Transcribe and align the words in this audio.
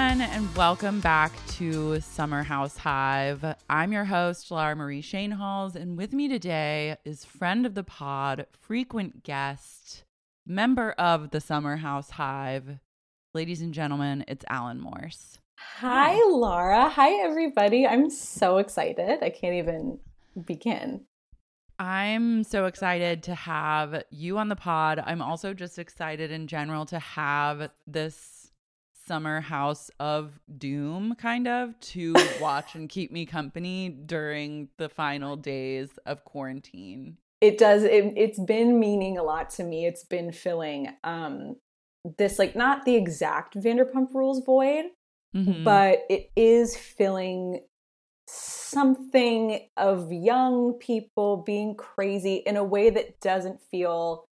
everyone, 0.00 0.30
and 0.30 0.56
welcome 0.56 0.98
back 1.00 1.30
to 1.46 2.00
Summer 2.00 2.42
House 2.42 2.78
Hive. 2.78 3.44
I'm 3.68 3.92
your 3.92 4.06
host, 4.06 4.50
Laura 4.50 4.74
Marie 4.74 5.02
Shanehalls, 5.02 5.74
and 5.74 5.98
with 5.98 6.14
me 6.14 6.26
today 6.26 6.96
is 7.04 7.26
friend 7.26 7.66
of 7.66 7.74
the 7.74 7.84
pod, 7.84 8.46
frequent 8.58 9.24
guest, 9.24 10.04
member 10.46 10.92
of 10.92 11.32
the 11.32 11.40
Summer 11.40 11.76
House 11.76 12.10
Hive. 12.10 12.78
Ladies 13.34 13.60
and 13.60 13.74
gentlemen, 13.74 14.24
it's 14.26 14.44
Alan 14.48 14.80
Morse. 14.80 15.38
Hi, 15.58 16.14
Laura. 16.30 16.88
Hi, 16.88 17.22
everybody. 17.22 17.86
I'm 17.86 18.08
so 18.08 18.56
excited. 18.56 19.22
I 19.22 19.28
can't 19.28 19.54
even 19.54 19.98
begin. 20.46 21.02
I'm 21.78 22.42
so 22.44 22.64
excited 22.64 23.22
to 23.24 23.34
have 23.34 24.04
you 24.10 24.38
on 24.38 24.48
the 24.48 24.56
pod. 24.56 25.02
I'm 25.04 25.20
also 25.20 25.52
just 25.52 25.78
excited 25.78 26.30
in 26.30 26.46
general 26.46 26.86
to 26.86 26.98
have 26.98 27.70
this 27.86 28.39
summer 29.10 29.40
house 29.40 29.90
of 29.98 30.38
doom 30.56 31.16
kind 31.16 31.48
of 31.48 31.78
to 31.80 32.14
watch 32.40 32.76
and 32.76 32.88
keep 32.88 33.10
me 33.10 33.26
company 33.26 33.88
during 33.88 34.68
the 34.76 34.88
final 34.88 35.34
days 35.34 35.88
of 36.06 36.24
quarantine. 36.24 37.16
It 37.40 37.58
does. 37.58 37.82
It, 37.82 38.12
it's 38.16 38.38
been 38.38 38.78
meaning 38.78 39.18
a 39.18 39.24
lot 39.24 39.50
to 39.50 39.64
me. 39.64 39.84
It's 39.84 40.04
been 40.04 40.30
filling 40.30 40.90
um, 41.02 41.56
this, 42.18 42.38
like, 42.38 42.54
not 42.54 42.84
the 42.84 42.94
exact 42.94 43.56
Vanderpump 43.56 44.14
Rules 44.14 44.44
void, 44.44 44.84
Mhm. 45.34 45.64
but 45.64 46.02
it 46.08 46.30
is 46.36 46.76
filling 46.76 47.64
something 48.28 49.68
of 49.76 50.12
young 50.12 50.74
people 50.74 51.38
being 51.44 51.74
crazy 51.74 52.36
in 52.46 52.56
a 52.56 52.62
way 52.62 52.90
that 52.90 53.18
doesn't 53.20 53.60
feel 53.72 54.24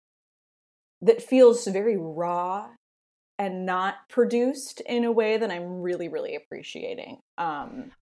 that 1.00 1.22
feels 1.22 1.66
very 1.66 1.96
raw 1.96 2.68
and 3.38 3.66
not 3.66 3.96
produced 4.08 4.80
in 4.82 5.04
a 5.04 5.12
way 5.12 5.36
that 5.36 5.50
I'm 5.50 5.80
really 5.82 6.08
really 6.08 6.34
appreciating. 6.36 7.20
Um 7.38 7.92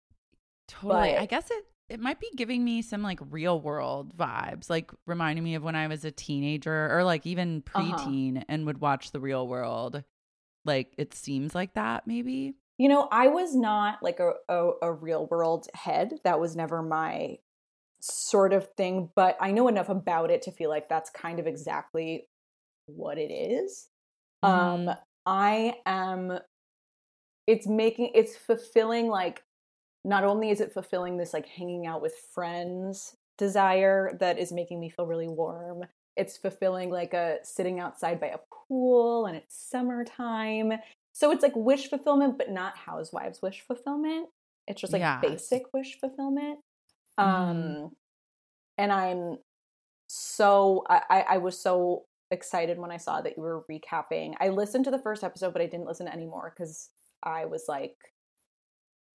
Totally. 0.69 1.13
But- 1.13 1.19
I 1.21 1.27
guess 1.27 1.51
it 1.51 1.65
it 1.91 2.01
might 2.01 2.19
be 2.19 2.31
giving 2.35 2.65
me 2.65 2.81
some 2.81 3.03
like 3.03 3.19
real 3.29 3.61
world 3.61 4.17
vibes, 4.17 4.71
like 4.71 4.91
reminding 5.07 5.45
me 5.45 5.55
of 5.55 5.63
when 5.63 5.77
I 5.77 5.87
was 5.87 6.03
a 6.07 6.11
teenager 6.11 6.91
or 6.97 7.05
like 7.05 7.27
even 7.27 7.63
Uh-huh. 7.75 7.95
preteen 7.95 8.43
and 8.49 8.65
would 8.65 8.81
watch 8.81 9.13
the 9.13 9.21
real 9.21 9.47
world. 9.47 10.03
Like 10.65 10.95
it 10.97 11.13
seems 11.13 11.55
like 11.55 11.75
that 11.75 12.07
maybe. 12.07 12.55
You 12.79 12.89
know, 12.89 13.07
I 13.13 13.29
was 13.29 13.55
not 13.55 14.03
like 14.03 14.19
a, 14.19 14.33
a, 14.49 14.71
a 14.83 14.93
real 14.93 15.27
world 15.27 15.69
head. 15.75 16.15
That 16.25 16.41
was 16.41 16.57
never 16.57 16.83
my 16.83 17.37
sort 18.01 18.53
of 18.55 18.69
thing, 18.77 19.11
but 19.15 19.37
I 19.39 19.53
know 19.53 19.69
enough 19.69 19.91
about 19.91 20.31
it 20.31 20.43
to 20.43 20.53
feel 20.53 20.71
like 20.71 20.89
that's 20.89 21.11
kind 21.11 21.39
of 21.39 21.47
exactly 21.47 22.29
what 22.87 23.19
it 23.19 23.31
is. 23.31 23.89
Um, 24.43 24.91
I 25.27 25.81
am, 25.87 26.39
it's 27.47 27.67
making, 27.67 28.11
it's 28.15 28.37
fulfilling 28.37 29.09
like, 29.09 29.45
not 30.05 30.25
only 30.25 30.51
is 30.51 30.61
it 30.61 30.73
fulfilling 30.73 31.19
this 31.19 31.35
like 31.35 31.47
hanging 31.47 31.87
out 31.87 32.03
with 32.03 32.15
friends 32.35 33.17
desire 33.39 34.17
that 34.21 34.39
is 34.39 34.53
making 34.53 34.81
me 34.81 34.91
feel 34.91 35.07
really 35.07 35.29
warm, 35.29 35.85
it's 36.17 36.39
fulfilling 36.39 36.91
like 36.91 37.15
a 37.15 37.39
sitting 37.45 37.81
outside 37.81 38.21
by 38.21 38.29
a 38.29 38.39
pool 38.53 39.27
and 39.27 39.37
it's 39.37 39.57
summertime. 39.57 40.75
So 41.15 41.33
it's 41.33 41.43
like 41.43 41.57
wish 41.57 41.89
fulfillment, 41.91 42.39
but 42.39 42.51
not 42.51 42.77
housewives 42.77 43.43
wish 43.43 43.63
fulfillment. 43.63 44.31
It's 44.69 44.81
just 44.81 44.93
like 44.95 45.21
Yes. 45.23 45.23
basic 45.23 45.73
wish 45.75 45.99
fulfillment. 46.01 46.61
Mhm. 47.21 47.75
Um, 47.75 47.97
and 48.79 48.93
I'm 48.93 49.39
so 50.09 50.85
I 50.89 51.25
I 51.31 51.39
was 51.39 51.61
so 51.61 52.07
excited 52.35 52.79
when 52.79 52.91
I 52.91 52.99
saw 52.99 53.23
that 53.23 53.39
you 53.39 53.43
were 53.43 53.65
recapping. 53.71 54.35
I 54.41 54.51
listened 54.51 54.85
to 54.85 54.91
the 54.91 54.99
first 54.99 55.25
episode, 55.25 55.55
but 55.55 55.63
I 55.63 55.67
didn't 55.67 55.87
listen 55.87 56.05
to 56.07 56.13
any 56.13 56.27
more 56.27 56.53
because 56.55 56.91
I 57.23 57.47
was 57.47 57.65
like, 57.69 57.97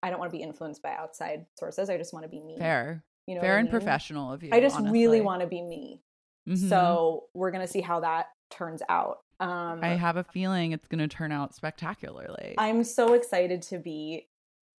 I 0.02 0.08
don't 0.08 0.18
want 0.18 0.32
to 0.32 0.36
be 0.38 0.42
influenced 0.42 0.82
by 0.82 0.94
outside 0.94 1.44
sources. 1.58 1.90
I 1.90 1.98
just 1.98 2.14
want 2.14 2.24
to 2.24 2.28
be 2.30 2.40
me. 2.40 2.56
Fair. 2.56 3.04
You 3.26 3.34
know, 3.34 3.42
Fair 3.42 3.56
I 3.56 3.58
and 3.58 3.66
mean? 3.66 3.72
professional 3.72 4.32
of 4.32 4.42
you. 4.42 4.50
I 4.52 4.60
just 4.60 4.80
really 4.80 5.20
want 5.20 5.42
to 5.42 5.46
be 5.46 5.60
me. 5.60 6.00
Mhm. 6.48 6.68
So 6.70 7.24
we're 7.34 7.50
gonna 7.50 7.66
see 7.66 7.82
how 7.82 8.00
that 8.00 8.28
turns 8.50 8.80
out. 8.88 9.18
Um, 9.40 9.80
I 9.82 9.88
have 9.88 10.16
a 10.16 10.24
feeling 10.24 10.72
it's 10.72 10.88
going 10.88 10.98
to 10.98 11.06
turn 11.06 11.30
out 11.30 11.54
spectacularly. 11.54 12.56
I'm 12.58 12.82
so 12.82 13.12
excited 13.12 13.62
to 13.62 13.78
be 13.78 14.26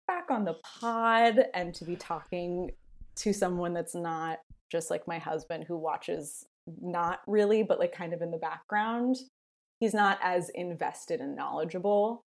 back 0.05 0.29
on 0.29 0.43
the 0.43 0.55
pod 0.65 1.45
and 1.53 1.73
to 1.75 1.85
be 1.85 1.95
talking 1.95 2.71
to 3.15 3.31
someone 3.31 3.73
that's 3.73 3.95
not 3.95 4.39
just 4.69 4.89
like 4.89 5.07
my 5.07 5.17
husband 5.17 5.63
who 5.65 5.77
watches 5.77 6.45
not 6.81 7.19
really, 7.27 7.63
but 7.63 7.79
like 7.79 7.91
kind 7.91 8.13
of 8.13 8.21
in 8.21 8.31
the 8.31 8.37
background. 8.37 9.17
He's 9.79 9.93
not 9.93 10.19
as 10.21 10.49
invested 10.49 11.21
and 11.21 11.35
knowledgeable. 11.35 12.23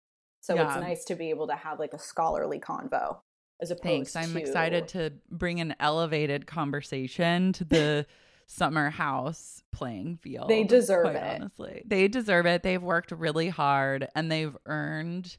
So 0.42 0.56
it's 0.56 0.76
nice 0.76 1.04
to 1.06 1.16
be 1.16 1.30
able 1.30 1.48
to 1.48 1.56
have 1.56 1.80
like 1.80 1.94
a 1.94 2.00
scholarly 2.00 2.60
convo 2.60 3.18
as 3.62 3.72
opposed 3.72 3.84
Thanks. 3.84 4.16
I'm 4.16 4.34
to 4.34 4.40
excited 4.40 4.88
to 4.90 5.14
bring 5.30 5.60
an 5.60 5.76
elevated 5.80 6.46
conversation 6.48 7.54
to 7.54 7.66
the 7.66 8.06
summer 8.48 8.90
house 8.90 9.64
playing 9.74 10.18
field. 10.18 10.50
They 10.50 10.64
deserve 10.64 11.16
it. 11.16 11.42
Honestly, 11.42 11.84
they 11.86 12.08
deserve 12.08 12.46
it. 12.46 12.64
They've 12.64 12.82
worked 12.82 13.12
really 13.12 13.50
hard 13.50 14.08
and 14.16 14.32
they've 14.32 14.56
earned 14.66 15.38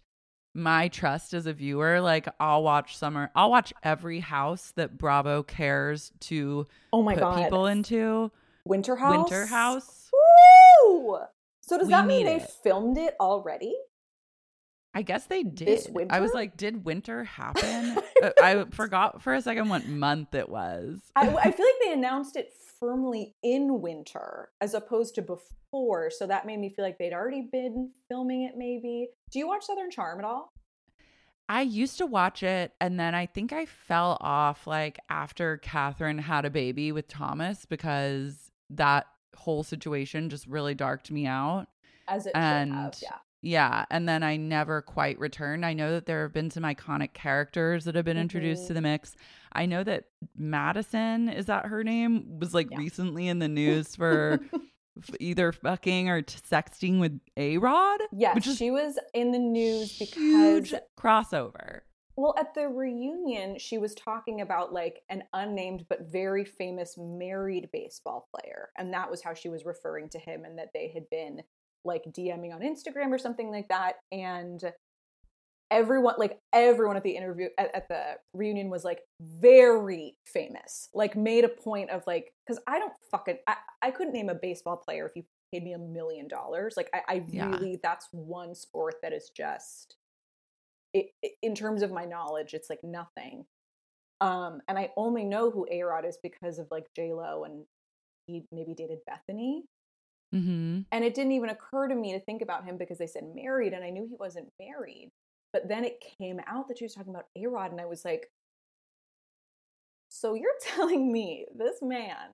my 0.55 0.89
trust 0.89 1.33
as 1.35 1.47
a 1.47 1.53
viewer. 1.53 2.01
Like 2.01 2.29
I'll 2.41 2.63
watch 2.63 2.97
summer. 2.97 3.31
I'll 3.35 3.51
watch 3.51 3.73
every 3.83 4.21
house 4.21 4.73
that 4.77 4.99
Bravo 4.99 5.43
cares 5.43 6.13
to 6.21 6.67
Oh 6.93 7.03
my 7.03 7.15
put 7.15 7.21
god. 7.21 7.43
people 7.45 7.67
into. 7.67 8.31
Winter 8.69 8.97
House. 8.97 9.17
Winter 9.17 9.47
House. 9.47 10.11
Woo! 10.13 11.19
So 11.63 11.79
does 11.79 11.87
We 11.89 11.93
that 11.93 12.07
mean 12.07 12.27
they 12.27 12.37
it. 12.37 12.51
filmed 12.63 12.99
it 12.99 13.15
already? 13.21 13.75
I 14.95 15.03
guess 15.03 15.27
they 15.27 15.43
did. 15.43 15.69
This 15.69 15.89
I 16.11 16.21
was 16.21 16.33
like, 16.33 16.57
did 16.57 16.85
winter 16.85 17.25
happen? 17.25 17.99
Uh, 18.21 18.31
I 18.43 18.65
forgot 18.73 19.23
for 19.23 19.33
a 19.33 19.41
second 19.41 19.69
what 19.69 19.87
month 19.87 20.35
it 20.35 20.49
was. 20.49 20.99
I, 21.15 21.29
I 21.29 21.51
feel 21.53 21.67
like 21.67 21.75
they 21.85 21.93
announced 21.93 22.35
it 22.35 22.51
firmly 22.81 23.37
in 23.45 23.81
winter 23.81 24.49
as 24.61 24.75
opposed 24.75 25.15
to 25.15 25.23
before. 25.23 26.11
So 26.11 26.27
that 26.27 26.45
made 26.45 26.59
me 26.59 26.69
feel 26.69 26.85
like 26.85 26.99
they'd 26.99 27.13
already 27.13 27.43
been 27.43 27.93
filming 28.09 28.43
it, 28.43 28.55
maybe. 28.57 29.11
Do 29.31 29.39
you 29.39 29.47
watch 29.47 29.67
Southern 29.67 29.93
Charm 29.93 30.19
at 30.19 30.25
all? 30.25 30.53
I 31.49 31.63
used 31.63 31.99
to 31.99 32.07
watch 32.07 32.43
it 32.43 32.73
and 32.81 32.99
then 32.99 33.15
I 33.15 33.27
think 33.27 33.53
I 33.53 33.67
fell 33.67 34.19
off 34.21 34.67
like 34.67 34.99
after 35.09 35.59
Kathryn 35.59 36.19
had 36.19 36.45
a 36.45 36.51
baby 36.51 36.91
with 36.91 37.07
Thomas 37.07 37.67
because 37.67 38.48
that 38.71 39.07
whole 39.37 39.63
situation 39.63 40.29
just 40.31 40.47
really 40.47 40.75
darked 40.75 41.11
me 41.11 41.27
out. 41.27 41.67
As 42.09 42.27
it 42.27 42.33
And 42.35 42.73
have, 42.73 42.95
yeah. 43.03 43.17
Yeah. 43.41 43.85
And 43.91 44.09
then 44.09 44.23
I 44.25 44.37
never 44.37 44.83
quite 44.83 45.19
returned. 45.21 45.65
I 45.65 45.73
know 45.73 45.93
that 45.93 46.07
there 46.07 46.23
have 46.23 46.33
been 46.33 46.51
some 46.51 46.65
iconic 46.65 47.13
characters 47.13 47.85
that 47.85 47.95
have 47.95 48.05
been 48.05 48.19
introduced 48.19 48.67
to 48.67 48.73
Mhm. 48.73 48.75
the 48.77 48.81
mix. 48.83 49.15
I 49.53 49.65
know 49.67 49.85
that 49.85 50.05
Madison, 50.37 51.29
is 51.29 51.47
that 51.47 51.67
her 51.67 51.85
name, 51.85 52.39
was 52.41 52.53
like 52.55 52.69
Yeah. 52.71 52.79
recently 52.79 53.29
in 53.29 53.39
the 53.39 53.49
news 53.63 53.95
for 53.95 54.41
either 55.21 55.53
fucking 55.53 56.09
or 56.09 56.23
t- 56.23 56.39
sexting 56.51 56.99
with 56.99 57.21
A 57.37 57.59
Rod. 57.59 58.01
Yes, 58.11 58.35
which 58.35 58.47
she 58.57 58.71
was 58.73 58.99
in 59.15 59.31
the 59.31 59.39
news 59.39 59.93
huge 59.93 60.71
because 60.71 60.81
crossover. 60.99 61.81
Well, 62.19 62.35
at 62.37 62.53
the 62.53 62.67
reunion, 62.67 63.61
she 63.61 63.79
was 63.79 63.95
talking 63.95 64.41
about 64.41 64.73
like 64.73 65.03
an 65.09 65.23
unnamed 65.35 65.87
but 65.89 66.11
very 66.11 66.45
famous 66.45 66.97
married 66.99 67.69
baseball 67.73 68.29
player. 68.35 68.71
And 68.77 68.93
that 68.93 69.09
was 69.09 69.23
how 69.23 69.35
she 69.35 69.49
was 69.49 69.65
referring 69.65 70.09
to 70.09 70.19
him, 70.19 70.45
and 70.45 70.59
that 70.59 70.71
they 70.75 70.91
had 70.93 71.09
been 71.11 71.43
like 71.85 72.03
DMing 72.07 72.53
on 72.53 72.61
Instagram 72.63 73.13
or 73.13 73.19
something 73.19 73.53
like 73.53 73.69
that. 73.69 73.99
And 74.11 74.61
everyone, 75.71 76.17
like 76.19 76.41
everyone 76.53 76.97
at 76.97 77.05
the 77.05 77.17
interview, 77.17 77.51
at, 77.57 77.73
at 77.73 77.89
the 77.89 78.17
reunion 78.35 78.69
was 78.69 78.83
like 78.83 79.03
very 79.23 80.17
famous, 80.27 80.89
like 80.95 81.15
made 81.15 81.45
a 81.45 81.49
point 81.49 81.91
of 81.91 82.03
like, 82.09 82.33
because 82.45 82.61
I 82.67 82.81
don't 82.81 82.95
fucking, 83.13 83.39
I, 83.47 83.55
I 83.81 83.91
couldn't 83.93 84.13
name 84.13 84.29
a 84.29 84.35
baseball 84.35 84.77
player 84.77 85.07
if 85.07 85.13
you 85.15 85.23
paid 85.55 85.63
me 85.63 85.75
a 85.75 85.79
million 85.79 86.27
dollars. 86.27 86.75
Like, 86.77 86.91
I, 86.93 87.01
I 87.09 87.25
Yeah. 87.31 87.49
really, 87.49 87.79
that's 87.81 88.09
one 88.11 88.57
sport 88.57 88.97
that 89.05 89.13
is 89.13 89.31
just 89.37 89.95
it, 90.95 91.07
in 91.43 91.55
terms 91.55 91.83
of 91.83 91.93
my 91.93 92.05
knowledge, 92.05 92.55
it's 92.55 92.71
like 92.71 92.81
nothing. 92.83 93.45
Um, 94.21 94.61
and 94.69 94.79
I 94.79 94.91
only 94.97 95.25
know 95.25 95.51
who 95.51 95.67
A 95.71 95.83
Rod 95.83 96.05
is 96.05 96.19
because 96.23 96.59
of 96.59 96.67
like 96.71 96.87
J 96.97 97.13
Lo 97.13 97.45
and 97.45 97.65
he 98.27 98.45
maybe 98.53 98.75
dated 98.75 98.99
Bethany. 99.07 99.65
Mm-hmm. 100.35 100.81
And 100.93 101.05
it 101.05 101.15
didn't 101.15 101.33
even 101.33 101.51
occur 101.51 101.89
to 101.89 101.95
me 101.95 102.13
to 102.13 102.21
think 102.21 102.43
about 102.43 102.65
him 102.65 102.77
because 102.77 102.99
they 102.99 103.07
said 103.07 103.25
married, 103.35 103.73
and 103.73 103.83
I 103.85 103.91
knew 103.91 104.07
he 104.09 104.17
wasn't 104.19 104.53
married. 104.61 105.11
But 105.53 105.69
then 105.69 105.85
it 105.85 106.05
came 106.19 106.41
out 106.47 106.69
that 106.69 106.79
she 106.79 106.85
was 106.85 106.95
talking 106.95 107.15
about 107.15 107.29
A 107.37 107.47
Rod, 107.47 107.71
and 107.73 107.81
I 107.81 107.87
was 107.87 108.05
like, 108.05 108.31
so 110.11 110.35
you're 110.35 110.51
telling 110.75 111.11
me 111.13 111.47
this 111.57 111.77
man 111.81 112.33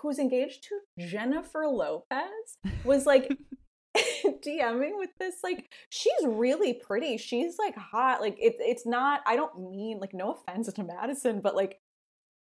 who's 0.00 0.18
engaged 0.18 0.64
to 0.64 1.06
Jennifer 1.06 1.66
Lopez 1.66 2.56
was 2.84 3.04
like 3.06 3.36
DMing 4.42 4.98
with 4.98 5.10
this 5.18 5.36
like 5.42 5.72
she's 5.90 6.12
really 6.24 6.74
pretty. 6.74 7.16
She's 7.16 7.56
like 7.58 7.76
hot. 7.76 8.20
Like 8.20 8.36
it's 8.40 8.58
it's 8.60 8.86
not 8.86 9.20
I 9.26 9.36
don't 9.36 9.70
mean 9.70 9.98
like 9.98 10.14
no 10.14 10.32
offense 10.32 10.72
to 10.72 10.84
Madison, 10.84 11.40
but 11.40 11.54
like 11.54 11.78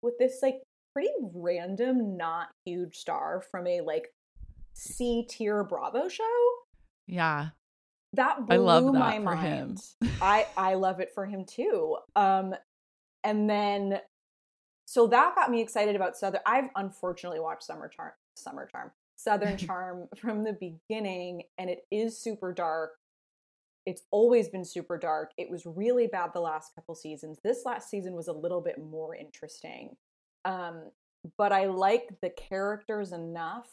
with 0.02 0.14
this 0.18 0.38
like 0.42 0.62
pretty 0.92 1.10
random 1.34 2.16
not 2.16 2.48
huge 2.64 2.96
star 2.96 3.42
from 3.50 3.66
a 3.66 3.80
like 3.80 4.08
C 4.74 5.26
tier 5.28 5.64
Bravo 5.64 6.08
show. 6.08 6.24
Yeah. 7.06 7.48
That 8.14 8.46
blew 8.46 8.54
I 8.54 8.58
love 8.58 8.84
that 8.84 8.92
my 8.92 9.16
for 9.16 9.22
mind. 9.22 9.80
him. 10.00 10.10
I 10.22 10.46
I 10.56 10.74
love 10.74 11.00
it 11.00 11.10
for 11.14 11.26
him 11.26 11.44
too. 11.44 11.96
Um 12.16 12.54
and 13.24 13.48
then 13.50 14.00
so 14.86 15.06
that 15.08 15.34
got 15.34 15.50
me 15.50 15.60
excited 15.60 15.96
about 15.96 16.16
Southern 16.16 16.40
I've 16.46 16.70
unfortunately 16.76 17.40
watched 17.40 17.64
Summer 17.64 17.88
Charm 17.88 18.12
Summer 18.36 18.66
Charm. 18.70 18.90
Southern 19.18 19.56
Charm 19.66 20.08
from 20.16 20.44
the 20.44 20.52
beginning 20.54 21.42
and 21.58 21.68
it 21.68 21.86
is 21.90 22.18
super 22.18 22.52
dark. 22.52 22.92
It's 23.84 24.02
always 24.10 24.48
been 24.48 24.64
super 24.64 24.96
dark. 24.98 25.32
It 25.36 25.50
was 25.50 25.64
really 25.66 26.06
bad 26.06 26.30
the 26.34 26.40
last 26.40 26.74
couple 26.74 26.94
seasons. 26.94 27.38
This 27.42 27.62
last 27.64 27.90
season 27.90 28.14
was 28.14 28.28
a 28.28 28.32
little 28.32 28.60
bit 28.60 28.78
more 28.78 29.14
interesting. 29.14 29.96
Um 30.44 30.90
but 31.36 31.52
I 31.52 31.66
like 31.66 32.08
the 32.22 32.30
characters 32.30 33.12
enough 33.12 33.68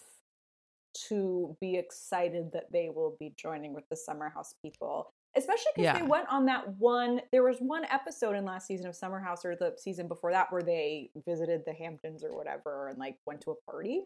to 1.10 1.56
be 1.62 1.76
excited 1.78 2.52
that 2.54 2.72
they 2.72 2.90
will 2.90 3.16
be 3.20 3.34
joining 3.38 3.74
with 3.74 3.88
the 3.90 3.96
Summer 3.96 4.30
House 4.30 4.56
people. 4.62 5.14
Especially 5.38 5.72
because 5.76 5.84
Yeah. 5.84 6.00
they 6.00 6.08
went 6.08 6.28
on 6.30 6.46
that 6.46 6.70
one. 6.78 7.22
There 7.32 7.44
was 7.44 7.58
one 7.60 7.84
episode 7.86 8.36
in 8.36 8.46
last 8.46 8.66
season 8.68 8.88
of 8.88 8.96
Summer 8.96 9.20
House 9.20 9.44
or 9.46 9.56
the 9.56 9.76
season 9.78 10.08
before 10.08 10.32
that 10.32 10.52
where 10.52 10.64
they 10.64 11.12
visited 11.26 11.64
the 11.66 11.74
Hamptons 11.74 12.24
or 12.24 12.36
whatever 12.36 12.88
and 12.88 12.98
like 12.98 13.18
went 13.26 13.42
to 13.42 13.52
a 13.52 13.56
party. 13.70 14.06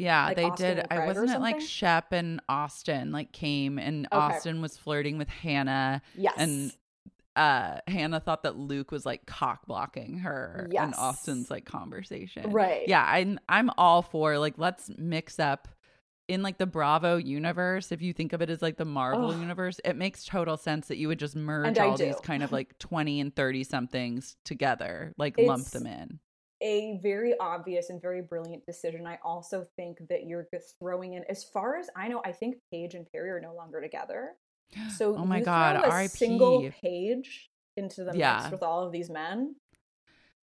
Yeah, 0.00 0.26
Like 0.26 0.36
they 0.36 0.44
Austin 0.44 0.76
did. 0.76 0.86
I 0.90 1.06
wasn't 1.06 1.30
it 1.30 1.40
like? 1.40 1.60
Shep 1.60 2.12
and 2.12 2.40
Austin 2.48 3.12
like 3.12 3.32
came 3.32 3.78
and 3.78 4.06
Okay. 4.06 4.16
Austin 4.16 4.60
was 4.62 4.76
flirting 4.76 5.18
with 5.18 5.28
Hannah 5.28 6.02
Yes. 6.16 6.34
and 6.38 6.72
uh 7.36 7.78
Hannah 7.86 8.18
thought 8.20 8.42
that 8.42 8.56
Luke 8.56 8.90
was 8.90 9.06
like 9.06 9.24
cock 9.26 9.66
blocking 9.66 10.18
her 10.18 10.64
in 10.66 10.72
Yes. 10.72 10.94
Austin's 10.98 11.50
like 11.50 11.64
conversation. 11.64 12.50
right. 12.50 12.86
Yeah, 12.88 13.04
I'm 13.06 13.38
I'm 13.48 13.70
all 13.78 14.02
for 14.02 14.38
like 14.38 14.54
let's 14.56 14.90
mix 14.98 15.38
up 15.38 15.68
in 16.28 16.42
like 16.42 16.58
the 16.58 16.66
Bravo 16.66 17.16
universe, 17.16 17.90
if 17.90 18.00
you 18.02 18.12
think 18.12 18.32
of 18.32 18.40
it 18.40 18.50
as 18.50 18.62
like 18.62 18.76
the 18.76 18.84
Marvel 18.84 19.30
Ugh. 19.32 19.40
universe, 19.40 19.80
it 19.84 19.96
makes 19.96 20.24
total 20.24 20.56
sense 20.56 20.86
that 20.88 20.96
you 20.96 21.08
would 21.08 21.18
just 21.18 21.34
merge 21.34 21.66
And 21.66 21.78
all 21.78 21.96
these 21.96 22.20
kind 22.22 22.42
of 22.44 22.52
like 22.52 22.78
20 22.78 23.20
and 23.20 23.34
30 23.34 23.64
somethings 23.64 24.36
together, 24.44 25.12
like 25.18 25.36
lump 25.38 25.66
them 25.70 25.86
in. 25.88 26.20
A 26.62 26.98
very 27.02 27.34
obvious 27.38 27.90
and 27.90 28.00
very 28.00 28.22
brilliant 28.22 28.66
decision. 28.66 29.06
I 29.06 29.18
also 29.24 29.66
think 29.76 29.98
that 30.08 30.26
you're 30.26 30.46
just 30.52 30.76
throwing 30.78 31.14
in, 31.14 31.24
as 31.28 31.44
far 31.44 31.76
as 31.76 31.88
I 31.96 32.08
know, 32.08 32.20
I 32.24 32.32
think 32.32 32.56
Paige 32.70 32.94
and 32.94 33.06
Perry 33.12 33.30
are 33.30 33.40
no 33.40 33.54
longer 33.54 33.80
together. 33.80 34.32
So 34.96 35.16
oh 35.16 35.24
my 35.24 35.40
god, 35.40 35.84
a 35.84 35.94
RIP. 35.94 36.10
single 36.10 36.70
Paige 36.80 37.50
into 37.76 38.04
the 38.04 38.16
Yeah. 38.16 38.38
mix 38.42 38.52
with 38.52 38.62
all 38.62 38.84
of 38.86 38.92
these 38.92 39.10
men. 39.10 39.56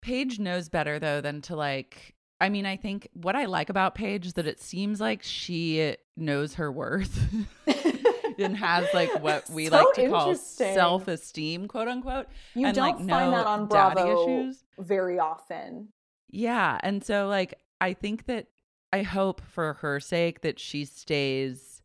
Paige 0.03 0.39
knows 0.39 0.69
better 0.69 0.99
though 0.99 1.21
than 1.21 1.41
to 1.43 1.57
like 1.57 2.15
I 2.43 2.49
mean, 2.49 2.65
I 2.65 2.77
think 2.77 3.09
what 3.13 3.37
I 3.37 3.45
like 3.45 3.69
about 3.69 3.95
Paige 3.95 4.27
is 4.27 4.33
that 4.35 4.47
it 4.47 4.61
seems 4.63 4.99
like 5.01 5.23
she 5.23 5.97
knows 6.17 6.55
her 6.55 6.73
worth 6.73 7.29
and 8.39 8.57
has 8.57 8.87
like 8.95 9.23
what 9.23 9.49
we 9.51 9.67
So 9.69 9.77
like 9.77 9.95
to 9.97 10.09
call 10.09 10.35
self-esteem, 10.35 11.69
quote 11.69 11.89
unquote. 11.89 12.27
You 12.55 12.67
and, 12.67 12.75
don't 12.75 12.87
like, 12.87 12.97
find 12.97 13.31
no 13.31 13.37
that 13.37 13.47
on 13.47 13.67
Bravo 13.67 14.41
issues. 14.43 14.65
very 14.79 15.19
often. 15.19 15.89
Yeah, 16.31 16.79
and 16.83 17.05
so 17.05 17.27
like 17.29 17.55
I 17.81 17.93
think 17.95 18.27
that 18.27 18.47
I 18.93 19.03
hope 19.03 19.41
for 19.41 19.75
her 19.75 20.01
sake 20.01 20.41
that 20.43 20.59
she 20.59 20.85
stays 20.85 21.83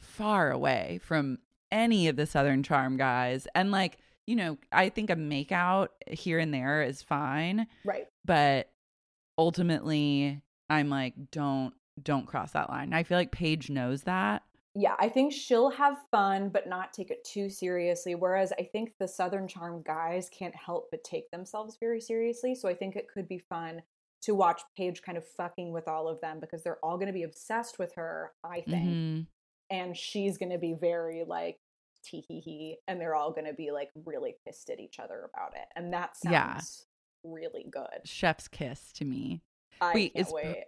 far 0.00 0.50
away 0.50 1.00
from 1.02 1.38
any 1.72 2.08
of 2.08 2.16
the 2.16 2.26
Southern 2.26 2.62
Charm 2.62 2.96
guys 2.96 3.46
and 3.54 3.70
like 3.70 3.98
you 4.26 4.34
know, 4.34 4.58
I 4.72 4.88
think 4.88 5.08
a 5.10 5.14
makeout 5.14 5.88
here 6.08 6.40
and 6.40 6.52
there 6.52 6.82
is 6.82 7.00
fine, 7.00 7.68
Right. 7.84 8.06
but 8.24 8.68
ultimately 9.38 10.42
I'm 10.68 10.88
like 10.90 11.14
don't 11.30 11.72
don't 12.02 12.26
cross 12.26 12.52
that 12.52 12.68
line. 12.68 12.92
I 12.92 13.02
feel 13.04 13.16
like 13.18 13.30
Paige 13.30 13.70
knows 13.70 14.02
that. 14.02 14.42
Yeah, 14.78 14.94
I 14.98 15.08
think 15.08 15.32
she'll 15.32 15.70
have 15.70 15.96
fun, 16.10 16.50
but 16.50 16.68
not 16.68 16.92
take 16.92 17.10
it 17.10 17.24
too 17.24 17.48
seriously. 17.48 18.14
Whereas 18.14 18.52
I 18.58 18.62
think 18.64 18.92
the 19.00 19.08
Southern 19.08 19.48
Charm 19.48 19.82
guys 19.82 20.28
can't 20.28 20.54
help 20.54 20.88
but 20.90 21.02
take 21.02 21.30
themselves 21.30 21.78
very 21.80 21.98
seriously. 22.00 22.54
So 22.54 22.68
I 22.68 22.74
think 22.74 22.94
it 22.94 23.08
could 23.08 23.26
be 23.26 23.38
fun 23.38 23.80
to 24.22 24.34
watch 24.34 24.60
Paige 24.76 25.00
kind 25.00 25.16
of 25.16 25.26
fucking 25.26 25.72
with 25.72 25.88
all 25.88 26.08
of 26.08 26.20
them 26.20 26.40
because 26.40 26.62
they're 26.62 26.78
all 26.84 26.96
going 26.98 27.06
to 27.06 27.12
be 27.14 27.22
obsessed 27.22 27.78
with 27.78 27.94
her, 27.94 28.32
I 28.44 28.60
think. 28.60 28.84
Mhm. 28.84 29.26
And 29.70 29.96
she's 29.96 30.36
going 30.36 30.52
to 30.52 30.58
be 30.58 30.74
very 30.74 31.24
like, 31.24 31.58
tee 32.04 32.24
hee 32.28 32.40
hee. 32.40 32.76
And 32.86 33.00
they're 33.00 33.14
all 33.14 33.30
going 33.32 33.46
to 33.46 33.54
be 33.54 33.70
like 33.70 33.90
really 34.04 34.34
pissed 34.44 34.68
at 34.68 34.78
each 34.78 34.98
other 34.98 35.30
about 35.32 35.54
it. 35.56 35.66
And 35.74 35.90
that 35.94 36.18
sounds 36.18 36.32
Yeah. 37.24 37.30
really 37.32 37.64
good. 37.70 38.00
Chef's 38.06 38.46
kiss 38.48 38.92
to 38.94 39.06
me. 39.06 39.40
I 39.80 39.94
Wait, 39.94 40.12
can't 40.14 40.26
is- 40.26 40.32
wait. 40.34 40.64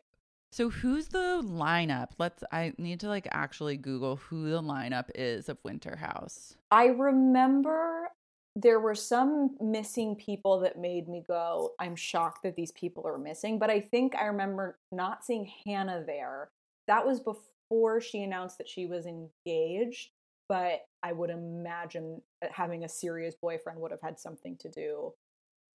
So 0.51 0.71
who's 0.71 1.09
the 1.09 1.43
lineup? 1.45 2.09
Let's 2.19 2.43
I 2.51 2.73
need 2.79 3.01
to 3.01 3.09
like 3.09 3.29
actually 3.31 3.77
Google 3.77 4.17
who 4.17 4.51
the 4.51 4.63
lineup 4.63 5.11
is 5.15 5.49
of 5.49 5.59
Winter 5.63 5.97
House. 5.97 6.57
I 6.71 6.87
remember 6.87 8.09
there 8.57 8.81
were 8.81 8.95
some 8.95 9.57
missing 9.61 10.17
people 10.17 10.59
that 10.61 10.79
made 10.79 11.09
me 11.09 11.23
go, 11.27 11.73
I'm 11.79 11.95
shocked 11.95 12.43
that 12.43 12.57
these 12.57 12.73
people 12.73 13.07
are 13.07 13.19
missing. 13.19 13.59
But 13.59 13.71
I 13.71 13.81
think 13.81 14.17
I 14.17 14.25
remember 14.25 14.79
not 14.91 15.25
seeing 15.25 15.49
Hannah 15.65 16.03
there. 16.05 16.51
That 16.89 17.07
was 17.07 17.21
before 17.21 18.01
she 18.01 18.23
announced 18.23 18.59
that 18.59 18.69
she 18.69 18.87
was 18.87 19.07
engaged. 19.07 20.11
But 20.49 20.87
I 21.03 21.13
would 21.13 21.31
imagine 21.31 22.23
that 22.41 22.51
having 22.51 22.85
a 22.85 22.89
serious 22.89 23.35
boyfriend 23.41 23.79
would 23.81 23.91
have 23.91 24.01
had 24.01 24.19
something 24.19 24.57
to 24.57 24.71
do. 24.71 25.13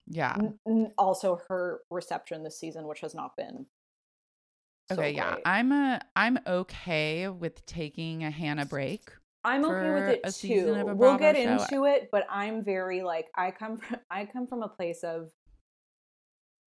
Yeah. 0.07 0.35
N- 0.67 0.91
also, 0.97 1.39
her 1.47 1.81
reception 1.89 2.43
this 2.43 2.59
season, 2.59 2.87
which 2.87 3.01
has 3.01 3.13
not 3.15 3.37
been. 3.37 3.67
So 4.89 4.95
Okay, 5.01 5.13
yeah. 5.13 5.37
I'm 5.45 5.71
a 5.71 6.01
I'm 6.15 6.39
okay 6.45 7.27
with 7.29 7.65
taking 7.65 8.23
a 8.23 8.31
Hannah 8.31 8.65
break. 8.65 9.11
I'm 9.43 9.65
okay 9.65 9.91
with 9.91 10.09
it 10.09 10.33
too. 10.35 10.93
We'll 10.95 11.17
get 11.17 11.35
show. 11.35 11.65
into 11.65 11.85
it, 11.85 12.09
but 12.11 12.25
I'm 12.29 12.63
very 12.63 13.03
like 13.03 13.27
I 13.35 13.51
come 13.51 13.77
from 13.77 13.97
I 14.11 14.25
come 14.25 14.47
from 14.47 14.63
a 14.63 14.69
place 14.69 15.03
of 15.03 15.31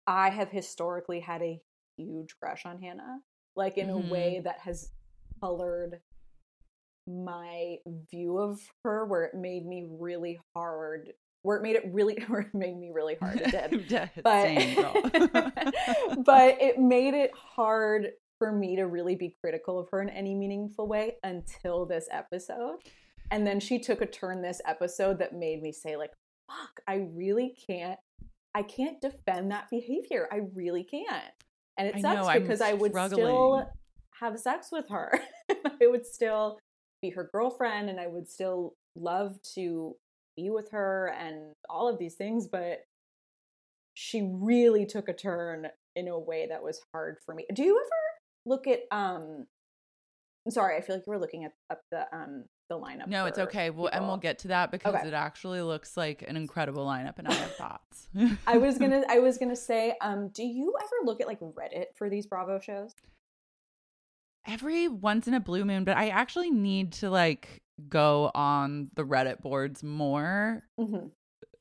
I 0.07 0.31
have 0.31 0.51
historically 0.51 1.21
had 1.21 1.43
a 1.43 1.61
huge 1.97 2.37
crush 2.39 2.65
on 2.67 2.81
Hannah, 2.81 3.21
like 3.57 3.79
in 3.79 3.89
Mhm. 3.89 3.95
a 3.95 3.99
way 4.13 4.41
that 4.45 4.61
has 4.61 4.93
colored 5.41 6.01
my 7.09 7.77
view 8.11 8.39
of 8.39 8.61
her 8.85 9.05
where 9.05 9.25
it 9.25 9.35
made 9.35 9.65
me 9.65 9.87
really 9.89 10.41
hard 10.55 11.13
it 11.55 11.63
made 11.63 11.77
it 11.77 11.85
really 11.93 12.15
it 12.19 12.55
made 12.55 12.77
me 12.77 12.91
really 12.93 13.17
hard 13.21 13.41
it 13.41 13.51
did. 13.51 13.89
Dead. 13.89 14.11
but 14.23 14.43
Same, 14.43 14.75
but 16.25 16.61
it 16.61 16.79
made 16.79 17.15
it 17.15 17.31
hard 17.35 18.09
for 18.39 18.53
me 18.53 18.77
to 18.77 18.83
really 18.83 19.15
be 19.15 19.35
critical 19.41 19.79
of 19.79 19.89
her 19.91 20.03
in 20.03 20.11
any 20.11 20.35
meaningful 20.35 20.89
way 20.89 21.17
until 21.23 21.87
this 21.87 22.09
episode. 22.11 22.79
And 23.31 23.47
then 23.47 23.61
she 23.61 23.79
took 23.79 24.03
a 24.03 24.07
turn 24.07 24.43
this 24.43 24.61
episode 24.67 25.19
that 25.21 25.33
made 25.33 25.63
me 25.63 25.73
say 25.73 25.97
like 25.97 26.11
fuck 26.49 26.81
i 26.87 27.07
really 27.13 27.57
can't 27.67 27.99
i 28.55 28.63
can't 28.63 29.01
defend 29.01 29.51
that 29.51 29.69
behavior. 29.71 30.29
I 30.33 30.43
really 30.55 30.85
can't. 30.85 31.33
And 31.79 31.89
it 31.89 31.97
I 31.97 32.01
sucks 32.01 32.23
know, 32.23 32.29
I'm 32.29 32.43
because 32.43 32.61
i 32.61 32.73
would 32.73 32.93
struggling. 32.93 33.27
still 33.27 33.71
have 34.21 34.39
sex 34.39 34.69
with 34.73 34.89
her. 34.91 35.21
I 35.51 35.87
would 35.87 36.07
still 36.07 36.59
be 37.03 37.11
her 37.11 37.29
girlfriend 37.33 37.91
and 37.91 38.01
i 38.01 38.07
would 38.07 38.29
still 38.29 38.75
love 38.95 39.37
to 39.55 39.95
be 40.37 40.51
with 40.51 40.71
her 40.71 41.15
and 41.19 41.55
all 41.69 41.89
of 41.89 41.99
these 41.99 42.15
things 42.15 42.47
but 42.47 42.81
she 43.95 44.29
really 44.31 44.85
took 44.85 45.09
a 45.09 45.15
turn 45.15 45.69
in 45.95 46.09
a 46.09 46.19
way 46.19 46.47
that 46.49 46.63
was 46.63 46.81
hard 46.93 47.17
for 47.25 47.35
me. 47.35 47.47
Do 47.55 47.63
you 47.63 47.79
ever 47.79 47.89
look 48.45 48.67
at 48.67 48.81
um 48.91 49.47
I'm 50.45 50.53
sorry, 50.53 50.77
I 50.77 50.81
feel 50.81 50.97
like 50.97 51.07
you 51.07 51.11
were 51.13 51.19
looking 51.19 51.45
at 51.45 51.53
up 51.71 51.81
the 51.91 52.07
um 52.15 52.45
the 52.69 52.79
lineup. 52.79 53.07
No, 53.07 53.27
it's 53.27 53.39
okay. 53.39 53.71
Well, 53.71 53.89
and 53.93 54.07
we'll 54.07 54.17
get 54.19 54.41
to 54.41 54.49
that 54.49 54.71
because 54.71 54.95
Okay. 54.95 55.09
it 55.09 55.15
actually 55.15 55.63
looks 55.63 55.97
like 55.97 56.23
an 56.29 56.37
incredible 56.37 56.85
lineup, 56.87 57.19
and 57.19 57.27
I 57.27 57.33
have 57.33 57.55
thoughts. 57.57 58.09
I 58.47 58.59
was 58.59 58.77
gonna 58.81 59.03
I 59.09 59.19
was 59.19 59.39
gonna 59.39 59.57
say, 59.57 59.95
um, 60.03 60.29
do 60.29 60.45
you 60.45 60.75
ever 60.79 61.07
look 61.07 61.21
at 61.21 61.27
like 61.27 61.41
Reddit 61.41 61.87
for 61.97 62.11
these 62.11 62.27
Bravo 62.27 62.61
shows? 62.61 62.93
every 64.49 64.87
once 64.87 65.27
in 65.27 65.35
a 65.35 65.41
blue 65.41 65.65
moon, 65.65 65.83
but 65.85 65.97
I 65.97 66.09
actually 66.09 66.51
need 66.51 66.93
to 66.95 67.11
like 67.11 67.63
go 67.89 68.31
on 68.35 68.91
the 68.95 69.05
Reddit 69.05 69.41
boards 69.41 69.83
more. 69.83 70.63
hmm 70.79 71.09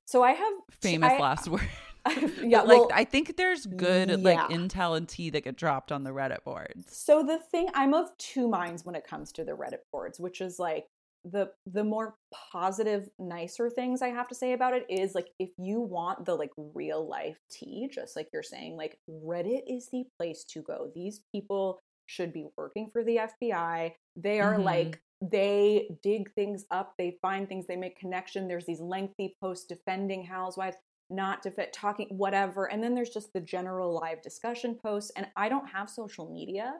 So 0.07 0.23
I 0.23 0.31
have 0.31 0.53
Famous 0.81 1.11
I- 1.13 1.19
last 1.19 1.47
word. 1.49 1.67
yeah, 2.43 2.61
like 2.61 2.67
well, 2.81 2.89
I 2.93 3.03
think 3.03 3.35
there's 3.35 3.65
good 3.65 4.21
like 4.23 4.37
intel 4.51 4.95
and 4.95 5.09
tea 5.09 5.31
that 5.31 5.43
get 5.43 5.55
dropped 5.57 5.91
on 5.91 6.03
the 6.03 6.11
Reddit 6.11 6.43
boards. 6.43 6.95
So 6.95 7.23
the 7.23 7.39
thing 7.39 7.67
I'm 7.73 7.95
of 7.95 8.15
two 8.19 8.47
minds 8.47 8.85
when 8.85 8.93
it 8.93 9.07
comes 9.07 9.31
to 9.33 9.43
the 9.43 9.53
Reddit 9.53 9.79
boards, 9.91 10.19
which 10.19 10.39
is 10.39 10.59
like 10.59 10.85
the 11.23 11.49
the 11.65 11.83
more 11.83 12.13
positive, 12.51 13.09
nicer 13.17 13.71
things 13.71 14.03
I 14.03 14.09
have 14.09 14.27
to 14.27 14.35
say 14.35 14.53
about 14.53 14.75
it 14.75 14.85
is 14.87 15.15
like 15.15 15.29
if 15.39 15.49
you 15.57 15.79
want 15.81 16.25
the 16.25 16.35
like 16.35 16.51
real 16.75 17.07
life 17.09 17.39
tea, 17.49 17.89
just 17.91 18.15
like 18.15 18.27
you're 18.31 18.43
saying, 18.43 18.77
like 18.77 18.99
Reddit 19.09 19.61
is 19.67 19.89
the 19.91 20.03
place 20.19 20.43
to 20.49 20.61
go. 20.61 20.91
These 20.93 21.21
people 21.33 21.79
should 22.05 22.31
be 22.31 22.45
working 22.55 22.91
for 22.93 23.03
the 23.03 23.21
FBI. 23.41 23.93
They 24.15 24.39
are 24.41 24.53
Mhm. 24.57 24.63
like 24.63 25.01
they 25.21 25.89
dig 26.03 26.31
things 26.33 26.65
up, 26.71 26.93
they 26.97 27.17
find 27.21 27.47
things, 27.47 27.65
they 27.67 27.75
make 27.75 27.97
connection. 27.97 28.47
There's 28.47 28.65
these 28.65 28.81
lengthy 28.81 29.35
posts 29.41 29.65
defending 29.65 30.25
housewives 30.25 30.77
not 31.09 31.41
defend 31.43 31.71
talking 31.71 32.07
whatever 32.09 32.65
and 32.71 32.83
then 32.83 32.95
there's 32.95 33.11
just 33.11 33.31
the 33.33 33.39
general 33.39 33.93
live 33.93 34.21
discussion 34.21 34.75
posts 34.75 35.11
and 35.15 35.27
i 35.35 35.47
don't 35.47 35.67
have 35.67 35.89
social 35.89 36.31
media 36.31 36.73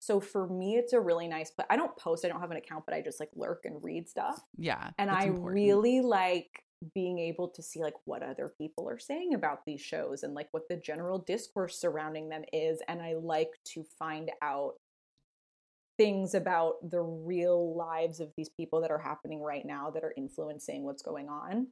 so 0.00 0.20
for 0.20 0.46
me 0.48 0.76
it's 0.76 0.92
a 0.92 1.00
really 1.00 1.26
nice 1.26 1.50
But 1.56 1.66
i 1.70 1.76
don't 1.76 1.96
post 1.96 2.24
i 2.24 2.28
don't 2.28 2.40
have 2.40 2.50
an 2.50 2.58
account 2.58 2.84
but 2.86 2.94
i 2.94 3.00
just 3.00 3.20
like 3.20 3.30
lurk 3.34 3.62
and 3.64 3.82
read 3.82 4.08
stuff 4.08 4.38
Yeah, 4.58 4.90
and 4.98 5.10
i 5.10 5.24
important. 5.24 5.54
really 5.54 6.00
like 6.00 6.50
being 6.94 7.18
able 7.18 7.48
to 7.48 7.62
see 7.62 7.82
like 7.82 7.94
what 8.04 8.22
other 8.22 8.52
people 8.58 8.88
are 8.88 8.98
saying 8.98 9.34
about 9.34 9.60
these 9.66 9.80
shows 9.80 10.22
and 10.22 10.34
like 10.34 10.48
what 10.50 10.68
the 10.68 10.76
general 10.76 11.18
discourse 11.18 11.78
surrounding 11.80 12.28
them 12.28 12.42
is 12.52 12.80
and 12.88 13.00
i 13.00 13.14
like 13.14 13.50
to 13.64 13.84
find 13.98 14.30
out 14.42 14.74
things 16.00 16.34
about 16.34 16.74
the 16.90 17.00
real 17.00 17.76
lives 17.76 18.20
of 18.20 18.30
these 18.36 18.48
people 18.48 18.80
that 18.80 18.90
are 18.90 18.98
happening 18.98 19.42
right 19.42 19.66
now 19.66 19.90
that 19.90 20.02
are 20.02 20.14
influencing 20.16 20.82
what's 20.84 21.02
going 21.02 21.28
on 21.28 21.66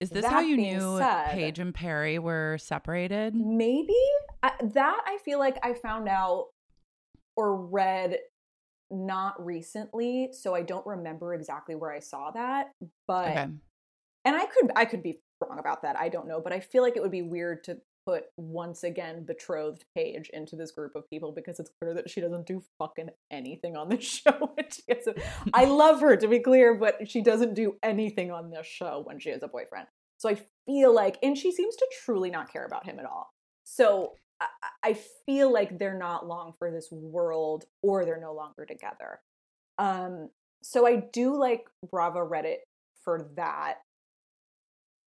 Is 0.00 0.10
this 0.10 0.22
that 0.24 0.32
how 0.32 0.40
you 0.40 0.56
knew 0.56 0.98
said- 0.98 1.30
Paige 1.30 1.58
and 1.60 1.72
Perry 1.72 2.18
were 2.18 2.58
separated? 2.58 3.34
Maybe 3.36 3.94
I, 4.42 4.52
that 4.74 5.00
I 5.06 5.18
feel 5.24 5.38
like 5.38 5.58
I 5.62 5.74
found 5.74 6.08
out 6.08 6.46
or 7.36 7.54
read 7.66 8.18
not 8.90 9.44
recently, 9.44 10.30
so 10.32 10.54
I 10.54 10.62
don't 10.62 10.84
remember 10.86 11.32
exactly 11.34 11.76
where 11.76 11.92
I 11.92 12.00
saw 12.00 12.32
that. 12.32 12.72
But 13.06 13.28
Okay. 13.28 13.48
and 14.24 14.36
I 14.36 14.46
could 14.46 14.72
I 14.74 14.84
could 14.86 15.02
be 15.04 15.20
wrong 15.40 15.58
about 15.60 15.82
that. 15.82 15.96
I 15.96 16.08
don't 16.08 16.26
know, 16.26 16.40
but 16.40 16.52
I 16.52 16.58
feel 16.60 16.82
like 16.82 16.96
it 16.96 17.02
would 17.02 17.12
be 17.12 17.22
weird 17.22 17.62
to 17.64 17.78
put 18.06 18.24
once 18.36 18.84
again 18.84 19.24
betrothed 19.24 19.84
Paige 19.94 20.30
into 20.32 20.56
this 20.56 20.70
group 20.70 20.94
of 20.94 21.08
people 21.10 21.32
because 21.32 21.60
it's 21.60 21.70
clear 21.80 21.94
that 21.94 22.10
she 22.10 22.20
doesn't 22.20 22.46
do 22.46 22.62
fucking 22.78 23.10
anything 23.30 23.76
on 23.76 23.88
this 23.88 24.04
show. 24.24 24.50
when 24.54 24.66
she 24.70 24.82
has 24.88 25.06
a, 25.06 25.14
I 25.54 25.64
love 25.64 26.00
her 26.00 26.16
to 26.16 26.28
be 26.28 26.40
clear, 26.40 26.74
but 26.74 27.08
she 27.08 27.22
doesn't 27.22 27.54
do 27.54 27.76
anything 27.82 28.30
on 28.30 28.50
this 28.50 28.66
show 28.66 29.02
when 29.04 29.18
she 29.18 29.30
has 29.30 29.42
a 29.42 29.48
boyfriend. 29.48 29.86
So 30.18 30.28
I 30.28 30.36
feel 30.66 30.94
like, 30.94 31.18
and 31.22 31.36
she 31.36 31.50
seems 31.52 31.76
to 31.76 31.86
truly 32.04 32.30
not 32.30 32.52
care 32.52 32.66
about 32.66 32.84
him 32.84 32.98
at 32.98 33.06
all. 33.06 33.30
So 33.64 34.12
I, 34.40 34.46
I 34.82 34.98
feel 35.26 35.52
like 35.52 35.78
they're 35.78 35.98
not 35.98 36.26
long 36.26 36.52
for 36.58 36.70
this 36.70 36.88
world, 36.90 37.64
or 37.82 38.04
they're 38.04 38.20
no 38.20 38.34
longer 38.34 38.66
together. 38.66 39.20
Um, 39.78 40.28
so 40.62 40.86
I 40.86 40.96
do 41.12 41.38
like 41.38 41.68
Bravo 41.90 42.18
Reddit 42.18 42.58
for 43.02 43.30
that 43.36 43.76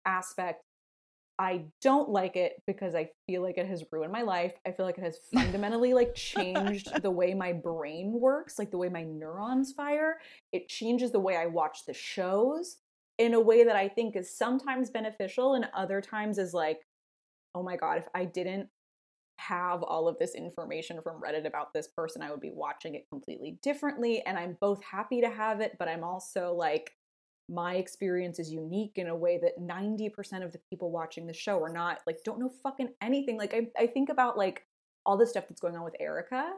aspect. 0.05 0.63
I 1.39 1.65
don't 1.81 2.09
like 2.09 2.35
it 2.35 2.61
because 2.67 2.93
I 2.93 3.09
feel 3.27 3.41
like 3.41 3.57
it 3.57 3.67
has 3.67 3.83
ruined 3.91 4.11
my 4.11 4.21
life. 4.21 4.53
I 4.67 4.71
feel 4.71 4.85
like 4.85 4.97
it 4.97 5.03
has 5.03 5.17
fundamentally 5.33 5.93
like 5.93 6.13
changed 6.13 6.91
the 7.01 7.11
way 7.11 7.33
my 7.33 7.53
brain 7.53 8.13
works, 8.13 8.59
like 8.59 8.69
the 8.69 8.77
way 8.77 8.89
my 8.89 9.03
neurons 9.03 9.73
fire. 9.73 10.19
It 10.51 10.69
changes 10.69 11.11
the 11.11 11.19
way 11.19 11.35
I 11.35 11.47
watch 11.47 11.85
the 11.85 11.93
shows 11.93 12.77
in 13.17 13.33
a 13.33 13.39
way 13.39 13.63
that 13.63 13.75
I 13.75 13.87
think 13.87 14.15
is 14.15 14.35
sometimes 14.35 14.89
beneficial 14.89 15.55
and 15.55 15.67
other 15.73 16.01
times 16.01 16.37
is 16.37 16.53
like, 16.53 16.79
oh 17.55 17.63
my 17.63 17.77
god, 17.77 17.97
if 17.97 18.07
I 18.13 18.25
didn't 18.25 18.69
have 19.37 19.81
all 19.83 20.07
of 20.07 20.17
this 20.19 20.35
information 20.35 21.01
from 21.01 21.21
Reddit 21.21 21.45
about 21.45 21.73
this 21.73 21.87
person, 21.87 22.21
I 22.21 22.31
would 22.31 22.41
be 22.41 22.51
watching 22.53 22.95
it 22.95 23.09
completely 23.09 23.57
differently. 23.63 24.21
And 24.25 24.37
I'm 24.37 24.57
both 24.61 24.83
happy 24.83 25.21
to 25.21 25.29
have 25.29 25.59
it, 25.61 25.75
but 25.79 25.87
I'm 25.87 26.03
also 26.03 26.53
like, 26.53 26.91
my 27.49 27.75
experience 27.75 28.39
is 28.39 28.51
unique 28.51 28.93
in 28.95 29.07
a 29.07 29.15
way 29.15 29.37
that 29.41 29.59
90% 29.59 30.43
of 30.43 30.51
the 30.51 30.59
people 30.69 30.91
watching 30.91 31.27
the 31.27 31.33
show 31.33 31.61
are 31.61 31.71
not 31.71 31.99
like 32.07 32.17
don't 32.23 32.39
know 32.39 32.51
fucking 32.63 32.89
anything 33.01 33.37
like 33.37 33.53
i, 33.53 33.67
I 33.77 33.87
think 33.87 34.09
about 34.09 34.37
like 34.37 34.65
all 35.05 35.17
the 35.17 35.27
stuff 35.27 35.47
that's 35.49 35.61
going 35.61 35.75
on 35.75 35.83
with 35.83 35.95
erica 35.99 36.51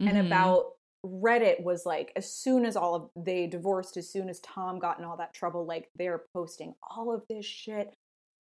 and 0.00 0.16
Mhm. 0.16 0.26
about 0.26 0.72
reddit 1.04 1.62
was 1.62 1.84
like 1.84 2.12
as 2.16 2.32
soon 2.32 2.64
as 2.64 2.76
all 2.76 2.94
of 2.94 3.10
they 3.24 3.46
divorced 3.46 3.96
as 3.96 4.10
soon 4.10 4.28
as 4.28 4.40
tom 4.40 4.78
got 4.78 4.98
in 4.98 5.04
all 5.04 5.16
that 5.16 5.34
trouble 5.34 5.66
like 5.66 5.90
they're 5.96 6.24
posting 6.32 6.74
all 6.82 7.12
of 7.12 7.22
this 7.28 7.44
shit 7.44 7.94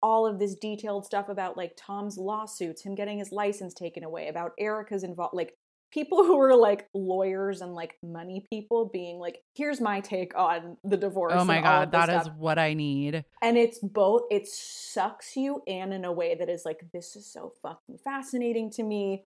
all 0.02 0.26
of 0.26 0.38
this 0.38 0.54
detailed 0.54 1.04
stuff 1.04 1.28
about 1.28 1.56
like 1.56 1.72
tom's 1.76 2.16
lawsuits 2.16 2.82
him 2.82 2.94
getting 2.94 3.18
his 3.18 3.30
license 3.32 3.74
taken 3.74 4.04
away 4.04 4.28
about 4.28 4.52
erica's 4.58 5.04
involved 5.04 5.34
like 5.34 5.54
people 5.92 6.24
who 6.24 6.38
are 6.40 6.54
like 6.56 6.88
lawyers 6.94 7.60
and 7.60 7.74
like 7.74 7.96
money 8.02 8.44
people 8.50 8.90
being 8.92 9.18
like 9.18 9.42
here's 9.54 9.80
my 9.80 10.00
take 10.00 10.36
on 10.36 10.76
the 10.84 10.96
divorce 10.96 11.32
Oh 11.36 11.44
my 11.44 11.60
god, 11.60 11.92
that 11.92 12.08
is 12.08 12.28
what 12.36 12.58
I 12.58 12.74
need. 12.74 13.24
and 13.42 13.56
it's 13.56 13.78
both 13.78 14.22
it 14.30 14.46
sucks 14.46 15.36
you 15.36 15.62
and 15.66 15.92
in 15.92 16.04
a 16.04 16.12
way 16.12 16.34
that 16.34 16.48
is 16.48 16.62
like 16.64 16.80
this 16.92 17.16
is 17.16 17.30
so 17.32 17.52
fucking 17.62 17.98
fascinating 18.04 18.70
to 18.72 18.82
me 18.82 19.24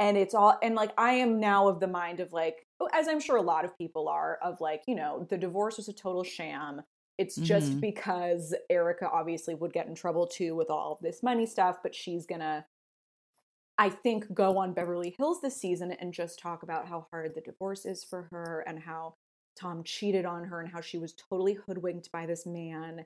and 0.00 0.16
it's 0.16 0.34
all 0.34 0.58
and 0.62 0.74
like 0.74 0.90
i 0.98 1.12
am 1.12 1.38
now 1.40 1.68
of 1.68 1.78
the 1.80 1.86
mind 1.86 2.20
of 2.20 2.32
like 2.32 2.66
oh, 2.80 2.88
as 2.92 3.06
i'm 3.08 3.20
sure 3.20 3.36
a 3.36 3.42
lot 3.42 3.64
of 3.64 3.76
people 3.78 4.08
are 4.08 4.38
of 4.42 4.60
like 4.60 4.82
you 4.88 4.94
know 4.94 5.26
the 5.30 5.38
divorce 5.38 5.76
was 5.76 5.88
a 5.88 5.92
total 5.92 6.24
sham 6.24 6.80
it's 7.16 7.36
just 7.36 7.72
Mhm. 7.74 7.80
because 7.80 8.54
erica 8.68 9.08
obviously 9.08 9.54
would 9.54 9.72
get 9.72 9.86
in 9.86 9.94
trouble 9.94 10.26
too 10.26 10.56
with 10.56 10.68
all 10.68 10.98
this 11.00 11.22
money 11.22 11.46
stuff 11.46 11.76
but 11.82 11.94
she's 11.94 12.26
gonna 12.26 12.66
i 13.78 13.88
think 13.88 14.32
go 14.34 14.56
on 14.58 14.72
beverly 14.72 15.14
hills 15.18 15.40
this 15.40 15.56
season 15.56 15.92
and 16.00 16.12
just 16.12 16.38
talk 16.38 16.62
about 16.62 16.86
how 16.88 17.06
hard 17.10 17.34
the 17.34 17.40
divorce 17.40 17.84
is 17.86 18.04
for 18.04 18.28
her 18.30 18.64
and 18.66 18.78
how 18.78 19.14
tom 19.58 19.82
cheated 19.84 20.24
on 20.24 20.44
her 20.44 20.60
and 20.60 20.70
how 20.72 20.80
she 20.80 20.98
was 20.98 21.12
totally 21.14 21.54
hoodwinked 21.54 22.10
by 22.12 22.26
this 22.26 22.44
man 22.46 23.04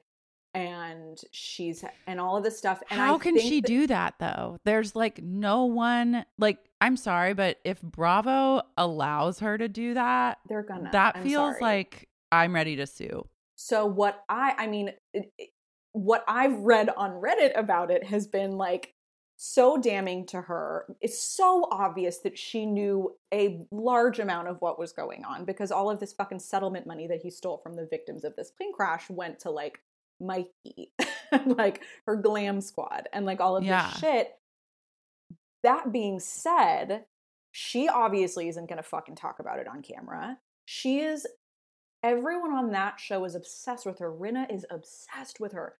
and 0.55 1.21
she's 1.31 1.85
and 2.07 2.19
all 2.19 2.39
of 2.39 2.43
this 2.43 2.57
stuff. 2.57 2.83
And 2.91 2.99
How 2.99 3.17
I 3.17 3.19
can 3.19 3.39
she 3.39 3.61
that- 3.61 3.67
do 3.69 3.87
that 3.89 4.15
though? 4.19 4.57
There's 4.65 4.97
like 4.97 5.23
no 5.23 5.67
one 5.67 6.25
like 6.39 6.59
I'm 6.81 6.97
sorry, 6.97 7.35
but 7.35 7.59
if 7.65 7.83
Bravo 7.83 8.63
allows 8.79 9.41
her 9.41 9.59
to 9.59 9.69
do 9.69 9.93
that, 9.95 10.39
They're 10.49 10.63
gonna. 10.63 10.89
that 10.93 11.17
I'm 11.17 11.23
feels 11.23 11.53
sorry. 11.59 11.61
like 11.61 12.09
I'm 12.33 12.55
ready 12.55 12.77
to 12.77 12.87
sue. 12.87 13.29
So 13.57 13.85
what 13.85 14.25
I 14.31 14.55
I 14.57 14.67
mean 14.69 14.93
it- 15.13 15.31
it- 15.39 15.51
what 15.93 16.25
I've 16.27 16.59
read 16.61 16.89
on 16.97 17.11
Reddit 17.21 17.53
about 17.57 17.91
it 17.91 18.05
has 18.05 18.27
been 18.27 18.57
like 18.57 18.95
so 19.41 19.77
damning 19.81 20.27
to 20.27 20.41
her. 20.41 20.85
It's 21.01 21.19
so 21.21 21.69
obvious 21.71 22.19
that 22.19 22.37
she 22.37 22.67
knew 22.67 23.15
a 23.33 23.65
large 23.71 24.19
amount 24.19 24.49
of 24.49 24.61
what 24.61 24.81
was 24.81 24.93
going 24.93 25.25
on 25.25 25.45
because 25.45 25.71
all 25.71 25.89
of 25.91 26.01
this 26.01 26.13
fucking 26.13 26.41
settlement 26.41 26.89
money 26.89 27.07
that 27.07 27.23
he 27.23 27.31
stole 27.31 27.59
from 27.59 27.75
the 27.75 27.87
victims 27.87 28.25
of 28.25 28.35
this 28.35 28.51
plane 28.51 28.73
crash 28.73 29.09
went 29.09 29.39
to 29.41 29.51
like 29.51 29.81
Mikey, 30.21 30.93
like 31.47 31.83
her 32.07 32.17
glam 32.17 32.61
squad 32.61 33.09
and 33.13 33.25
like 33.25 33.41
all 33.41 33.57
of 33.57 33.63
Yeah. 33.63 33.89
this 33.89 34.01
shit. 34.01 34.35
That 35.63 35.93
being 35.93 36.19
said, 36.19 37.05
she 37.53 37.89
obviously 37.89 38.49
isn't 38.49 38.69
going 38.69 38.79
to 38.79 38.83
fucking 38.83 39.15
talk 39.15 39.39
about 39.39 39.61
it 39.61 39.69
on 39.69 39.83
camera. 39.83 40.39
She 40.65 40.99
is 40.99 41.29
everyone 42.03 42.53
on 42.53 42.73
that 42.73 42.99
show 42.99 43.25
is 43.25 43.37
obsessed 43.37 43.87
with 43.87 44.01
her. 44.01 44.11
Rinna 44.13 44.53
is 44.53 44.67
obsessed 44.69 45.39
with 45.39 45.53
her. 45.53 45.75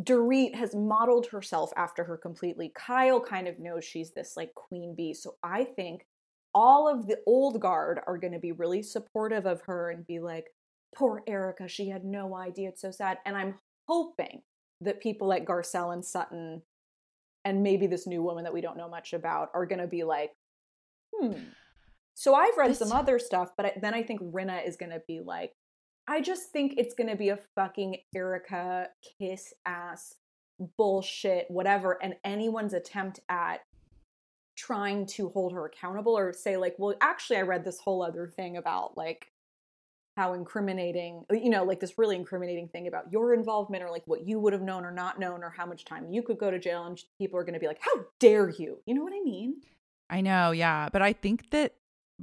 Dorit 0.00 0.54
has 0.54 0.74
modeled 0.74 1.26
herself 1.26 1.72
after 1.76 2.04
her 2.04 2.16
completely. 2.16 2.72
Kyle 2.74 3.20
kind 3.20 3.48
of 3.48 3.58
knows 3.58 3.84
she's 3.84 4.12
this 4.12 4.34
like 4.36 4.54
queen 4.54 4.94
bee. 4.96 5.14
So 5.14 5.34
I 5.42 5.64
think 5.64 6.06
all 6.54 6.88
of 6.88 7.06
the 7.06 7.18
old 7.26 7.60
guard 7.60 8.00
are 8.06 8.18
going 8.18 8.32
to 8.32 8.38
be 8.38 8.52
really 8.52 8.82
supportive 8.82 9.46
of 9.46 9.62
her 9.62 9.90
and 9.90 10.06
be 10.06 10.18
like, 10.20 10.46
poor 10.96 11.22
Erica, 11.26 11.68
she 11.68 11.88
had 11.88 12.04
no 12.04 12.34
idea. 12.34 12.70
It's 12.70 12.80
so 12.80 12.90
sad. 12.90 13.18
And 13.24 13.36
I'm 13.36 13.56
hoping 13.88 14.42
that 14.80 15.02
people 15.02 15.28
like 15.28 15.46
Garcelle 15.46 15.92
and 15.92 16.04
Sutton 16.04 16.62
and 17.44 17.62
maybe 17.62 17.86
this 17.86 18.06
new 18.06 18.22
woman 18.22 18.44
that 18.44 18.54
we 18.54 18.60
don't 18.60 18.76
know 18.76 18.88
much 18.88 19.12
about 19.12 19.48
are 19.54 19.66
going 19.66 19.80
to 19.80 19.86
be 19.86 20.04
like, 20.04 20.32
hmm. 21.14 21.32
So 22.14 22.34
I've 22.34 22.56
read 22.56 22.70
This- 22.70 22.78
some 22.78 22.92
other 22.92 23.18
stuff, 23.18 23.50
but 23.56 23.74
then 23.80 23.94
I 23.94 24.02
think 24.02 24.20
Rinna 24.20 24.66
is 24.66 24.76
going 24.76 24.90
to 24.90 25.02
be 25.06 25.20
like, 25.20 25.52
I 26.10 26.20
just 26.20 26.50
think 26.50 26.74
it's 26.76 26.92
going 26.92 27.08
to 27.08 27.14
be 27.14 27.28
a 27.28 27.38
fucking 27.54 27.98
Erica 28.12 28.88
kiss 29.20 29.54
ass 29.64 30.16
bullshit, 30.76 31.46
whatever. 31.48 32.02
And 32.02 32.16
anyone's 32.24 32.74
attempt 32.74 33.20
at 33.28 33.60
trying 34.56 35.06
to 35.06 35.28
hold 35.28 35.52
her 35.52 35.66
accountable 35.66 36.18
or 36.18 36.32
say, 36.32 36.56
like, 36.56 36.74
well, 36.78 36.96
actually, 37.00 37.36
I 37.36 37.42
read 37.42 37.64
this 37.64 37.78
whole 37.78 38.02
other 38.02 38.26
thing 38.26 38.56
about 38.56 38.96
like 38.96 39.30
how 40.16 40.32
incriminating, 40.32 41.26
you 41.30 41.48
know, 41.48 41.62
like 41.62 41.78
this 41.78 41.96
really 41.96 42.16
incriminating 42.16 42.66
thing 42.66 42.88
about 42.88 43.12
your 43.12 43.32
involvement 43.32 43.84
or 43.84 43.90
like 43.90 44.02
what 44.06 44.26
you 44.26 44.40
would 44.40 44.52
have 44.52 44.62
known 44.62 44.84
or 44.84 44.90
not 44.90 45.20
known 45.20 45.44
or 45.44 45.50
how 45.50 45.64
much 45.64 45.84
time 45.84 46.10
you 46.10 46.24
could 46.24 46.38
go 46.38 46.50
to 46.50 46.58
jail. 46.58 46.86
And 46.86 47.00
people 47.18 47.38
are 47.38 47.44
going 47.44 47.54
to 47.54 47.60
be 47.60 47.68
like, 47.68 47.80
how 47.80 48.04
dare 48.18 48.50
you? 48.50 48.80
You 48.84 48.94
know 48.94 49.04
what 49.04 49.14
I 49.14 49.22
mean? 49.24 49.62
I 50.10 50.22
know, 50.22 50.50
yeah, 50.50 50.88
but 50.92 51.02
I 51.02 51.12
think 51.12 51.50
that 51.50 51.74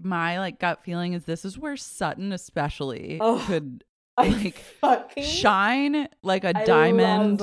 my 0.02 0.40
like 0.40 0.60
gut 0.60 0.84
feeling 0.84 1.14
is 1.14 1.26
this 1.26 1.46
is 1.46 1.58
where 1.58 1.78
Sutton 1.78 2.32
especially 2.32 3.18
Oh, 3.22 3.44
could 3.48 3.84
like 4.18 4.64
shine 5.22 6.08
like 6.24 6.44
a 6.44 6.58
I 6.58 6.66
diamond 6.66 7.42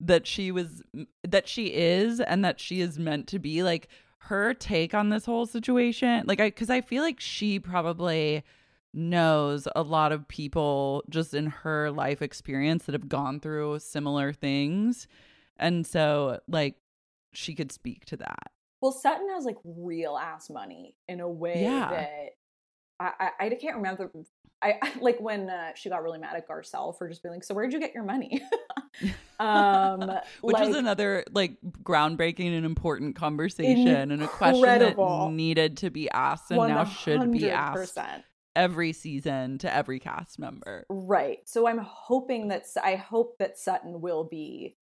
that 0.00 0.26
she 0.26 0.50
was 0.50 0.82
that 1.24 1.48
she 1.48 1.66
is 1.66 2.20
and 2.20 2.44
that 2.44 2.60
she 2.60 2.80
is 2.80 2.98
meant 2.98 3.28
to 3.28 3.38
be. 3.38 3.62
Like 3.62 3.88
her 4.18 4.54
take 4.54 4.94
on 4.94 5.08
this 5.08 5.24
whole 5.24 5.46
situation 5.46 6.22
like 6.28 6.38
i 6.38 6.46
because 6.46 6.70
i 6.70 6.80
feel 6.80 7.02
like 7.02 7.18
she 7.18 7.58
probably 7.58 8.44
knows 8.94 9.66
a 9.74 9.82
lot 9.82 10.12
of 10.12 10.28
people 10.28 11.02
just 11.08 11.34
in 11.34 11.46
her 11.46 11.90
life 11.90 12.20
experience 12.22 12.84
that 12.84 12.92
have 12.92 13.08
gone 13.08 13.40
through 13.40 13.78
similar 13.78 14.32
things. 14.32 15.08
And 15.56 15.86
so 15.86 16.40
like 16.48 16.76
she 17.32 17.54
could 17.54 17.72
speak 17.72 18.04
to 18.06 18.16
that 18.18 18.51
Well, 18.82 18.92
Sutton 18.92 19.28
has 19.30 19.44
like 19.44 19.58
real 19.64 20.18
ass 20.18 20.50
money 20.50 20.96
in 21.08 21.20
a 21.20 21.28
way 21.28 21.62
Yeah. 21.62 21.88
that 21.90 22.30
I, 23.00 23.30
I 23.40 23.46
I 23.46 23.54
can't 23.54 23.76
remember. 23.76 24.10
I, 24.60 24.74
I 24.82 24.92
like 25.00 25.20
when 25.20 25.48
uh, 25.48 25.72
she 25.74 25.88
got 25.88 26.02
really 26.02 26.18
mad 26.18 26.36
at 26.36 26.48
Garcelle 26.48 26.96
for 26.96 27.08
just 27.08 27.22
being 27.22 27.34
like, 27.34 27.44
"So 27.44 27.54
where'd 27.54 27.72
you 27.72 27.80
get 27.80 27.94
your 27.94 28.04
money?" 28.04 28.42
um, 29.40 30.00
which 30.40 30.54
like, 30.54 30.66
was 30.66 30.76
another 30.76 31.24
like 31.32 31.56
groundbreaking 31.82 32.56
and 32.56 32.66
important 32.66 33.16
conversation 33.16 34.10
and 34.10 34.22
a 34.22 34.28
question 34.28 34.62
that 34.62 35.30
needed 35.30 35.78
to 35.78 35.90
be 35.90 36.10
asked 36.10 36.50
and 36.50 36.58
now 36.58 36.84
should 36.84 37.32
be 37.32 37.50
asked 37.50 37.98
every 38.54 38.92
season 38.92 39.58
to 39.58 39.74
every 39.74 39.98
cast 39.98 40.38
member. 40.38 40.86
Right. 40.88 41.38
So 41.46 41.66
I'm 41.66 41.78
hoping 41.78 42.48
that 42.48 42.64
I 42.82 42.96
hope 42.96 43.38
that 43.38 43.58
Sutton 43.58 44.00
will 44.00 44.24
be 44.24 44.76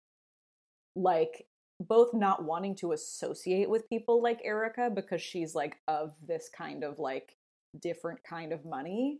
like 0.96 1.46
both 1.80 2.12
not 2.12 2.44
wanting 2.44 2.74
to 2.76 2.92
associate 2.92 3.68
with 3.68 3.88
people 3.88 4.22
like 4.22 4.40
Erica 4.44 4.90
because 4.94 5.22
she's 5.22 5.54
like 5.54 5.76
of 5.88 6.12
this 6.26 6.50
kind 6.54 6.84
of 6.84 6.98
like 6.98 7.36
different 7.80 8.22
kind 8.22 8.52
of 8.52 8.64
money 8.64 9.18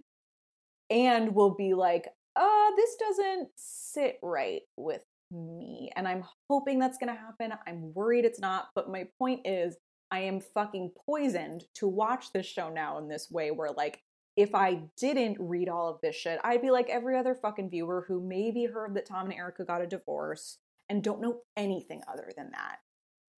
and 0.90 1.34
will 1.34 1.54
be 1.54 1.74
like, 1.74 2.08
uh, 2.36 2.70
this 2.76 2.96
doesn't 2.96 3.48
sit 3.56 4.18
right 4.22 4.62
with 4.76 5.04
me. 5.30 5.90
And 5.96 6.06
I'm 6.06 6.24
hoping 6.48 6.78
that's 6.78 6.98
going 6.98 7.14
to 7.14 7.20
happen. 7.20 7.52
I'm 7.66 7.94
worried 7.94 8.24
it's 8.24 8.40
not. 8.40 8.68
But 8.74 8.90
my 8.90 9.06
point 9.18 9.46
is, 9.46 9.76
I 10.10 10.20
am 10.20 10.40
fucking 10.40 10.92
poisoned 11.06 11.64
to 11.74 11.86
watch 11.86 12.32
this 12.32 12.46
show 12.46 12.68
now 12.68 12.98
in 12.98 13.08
this 13.08 13.30
way 13.30 13.52
where, 13.52 13.70
like, 13.70 14.02
if 14.36 14.54
I 14.54 14.82
didn't 14.96 15.36
read 15.38 15.68
all 15.68 15.88
of 15.88 16.00
this 16.02 16.16
shit, 16.16 16.40
I'd 16.42 16.62
be 16.62 16.70
like 16.70 16.88
every 16.88 17.16
other 17.16 17.34
fucking 17.34 17.70
viewer 17.70 18.04
who 18.08 18.20
maybe 18.20 18.64
heard 18.64 18.94
that 18.94 19.06
Tom 19.06 19.26
and 19.26 19.34
Erica 19.34 19.64
got 19.64 19.82
a 19.82 19.86
divorce 19.86 20.58
and 20.90 21.02
don't 21.02 21.22
know 21.22 21.40
anything 21.56 22.02
other 22.12 22.30
than 22.36 22.50
that. 22.50 22.78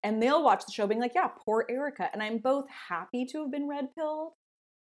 And 0.03 0.21
they'll 0.21 0.43
watch 0.43 0.65
the 0.67 0.73
show 0.73 0.89
being 0.89 1.01
like, 1.01 1.15
yeah, 1.15 1.29
poor 1.29 1.65
Erica. 1.69 2.09
And 2.13 2.21
I'm 2.21 2.39
both 2.39 2.65
happy 2.89 3.25
to 3.27 3.43
have 3.43 3.53
been 3.53 3.69
red 3.69 3.95
pilled 3.95 4.33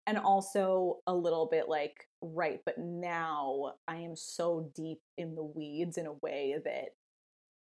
and 0.07 0.17
also 0.17 1.01
a 1.07 1.15
little 1.15 1.47
bit 1.51 1.69
like, 1.69 1.95
right, 2.23 2.61
but 2.65 2.79
now 2.79 3.75
I 3.87 3.97
am 3.97 4.17
so 4.17 4.71
deep 4.75 5.01
in 5.19 5.35
the 5.35 5.45
weeds 5.45 5.99
in 5.99 6.07
a 6.07 6.15
way 6.23 6.57
that 6.65 6.95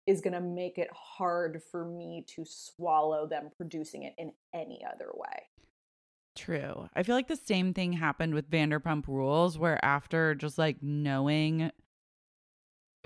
is 0.06 0.22
going 0.22 0.34
to 0.34 0.41
make 0.41 0.78
it 0.78 0.89
hard 0.93 1.62
for 1.72 1.84
me 1.84 2.26
to 2.36 2.46
swallow 2.46 3.28
them 3.28 3.50
producing 3.58 4.04
it 4.04 4.13
in 4.17 4.32
any 4.54 4.86
other 4.86 5.10
way. 5.15 5.50
True. 6.36 6.88
I 6.96 7.02
feel 7.02 7.15
like 7.15 7.28
the 7.28 7.36
same 7.36 7.74
thing 7.74 7.93
happened 7.93 8.36
with 8.36 8.52
Vanderpump 8.52 9.08
Rules, 9.08 9.58
where 9.58 9.84
after 9.84 10.36
just 10.36 10.60
like 10.60 10.78
knowing, 10.82 11.72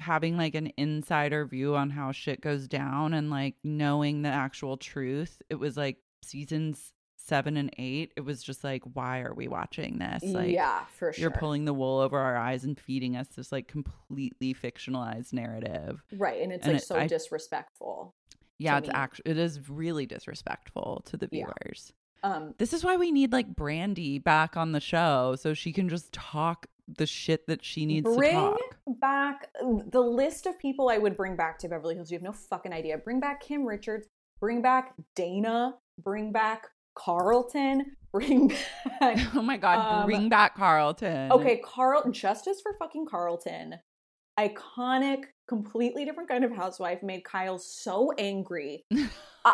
having 0.01 0.35
like 0.37 0.55
an 0.55 0.71
insider 0.77 1.45
view 1.45 1.75
on 1.75 1.89
how 1.89 2.11
shit 2.11 2.41
goes 2.41 2.67
down 2.67 3.13
and 3.13 3.29
like 3.29 3.55
knowing 3.63 4.21
the 4.23 4.29
actual 4.29 4.75
truth, 4.77 5.41
it 5.49 5.55
was 5.55 5.77
like 5.77 5.97
seasons 6.23 6.93
seven 7.17 7.55
and 7.55 7.69
eight. 7.77 8.11
It 8.17 8.21
was 8.21 8.41
just 8.43 8.63
like, 8.63 8.81
why 8.93 9.21
are 9.21 9.33
we 9.33 9.47
watching 9.47 9.99
this? 9.99 10.23
Like, 10.23 10.49
yeah, 10.51 10.85
for 10.97 11.13
sure. 11.13 11.21
you're 11.21 11.31
pulling 11.31 11.65
the 11.65 11.73
wool 11.73 11.99
over 11.99 12.17
our 12.17 12.35
eyes 12.35 12.63
and 12.63 12.77
feeding 12.79 13.15
us 13.15 13.27
this 13.29 13.51
like 13.51 13.67
completely 13.67 14.53
fictionalized 14.53 15.31
narrative. 15.31 16.03
right, 16.17 16.41
and 16.41 16.51
it's 16.51 16.65
and 16.65 16.73
like 16.73 16.81
it- 16.81 16.85
so 16.85 16.95
I- 16.97 17.07
disrespectful. 17.07 18.15
Yeah, 18.57 18.77
it's 18.77 18.89
actually 18.93 19.31
it 19.31 19.37
is 19.37 19.69
really 19.69 20.05
disrespectful 20.05 21.01
to 21.05 21.17
the 21.17 21.27
Yeah. 21.31 21.45
viewers. 21.45 21.93
Um, 22.23 22.53
This 22.59 22.73
is 22.73 22.83
why 22.83 22.97
we 22.97 23.11
need 23.11 23.31
like 23.31 23.55
Brandi 23.55 24.23
back 24.23 24.55
on 24.55 24.71
the 24.71 24.79
show 24.79 25.35
so 25.35 25.55
she 25.55 25.71
can 25.73 25.89
just 25.89 26.11
talk 26.13 26.67
the 26.97 27.05
shit 27.05 27.47
that 27.47 27.63
she 27.63 27.85
needs 27.85 28.15
bring 28.15 28.31
to 28.31 28.35
talk. 28.35 28.59
back 28.99 29.49
the 29.89 30.01
list 30.01 30.45
of 30.45 30.57
people 30.59 30.89
I 30.89 30.97
would 30.97 31.15
bring 31.17 31.35
back 31.35 31.59
to 31.59 31.67
Beverly 31.69 31.95
Hills. 31.95 32.11
You 32.11 32.15
have 32.15 32.23
no 32.23 32.31
fucking 32.33 32.73
idea. 32.73 32.97
Bring 32.97 33.19
back 33.19 33.41
Kim 33.41 33.65
Richards. 33.65 34.07
Bring 34.39 34.61
back 34.61 34.93
Dana. 35.15 35.75
Bring 36.03 36.31
back 36.31 36.67
Carlton. 36.95 37.97
Bring 38.11 38.49
back. 38.49 39.19
Oh 39.35 39.41
my 39.41 39.57
god, 39.57 40.01
Um, 40.01 40.05
bring 40.05 40.27
back 40.29 40.55
Carlton. 40.55 41.31
Okay, 41.31 41.61
Carl. 41.63 42.09
Justice 42.11 42.59
for 42.61 42.73
fucking 42.77 43.05
Carlton. 43.05 43.75
Iconic, 44.39 45.23
completely 45.47 46.05
different 46.05 46.29
kind 46.29 46.43
of 46.43 46.51
housewife 46.55 47.01
made 47.03 47.23
Kyle 47.23 47.57
so 47.57 48.11
angry. 48.17 48.83
Uh, 49.43 49.53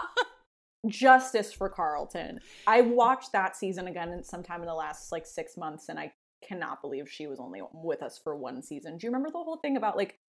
justice 0.88 1.54
for 1.54 1.70
Carlton. 1.70 2.40
I 2.68 2.82
watched 2.82 3.32
that 3.32 3.56
season 3.56 3.88
again 3.88 4.22
sometime 4.22 4.60
in 4.60 4.68
the 4.68 4.74
last 4.74 5.14
like 5.14 5.26
six 5.26 5.56
months, 5.56 5.88
and 5.88 5.98
I 5.98 6.12
cannot 6.48 6.82
believe 6.82 7.10
she 7.10 7.28
was 7.28 7.40
only 7.40 7.62
with 7.74 8.02
us 8.02 8.20
for 8.24 8.36
one 8.36 8.62
season. 8.62 8.98
Do 8.98 9.06
you 9.08 9.12
remember 9.12 9.30
the 9.30 9.38
whole 9.38 9.58
thing 9.58 9.78
about 9.78 9.98
like 9.98 10.20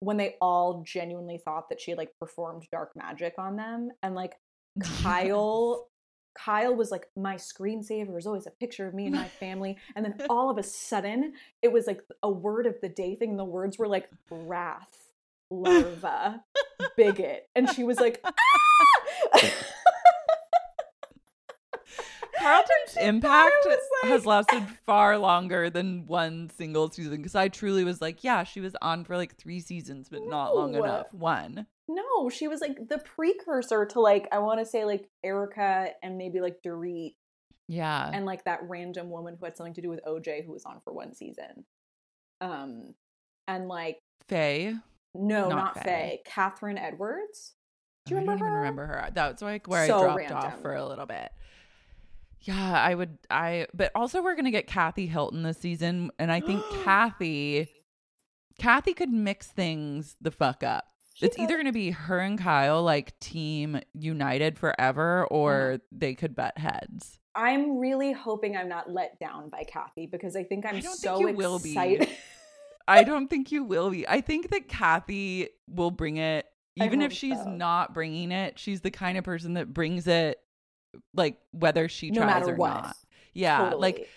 when 0.00 0.16
they 0.16 0.36
all 0.40 0.82
genuinely 0.86 1.38
thought 1.38 1.68
that 1.68 1.80
she 1.80 1.90
had 1.90 1.98
like 1.98 2.12
performed 2.20 2.66
dark 2.70 2.92
magic 2.94 3.34
on 3.38 3.56
them, 3.56 3.90
and 4.02 4.14
like 4.14 4.36
Kyle. 5.02 5.88
Kyle 6.36 6.76
was 6.76 6.92
like, 6.92 7.08
my 7.16 7.34
screensaver 7.34 8.16
is 8.16 8.24
always 8.24 8.46
a 8.46 8.52
picture 8.52 8.86
of 8.86 8.94
me 8.94 9.06
and 9.06 9.16
my 9.16 9.26
family. 9.40 9.76
And 9.96 10.04
then 10.04 10.14
all 10.30 10.50
of 10.50 10.56
a 10.56 10.62
sudden, 10.62 11.32
it 11.62 11.72
was 11.72 11.88
like 11.88 12.00
a 12.22 12.30
word 12.30 12.66
of 12.66 12.76
the 12.80 12.88
day 12.88 13.16
thing. 13.16 13.30
And 13.30 13.38
the 13.38 13.44
words 13.44 13.76
were 13.76 13.88
like 13.88 14.08
wrath, 14.30 15.08
larva, 15.50 16.44
bigot. 16.96 17.48
And 17.56 17.68
she 17.68 17.82
was 17.82 17.98
like, 17.98 18.20
"Ah!" 18.24 18.34
Carlton's 22.40 22.96
impact 23.00 23.54
like- 23.66 23.78
has 24.04 24.26
lasted 24.26 24.66
far 24.86 25.18
longer 25.18 25.70
than 25.70 26.06
one 26.06 26.50
single 26.56 26.90
season 26.90 27.16
because 27.18 27.34
I 27.34 27.48
truly 27.48 27.84
was 27.84 28.00
like, 28.00 28.22
yeah, 28.24 28.44
she 28.44 28.60
was 28.60 28.74
on 28.82 29.04
for 29.04 29.16
like 29.16 29.36
three 29.36 29.60
seasons, 29.60 30.08
but 30.08 30.22
not 30.26 30.54
long 30.54 30.74
enough. 30.74 31.12
One. 31.12 31.66
No, 31.88 32.28
she 32.28 32.48
was 32.48 32.60
like 32.60 32.88
the 32.88 32.98
precursor 32.98 33.86
to 33.86 34.00
like 34.00 34.28
I 34.32 34.38
want 34.40 34.60
to 34.60 34.66
say 34.66 34.84
like 34.84 35.08
Erica 35.24 35.88
and 36.02 36.18
maybe 36.18 36.40
like 36.40 36.56
Dorit 36.64 37.14
Yeah. 37.66 38.10
and 38.12 38.26
like 38.26 38.44
that 38.44 38.60
random 38.68 39.08
woman 39.10 39.36
who 39.38 39.44
had 39.46 39.56
something 39.56 39.74
to 39.74 39.80
do 39.82 39.88
with 39.88 40.00
OJ 40.06 40.44
who 40.44 40.52
was 40.52 40.64
on 40.66 40.80
for 40.84 40.92
one 40.92 41.14
season. 41.14 41.64
Um, 42.40 42.94
and 43.46 43.68
like 43.68 43.98
Faye. 44.28 44.74
no, 45.14 45.48
Not 45.48 45.56
not, 45.56 45.74
Faye. 45.84 46.20
Faye. 46.26 46.30
Kathryn 46.30 46.78
Edwards. 46.80 47.54
Do 48.06 48.14
you 48.14 48.18
I 48.18 48.20
remember 48.20 48.44
don't 48.44 48.48
even 48.48 48.52
her? 48.52 48.58
remember 48.60 48.86
her. 48.86 49.10
That's 49.12 49.42
like 49.42 49.66
where 49.66 49.86
So 49.86 49.98
I 49.98 50.02
dropped 50.02 50.18
random. 50.18 50.36
off 50.38 50.60
for 50.62 50.74
a 50.74 50.86
little 50.86 51.06
bit. 51.06 51.30
Yeah, 52.42 52.72
I 52.80 52.94
would 52.94 53.18
I 53.30 53.66
but 53.74 53.90
also 53.94 54.22
we're 54.22 54.36
gonna 54.36 54.50
get 54.50 54.66
Kathy 54.66 55.06
Hilton 55.06 55.42
this 55.42 55.58
season. 55.58 56.10
And 56.18 56.30
I 56.32 56.40
think 56.40 56.62
Kathy 56.84 57.68
Kathy 58.58 58.94
could 58.94 59.10
mix 59.10 59.46
things 59.48 60.16
the 60.20 60.30
fuck 60.30 60.62
up. 60.62 60.84
She 61.14 61.26
it's 61.26 61.38
either 61.38 61.56
gonna 61.56 61.72
be 61.72 61.90
her 61.90 62.20
and 62.20 62.38
Kyle 62.38 62.82
like 62.82 63.18
team 63.20 63.80
united 63.92 64.58
forever 64.58 65.26
or 65.30 65.72
Uh-huh. 65.72 65.78
they 65.92 66.14
could 66.14 66.34
butt 66.36 66.56
heads. 66.58 67.18
I'm 67.34 67.78
really 67.78 68.12
hoping 68.12 68.56
I'm 68.56 68.68
not 68.68 68.90
let 68.90 69.18
down 69.20 69.48
by 69.48 69.62
Kathy 69.64 70.06
because 70.06 70.34
I 70.34 70.42
think 70.44 70.66
I'm 70.66 70.76
I 70.76 70.80
don't 70.80 70.96
so 70.96 71.18
think 71.18 71.30
you 71.30 71.36
will 71.36 71.58
be. 71.58 71.70
excited. 71.70 72.08
I 72.88 73.04
don't 73.04 73.28
think 73.28 73.52
you 73.52 73.64
will 73.64 73.90
be. 73.90 74.08
I 74.08 74.20
think 74.22 74.50
that 74.50 74.66
Kathy 74.66 75.50
will 75.68 75.90
bring 75.90 76.16
it, 76.16 76.46
even 76.76 77.02
if 77.02 77.12
she's 77.12 77.36
so. 77.36 77.44
not 77.50 77.92
bringing 77.92 78.32
it. 78.32 78.58
She's 78.58 78.80
the 78.80 78.90
kind 78.90 79.18
of 79.18 79.24
person 79.24 79.52
that 79.54 79.74
brings 79.74 80.06
it, 80.08 80.38
like 81.14 81.38
whether 81.52 81.88
she 81.88 82.10
No 82.10 82.22
tries 82.22 82.48
or 82.48 82.54
what. 82.54 82.82
not. 82.82 82.96
Yeah, 83.34 83.74
like, 83.74 84.08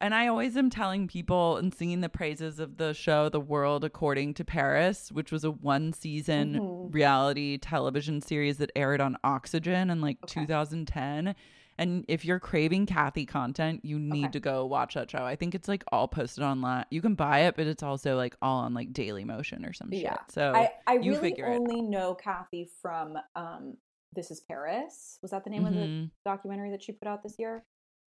and 0.00 0.14
I 0.14 0.28
always 0.28 0.56
am 0.56 0.70
telling 0.70 1.08
people 1.08 1.56
and 1.56 1.74
singing 1.74 2.00
the 2.00 2.08
praises 2.08 2.60
of 2.60 2.76
the 2.76 2.92
show 2.94 3.28
"The 3.28 3.40
World 3.40 3.82
According 3.84 4.34
to 4.34 4.44
Paris," 4.44 5.10
which 5.10 5.32
was 5.32 5.42
a 5.44 5.50
one 5.50 5.92
season 5.92 6.60
Mhm. 6.60 6.94
reality 6.94 7.58
television 7.58 8.20
series 8.20 8.58
that 8.58 8.70
aired 8.76 9.00
on 9.00 9.16
Oxygen 9.24 9.90
in 9.90 10.00
like 10.00 10.18
Okay. 10.24 10.40
2010. 10.42 11.34
And 11.80 12.04
if 12.08 12.24
you're 12.24 12.40
craving 12.40 12.86
Kathy 12.86 13.24
content, 13.24 13.84
you 13.84 14.00
need 14.00 14.26
Okay. 14.26 14.32
to 14.32 14.40
go 14.40 14.66
watch 14.66 14.94
that 14.94 15.08
show. 15.10 15.24
I 15.24 15.36
think 15.36 15.54
it's 15.54 15.68
like 15.68 15.84
all 15.92 16.08
posted 16.08 16.42
online. 16.42 16.84
You 16.90 17.00
can 17.00 17.14
buy 17.14 17.40
it, 17.42 17.54
but 17.56 17.68
it's 17.68 17.84
also 17.84 18.16
like 18.16 18.36
all 18.42 18.60
on 18.62 18.74
like 18.74 18.92
Daily 18.92 19.24
Motion 19.24 19.64
or 19.64 19.72
some 19.72 19.92
Yeah. 19.92 20.10
shit. 20.10 20.18
So 20.30 20.52
I, 20.54 20.70
I 20.88 20.94
you 20.94 21.12
really 21.12 21.30
figure 21.30 21.46
it 21.46 21.56
only 21.60 21.82
know 21.82 22.14
Kathy 22.14 22.68
from 22.82 23.16
um 23.36 23.76
This 24.12 24.30
is 24.30 24.40
Paris. 24.40 25.18
Was 25.22 25.30
that 25.32 25.44
the 25.44 25.50
name 25.50 25.66
of 25.66 25.74
the 25.74 25.80
Mhm. 25.80 26.10
documentary 26.24 26.70
that 26.70 26.82
she 26.82 26.92
put 26.92 27.08
out 27.08 27.22
this 27.22 27.38
year? 27.38 27.64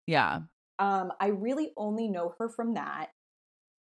yeah, 0.08 0.42
Um, 0.80 1.12
I 1.20 1.28
really 1.28 1.74
only 1.78 2.08
know 2.08 2.34
her 2.40 2.48
from 2.50 2.74
that. 2.76 3.12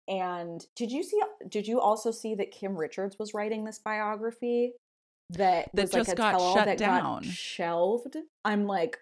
And 0.06 0.64
did 0.76 0.92
you 0.92 1.02
see? 1.02 1.20
Did 1.48 1.66
you 1.66 1.80
also 1.80 2.10
see 2.10 2.34
that 2.34 2.50
Kim 2.50 2.76
Richards 2.76 3.18
was 3.18 3.32
writing 3.34 3.64
this 3.64 3.78
biography 3.78 4.74
that 5.30 5.70
That 5.72 5.82
was 5.82 5.92
like 5.94 6.00
just 6.00 6.12
a 6.12 6.16
got 6.16 6.38
shut 6.54 6.64
that 6.66 6.76
down. 6.78 7.22
got 7.22 7.24
shelved? 7.24 8.16
I'm 8.44 8.66
like, 8.66 8.98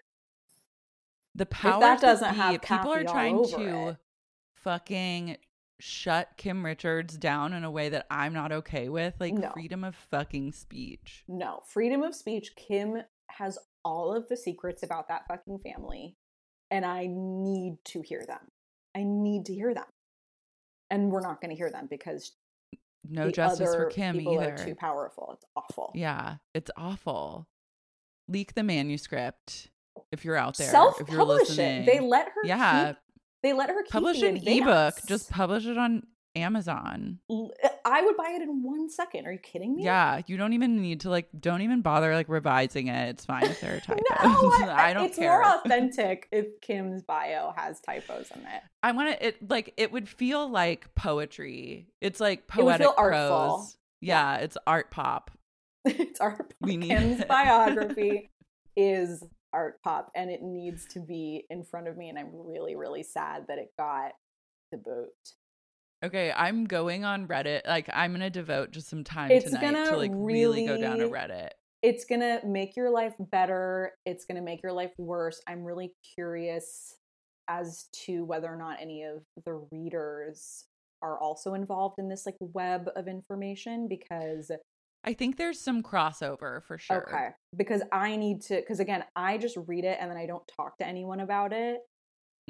the 1.35 1.45
powers 1.45 1.79
that 1.81 2.01
doesn't 2.01 2.31
be, 2.31 2.37
have 2.37 2.61
people 2.61 2.93
are 2.93 3.03
trying 3.03 3.43
to 3.43 3.89
it. 3.89 3.97
fucking 4.55 5.37
shut 5.81 6.29
Kim 6.37 6.63
Richards 6.63 7.17
down 7.17 7.53
in 7.53 7.63
a 7.63 7.71
way 7.71 7.89
that 7.89 8.05
I'm 8.09 8.33
not 8.33 8.51
okay 8.51 8.87
with. 8.89 9.15
Like 9.19 9.33
No. 9.33 9.51
freedom 9.51 9.83
of 9.83 9.95
fucking 9.95 10.51
speech. 10.53 11.23
no 11.27 11.61
freedom 11.67 12.03
of 12.03 12.15
speech. 12.15 12.55
Kim 12.55 13.01
has 13.29 13.57
all 13.83 14.13
of 14.15 14.27
the 14.29 14.37
secrets 14.37 14.83
about 14.83 15.07
that 15.07 15.27
fucking 15.27 15.59
family, 15.59 16.15
and 16.69 16.85
I 16.85 17.07
need 17.09 17.77
to 17.85 18.01
hear 18.01 18.23
them. 18.27 18.47
I 18.95 19.03
need 19.03 19.45
to 19.47 19.53
hear 19.53 19.73
them, 19.73 19.85
and 20.89 21.11
we're 21.11 21.21
not 21.21 21.41
going 21.41 21.49
to 21.49 21.55
hear 21.57 21.71
them 21.71 21.87
because 21.89 22.33
No 23.07 23.25
the 23.25 23.31
justice 23.31 23.73
for 23.73 23.85
Kim 23.87 24.19
either. 24.21 24.53
Are 24.53 24.57
too 24.57 24.75
powerful. 24.75 25.31
It's 25.33 25.45
awful. 25.55 25.91
Yeah, 25.95 26.35
it's 26.53 26.69
awful. 26.77 27.47
Leak 28.27 28.53
the 28.53 28.63
manuscript 28.63 29.69
if 30.11 30.23
you're 30.23 30.35
out 30.35 30.57
there. 30.57 30.67
if 30.67 30.73
you're 30.73 30.81
Self-publish 30.81 31.49
listening. 31.49 31.83
it. 31.83 31.85
They 31.87 31.99
let 31.99 32.27
her. 32.27 32.41
Yeah, 32.45 32.87
keep, 32.89 32.97
they 33.43 33.53
let 33.53 33.69
her 33.69 33.83
keep 33.83 33.91
publish 33.91 34.21
an 34.21 34.37
ebook. 34.45 34.95
Just 35.07 35.29
publish 35.31 35.65
it 35.65 35.77
on 35.77 36.03
Amazon. 36.35 37.19
Uh, 37.29 37.47
I 37.83 38.01
would 38.03 38.15
buy 38.15 38.31
it 38.35 38.41
in 38.41 38.63
one 38.63 38.89
second. 38.89 39.25
Are 39.27 39.33
you 39.33 39.37
kidding 39.39 39.75
me? 39.75 39.83
Yeah, 39.83 40.21
you 40.27 40.37
don't 40.37 40.53
even 40.53 40.81
need 40.81 41.01
to 41.01 41.09
like. 41.09 41.27
Don't 41.37 41.61
even 41.61 41.81
bother 41.81 42.13
like 42.15 42.29
revising 42.29 42.87
it. 42.87 43.09
It's 43.09 43.25
fine 43.25 43.43
if 43.43 43.59
there 43.59 43.75
are 43.75 43.79
typos. 43.81 44.01
No, 44.09 44.15
I, 44.71 44.93
don't 44.93 45.05
it's 45.05 45.17
care. 45.17 45.29
more 45.41 45.55
authentic 45.65 46.27
if 46.31 46.61
Kim's 46.61 47.03
bio 47.03 47.53
has 47.57 47.79
typos 47.81 48.31
in 48.33 48.41
it. 48.41 48.61
I 48.83 48.91
want 48.93 49.17
to. 49.17 49.27
It 49.27 49.49
like 49.49 49.73
it 49.77 49.91
would 49.91 50.07
feel 50.07 50.49
like 50.49 50.93
poetry. 50.95 51.87
It's 51.99 52.19
like 52.19 52.39
It 52.39 52.55
would 52.57 52.63
poetic 52.65 52.87
feel 52.87 52.95
artful. 52.97 53.27
prose. 53.57 53.77
Yeah, 53.99 54.37
it's 54.37 54.57
art 54.65 54.89
pop. 54.91 55.31
it's 55.85 56.21
art. 56.21 56.37
Pop. 56.37 56.53
We 56.61 56.77
need 56.77 56.89
Kim's 56.89 57.19
it. 57.21 57.27
biography 57.27 58.29
is 58.77 59.21
art 59.53 59.81
pop, 59.83 60.11
and 60.15 60.29
it 60.29 60.41
needs 60.41 60.85
to 60.87 60.99
be 60.99 61.45
in 61.49 61.63
front 61.63 61.87
of 61.87 61.97
me. 61.97 62.09
And 62.09 62.17
I'm 62.17 62.31
really, 62.33 62.75
really 62.75 63.03
sad 63.03 63.45
that 63.47 63.57
it 63.57 63.71
got 63.77 64.11
the 64.71 64.77
boot. 64.77 65.09
Okay, 66.03 66.33
I'm 66.35 66.65
going 66.65 67.05
on 67.05 67.27
Reddit. 67.27 67.61
Like 67.67 67.89
I'm 67.93 68.11
gonna 68.11 68.29
devote 68.29 68.71
just 68.71 68.89
some 68.89 69.03
time 69.03 69.29
It's 69.31 69.45
tonight 69.45 69.61
gonna 69.61 69.89
to 69.91 69.97
like 69.97 70.11
really 70.13 70.65
go 70.65 70.77
down 70.79 70.97
to 70.99 71.09
Reddit. 71.09 71.49
it's 71.83 72.05
gonna 72.05 72.39
make 72.45 72.75
your 72.75 72.89
life 72.91 73.13
better 73.31 73.93
it's 74.05 74.25
gonna 74.25 74.41
make 74.41 74.61
your 74.61 74.71
life 74.71 74.91
worse 74.99 75.41
i'm 75.47 75.63
really 75.63 75.93
curious 76.15 76.97
as 77.47 77.87
to 77.91 78.23
whether 78.25 78.47
or 78.47 78.55
not 78.55 78.77
any 78.79 79.03
of 79.03 79.23
the 79.45 79.53
readers 79.71 80.65
are 81.01 81.19
also 81.19 81.55
involved 81.55 81.97
in 81.97 82.07
this 82.07 82.25
like 82.25 82.37
web 82.39 82.89
of 82.95 83.07
information 83.07 83.87
because 83.87 84.51
I 85.03 85.13
think 85.13 85.37
there's 85.37 85.59
some 85.59 85.81
crossover 85.81 86.61
for 86.63 86.77
sure. 86.77 87.07
okay 87.09 87.29
because 87.57 87.81
i 87.91 88.15
need 88.15 88.41
to 88.43 88.55
because 88.57 88.79
again 88.79 89.03
i 89.15 89.37
just 89.37 89.57
read 89.67 89.83
it 89.83 89.97
and 89.99 90.09
then 90.09 90.17
i 90.17 90.25
don't 90.25 90.47
talk 90.55 90.77
to 90.77 90.85
anyone 90.85 91.19
about 91.19 91.53
it 91.53 91.79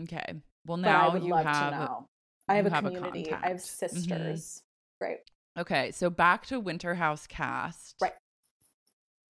Okay. 0.02 0.34
Well, 0.66 0.78
now 0.78 1.12
would 1.14 1.24
you 1.24 1.32
love 1.32 1.46
have. 1.46 1.72
to 1.72 1.78
know 1.78 2.08
i 2.50 2.56
have 2.56 2.66
a 2.66 2.70
have 2.70 2.86
a 2.86 2.92
community 2.92 3.32
i 3.32 3.48
have. 3.50 3.58
Mhm. 3.58 3.62
sisters 3.62 4.64
great 5.00 5.20
Okay, 5.58 5.92
so 5.92 6.10
back 6.10 6.46
to 6.46 6.62
Winterhouse 6.62 7.28
cast. 7.28 7.96
Right. 8.02 8.14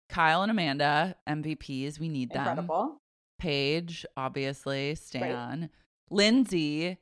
Kyle 0.08 0.44
and 0.44 0.52
Amanda, 0.52 1.16
MVPs. 1.28 2.00
We 2.00 2.10
need 2.10 2.30
them. 2.30 2.42
incredible 2.42 2.98
Paige, 3.40 4.06
obviously. 4.16 4.94
Stan. 4.94 5.72
Lindsay, 6.12 7.00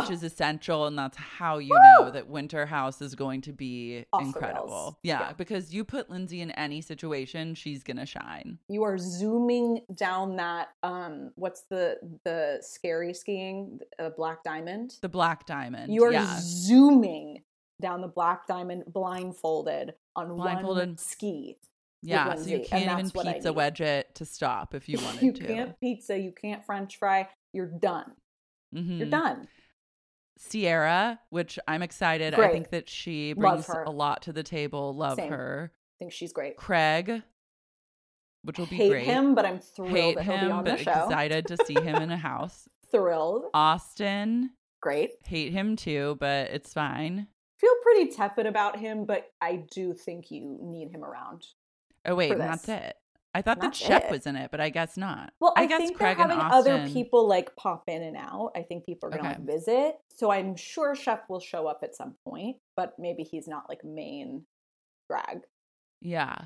Which 0.00 0.10
is 0.10 0.22
essential, 0.22 0.86
and 0.86 0.98
that's 0.98 1.16
how 1.16 1.58
you 1.58 1.70
Woo! 1.70 2.04
know 2.04 2.10
that 2.10 2.30
Winterhouse 2.30 3.02
is 3.02 3.14
going 3.14 3.40
to 3.42 3.52
be 3.52 4.04
Off 4.12 4.22
incredible. 4.22 4.98
Yeah, 5.02 5.20
Yeah. 5.20 5.32
because 5.34 5.74
you 5.74 5.84
put 5.84 6.08
Lindsay 6.10 6.40
in 6.40 6.50
any 6.52 6.80
situation, 6.80 7.54
she's 7.54 7.82
gonna 7.82 8.06
shine. 8.06 8.58
you 8.68 8.82
are 8.84 8.96
zooming 8.98 9.80
down 9.96 10.36
that 10.36 10.68
um 10.82 11.30
what's 11.36 11.62
the 11.70 11.98
the 12.24 12.58
scary 12.62 13.12
skiing 13.14 13.78
uh, 13.98 14.10
black 14.16 14.42
diamond 14.44 14.96
The 15.02 15.08
Black 15.08 15.46
Diamond. 15.46 15.92
you 15.92 16.04
are 16.04 16.12
yeah. 16.12 16.38
zooming 16.40 17.42
down 17.82 18.00
the 18.00 18.08
black 18.08 18.46
diamond 18.46 18.84
blindfolded 18.86 19.94
on 20.16 20.28
one 20.36 20.36
Blindfolded. 20.36 21.00
ski 21.00 21.58
Yeah, 22.02 22.34
so 22.36 22.48
you 22.50 22.60
can't 22.64 22.84
even 22.84 22.96
that's 22.96 23.14
what 23.14 23.26
I 23.26 23.34
pizza 23.34 23.52
wedge 23.52 23.80
it 23.80 24.14
to 24.16 24.24
stop 24.24 24.74
if 24.74 24.88
you 24.88 24.98
wanted 25.04 25.22
you 25.22 25.32
to. 25.32 25.40
You 25.42 25.46
can't 25.48 25.80
pizza 25.80 26.18
you 26.18 26.32
can't 26.32 26.64
french 26.64 26.96
fry 26.98 27.28
you're 27.52 27.66
done 27.66 28.12
you're 28.72 29.06
Mhm. 29.06 29.10
done 29.10 29.48
Ciara, 30.38 31.20
which 31.30 31.58
I'm 31.68 31.82
excited. 31.82 32.34
I 32.34 32.50
think 32.50 32.70
that 32.70 32.88
she 32.88 33.32
brings 33.32 33.68
a 33.68 33.90
lot 33.90 34.22
to 34.22 34.32
the 34.32 34.42
table. 34.42 34.94
Love 34.94 35.16
Same. 35.16 35.30
her. 35.30 35.72
i 35.72 35.96
think 35.98 36.12
she's 36.12 36.32
great 36.32 36.56
Craig, 36.56 37.22
which 38.42 38.58
will 38.58 38.66
be 38.66 38.76
hate 38.76 38.90
great. 38.90 39.04
him 39.04 39.34
but 39.34 39.44
i'm 39.46 39.58
thrilled 39.60 39.90
Hate 39.96 40.16
that 40.16 40.24
he'll 40.24 40.34
be 40.34 40.40
him, 40.46 40.52
on 40.52 40.64
but 40.64 40.78
the 40.78 40.84
show 40.84 41.04
excited 41.04 41.46
to 41.46 41.56
see 41.64 41.74
him 41.74 41.96
in 41.96 42.10
a 42.10 42.16
house. 42.30 42.68
thrilled 42.90 43.44
Austin, 43.54 44.50
great 44.82 45.12
hate 45.24 45.52
him 45.52 45.76
too, 45.76 46.16
but 46.20 46.50
it's 46.50 46.72
fine. 46.72 47.28
feel 47.58 47.72
pretty 47.82 48.10
tepid 48.10 48.46
about 48.46 48.78
him 48.78 49.04
but 49.06 49.28
i 49.40 49.56
do 49.70 49.94
think 49.94 50.30
you 50.30 50.58
need 50.60 50.90
him 50.90 51.04
around 51.04 51.44
Oh 52.06 52.14
wait, 52.16 52.32
and 52.32 52.40
that's 52.40 52.68
it. 52.68 52.96
I 53.34 53.42
thought 53.42 53.74
Shep 53.74 54.04
it. 54.04 54.10
was 54.10 54.26
in 54.26 54.36
it, 54.36 54.50
but 54.52 54.60
I 54.60 54.68
guess 54.70 54.96
not. 54.96 55.32
Well, 55.40 55.52
I, 55.56 55.66
guess 55.66 55.78
think 55.78 55.96
Craig 55.96 56.16
they're 56.16 56.26
having 56.28 56.38
Austin. 56.40 56.72
other 56.72 56.88
people 56.88 57.26
like 57.26 57.54
pop 57.56 57.82
in 57.88 58.02
and 58.02 58.16
out. 58.16 58.52
I 58.54 58.62
think 58.62 58.86
people 58.86 59.08
are 59.08 59.10
gonna 59.10 59.30
Okay. 59.30 59.38
like 59.38 59.46
visit. 59.46 59.96
So 60.14 60.30
I'm 60.30 60.54
sure 60.54 60.94
Shep 60.94 61.24
will 61.28 61.40
show 61.40 61.66
up 61.66 61.80
at 61.82 61.96
some 61.96 62.14
point, 62.24 62.58
but 62.76 62.94
maybe 62.98 63.24
he's 63.24 63.48
not 63.48 63.64
like 63.68 63.84
main 63.84 64.44
drag. 65.10 65.40
Yeah. 66.00 66.36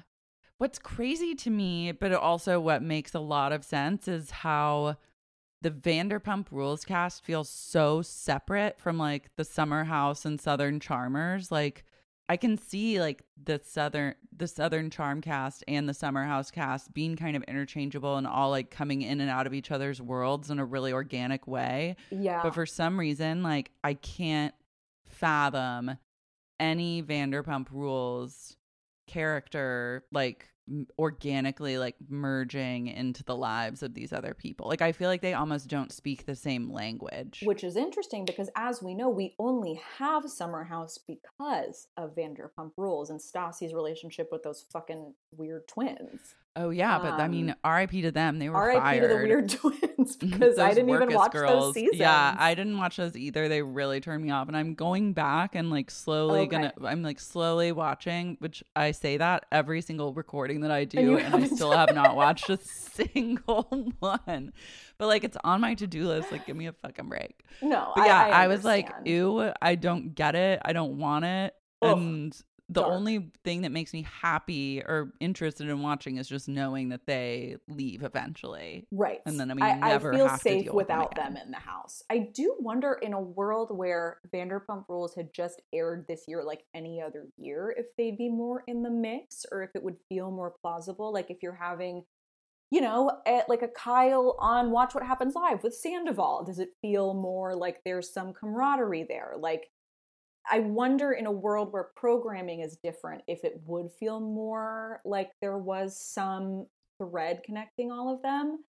What's 0.57 0.79
crazy 0.79 1.35
to 1.37 1.51
me, 1.51 1.93
but 1.93 2.13
also 2.13 2.59
what 2.59 2.83
makes 2.83 3.15
a 3.15 3.21
lot 3.21 3.53
of 3.53 3.65
sense 3.65 4.09
is 4.09 4.31
how 4.31 4.97
the 5.61 5.71
Vanderpump 5.71 6.47
Rules 6.51 6.85
cast 6.85 7.23
feels 7.25 7.49
so 7.49 8.01
separate 8.03 8.81
from 8.81 8.97
like 8.99 9.31
the 9.37 9.45
Summer 9.45 9.85
House 9.85 10.25
and 10.25 10.41
Southern 10.41 10.81
Charmers. 10.81 11.53
Like 11.53 11.85
I 12.29 12.37
can 12.37 12.59
see 12.59 13.01
like 13.01 13.23
the 13.43 13.61
southern 13.65 14.15
the 14.37 14.47
southern 14.47 14.91
charm 14.91 15.21
cast 15.21 15.65
and 15.67 15.89
the 15.89 15.95
summer 15.95 16.25
house 16.25 16.51
cast 16.51 16.93
being 16.93 17.17
kind 17.17 17.37
of 17.37 17.43
interchangeable 17.45 18.17
and 18.17 18.27
all 18.27 18.51
like 18.51 18.71
coming 18.71 19.03
in 19.03 19.21
and 19.21 19.31
out 19.31 19.47
of 19.47 19.55
each 19.55 19.71
other's 19.71 20.01
worlds 20.01 20.51
in 20.51 20.59
a 20.59 20.65
really 20.65 20.93
organic 20.93 21.47
way. 21.47 21.97
Yeah. 22.11 22.43
But 22.43 22.55
for 22.55 22.67
some 22.67 22.99
reason, 23.01 23.43
like 23.43 23.71
I 23.83 23.95
can't 23.95 24.55
fathom 25.07 25.97
any 26.61 27.03
Vanderpump 27.03 27.69
Rules 27.73 28.57
character 29.07 30.05
like 30.13 30.49
organically 30.99 31.79
like 31.79 31.97
merging 32.09 32.89
into 32.89 33.25
the 33.25 33.37
lives 33.37 33.83
of 33.83 33.95
these 33.95 34.13
other 34.13 34.35
people. 34.35 34.69
Like 34.69 34.83
I 34.83 34.93
feel 34.93 35.09
like 35.09 35.23
they 35.23 35.35
almost 35.35 35.69
don't 35.69 35.93
speak 35.93 36.27
the 36.27 36.35
same 36.35 36.73
language. 36.73 37.43
Which 37.45 37.65
is 37.65 37.77
interesting 37.77 38.25
because, 38.25 38.51
as 38.57 38.83
we 38.83 38.95
know, 38.95 39.09
we 39.09 39.35
only 39.39 39.81
have 39.99 40.29
Summer 40.31 40.65
House 40.65 40.99
because 40.99 41.89
of 41.97 42.15
Vanderpump 42.15 42.73
Rules 42.77 43.11
and 43.11 43.21
Stassi's 43.21 43.75
relationship 43.75 44.29
with 44.31 44.43
those 44.43 44.65
fucking 44.73 45.15
weird 45.37 45.69
twins. 45.69 46.35
Oh 46.59 46.71
yeah, 46.71 46.99
but 46.99 47.15
I 47.15 47.29
mean, 47.29 47.51
um, 47.51 47.57
R.I.P. 47.65 48.03
to 48.03 48.11
them. 48.11 48.39
They 48.39 48.49
were 48.51 48.57
R.I.P. 48.57 48.81
fired. 48.81 49.03
to 49.03 49.09
the 49.09 49.15
weird 49.17 49.49
twins 49.97 50.17
because 50.21 50.59
I 50.59 50.75
didn't 50.75 50.91
even 50.91 51.15
watch 51.15 51.33
girls. 51.33 51.67
those 51.67 51.75
seasons. 51.75 51.99
Yeah, 51.99 52.37
I 52.39 52.55
didn't 52.55 52.77
watch 52.77 52.97
those 52.97 53.17
either. 53.17 53.49
They 53.49 53.63
really 53.63 54.01
turned 54.01 54.23
me 54.23 54.31
off, 54.31 54.49
and 54.49 54.57
I'm 54.57 54.75
going 54.75 55.13
back 55.15 55.55
and 55.55 55.71
like 55.71 55.91
slowly 55.91 56.41
Okay. 56.41 56.49
gonna. 56.49 56.73
I'm 56.85 57.03
like 57.03 57.21
slowly 57.21 57.73
watching, 57.73 58.37
which 58.41 58.63
I 58.77 58.91
say 58.91 59.17
that 59.17 59.47
every 59.51 59.81
single 59.81 60.13
recording 60.13 60.61
that 60.61 60.71
I 60.71 60.85
do, 60.85 61.17
And 61.17 61.35
and, 61.35 61.45
I 61.45 61.47
still 61.49 61.73
have 61.73 61.95
not 61.95 62.15
watched 62.23 62.51
a 62.51 62.59
single 62.59 63.63
one. 64.01 64.53
But 64.99 65.07
like, 65.07 65.25
it's 65.25 65.37
on 65.45 65.61
my 65.61 65.75
to 65.75 65.87
do 65.87 66.09
list. 66.09 66.33
Like, 66.33 66.47
give 66.47 66.57
me 66.57 66.67
a 66.67 66.73
fucking 66.73 67.09
break. 67.09 67.45
no, 67.63 67.93
But 67.95 68.07
yeah, 68.07 68.19
I, 68.21 68.45
I, 68.45 68.47
was 68.49 68.65
like, 68.65 68.91
ew, 69.05 69.53
I 69.63 69.77
don't 69.77 70.15
get 70.15 70.35
it. 70.35 70.61
I 70.65 70.73
don't 70.73 70.99
want 70.99 71.25
it. 71.25 71.55
Ugh, 71.83 71.97
and 71.97 72.43
the 72.71 72.83
dark. 72.83 72.93
only 72.93 73.31
thing 73.45 73.63
that 73.63 73.73
makes 73.73 73.95
me 73.95 74.03
happy 74.03 74.83
or 74.83 75.13
interested 75.21 75.69
in 75.69 75.81
watching 75.81 76.19
is 76.19 76.29
just 76.29 76.49
knowing 76.49 76.91
that 76.91 77.07
they 77.07 77.57
leave 77.67 78.03
eventually. 78.03 78.87
Right. 78.91 79.21
And 79.25 79.41
then 79.41 79.51
I, 79.63 79.75
never 79.75 80.13
I 80.13 80.17
feel 80.17 80.29
have 80.29 80.39
to 80.39 80.43
safe 80.43 80.65
deal 80.65 80.75
with 80.75 80.89
them 80.89 80.99
without 80.99 81.15
them 81.15 81.37
in 81.39 81.51
the 81.51 81.59
house. 81.59 82.03
I 82.11 82.29
do 82.35 82.57
wonder 82.61 82.99
in 83.01 83.15
a 83.15 83.21
world 83.21 83.71
where 83.71 84.19
Vanderpump 84.35 84.85
Rules 84.89 85.15
had 85.15 85.33
just 85.33 85.63
aired 85.73 86.05
this 86.09 86.25
year 86.29 86.45
like 86.45 86.65
any 86.75 87.01
other 87.01 87.29
year 87.39 87.75
if 87.77 87.87
they'd 87.97 88.19
be 88.19 88.29
more 88.29 88.65
in 88.67 88.83
the 88.83 88.91
mix 88.91 89.47
or 89.51 89.63
if 89.63 89.71
it 89.75 89.83
would 89.83 89.97
feel 90.09 90.31
more 90.31 90.55
plausible. 90.61 91.11
Like 91.11 91.31
if 91.31 91.43
you're 91.43 91.55
having, 91.55 92.05
you 92.71 92.83
know, 92.83 93.11
at 93.27 93.49
like 93.49 93.63
a 93.63 93.69
Kyle 93.69 94.37
on 94.41 94.73
Watch 94.73 94.95
What 94.95 95.07
Happens 95.07 95.35
Live 95.35 95.63
with 95.63 95.75
Sandoval, 95.75 96.45
does 96.45 96.59
it 96.59 96.75
feel 96.83 97.15
more 97.15 97.57
like 97.57 97.81
there's 97.85 98.13
some 98.13 98.35
camaraderie 98.35 99.07
there? 99.09 99.37
Like 99.39 99.71
I 100.51 100.61
wonder 100.61 101.13
in 101.13 101.27
a 101.27 101.33
world 101.33 101.73
where 101.73 101.91
programming 101.97 102.61
is 102.61 102.79
different 102.83 103.23
if 103.27 103.45
it 103.45 103.61
would 103.67 103.91
feel 103.99 104.21
more 104.21 105.01
like 105.05 105.31
there 105.41 105.59
was 105.59 105.99
some 106.01 106.67
thread 106.99 107.43
connecting 107.45 107.93
all 107.93 108.15
of 108.15 108.23
them. 108.23 108.65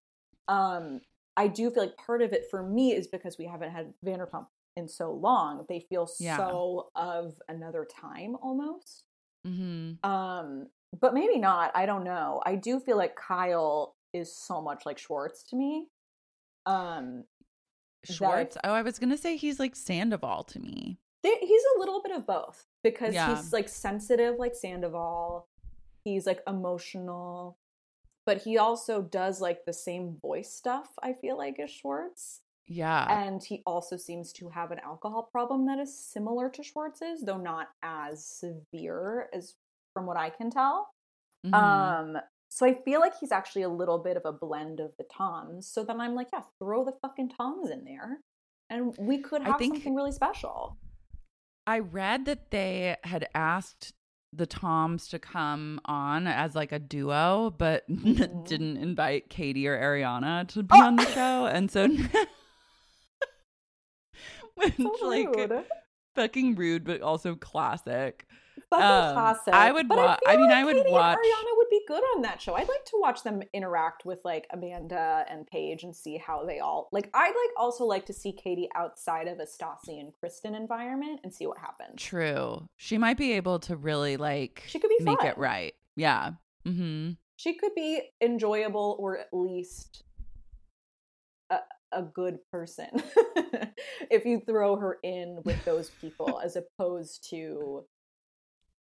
Um, 0.49 1.01
I 1.37 1.47
do 1.47 1.71
feel 1.71 1.85
like 1.85 1.97
part 1.97 2.23
of 2.23 2.33
it 2.33 2.47
for 2.51 2.63
me 2.63 2.93
is 2.93 3.07
because 3.07 3.39
we 3.39 3.47
haven't 3.47 3.71
had 3.71 3.93
Vanderpump 4.05 4.47
in 4.77 4.89
so 4.89 5.13
long. 5.13 5.65
They 5.69 5.81
feel 5.81 6.09
Yeah. 6.19 6.37
so 6.37 6.91
of 6.95 7.35
another 7.49 7.85
time 7.85 8.37
almost. 8.43 9.05
Mm-hmm. 9.47 10.09
Um, 10.09 10.67
but 11.01 11.15
maybe 11.15 11.39
not. 11.39 11.71
I 11.75 11.87
don't 11.87 12.05
know. 12.05 12.43
I 12.45 12.55
do 12.55 12.81
feel 12.81 12.97
like 12.97 13.15
Kyle 13.15 13.95
is 14.13 14.35
so 14.35 14.61
much 14.61 14.85
like 14.87 14.99
Schwartz 14.99 15.43
to 15.51 15.57
me. 15.57 15.89
Um, 16.67 17.25
that 18.07 18.15
Schwartz. 18.15 18.57
Oh, 18.65 18.73
I 18.73 18.83
was 18.83 18.99
gonna 18.99 19.17
say 19.17 19.37
he's 19.37 19.59
like 19.61 19.77
Sandoval 19.77 20.45
to 20.45 20.61
me. 20.61 20.99
They- 21.23 21.39
he's 21.41 21.63
a 21.77 21.79
little 21.79 22.01
bit 22.03 22.13
of 22.13 22.27
both 22.27 22.67
because 22.83 23.15
Yeah. 23.15 23.35
he's 23.37 23.53
like 23.53 23.69
sensitive 23.69 24.37
like 24.39 24.55
Sandoval. 24.55 25.47
He's 26.05 26.27
like 26.27 26.43
emotional, 26.47 27.59
but 28.25 28.43
he 28.43 28.57
also 28.59 29.03
does 29.03 29.41
like 29.41 29.65
the 29.65 29.73
same 29.73 30.17
voice 30.23 30.53
stuff, 30.53 30.91
I 31.03 31.13
feel 31.13 31.37
like, 31.37 31.59
as 31.59 31.71
Schwartz. 31.71 32.43
Yeah. 32.67 33.07
And 33.11 33.43
he 33.43 33.63
also 33.67 33.97
seems 33.97 34.33
to 34.35 34.49
have 34.51 34.71
an 34.71 34.79
alcohol 34.81 35.25
problem 35.33 35.67
that 35.67 35.79
is 35.79 35.99
similar 35.99 36.51
to 36.51 36.63
Schwartz's, 36.63 37.23
though 37.23 37.39
not 37.39 37.69
as 37.83 38.25
severe 38.25 39.29
as 39.33 39.55
from 39.95 40.07
what 40.07 40.17
I 40.19 40.31
can 40.31 40.51
tell. 40.51 40.91
Mhm. 41.47 41.55
Um, 41.55 42.19
so 42.51 42.67
I 42.67 42.75
feel 42.75 43.01
like 43.01 43.17
he's 43.19 43.33
actually 43.33 43.63
a 43.63 43.69
little 43.69 43.99
bit 43.99 44.17
of 44.17 44.25
a 44.25 44.33
blend 44.33 44.81
of 44.81 44.95
the 44.99 45.05
Toms. 45.05 45.67
So 45.67 45.83
then 45.83 46.01
I'm 46.01 46.15
like, 46.15 46.29
yeah, 46.33 46.43
throw 46.59 46.85
the 46.85 46.93
fucking 46.93 47.31
Toms 47.31 47.71
in 47.71 47.85
there. 47.85 48.21
And 48.71 48.95
we 48.99 49.19
could 49.19 49.43
I 49.43 49.47
have 49.51 49.59
think- 49.59 49.77
something 49.77 49.95
really 49.95 50.13
special. 50.13 50.77
I 51.69 51.81
read 51.81 52.25
that 52.25 52.51
they 52.51 52.97
had 53.05 53.29
asked 53.35 53.93
the 54.33 54.47
Toms 54.47 55.07
to 55.09 55.19
come 55.19 55.81
on 55.85 56.27
as 56.27 56.55
like 56.55 56.73
a 56.73 56.79
duo, 56.79 57.51
but 57.57 57.87
Mhm. 57.91 58.47
didn't 58.47 58.79
invite 58.79 59.29
Katie 59.29 59.69
or 59.69 59.79
Ariana 59.79 60.49
to 60.49 60.63
be 60.63 60.69
Oh! 60.73 60.83
on 60.87 60.97
the 60.97 61.05
show, 61.13 61.45
and 61.45 61.71
so 61.71 61.87
which 64.55 64.77
So 64.77 64.97
like 65.03 65.67
fucking 66.15 66.55
rude, 66.57 66.85
but 66.85 67.03
also 67.03 67.35
classic. 67.35 68.27
Fucking 68.71 68.85
Um, 68.85 69.15
classic. 69.15 69.55
I 69.55 69.73
would 69.73 69.89
But 69.89 69.99
wa- 69.99 70.17
feel 70.17 70.29
I 70.29 70.37
mean, 70.37 70.47
like 70.49 70.55
I 70.57 70.65
would 70.65 70.77
Katie 70.77 70.91
watch- 70.91 71.19
Ariana 71.19 71.57
would 71.57 71.69
be 71.71 71.81
good 71.87 72.03
on 72.17 72.23
that 72.23 72.41
show. 72.43 72.55
I'd 72.55 72.69
like 72.69 72.85
to 72.87 72.99
watch 73.01 73.23
them 73.23 73.43
interact 73.53 74.05
with 74.05 74.21
like 74.25 74.47
Amanda 74.53 75.25
and 75.29 75.47
Paige 75.47 75.85
and 75.85 75.95
see 75.95 76.17
how 76.19 76.45
they 76.45 76.59
all 76.61 76.89
like. 76.93 77.11
I'd 77.15 77.27
like 77.29 77.51
also 77.57 77.85
like 77.85 78.07
to 78.07 78.13
see 78.13 78.33
Katie 78.33 78.69
outside 78.75 79.29
of 79.29 79.39
a 79.39 79.45
Stassi 79.45 80.01
and 80.01 80.13
Kristen 80.21 80.55
environment 80.55 81.21
and 81.25 81.33
see 81.33 81.47
what 81.47 81.59
happens. 81.59 82.01
True, 82.03 82.69
she 82.77 82.99
might 82.99 83.17
be 83.17 83.33
able 83.33 83.59
to 83.61 83.77
really 83.77 84.17
like 84.17 84.65
She 84.67 84.79
could 84.79 84.91
be 84.99 85.05
make 85.05 85.23
it 85.25 85.39
right. 85.39 85.75
Yeah. 85.97 86.33
Mm-hmm. 86.67 87.13
She 87.37 87.55
could 87.55 87.75
be 87.75 88.03
enjoyable 88.21 88.97
or 88.99 89.19
at 89.19 89.29
least 89.33 90.03
a, 91.51 91.59
a 91.93 92.03
good 92.03 92.39
person 92.53 92.89
if 94.11 94.25
you 94.25 94.41
throw 94.41 94.77
her 94.77 94.99
in 95.03 95.39
with 95.45 95.65
those 95.65 95.91
people 96.01 96.41
as 96.45 96.57
opposed 96.57 97.29
to 97.31 97.85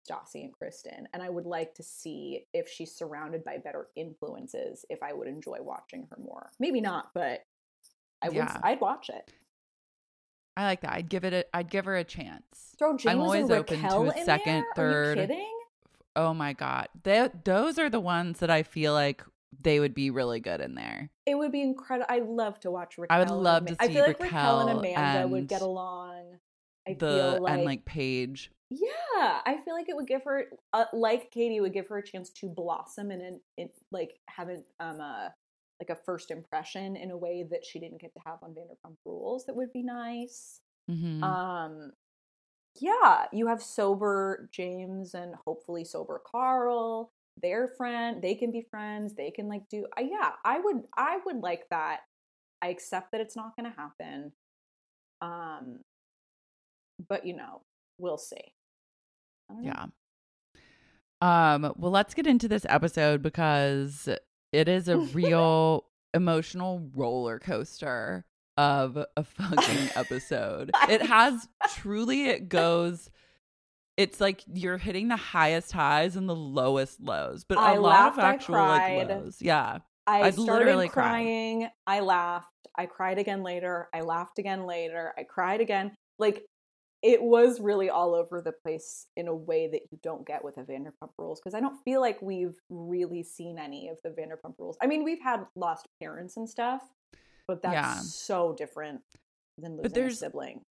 Stassi 0.09 0.45
and 0.45 0.53
Kristen. 0.53 1.09
And 1.12 1.23
I 1.23 1.31
would 1.31 1.47
like 1.47 1.75
to 1.77 1.83
see 1.83 2.47
if 2.53 2.69
she's 2.69 2.95
surrounded 2.95 3.45
by 3.45 3.59
better 3.59 3.87
influences, 3.97 4.85
if 4.90 5.03
I 5.03 5.12
would 5.12 5.29
enjoy 5.29 5.59
watching 5.61 6.07
her 6.11 6.19
more. 6.23 6.51
Maybe 6.59 6.81
not, 6.81 7.09
but 7.14 7.45
I 8.23 8.29
would 8.29 8.37
Yeah. 8.37 8.61
I'd 8.62 8.81
watch 8.81 9.11
it. 9.11 9.31
I 10.57 10.64
like 10.64 10.83
that. 10.83 10.93
I'd 10.93 11.09
give 11.09 11.25
it. 11.25 11.33
A, 11.33 11.57
I'd 11.57 11.69
give 11.69 11.85
her 11.87 11.97
a 11.97 12.05
chance. 12.05 12.75
Throw 12.79 12.97
James 12.97 13.21
always 13.21 13.45
and 13.45 13.53
open 13.53 13.79
to 13.79 13.85
Raquel 13.85 14.11
a 14.11 14.19
in 14.19 14.25
second, 14.25 14.64
third. 14.77 15.19
kidding? 15.19 15.51
Oh 16.17 16.33
my 16.33 16.53
god, 16.53 16.88
they, 17.03 17.29
those 17.43 17.77
are 17.77 17.90
the 17.90 17.99
ones 17.99 18.38
that 18.38 18.51
I 18.51 18.62
feel 18.62 18.93
like 18.93 19.25
they 19.61 19.81
would 19.81 19.95
be 19.95 20.11
really 20.11 20.38
good 20.38 20.61
in 20.61 20.77
there. 20.77 21.11
It 21.27 21.35
would 21.37 21.51
be 21.51 21.61
incredible. 21.62 22.07
I'd 22.09 22.27
love 22.27 22.61
to 22.61 22.71
watch 22.71 22.99
Raquel. 22.99 23.17
I 23.17 23.19
would 23.19 23.31
love 23.31 23.67
to 23.67 23.77
I 23.81 23.88
see 23.88 23.95
feel 23.95 24.07
like 24.07 24.21
Raquel 24.21 24.69
and 24.69 24.79
Raquel 24.81 24.93
Amanda 24.93 25.29
would 25.29 25.49
get 25.49 25.62
along. 25.62 26.38
I 26.87 26.95
the 26.95 26.99
feel 26.99 27.43
like, 27.43 27.53
and 27.55 27.64
like 27.64 27.85
Paige. 27.85 28.53
Yeah, 28.80 29.40
I 29.46 29.58
feel 29.64 29.74
like 29.74 29.88
it 29.88 29.96
would 29.96 30.06
give 30.06 30.24
her, 30.24 30.46
uh, 30.72 30.87
like 30.92 31.30
Katie, 31.30 31.60
would 31.60 31.72
give 31.74 31.88
her 31.88 31.98
a 31.98 32.06
chance 32.06 32.30
to 32.30 32.48
blossom 32.48 33.10
and 33.10 33.22
in, 33.22 33.40
in 33.56 33.68
like 33.92 34.18
have 34.28 34.48
an 34.48 34.64
um 34.80 35.00
a 35.00 35.34
like 35.80 35.90
a 35.90 36.00
first 36.04 36.30
impression 36.30 36.96
in 36.96 37.10
a 37.10 37.16
way 37.16 37.46
that 37.50 37.64
she 37.64 37.78
didn't 37.80 38.00
get 38.00 38.12
to 38.14 38.20
have 38.26 38.38
on 38.42 38.50
Vanderpump 38.54 38.96
Rules. 39.04 39.44
That 39.46 39.56
would 39.56 39.72
be 39.72 39.82
nice. 39.82 40.60
Mhm. 40.90 41.22
Um, 41.22 41.92
yeah, 42.80 43.26
you 43.32 43.46
have 43.46 43.62
sober 43.62 44.48
James 44.52 45.14
and 45.14 45.34
hopefully 45.46 45.84
sober 45.84 46.20
Carl. 46.26 47.10
Their 47.42 47.68
friend, 47.68 48.22
they 48.22 48.34
can 48.34 48.52
be 48.52 48.62
friends. 48.62 49.14
They 49.14 49.30
can 49.30 49.48
like 49.48 49.68
do. 49.68 49.87
Uh, 49.98 50.02
yeah, 50.02 50.32
I 50.44 50.60
would. 50.60 50.84
I 50.96 51.18
would 51.26 51.38
like 51.42 51.68
that. 51.70 52.00
I 52.62 52.68
accept 52.68 53.12
that 53.12 53.20
it's 53.20 53.37
not 53.37 53.56
going 53.56 53.70
to 53.70 53.76
happen. 53.76 54.32
Um, 55.22 55.80
but 57.08 57.26
you 57.26 57.34
know, 57.37 57.62
we'll 57.98 58.18
see. 58.18 58.54
I 59.50 59.61
yeah. 59.62 59.87
Um. 61.20 61.72
Well, 61.76 61.90
let's 61.90 62.14
get 62.14 62.26
into 62.26 62.48
this 62.48 62.66
episode 62.68 63.22
because 63.22 64.09
it 64.52 64.68
is 64.68 64.88
a 64.88 64.98
real 64.98 65.87
emotional 66.14 66.90
roller 66.94 67.38
coaster 67.38 68.24
of 68.57 68.96
a 69.16 69.24
fucking 69.24 69.90
episode. 69.96 70.70
it 70.88 71.02
has 71.02 71.48
truly. 71.74 72.28
It 72.28 72.48
goes. 72.48 73.11
It's 73.96 74.20
like 74.20 74.42
you're 74.52 74.78
hitting 74.78 75.09
the 75.09 75.16
highest 75.16 75.70
highs 75.72 76.16
and 76.16 76.28
the 76.28 76.35
lowest 76.35 77.00
lows, 77.00 77.44
but 77.44 77.59
a 77.59 77.61
I 77.61 77.76
lot 77.76 78.12
of 78.12 78.18
actual 78.18 78.57
like 78.57 79.09
lows. 79.09 79.38
Yeah. 79.40 79.78
I 80.07 80.22
I'd 80.22 80.35
started 80.35 80.90
crying. 80.90 81.68
I 81.87 82.00
laughed. 82.00 82.48
I 82.76 82.87
cried 82.87 83.18
again 83.18 83.42
later. 83.42 83.88
I 83.94 84.00
laughed 84.00 84.38
again 84.38 84.66
later. 84.66 85.14
I 85.16 85.22
cried 85.22 85.61
again. 85.61 85.92
Like 86.18 86.44
it 87.05 87.23
was 87.23 87.61
really 87.61 87.90
all 87.90 88.14
over 88.14 88.40
the 88.40 88.51
place 88.51 89.07
in 89.14 89.29
a 89.29 89.35
way 89.35 89.69
that 89.69 89.83
you 89.93 89.99
don't 90.03 90.27
get 90.27 90.43
with 90.43 90.55
the 90.55 90.62
Vanderpump 90.62 91.11
Rules 91.19 91.38
because 91.38 91.53
I 91.55 91.61
don't 91.61 91.77
feel 91.85 92.01
like 92.01 92.21
we've 92.23 92.57
really 92.71 93.23
seen 93.23 93.59
any 93.59 93.88
of 93.90 93.99
the 94.03 94.09
Vanderpump 94.09 94.55
Rules. 94.59 94.79
I 94.81 94.87
mean, 94.87 95.05
we've 95.05 95.21
had 95.21 95.45
lost 95.55 95.87
parents 96.01 96.38
and 96.38 96.49
stuff, 96.49 96.81
but 97.47 97.61
that's 97.61 97.75
Yeah. 97.75 97.95
so 98.01 98.55
different 98.55 99.03
than 99.59 99.77
losing 99.77 100.03
a 100.07 100.11
sibling. 100.12 100.64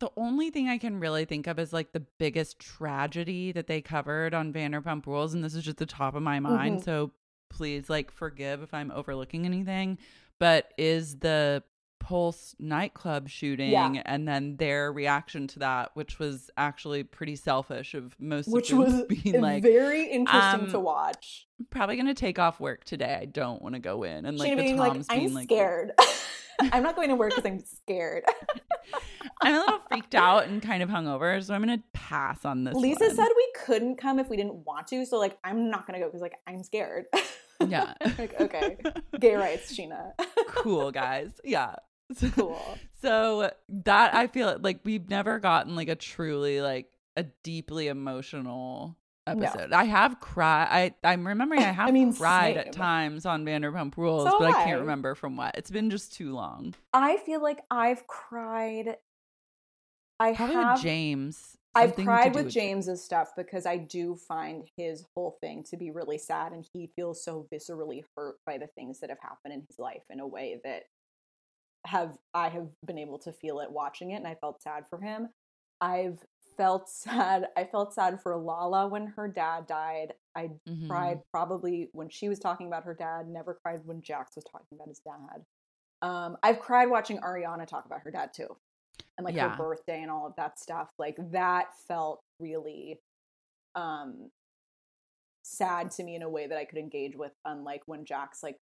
the 0.00 0.10
only 0.16 0.50
thing 0.50 0.68
I 0.68 0.76
can 0.76 1.00
really 1.00 1.24
think 1.24 1.46
of 1.46 1.58
is 1.58 1.72
like 1.72 1.92
the 1.92 2.00
biggest 2.18 2.58
tragedy 2.58 3.50
that 3.52 3.66
they 3.66 3.80
covered 3.80 4.34
on 4.34 4.52
Vanderpump 4.52 5.06
Rules, 5.06 5.32
and 5.32 5.42
this 5.42 5.54
is 5.54 5.64
just 5.64 5.78
the 5.78 5.86
top 5.86 6.14
of 6.14 6.22
my 6.22 6.38
mind. 6.40 6.80
Mhm. 6.80 6.84
So 6.84 7.12
please, 7.48 7.88
like, 7.88 8.10
forgive 8.10 8.60
if 8.60 8.74
I'm 8.74 8.90
overlooking 8.90 9.46
anything. 9.46 9.96
But 10.38 10.74
is 10.76 11.20
the 11.20 11.62
Pulse 12.06 12.54
nightclub 12.60 13.28
shooting, 13.28 13.70
Yeah. 13.72 14.00
and 14.04 14.28
then 14.28 14.58
their 14.58 14.92
reaction 14.92 15.48
to 15.48 15.58
that, 15.58 15.90
which 15.94 16.20
was 16.20 16.52
actually 16.56 17.02
pretty 17.02 17.34
selfish 17.34 17.94
of 17.94 18.14
most 18.20 18.46
which 18.46 18.70
of 18.70 18.78
them 18.78 18.86
Which 19.08 19.08
was 19.10 19.22
being 19.24 19.40
like, 19.40 19.60
very 19.64 20.04
interesting 20.08 20.68
to 20.70 20.76
um, 20.78 20.84
watch. 20.84 21.48
probably 21.70 21.96
gonna 21.96 22.14
take 22.14 22.38
off 22.38 22.60
work 22.60 22.84
today. 22.84 23.18
I 23.20 23.24
don't 23.24 23.60
want 23.60 23.74
to 23.74 23.80
go 23.80 24.04
in, 24.04 24.24
and 24.24 24.38
like 24.38 24.50
the 24.56 24.62
being 24.62 24.76
Tom's 24.76 25.08
like, 25.08 25.18
being 25.18 25.28
I'm 25.30 25.34
like, 25.34 25.44
scared. 25.48 25.92
I'm 26.72 26.84
not 26.84 26.94
going 26.96 27.08
to 27.08 27.16
work 27.16 27.34
because 27.34 27.44
I'm 27.44 27.58
scared. 27.64 28.22
I'm 29.42 29.54
a 29.54 29.58
little 29.58 29.80
freaked 29.88 30.14
out 30.14 30.46
and 30.46 30.62
kind 30.62 30.82
of 30.84 30.88
hungover, 30.88 31.42
so 31.44 31.54
I'm 31.54 31.60
gonna 31.60 31.82
pass 31.92 32.44
on 32.44 32.62
this. 32.62 32.74
Lisa 32.76 33.06
one. 33.06 33.16
said 33.16 33.28
we 33.36 33.48
couldn't 33.64 33.96
come 33.96 34.20
if 34.20 34.28
we 34.30 34.36
didn't 34.36 34.64
want 34.64 34.86
to, 34.88 35.04
so 35.04 35.18
like 35.18 35.38
I'm 35.42 35.70
not 35.70 35.88
gonna 35.88 35.98
go 35.98 36.06
because 36.06 36.22
like 36.22 36.36
I'm 36.46 36.62
scared. 36.62 37.06
Yeah. 37.66 37.94
like 38.18 38.40
okay, 38.40 38.76
gay 39.18 39.34
rights, 39.34 39.72
Scheana. 39.74 40.12
cool 40.48 40.92
guys 40.92 41.30
yeah 41.42 41.74
cool. 42.34 42.78
so 43.02 43.50
that 43.68 44.14
i 44.14 44.26
feel 44.26 44.58
like 44.60 44.80
we've 44.84 45.08
never 45.08 45.38
gotten 45.38 45.74
like 45.74 45.88
a 45.88 45.94
truly 45.94 46.60
like 46.60 46.90
a 47.16 47.24
deeply 47.42 47.88
emotional 47.88 48.96
episode 49.26 49.72
i 49.72 49.84
have 49.84 50.20
cried 50.20 50.94
i 51.02 51.08
i'm 51.12 51.26
remembering 51.26 51.62
i 51.62 51.64
have 51.72 51.88
I 51.88 51.92
mean, 51.92 52.12
cried 52.12 52.56
at 52.56 52.72
times 52.72 53.26
on 53.26 53.44
vanderpump 53.44 53.96
rules 53.96 54.28
So 54.28 54.38
but 54.38 54.46
i 54.46 54.50
have 54.58 54.66
can't 54.66 54.80
remember 54.80 55.14
from 55.14 55.36
what 55.36 55.56
it's 55.56 55.70
been 55.70 55.90
just 55.90 56.14
too 56.14 56.34
long 56.34 56.74
I 56.92 57.18
feel 57.18 57.42
like 57.42 57.60
I've 57.70 58.06
cried. 58.06 58.96
I 60.18 60.32
probably 60.32 60.54
have. 60.54 60.76
with 60.76 60.82
james 60.82 61.58
I've 61.76 61.94
cried 61.94 62.32
do 62.32 62.42
with 62.42 62.52
James's 62.52 63.04
stuff 63.04 63.32
because 63.36 63.66
I 63.66 63.76
do 63.76 64.16
find 64.16 64.64
his 64.76 65.04
whole 65.14 65.36
thing 65.42 65.62
to 65.64 65.76
be 65.76 65.90
really 65.90 66.16
sad, 66.16 66.52
and 66.52 66.66
he 66.72 66.86
feels 66.96 67.22
so 67.22 67.46
viscerally 67.52 68.04
hurt 68.16 68.36
by 68.46 68.56
the 68.56 68.66
things 68.66 69.00
that 69.00 69.10
have 69.10 69.18
happened 69.20 69.52
in 69.52 69.62
his 69.68 69.78
life 69.78 70.04
in 70.10 70.20
a 70.20 70.26
way 70.26 70.58
that 70.64 70.84
have 71.86 72.16
I 72.34 72.48
have 72.48 72.68
been 72.84 72.98
able 72.98 73.18
to 73.20 73.32
feel 73.32 73.60
it 73.60 73.70
watching 73.70 74.10
it, 74.10 74.16
and 74.16 74.26
I 74.26 74.34
felt 74.34 74.60
sad 74.62 74.84
for 74.90 75.00
him. 75.00 75.28
I've 75.80 76.18
felt 76.56 76.88
sad. 76.90 77.46
I 77.56 77.64
felt 77.64 77.94
sad 77.94 78.20
for 78.22 78.36
Lala 78.36 78.88
when 78.88 79.06
her 79.08 79.28
dad 79.28 79.66
died. 79.66 80.14
I 80.34 80.50
Mhm. 80.68 80.88
cried 80.88 81.20
probably 81.30 81.88
when 81.92 82.08
she 82.10 82.28
was 82.28 82.38
talking 82.38 82.66
about 82.66 82.84
her 82.84 82.94
dad. 82.94 83.28
Never 83.28 83.54
cried 83.54 83.86
when 83.86 84.02
Jax 84.02 84.36
was 84.36 84.44
talking 84.44 84.66
about 84.76 84.88
his 84.88 85.00
dad. 85.00 85.44
Um, 86.02 86.36
I've 86.42 86.60
cried 86.60 86.90
watching 86.90 87.18
Ariana 87.18 87.66
talk 87.66 87.86
about 87.86 88.00
her 88.02 88.10
dad 88.10 88.32
too, 88.34 88.56
and 89.16 89.24
like 89.24 89.34
Yeah. 89.34 89.50
her 89.50 89.56
birthday 89.56 90.02
and 90.02 90.10
all 90.10 90.26
of 90.26 90.34
that 90.36 90.58
stuff. 90.58 90.90
Like 90.98 91.16
that 91.30 91.74
felt 91.88 92.22
really 92.38 93.00
um 93.74 94.30
sad 95.42 95.90
to 95.92 96.02
me 96.02 96.16
in 96.16 96.22
a 96.22 96.28
way 96.28 96.46
that 96.46 96.58
I 96.58 96.64
could 96.64 96.78
engage 96.78 97.14
with. 97.16 97.32
Unlike 97.44 97.82
when 97.86 98.04
Jax 98.04 98.42
like 98.42 98.58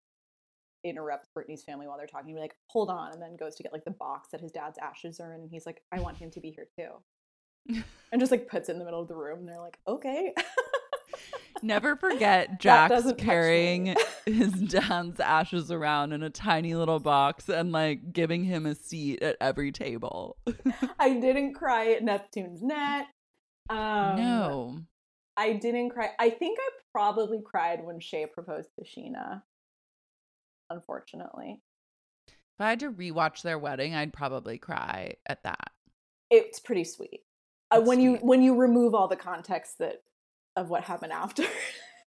interrupts 0.85 1.29
Brittany's 1.35 1.65
family 1.65 1.87
while 1.87 1.97
they're 1.97 2.07
talking, 2.07 2.31
and 2.31 2.37
be 2.37 2.41
like, 2.41 2.57
"Hold 2.71 2.91
on," 2.91 3.13
and 3.13 3.23
then 3.23 3.37
goes 3.37 3.55
to 3.57 3.63
get 3.63 3.73
like 3.73 3.85
the 3.85 3.91
box 3.91 4.29
that 4.33 4.41
his 4.41 4.53
dad's 4.53 4.79
ashes 4.79 5.21
are 5.21 5.35
in, 5.35 5.41
and 5.41 5.51
he's 5.51 5.67
like, 5.67 5.83
"I 5.93 6.01
want 6.01 6.17
him 6.17 6.31
to 6.33 6.41
be 6.41 6.51
here 6.51 6.67
too," 6.79 7.83
and 8.13 8.21
just 8.21 8.31
like 8.33 8.49
puts 8.49 8.69
it 8.69 8.73
in 8.73 8.79
the 8.79 8.85
middle 8.85 9.01
of 9.01 9.09
the 9.09 9.17
room. 9.17 9.41
And 9.41 9.49
they're 9.49 9.61
like, 9.61 9.79
"Okay." 9.89 10.35
Never 11.63 11.97
forget 12.01 12.49
That 12.49 12.61
Jax 12.61 12.91
doesn't 12.91 13.17
touch 13.17 13.21
me. 13.21 13.25
carrying 13.25 13.97
his 14.27 14.53
dad's 14.53 15.21
ashes 15.21 15.71
around 15.71 16.13
in 16.13 16.23
a 16.23 16.31
tiny 16.31 16.75
little 16.75 17.01
box 17.01 17.49
and 17.49 17.73
like 17.73 18.13
giving 18.13 18.45
him 18.45 18.67
a 18.67 18.75
seat 18.75 19.23
at 19.23 19.37
every 19.41 19.73
table. 19.73 20.37
I 20.99 21.15
didn't 21.15 21.55
cry 21.55 21.93
at 21.93 22.03
Neptune's 22.03 22.63
net. 22.63 23.07
Um, 23.71 24.17
no. 24.17 24.79
I 25.37 25.55
didn't 25.55 25.91
cry. 25.91 26.11
I 26.19 26.31
think 26.31 26.59
I 26.61 26.69
probably 26.93 27.41
cried 27.43 27.85
when 27.85 27.99
Shay 27.99 28.27
proposed 28.27 28.69
to 28.79 28.85
Scheana. 28.85 29.43
Unfortunately, 30.71 31.61
If 32.29 32.61
I 32.61 32.71
had 32.71 32.81
to 32.81 32.91
rewatch 32.93 33.43
their 33.43 33.59
wedding, 33.59 33.95
I'd 33.95 34.13
probably 34.13 34.59
cry 34.59 35.15
at 35.27 35.43
that. 35.45 35.71
it's 36.31 36.59
pretty 36.61 36.85
sweet. 36.85 37.21
Uh, 37.71 37.81
when 37.81 38.01
you 38.01 38.17
when 38.17 38.43
you 38.43 38.55
remove 38.57 38.95
all 38.95 39.09
the 39.09 39.17
context 39.17 39.79
that 39.79 40.03
of 40.57 40.71
what 40.71 40.85
happened 40.85 41.13
after, 41.13 41.43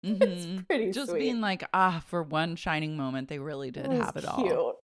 Mhm. 0.04 0.20
it's 0.22 0.62
pretty 0.66 0.90
Just 0.92 1.10
sweet. 1.10 1.20
being 1.20 1.40
like, 1.40 1.64
ah, 1.72 2.02
for 2.06 2.22
one 2.22 2.56
shining 2.56 2.96
moment, 2.96 3.28
they 3.28 3.38
really 3.38 3.70
did 3.70 3.86
was 3.86 3.98
have 3.98 4.16
it 4.16 4.24
all. 4.26 4.42
Cute. 4.42 4.76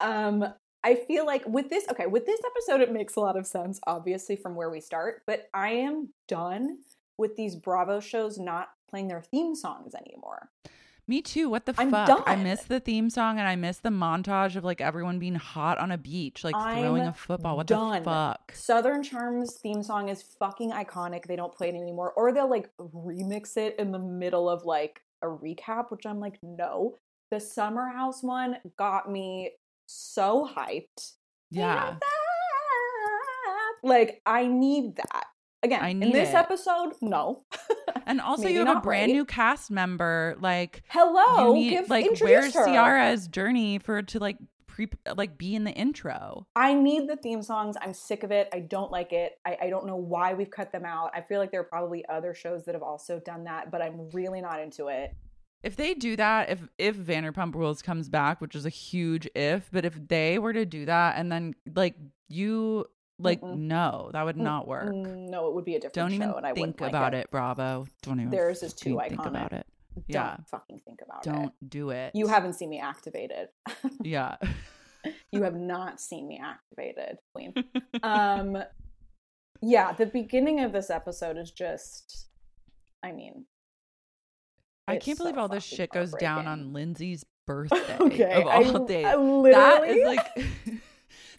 Um, 0.00 0.44
I 0.84 0.94
feel 0.94 1.24
like 1.26 1.44
with 1.46 1.68
this, 1.70 1.84
okay, 1.90 2.06
with 2.06 2.26
this 2.26 2.40
episode, 2.44 2.80
it 2.82 2.92
makes 2.92 3.16
a 3.16 3.20
lot 3.20 3.36
of 3.36 3.46
sense, 3.46 3.80
obviously, 3.86 4.36
from 4.36 4.54
where 4.54 4.68
we 4.70 4.80
start. 4.80 5.22
But 5.26 5.48
I 5.54 5.70
am 5.70 6.10
done 6.28 6.78
with 7.18 7.34
these 7.36 7.56
Bravo 7.56 7.98
shows 8.00 8.38
not 8.38 8.68
playing 8.90 9.08
their 9.08 9.22
theme 9.22 9.54
songs 9.56 9.94
anymore. 9.94 10.50
Me 11.08 11.22
too. 11.22 11.48
What 11.48 11.66
the 11.66 11.74
I'm 11.78 11.90
fuck? 11.92 12.24
I 12.26 12.34
miss 12.34 12.64
the 12.64 12.80
theme 12.80 13.10
song 13.10 13.38
and 13.38 13.46
I 13.46 13.54
miss 13.54 13.78
the 13.78 13.90
montage 13.90 14.56
of 14.56 14.64
like 14.64 14.80
everyone 14.80 15.20
being 15.20 15.36
hot 15.36 15.78
on 15.78 15.92
a 15.92 15.98
beach, 15.98 16.42
like 16.42 16.54
throwing 16.54 17.02
I'm 17.02 17.08
a 17.08 17.12
football. 17.12 17.56
What 17.56 17.68
done. 17.68 18.02
the 18.02 18.04
fuck? 18.04 18.52
Southern 18.54 19.04
Charms 19.04 19.56
theme 19.62 19.84
song 19.84 20.08
is 20.08 20.22
fucking 20.22 20.72
iconic. 20.72 21.26
They 21.26 21.36
don't 21.36 21.54
play 21.54 21.68
it 21.68 21.76
anymore, 21.76 22.12
or 22.16 22.32
they'll 22.32 22.50
like 22.50 22.70
remix 22.80 23.56
it 23.56 23.76
in 23.78 23.92
the 23.92 24.00
middle 24.00 24.48
of 24.48 24.64
like 24.64 25.00
a 25.22 25.26
recap, 25.26 25.90
which 25.90 26.06
I'm 26.06 26.18
like, 26.18 26.38
no. 26.42 26.96
The 27.30 27.38
Summer 27.38 27.88
House 27.88 28.22
one 28.22 28.56
got 28.76 29.10
me 29.10 29.52
so 29.86 30.48
hyped. 30.56 31.12
Yeah. 31.50 31.96
Like 33.82 34.20
I 34.26 34.48
need 34.48 34.96
that. 34.96 35.26
Again, 35.62 35.82
I 35.82 35.90
in 35.90 36.00
this 36.00 36.30
it. 36.30 36.34
episode, 36.34 36.94
no. 37.00 37.44
And 38.06 38.20
also, 38.20 38.44
Maybe 38.44 38.54
you 38.54 38.66
have 38.66 38.78
a 38.78 38.80
brand 38.80 39.10
right. 39.10 39.14
new 39.14 39.24
cast 39.24 39.70
member. 39.70 40.36
Like, 40.40 40.82
Hello, 40.88 41.54
need 41.54 41.70
give 41.70 41.90
like 41.90 42.20
where's 42.20 42.54
her. 42.54 42.66
Ciara's 42.66 43.28
journey 43.28 43.78
for 43.78 44.02
to 44.02 44.18
like 44.18 44.36
pre 44.76 44.88
like 45.16 45.38
be 45.38 45.54
in 45.54 45.64
the 45.64 45.72
intro? 45.72 46.46
I 46.54 46.74
need 46.74 47.08
the 47.08 47.16
theme 47.16 47.42
songs. 47.42 47.76
I'm 47.80 47.94
sick 47.94 48.22
of 48.22 48.30
it. 48.30 48.48
I 48.52 48.60
don't 48.60 48.90
like 48.90 49.12
it. 49.12 49.38
I, 49.44 49.56
I 49.62 49.70
don't 49.70 49.86
know 49.86 49.96
why 49.96 50.34
we've 50.34 50.50
cut 50.50 50.70
them 50.72 50.84
out. 50.84 51.10
I 51.14 51.22
feel 51.22 51.40
like 51.40 51.50
there 51.50 51.60
are 51.60 51.64
probably 51.64 52.04
other 52.08 52.34
shows 52.34 52.64
that 52.66 52.74
have 52.74 52.82
also 52.82 53.18
done 53.18 53.44
that, 53.44 53.70
but 53.70 53.82
I'm 53.82 54.10
really 54.10 54.40
not 54.40 54.60
into 54.60 54.88
it. 54.88 55.14
If 55.62 55.76
they 55.76 55.94
do 55.94 56.14
that, 56.16 56.50
if 56.50 56.60
if 56.78 56.96
Vanderpump 56.96 57.54
Rules 57.54 57.82
comes 57.82 58.08
back, 58.08 58.40
which 58.40 58.54
is 58.54 58.66
a 58.66 58.70
huge 58.70 59.28
if, 59.34 59.68
but 59.72 59.84
if 59.84 59.98
they 60.08 60.38
were 60.38 60.52
to 60.52 60.66
do 60.66 60.84
that 60.86 61.16
and 61.16 61.32
then 61.32 61.54
like 61.74 61.96
you 62.28 62.86
like 63.18 63.40
Mm-mm. 63.40 63.56
no, 63.58 64.10
that 64.12 64.24
would 64.24 64.36
not 64.36 64.66
work. 64.68 64.92
Mm, 64.92 65.28
No, 65.30 65.48
it 65.48 65.54
would 65.54 65.64
be 65.64 65.74
a 65.74 65.78
different 65.78 65.94
Don't 65.94 66.12
even 66.12 66.28
show, 66.30 66.36
and 66.36 66.46
I 66.46 66.50
think 66.52 66.58
wouldn't 66.66 66.80
like 66.82 66.88
about 66.90 67.14
it. 67.14 67.30
Bravo. 67.30 67.86
Don't 68.02 68.20
even 68.20 68.30
Theirs 68.30 68.62
is 68.62 68.74
too 68.74 68.96
fucking 68.96 69.10
think 69.16 69.26
about 69.26 69.52
it. 69.52 69.66
Don't 69.94 70.04
Yeah. 70.08 70.36
fucking 70.50 70.80
think 70.84 71.00
about 71.02 71.22
Don't 71.22 71.46
it. 71.46 71.70
do 71.70 71.90
it. 71.90 72.12
You 72.14 72.26
haven't 72.26 72.52
seen 72.54 72.68
me 72.70 72.78
activated. 72.80 73.48
Yeah. 74.02 74.36
you 75.32 75.42
have 75.44 75.54
not 75.54 76.00
seen 76.00 76.26
me 76.28 76.40
activated, 76.44 77.16
Queen. 77.34 77.54
um, 78.02 78.58
yeah, 79.62 79.92
the 79.92 80.06
beginning 80.06 80.60
of 80.60 80.72
this 80.72 80.90
episode 80.90 81.38
is 81.38 81.50
just, 81.50 82.26
I 83.02 83.12
mean, 83.12 83.46
I 84.88 84.98
can't 84.98 85.16
believe 85.18 85.34
so 85.36 85.40
all 85.40 85.48
this 85.48 85.64
shit 85.64 85.90
goes 85.90 86.12
down 86.12 86.46
on 86.46 86.72
Lindsay's 86.72 87.24
birthday 87.46 87.96
Okay, 88.00 88.32
of 88.42 88.46
all 88.46 88.82
I- 88.84 88.86
days. 88.86 89.04
That 89.04 89.84
is 89.86 90.06
like 90.06 90.80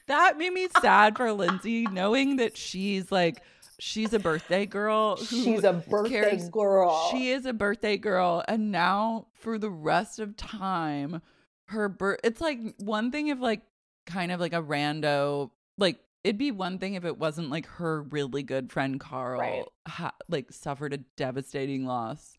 that 0.07 0.37
made 0.37 0.53
me 0.53 0.67
sad 0.81 1.17
for 1.17 1.31
Lindsay 1.31 1.85
knowing 1.87 2.37
that 2.37 2.57
she's 2.57 3.11
like 3.11 3.41
she's 3.79 4.13
a 4.13 4.19
birthday 4.19 4.65
girl. 4.65 5.17
She's 5.17 5.63
a 5.63 5.73
birthday 5.73 6.09
cares- 6.09 6.49
girl. 6.49 7.09
She 7.11 7.29
is 7.31 7.45
a 7.45 7.53
birthday 7.53 7.97
girl, 7.97 8.43
and 8.47 8.71
now 8.71 9.27
for 9.35 9.57
the 9.57 9.69
rest 9.69 10.19
of 10.19 10.35
time, 10.35 11.21
her 11.67 11.87
birth. 11.89 12.19
It's 12.23 12.41
like 12.41 12.59
one 12.77 13.11
thing 13.11 13.27
if 13.27 13.39
like 13.39 13.61
kind 14.05 14.31
of 14.31 14.39
like 14.39 14.53
a 14.53 14.61
rando 14.63 15.51
like. 15.77 15.99
It'd 16.23 16.37
be 16.39 16.51
one 16.51 16.77
thing 16.77 16.95
if 16.95 17.05
it 17.05 17.17
wasn't 17.17 17.51
like 17.51 17.65
her 17.67 18.01
really 18.01 18.43
good 18.43 18.69
friend 18.69 18.99
Carl 18.99 19.39
Right. 19.39 19.63
ha- 19.87 20.15
like 20.27 20.51
suffered 20.51 20.91
a 20.91 20.97
devastating 21.15 21.85
loss 21.85 22.33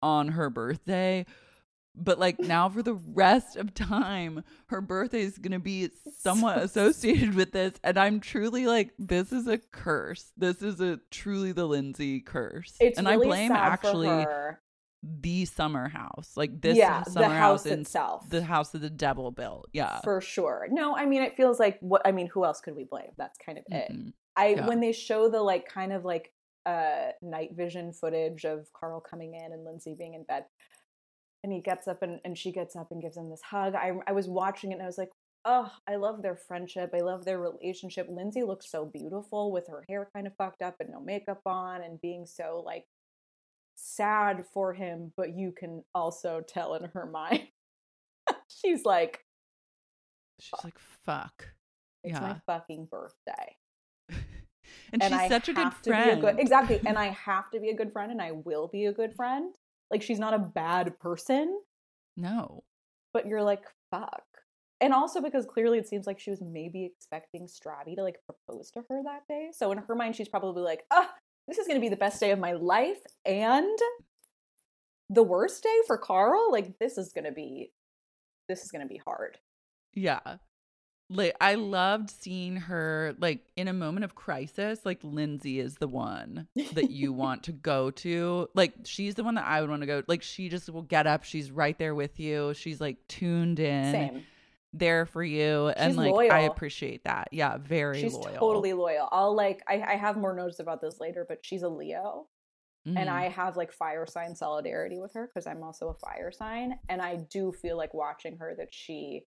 on 0.00 0.28
her 0.28 0.48
birthday. 0.48 1.26
But 1.94 2.18
like 2.18 2.38
now 2.38 2.68
for 2.68 2.82
the 2.82 2.94
rest 2.94 3.56
of 3.56 3.74
time, 3.74 4.44
her 4.66 4.80
birthday 4.80 5.22
is 5.22 5.38
going 5.38 5.52
to 5.52 5.58
be 5.58 5.90
somewhat 6.18 6.70
So 6.70 6.86
associated 6.86 7.34
with 7.34 7.52
this. 7.52 7.74
And 7.82 7.98
I'm 7.98 8.20
truly 8.20 8.66
like, 8.66 8.92
this 8.98 9.32
is 9.32 9.46
a 9.48 9.58
curse. 9.58 10.30
This 10.36 10.62
is 10.62 10.80
a 10.80 11.00
truly 11.10 11.52
the 11.52 11.66
Lindsay 11.66 12.20
curse. 12.20 12.74
it's 12.80 12.98
and 12.98 13.06
really 13.08 13.26
I 13.26 13.28
blame 13.28 13.52
actually 13.52 14.24
the 15.02 15.44
summer 15.46 15.88
house. 15.88 16.32
Like 16.36 16.60
this 16.60 16.76
yeah, 16.76 17.02
summer 17.04 17.28
the 17.28 17.34
house 17.34 17.66
in 17.66 17.80
itself, 17.80 18.28
the 18.28 18.42
house 18.44 18.70
that 18.70 18.80
the 18.80 18.90
devil 18.90 19.30
built. 19.30 19.68
Yeah. 19.72 20.00
for 20.00 20.20
sure. 20.20 20.68
No, 20.70 20.96
I 20.96 21.06
mean, 21.06 21.22
it 21.22 21.34
feels 21.36 21.58
like 21.58 21.78
what 21.80 22.02
I 22.04 22.12
mean. 22.12 22.28
Who 22.28 22.44
else 22.44 22.60
could 22.60 22.76
we 22.76 22.84
blame? 22.84 23.10
That's 23.16 23.38
kind 23.44 23.58
of 23.58 23.64
it. 23.68 23.90
Mhm. 23.92 24.12
I 24.36 24.48
Yeah. 24.48 24.66
when 24.68 24.80
they 24.80 24.92
show 24.92 25.28
the 25.28 25.42
like 25.42 25.66
kind 25.68 25.92
of 25.92 26.04
like 26.04 26.32
uh 26.66 27.08
night 27.22 27.50
vision 27.54 27.92
footage 27.92 28.44
of 28.44 28.66
Carl 28.74 29.00
coming 29.00 29.34
in 29.34 29.52
and 29.52 29.64
Lindsay 29.64 29.94
being 29.98 30.14
in 30.14 30.22
bed 30.24 30.44
and 31.42 31.52
he 31.52 31.60
gets 31.60 31.88
up 31.88 32.02
and, 32.02 32.20
and 32.24 32.36
she 32.36 32.52
gets 32.52 32.76
up 32.76 32.88
and 32.90 33.00
gives 33.02 33.16
him 33.16 33.30
this 33.30 33.42
hug. 33.42 33.74
I 33.74 33.92
I 34.06 34.12
was 34.12 34.28
watching 34.28 34.70
it 34.72 34.74
and 34.74 34.82
I 34.82 34.86
was 34.86 34.98
like, 34.98 35.10
oh, 35.44 35.70
I 35.88 35.96
love 35.96 36.22
their 36.22 36.36
friendship. 36.36 36.90
I 36.94 37.00
love 37.00 37.24
their 37.24 37.38
relationship. 37.38 38.06
Lindsay 38.10 38.42
looks 38.42 38.70
so 38.70 38.84
beautiful 38.84 39.52
with 39.52 39.66
her 39.68 39.84
hair 39.88 40.08
kind 40.14 40.26
of 40.26 40.34
fucked 40.36 40.62
up 40.62 40.76
and 40.80 40.90
no 40.90 41.00
makeup 41.00 41.40
on 41.46 41.82
and 41.82 42.00
being 42.00 42.26
so 42.26 42.62
like 42.64 42.84
sad 43.76 44.44
for 44.52 44.74
him, 44.74 45.12
but 45.16 45.34
you 45.34 45.52
can 45.52 45.82
also 45.94 46.42
tell 46.46 46.74
in 46.74 46.84
her 46.90 47.06
mind. 47.12 47.48
She's 48.48 48.84
like, 48.84 49.24
She's 50.40 50.52
like, 50.64 50.78
fuck. 51.04 51.48
it's 52.02 52.14
yeah. 52.14 52.20
my 52.20 52.40
fucking 52.46 52.88
birthday. 52.90 53.56
and, 54.92 55.02
she's 55.02 55.12
I 55.12 55.28
such 55.28 55.48
a 55.48 55.52
good 55.52 55.68
be 55.84 55.90
a 55.90 55.92
friend. 55.94 56.20
good- 56.20 56.38
exactly. 56.38 56.80
And 56.86 56.96
I 56.98 57.08
have 57.08 57.50
to 57.50 57.60
be 57.60 57.68
a 57.70 57.76
good 57.76 57.92
friend 57.92 58.10
and 58.10 58.20
I 58.22 58.32
will 58.32 58.68
be 58.68 58.86
a 58.86 58.92
good 58.92 59.14
friend. 59.14 59.54
Like 59.90 60.02
she's 60.02 60.18
not 60.18 60.34
a 60.34 60.38
bad 60.38 60.98
person, 60.98 61.60
no. 62.16 62.64
but 63.12 63.26
you're 63.26 63.42
like, 63.42 63.64
fuck. 63.90 64.22
And 64.80 64.94
also 64.94 65.20
because 65.20 65.44
clearly 65.44 65.78
it 65.78 65.88
seems 65.88 66.06
like 66.06 66.18
she 66.18 66.30
was 66.30 66.40
maybe 66.40 66.84
expecting 66.84 67.46
Stravy 67.46 67.96
to 67.96 68.02
like 68.02 68.18
propose 68.24 68.70
to 68.72 68.82
her 68.88 69.02
that 69.04 69.28
day. 69.28 69.50
So 69.52 69.72
in 69.72 69.78
her 69.78 69.94
mind, 69.94 70.16
she's 70.16 70.28
probably 70.28 70.62
like, 70.62 70.84
ah, 70.90 71.10
this 71.46 71.58
is 71.58 71.66
gonna 71.66 71.80
be 71.80 71.88
the 71.88 71.96
best 71.96 72.20
day 72.20 72.30
of 72.30 72.38
my 72.38 72.52
life 72.52 73.02
and 73.26 73.78
the 75.10 75.22
worst 75.22 75.62
day 75.62 75.76
for 75.86 75.98
Carl. 75.98 76.50
Like 76.50 76.78
this 76.78 76.96
is 76.96 77.12
gonna 77.12 77.32
be 77.32 77.72
this 78.48 78.64
is 78.64 78.70
gonna 78.70 78.86
be 78.86 79.00
hard. 79.04 79.38
Yeah. 79.92 80.36
Like 81.12 81.34
I 81.40 81.56
loved 81.56 82.08
seeing 82.08 82.56
her 82.56 83.14
like 83.18 83.40
in 83.56 83.66
a 83.66 83.72
moment 83.72 84.04
of 84.04 84.14
crisis, 84.14 84.80
like 84.84 85.00
Lindsay 85.02 85.58
is 85.58 85.74
the 85.74 85.88
one 85.88 86.46
that 86.74 86.90
you 86.90 87.12
want 87.24 87.42
to 87.44 87.52
go 87.52 87.90
to. 87.90 88.48
Like 88.54 88.74
she's 88.84 89.16
the 89.16 89.24
one 89.24 89.34
that 89.34 89.44
I 89.44 89.60
would 89.60 89.68
want 89.70 89.82
to 89.82 89.86
go. 89.86 90.02
Like 90.06 90.22
she 90.22 90.48
just 90.48 90.70
will 90.70 90.82
get 90.82 91.06
up, 91.08 91.24
she's 91.24 91.50
right 91.50 91.76
there 91.78 91.94
with 91.96 92.20
you. 92.20 92.54
She's 92.54 92.80
like 92.80 92.96
tuned 93.08 93.58
in, 93.58 93.90
Same. 93.92 94.22
there 94.72 95.04
for 95.04 95.24
you. 95.24 95.68
and 95.76 95.92
She's 95.92 95.98
like 95.98 96.30
I 96.30 96.40
appreciate 96.42 97.02
that. 97.04 97.28
Yeah, 97.32 97.58
very 97.58 98.00
She's 98.00 98.14
loyal. 98.14 98.34
totally 98.38 98.72
loyal. 98.72 99.08
I'll 99.10 99.34
like 99.34 99.62
I, 99.68 99.82
I 99.82 99.96
have 99.96 100.16
more 100.16 100.34
notes 100.34 100.60
about 100.60 100.80
this 100.80 101.00
later, 101.00 101.26
but 101.28 101.38
she's 101.42 101.62
a 101.62 101.68
Leo. 101.68 102.28
and 102.86 102.96
Mhm. 102.96 103.08
I 103.08 103.28
have 103.28 103.56
like 103.56 103.72
fire 103.72 104.06
sign 104.06 104.36
solidarity 104.36 104.98
with 105.00 105.12
her 105.14 105.26
because 105.26 105.46
I'm 105.48 105.62
also 105.64 105.88
a 105.88 105.94
fire 105.94 106.30
sign. 106.30 106.78
And 106.88 107.02
I 107.02 107.16
do 107.16 107.50
feel 107.52 107.76
like 107.76 107.92
watching 107.94 108.36
her 108.38 108.54
that 108.56 108.72
she 108.72 109.24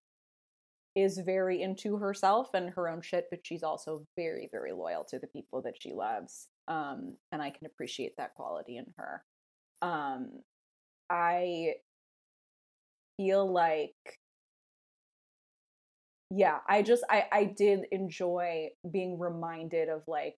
is 0.96 1.18
very 1.18 1.62
into 1.62 1.96
herself 1.96 2.54
and 2.54 2.70
her 2.70 2.88
own 2.88 3.02
shit, 3.02 3.26
but 3.30 3.40
she's 3.42 3.62
also 3.62 4.06
very, 4.16 4.48
very 4.50 4.72
loyal 4.72 5.04
to 5.04 5.18
the 5.18 5.26
people 5.26 5.60
that 5.62 5.80
she 5.80 5.92
loves. 5.92 6.48
Um, 6.68 7.16
and 7.32 7.42
I 7.42 7.50
can 7.50 7.66
appreciate 7.66 8.16
that 8.16 8.34
quality 8.34 8.76
in 8.76 8.86
her. 8.96 9.22
Um, 9.82 10.40
I 11.10 11.74
feel 13.16 13.50
like 13.50 13.94
yeah 16.30 16.58
i 16.68 16.82
just 16.82 17.04
i 17.10 17.24
i 17.32 17.44
did 17.44 17.84
enjoy 17.92 18.68
being 18.90 19.18
reminded 19.18 19.88
of 19.88 20.02
like 20.08 20.34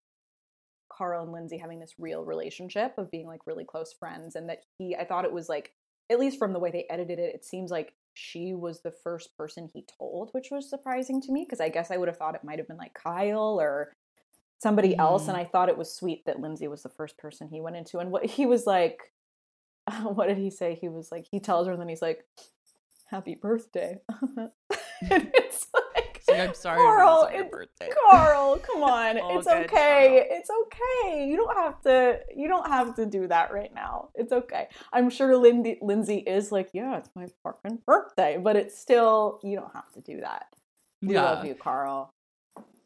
carl 0.92 1.22
and 1.22 1.32
lindsay 1.32 1.56
having 1.56 1.78
this 1.78 1.94
real 1.98 2.24
relationship 2.24 2.92
of 2.98 3.10
being 3.10 3.26
like 3.26 3.40
really 3.46 3.64
close 3.64 3.94
friends 3.98 4.36
and 4.36 4.48
that 4.48 4.60
he 4.78 4.94
i 4.96 5.04
thought 5.04 5.24
it 5.24 5.32
was 5.32 5.48
like 5.48 5.72
at 6.10 6.18
least 6.18 6.38
from 6.38 6.52
the 6.52 6.58
way 6.58 6.70
they 6.70 6.86
edited 6.90 7.18
it 7.18 7.34
it 7.34 7.44
seems 7.44 7.70
like 7.70 7.94
she 8.16 8.54
was 8.54 8.80
the 8.80 8.94
first 9.04 9.36
person 9.36 9.68
he 9.72 9.84
told 9.98 10.30
which 10.32 10.48
was 10.50 10.68
surprising 10.68 11.20
to 11.20 11.32
me 11.32 11.44
because 11.44 11.60
i 11.60 11.68
guess 11.68 11.90
i 11.90 11.96
would 11.96 12.08
have 12.08 12.16
thought 12.16 12.34
it 12.34 12.44
might 12.44 12.58
have 12.58 12.68
been 12.68 12.76
like 12.76 12.94
kyle 12.94 13.60
or 13.60 13.92
somebody 14.62 14.96
else 14.96 15.28
and 15.28 15.36
mm-hmm. 15.36 15.46
i 15.46 15.50
thought 15.50 15.68
it 15.68 15.76
was 15.76 15.94
sweet 15.94 16.24
that 16.24 16.40
lindsay 16.40 16.66
was 16.66 16.82
the 16.82 16.88
first 16.88 17.18
person 17.18 17.48
he 17.48 17.60
went 17.60 17.76
into 17.76 17.98
and 17.98 18.10
what 18.10 18.24
he 18.24 18.46
was 18.46 18.66
like 18.66 19.12
what 20.02 20.28
did 20.28 20.38
he 20.38 20.50
say? 20.50 20.76
He 20.80 20.88
was 20.88 21.10
like 21.10 21.26
he 21.30 21.40
tells 21.40 21.66
her 21.66 21.72
and 21.72 21.80
then 21.80 21.88
he's 21.88 22.02
like 22.02 22.24
happy 23.10 23.34
birthday. 23.34 23.98
And 25.10 25.30
it's 25.34 25.66
like, 25.74 25.84
like, 26.38 26.48
I'm 26.48 26.54
sorry 26.54 26.78
Carl, 26.78 27.28
it's- 27.32 27.50
birthday. 27.50 27.88
Carl, 28.10 28.58
come 28.58 28.82
on. 28.98 29.16
It's 29.18 29.46
okay. 29.46 30.26
It's 30.30 30.50
okay. 30.50 31.26
You 31.28 31.36
don't 31.36 31.56
have 31.56 31.80
to 31.82 32.20
you 32.36 32.48
don't 32.48 32.66
have 32.68 32.94
to 32.96 33.06
do 33.06 33.26
that 33.28 33.52
right 33.52 33.72
now. 33.74 34.08
It's 34.14 34.32
okay. 34.32 34.68
I'm 34.92 35.10
sure 35.10 35.36
Lindy 35.36 35.78
Lindsay 35.82 36.18
is 36.18 36.52
like, 36.52 36.70
yeah, 36.72 36.96
it's 36.98 37.10
my 37.14 37.26
fucking 37.42 37.80
birthday, 37.86 38.38
but 38.42 38.56
it's 38.56 38.78
still 38.78 39.40
you 39.42 39.56
don't 39.56 39.72
have 39.72 39.92
to 39.94 40.00
do 40.00 40.20
that. 40.20 40.46
We 41.02 41.14
Yeah. 41.14 41.22
love 41.22 41.44
you, 41.44 41.54
Carl. 41.54 42.10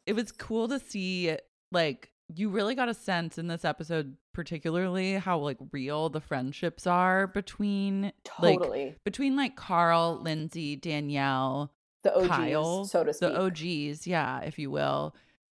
it 0.07 0.15
was 0.15 0.33
cool 0.33 0.67
to 0.69 0.79
see 0.81 1.37
like 1.73 2.11
you 2.35 2.49
really 2.49 2.75
got 2.75 2.89
a 2.89 2.95
sense 2.95 3.39
in 3.39 3.49
this 3.49 3.65
episode 3.65 4.17
particularly 4.33 5.15
how 5.15 5.37
like 5.39 5.59
real 5.73 6.09
the 6.09 6.21
friendships 6.21 6.87
are 6.87 7.27
between 7.27 8.13
like 8.41 8.97
between 9.05 9.37
like 9.37 9.57
Carl, 9.57 10.21
Lindsay, 10.23 10.77
Danielle, 10.77 11.73
the 12.03 12.17
OGs, 12.17 12.29
Kyle, 12.29 12.85
so 12.85 13.05
to 13.05 13.13
speak. 13.13 13.31
the 13.33 13.41
OGs, 13.41 14.07
yeah, 14.07 14.41
if 14.41 14.59
you 14.59 14.71
will, 14.71 15.15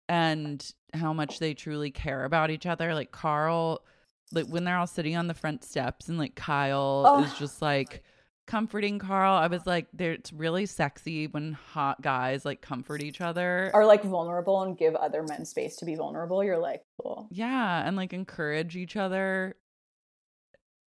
and 0.09 0.73
how 0.93 1.13
much 1.13 1.39
they 1.39 1.55
truly 1.55 1.91
care 1.91 2.25
about 2.25 2.51
each 2.51 2.67
other. 2.67 2.95
Like 2.95 3.11
Carl, 3.11 3.83
like 4.33 4.47
when 4.47 4.65
they're 4.65 4.77
all 4.79 4.87
sitting 4.87 5.17
on 5.17 5.27
the 5.27 5.35
front 5.35 5.65
steps 5.65 6.09
and 6.09 6.19
like 6.19 6.35
Kyle 6.35 7.05
Oh. 7.07 7.23
is 7.25 7.33
just 7.35 7.63
like 7.63 8.03
comforting 8.47 8.99
Carl. 8.99 9.33
I 9.35 9.47
was 9.47 9.67
like, 9.67 9.87
it's 9.99 10.33
really 10.33 10.67
sexy 10.67 11.27
when 11.29 11.53
hot 11.55 12.03
guys 12.03 12.45
like 12.45 12.61
comfort 12.61 13.03
each 13.03 13.21
other. 13.23 13.71
Are 13.73 13.87
like 13.87 14.03
vulnerable 14.05 14.63
and 14.63 14.77
give 14.77 14.95
other 14.95 15.23
men 15.23 15.45
space 15.47 15.77
to 15.77 15.85
be 15.87 15.95
vulnerable. 15.95 16.45
You're 16.45 16.59
like, 16.59 16.83
cool. 17.01 17.27
yeah, 17.31 17.87
and 17.87 17.97
like 17.97 18.13
encourage 18.13 18.77
each 18.77 18.97
other. 18.97 19.57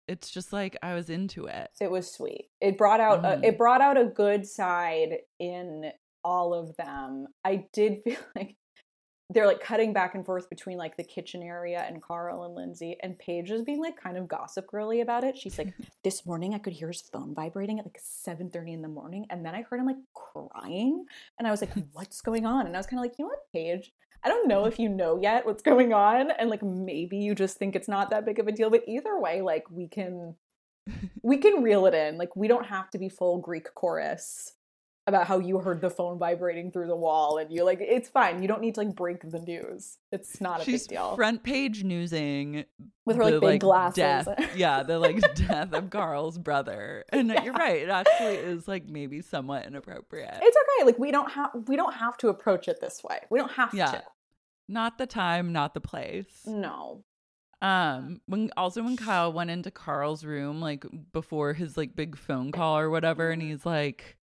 It's 0.06 0.30
just 0.30 0.52
like 0.52 0.76
I 0.82 0.94
was 0.94 1.08
into 1.10 1.46
it. 1.46 1.70
it 1.80 1.90
was 1.90 2.12
sweet. 2.12 2.48
It 2.60 2.76
brought 2.78 3.00
out 3.00 3.22
Mhm. 3.22 3.42
a, 3.42 3.46
it 3.48 3.58
brought 3.58 3.80
out 3.80 3.96
a 3.96 4.04
good 4.04 4.46
side 4.46 5.18
in 5.38 5.92
all 6.22 6.52
of 6.54 6.76
them. 6.76 7.26
I 7.44 7.66
did 7.72 8.02
feel 8.04 8.18
like 8.36 8.56
they're 9.30 9.46
like 9.46 9.60
cutting 9.60 9.94
back 9.94 10.14
and 10.14 10.24
forth 10.24 10.50
between 10.50 10.76
like 10.76 10.96
the 10.98 11.02
kitchen 11.02 11.42
area 11.42 11.80
and 11.88 12.02
carl 12.02 12.44
and 12.44 12.54
lindsay 12.54 12.96
and 13.02 13.18
paige 13.18 13.50
is 13.50 13.64
being 13.64 13.80
like 13.80 13.96
kind 13.96 14.18
of 14.18 14.28
gossip 14.28 14.66
girly 14.66 15.00
about 15.00 15.24
it. 15.24 15.36
She's 15.38 15.56
like 15.58 15.72
this 16.04 16.26
morning 16.26 16.54
i 16.54 16.58
could 16.58 16.74
hear 16.74 16.88
his 16.88 17.00
phone 17.00 17.34
vibrating 17.34 17.78
at 17.78 17.86
like 17.86 17.98
7.30 18.00 18.74
in 18.74 18.82
the 18.82 18.88
morning 18.88 19.24
and 19.30 19.44
then 19.44 19.54
i 19.54 19.62
heard 19.62 19.80
him 19.80 19.86
like 19.86 19.96
crying. 20.12 21.06
And 21.38 21.48
i 21.48 21.50
was 21.50 21.62
like 21.62 21.72
what's 21.94 22.20
going 22.20 22.44
on? 22.44 22.66
And 22.66 22.76
i 22.76 22.78
was 22.78 22.86
kind 22.86 22.98
of 23.00 23.04
like 23.04 23.18
you 23.18 23.24
know 23.24 23.30
what 23.30 23.50
paige 23.52 23.92
I 24.24 24.28
don't 24.28 24.48
know 24.48 24.64
if 24.64 24.78
you 24.78 24.88
know 24.88 25.20
yet 25.20 25.44
what's 25.46 25.62
going 25.62 25.92
on, 25.92 26.30
and 26.30 26.48
like 26.50 26.62
maybe 26.62 27.18
you 27.18 27.34
just 27.34 27.58
think 27.58 27.76
it's 27.76 27.88
not 27.88 28.10
that 28.10 28.24
big 28.24 28.38
of 28.38 28.46
a 28.46 28.52
deal. 28.52 28.70
But 28.70 28.82
either 28.88 29.18
way, 29.18 29.42
like 29.42 29.70
we 29.70 29.86
can 29.88 30.36
we 31.22 31.36
can 31.38 31.62
reel 31.62 31.86
it 31.86 31.94
in. 31.94 32.16
Like 32.18 32.34
we 32.34 32.48
don't 32.48 32.66
have 32.66 32.90
to 32.90 32.98
be 32.98 33.08
full 33.08 33.38
Greek 33.38 33.74
chorus 33.74 34.52
about 35.06 35.26
how 35.26 35.38
you 35.38 35.58
heard 35.58 35.82
the 35.82 35.90
phone 35.90 36.18
vibrating 36.18 36.72
through 36.72 36.86
the 36.86 36.96
wall 36.96 37.36
and 37.36 37.52
you 37.52 37.62
like 37.62 37.76
it's 37.78 38.08
fine. 38.08 38.40
You 38.40 38.48
don't 38.48 38.62
need 38.62 38.74
to 38.76 38.80
like 38.80 38.94
break 38.96 39.20
the 39.30 39.38
news. 39.38 39.98
It's 40.10 40.40
not 40.40 40.62
a 40.62 40.64
She's 40.64 40.84
big 40.88 40.96
deal. 40.96 41.14
front 41.14 41.42
page 41.42 41.84
newsing 41.84 42.64
With 43.04 43.16
her, 43.16 43.24
like, 43.24 43.34
the, 43.34 43.40
big 43.40 43.60
glasses. 43.60 43.96
Death, 43.96 44.56
yeah, 44.56 44.82
the 44.82 44.98
like 44.98 45.20
death 45.34 45.74
of 45.74 45.90
Carl's 45.90 46.38
brother. 46.38 47.04
And 47.12 47.30
you're 47.44 47.52
right, 47.52 47.82
it 47.82 47.90
actually 47.90 48.36
is 48.36 48.66
like 48.66 48.88
maybe 48.88 49.20
somewhat 49.20 49.66
inappropriate. 49.66 50.38
it's 50.40 50.56
okay. 50.56 50.86
Like 50.86 50.98
we 50.98 51.10
don't 51.10 51.30
have 51.32 51.50
we 51.68 51.76
don't 51.76 51.94
have 51.96 52.16
to 52.18 52.28
approach 52.28 52.66
it 52.66 52.80
this 52.80 53.02
way. 53.04 53.18
We 53.30 53.38
don't 53.38 53.52
have 53.52 53.74
Yeah. 53.74 53.90
to. 53.90 54.02
Not 54.68 54.98
the 54.98 55.06
time, 55.06 55.52
not 55.52 55.74
the 55.74 55.80
place. 55.80 56.42
No. 56.46 57.04
Um, 57.62 58.20
when 58.26 58.50
also 58.56 58.82
when 58.82 58.96
Kyle 58.96 59.32
went 59.32 59.50
into 59.50 59.70
Carl's 59.70 60.24
room, 60.24 60.60
like 60.60 60.84
before 61.12 61.54
his 61.54 61.76
like 61.76 61.96
big 61.96 62.16
phone 62.16 62.52
call 62.52 62.78
or 62.78 62.90
whatever, 62.90 63.30
and 63.30 63.40
he's 63.40 63.64
like, 63.64 64.16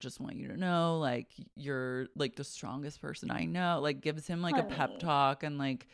just 0.00 0.20
want 0.20 0.36
you 0.36 0.48
to 0.48 0.56
know, 0.56 0.98
like, 0.98 1.28
you're 1.56 2.06
like 2.14 2.36
the 2.36 2.44
strongest 2.44 3.00
person 3.00 3.30
I 3.30 3.46
know, 3.46 3.80
like 3.82 4.00
gives 4.00 4.26
him 4.26 4.42
like 4.42 4.56
a 4.56 4.62
pep 4.62 4.98
talk 5.00 5.42
and 5.42 5.58
like 5.58 5.86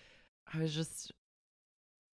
I 0.53 0.59
was 0.59 0.75
just 0.75 1.13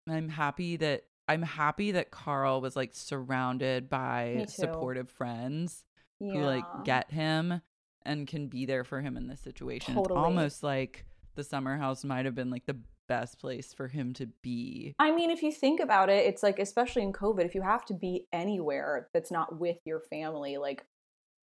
I'm 0.08 0.28
happy 0.28 0.76
that 0.76 1.04
I'm 1.28 1.42
happy 1.42 1.92
that 1.92 2.10
Carl 2.10 2.60
was 2.60 2.76
like 2.76 2.90
surrounded 2.92 3.88
by 3.88 4.44
supportive 4.48 5.08
friends 5.08 5.84
Yeah. 6.20 6.32
who 6.32 6.40
like 6.40 6.64
get 6.84 7.10
him 7.10 7.62
and 8.04 8.26
can 8.26 8.48
be 8.48 8.66
there 8.66 8.84
for 8.84 9.00
him 9.00 9.16
in 9.16 9.28
this 9.28 9.40
situation. 9.40 9.94
Totally. 9.94 10.18
It's 10.18 10.24
almost 10.26 10.62
like 10.62 11.06
the 11.34 11.44
summer 11.44 11.76
house 11.76 12.04
might 12.04 12.24
have 12.24 12.34
been 12.34 12.50
like 12.50 12.66
the 12.66 12.78
best 13.08 13.38
place 13.38 13.72
for 13.72 13.88
him 13.88 14.12
to 14.14 14.26
be. 14.42 14.94
I 14.98 15.10
mean, 15.10 15.30
if 15.30 15.42
you 15.42 15.52
think 15.52 15.80
about 15.80 16.08
it, 16.08 16.26
it's 16.26 16.42
like, 16.42 16.58
especially 16.58 17.02
in 17.02 17.12
COVID, 17.12 17.44
if 17.44 17.54
you 17.54 17.62
have 17.62 17.84
to 17.86 17.94
be 17.94 18.26
anywhere 18.32 19.08
that's 19.12 19.30
not 19.30 19.58
with 19.58 19.76
your 19.84 20.00
family, 20.00 20.56
like 20.56 20.84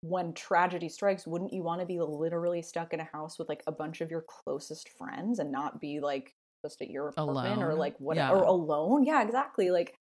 when 0.01 0.35
tragedy 0.35 0.89
strikes, 0.89 1.27
wouldn't 1.27 1.53
you 1.53 1.63
want 1.63 1.81
to 1.81 1.87
be 1.87 2.01
literally 2.01 2.63
stuck 2.63 2.93
in 2.93 3.01
a 3.01 3.09
house 3.13 3.39
with 3.39 3.49
like 3.49 3.63
a 3.67 3.73
bunch 3.73 4.01
of 4.01 4.11
your 4.11 4.23
closest 4.23 4.89
friends 4.91 5.39
and 5.39 5.51
not 5.51 5.81
be 5.81 6.01
like 6.01 6.35
just 6.65 6.83
at 6.83 6.91
your 6.91 7.09
apartment 7.09 7.63
or 7.63 7.75
like 7.75 7.95
what 7.99 8.17
Yeah. 8.17 8.31
or 8.31 8.43
alone? 8.43 9.05
Yeah, 9.05 9.23
exactly. 9.23 9.71
Like, 9.71 9.95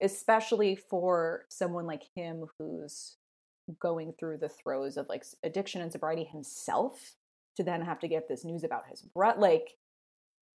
especially 0.00 0.76
for 0.76 1.44
someone 1.48 1.86
like 1.86 2.04
him 2.14 2.44
who's 2.58 3.16
going 3.80 4.14
through 4.18 4.38
the 4.38 4.48
throes 4.48 4.96
of 4.96 5.08
like 5.08 5.24
addiction 5.42 5.82
and 5.82 5.92
sobriety 5.92 6.24
himself 6.24 7.14
to 7.58 7.62
then 7.62 7.82
have 7.82 8.00
to 8.00 8.08
get 8.08 8.28
this 8.28 8.44
news 8.44 8.64
about 8.64 8.88
his 8.88 9.02
brother 9.02 9.40
like 9.40 9.76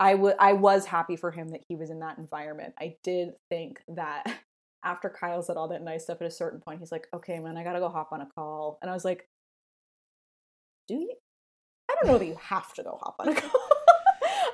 I 0.01 0.15
would 0.15 0.35
I 0.41 0.55
was 0.55 0.87
happy 0.87 1.15
for 1.15 1.31
him 1.31 1.51
that 1.51 1.61
he 1.69 1.77
was 1.77 1.91
in 1.91 2.01
that 2.01 2.19
environment. 2.19 2.75
I 2.81 2.97
did 3.05 3.35
think 3.49 3.83
that 3.89 4.25
after 4.85 5.09
Kyle 5.09 5.43
said 5.43 5.57
all 5.57 5.69
that 5.69 5.83
nice 5.83 6.05
stuff 6.05 6.21
at 6.21 6.27
a 6.27 6.31
certain 6.31 6.61
point, 6.61 6.81
he's 6.81 6.91
like, 6.91 7.07
"Okay, 7.15 7.39
man, 7.39 7.57
I 7.57 7.63
gotta 7.63 7.79
go 7.79 7.89
hop 7.89 8.09
on 8.11 8.21
a 8.21 8.27
call," 8.35 8.79
and 8.83 8.91
I 8.91 8.95
was 8.95 9.05
like, 9.05 9.29
do 10.89 10.95
you? 10.95 11.15
I 11.91 11.95
don't 11.95 12.13
know 12.13 12.19
that 12.19 12.27
you 12.27 12.37
have 12.41 12.73
to 12.75 12.83
go 12.83 12.99
hop 13.01 13.17
on 13.19 13.29
a 13.29 13.35
call. 13.41 13.69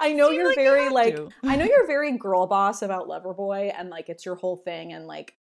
I 0.00 0.12
know 0.12 0.30
you're 0.30 0.48
like 0.48 0.56
very 0.56 0.84
have 0.84 0.92
like 0.92 1.16
to. 1.16 1.28
I 1.44 1.56
know 1.56 1.64
you're 1.64 1.86
very 1.86 2.16
girl 2.16 2.46
boss 2.46 2.82
about 2.82 3.08
Loverboy 3.08 3.72
and 3.76 3.90
like 3.90 4.08
it's 4.08 4.24
your 4.24 4.36
whole 4.36 4.56
thing 4.56 4.92
and 4.92 5.06
like 5.06 5.34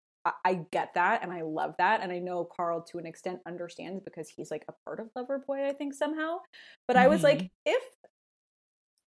I, 0.45 0.65
get 0.71 0.93
that 0.95 1.23
and 1.23 1.31
I 1.31 1.41
love 1.41 1.75
that 1.77 2.01
and 2.01 2.11
I 2.11 2.19
know 2.19 2.45
Carl 2.45 2.81
to 2.91 2.97
an 2.97 3.05
extent 3.05 3.39
understands 3.47 4.01
because 4.03 4.29
he's 4.29 4.51
like 4.51 4.65
a 4.67 4.73
part 4.85 4.99
of 4.99 5.09
Loverboy 5.17 5.67
I 5.69 5.73
think 5.73 5.93
somehow. 5.93 6.39
But 6.87 6.97
I 6.97 7.07
was 7.07 7.23
like 7.23 7.43
Mhm. 7.43 7.49
if 7.65 7.83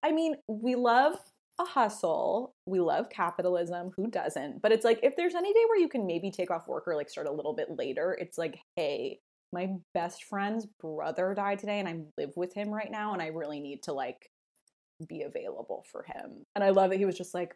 I 0.03 0.11
mean 0.11 0.35
we 0.47 0.75
love 0.75 1.17
a 1.59 1.65
hustle, 1.65 2.53
we 2.67 2.79
love 2.79 3.09
capitalism, 3.09 3.91
who 3.95 4.07
doesn't? 4.11 4.61
But 4.61 4.71
it's 4.71 4.85
like 4.85 4.99
if 5.03 5.15
there's 5.15 5.33
any 5.35 5.53
day 5.53 5.63
where 5.67 5.79
you 5.79 5.89
can 5.89 6.05
maybe 6.05 6.29
take 6.31 6.51
off 6.51 6.67
work 6.67 6.87
or 6.87 6.95
like 6.95 7.09
start 7.09 7.27
a 7.27 7.31
little 7.31 7.53
bit 7.53 7.69
later, 7.77 8.15
it's 8.19 8.37
like 8.37 8.59
hey, 8.75 9.19
my 9.53 9.69
best 9.93 10.23
friend's 10.25 10.65
brother 10.81 11.33
died 11.33 11.59
today 11.59 11.79
and 11.79 11.87
I 11.87 12.01
live 12.17 12.33
with 12.35 12.53
him 12.53 12.69
right 12.69 12.91
now 12.91 13.13
and 13.13 13.21
I 13.21 13.27
really 13.27 13.59
need 13.59 13.83
to 13.83 13.93
like 13.93 14.29
be 15.07 15.23
available 15.23 15.85
for 15.91 16.03
him. 16.03 16.43
And 16.55 16.63
I 16.63 16.69
love 16.71 16.89
that 16.91 16.97
he 16.97 17.05
was 17.05 17.17
just 17.17 17.33
like, 17.33 17.55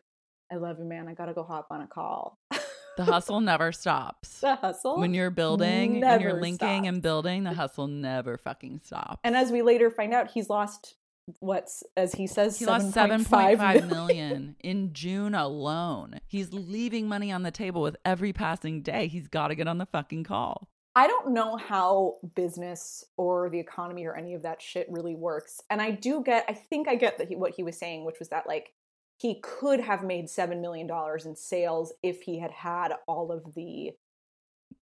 I 0.52 0.56
love 0.58 0.80
you, 0.80 0.86
man. 0.86 1.08
I 1.08 1.14
gotta 1.14 1.34
go 1.34 1.44
hop 1.44 1.68
on 1.72 1.82
a 1.82 1.88
call. 1.88 2.38
The 2.98 3.06
hustle 3.06 3.42
never 3.42 3.72
stops. 3.72 4.42
the 4.42 4.56
hustle. 4.56 5.00
When 5.00 5.14
you're 5.14 5.30
building 5.30 6.04
and 6.04 6.22
you're 6.22 6.40
linking 6.40 6.84
stops. 6.84 6.88
and 6.88 7.02
building, 7.02 7.44
the 7.44 7.54
hustle 7.54 7.88
never 7.88 8.38
fucking 8.38 8.82
stops. 8.84 9.20
and 9.24 9.36
as 9.36 9.52
we 9.52 9.62
later 9.62 9.90
find 9.90 10.14
out, 10.14 10.32
he's 10.32 10.50
lost 10.50 10.96
what's 11.40 11.84
as 11.96 12.14
he 12.14 12.28
says, 12.28 12.60
he 12.60 12.66
lost 12.66 12.94
7.5 12.94 13.58
7.5 13.58 13.90
million 13.90 14.56
in 14.62 14.94
June 14.94 15.36
alone. 15.36 16.20
He's 16.28 16.52
leaving 16.52 17.08
money 17.08 17.32
on 17.32 17.44
the 17.44 17.52
table 17.52 17.82
with 17.82 17.96
every 18.04 18.34
passing 18.34 18.82
day. 18.82 19.08
He's 19.08 19.28
got 19.28 19.50
to 19.50 19.56
get 19.56 19.68
on 19.68 19.78
the 19.78 19.86
fucking 19.86 20.24
call. 20.24 20.68
I 20.94 21.08
don't 21.08 21.34
know 21.34 21.56
how 21.56 22.18
business 22.36 23.06
or 23.16 23.50
the 23.50 23.60
economy 23.60 24.06
or 24.06 24.16
any 24.16 24.34
of 24.34 24.42
that 24.42 24.62
shit 24.62 24.88
really 24.90 25.16
works. 25.16 25.62
And 25.70 25.82
I 25.82 25.92
do 25.92 26.22
get, 26.22 26.44
I 26.50 26.54
think 26.54 26.90
I 26.90 26.96
get 26.96 27.18
that 27.18 27.30
he, 27.30 27.36
what 27.38 27.54
he 27.56 27.64
was 27.64 27.78
saying, 27.78 28.04
which 28.04 28.20
was 28.20 28.28
that 28.30 28.46
like 28.46 28.74
he 29.22 29.40
could 29.42 29.80
have 29.80 30.04
made 30.04 30.26
$7 30.26 30.60
million 30.62 30.90
in 31.26 31.36
sales 31.36 31.94
if 32.02 32.22
he 32.22 32.40
had 32.40 32.52
had 32.52 32.94
all 33.08 33.32
of 33.32 33.54
the 33.56 33.92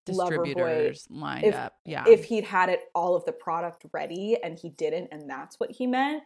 Loverboy, 0.08 0.30
Distributors 0.30 1.08
lined 1.10 1.46
if- 1.46 1.56
up. 1.56 1.74
Yeah. 1.86 2.06
if 2.08 2.26
he'd 2.26 2.46
had 2.46 2.70
it 2.70 2.82
all 2.96 3.16
of 3.16 3.26
the 3.26 3.32
product 3.32 3.86
ready 3.94 4.38
and 4.42 4.58
he 4.58 4.70
didn't 4.70 5.10
and 5.12 5.30
that's 5.30 5.60
what 5.60 5.72
he 5.72 5.86
meant 5.86 6.24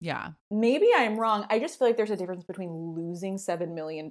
yeah. 0.00 0.30
maybe 0.50 0.88
i'm 0.96 1.16
wrong 1.18 1.46
i 1.50 1.58
just 1.58 1.78
feel 1.78 1.86
like 1.88 1.96
there's 1.96 2.10
a 2.10 2.16
difference 2.16 2.42
between 2.44 2.94
losing 2.96 3.36
$7 3.36 3.72
million 3.74 4.08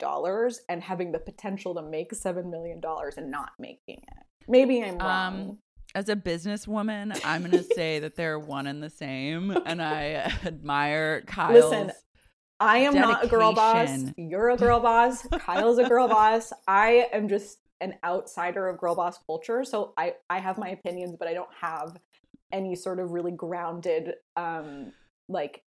and 0.69 0.83
having 0.83 1.11
the 1.11 1.19
potential 1.19 1.73
to 1.75 1.81
make 1.81 2.11
$7 2.13 2.49
million 2.49 2.79
and 3.17 3.31
not 3.31 3.49
making 3.59 3.97
it 4.07 4.23
maybe 4.47 4.81
i'm 4.83 4.97
wrong 4.99 5.33
Um, 5.49 5.57
As 5.95 6.07
a 6.07 6.15
businesswoman, 6.15 7.19
I'm 7.25 7.41
going 7.41 7.51
to 7.51 7.63
say 7.75 7.99
that 7.99 8.15
they're 8.15 8.37
one 8.37 8.67
and 8.67 8.81
the 8.83 8.91
same. 8.91 9.49
And 9.65 9.81
I 9.81 10.31
admire 10.45 11.21
Kyle's. 11.25 11.63
Listen, 11.65 11.91
I 12.59 12.79
am 12.79 12.93
not 12.95 13.23
a 13.25 13.27
girl 13.27 13.53
boss. 13.53 14.05
You're 14.17 14.49
a 14.49 14.57
girl 14.57 14.79
boss. 14.79 15.25
Kyle's 15.39 15.77
a 15.77 15.87
girl 15.87 16.07
boss. 16.07 16.51
I 16.67 17.07
am 17.13 17.29
just 17.29 17.59
an 17.81 17.95
outsider 18.03 18.67
of 18.67 18.77
girl 18.77 18.95
boss 18.95 19.17
culture. 19.25 19.63
So 19.63 19.93
I, 19.97 20.15
I 20.29 20.39
have 20.39 20.57
my 20.57 20.69
opinions, 20.69 21.15
but 21.17 21.27
I 21.27 21.33
don't 21.33 21.49
have 21.61 21.97
any 22.51 22.75
sort 22.75 22.99
of 22.99 23.11
really 23.11 23.31
grounded 23.31 24.15
um 24.35 24.91
like 25.27 25.61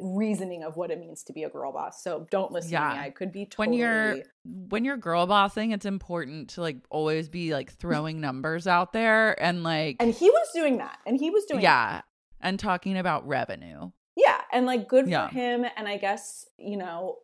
reasoning 0.00 0.62
of 0.62 0.76
what 0.76 0.90
it 0.90 1.00
means 1.00 1.24
to 1.24 1.32
be 1.32 1.42
a 1.42 1.48
girl 1.48 1.72
boss. 1.72 2.02
So 2.04 2.26
don't 2.30 2.52
listen 2.52 2.70
to 2.70 2.76
Yeah. 2.76 2.92
me. 2.92 2.98
I 3.00 3.10
could 3.10 3.32
be 3.32 3.46
totally 3.46 3.78
when 3.78 3.78
you're 3.78 4.16
when 4.44 4.84
you're 4.84 4.96
girl 4.96 5.26
bossing, 5.26 5.72
it's 5.72 5.86
important 5.86 6.50
to 6.50 6.60
like 6.60 6.76
always 6.90 7.28
be 7.28 7.52
like 7.52 7.72
throwing 7.72 8.20
numbers 8.20 8.66
out 8.66 8.92
there 8.92 9.40
and 9.42 9.64
like 9.64 9.96
and 9.98 10.14
he 10.14 10.30
was 10.30 10.48
doing 10.54 10.78
that. 10.78 10.98
And 11.06 11.18
he 11.18 11.30
was 11.30 11.44
doing 11.46 11.62
yeah, 11.62 12.02
and 12.40 12.60
talking 12.60 12.96
about 12.96 13.26
revenue. 13.26 13.90
Yeah 14.24 14.40
and 14.52 14.66
like 14.66 14.88
good 14.88 15.08
Yeah. 15.08 15.28
for 15.28 15.34
him 15.34 15.64
and 15.76 15.88
i 15.88 15.96
guess 15.96 16.44
you 16.58 16.76
know 16.76 17.16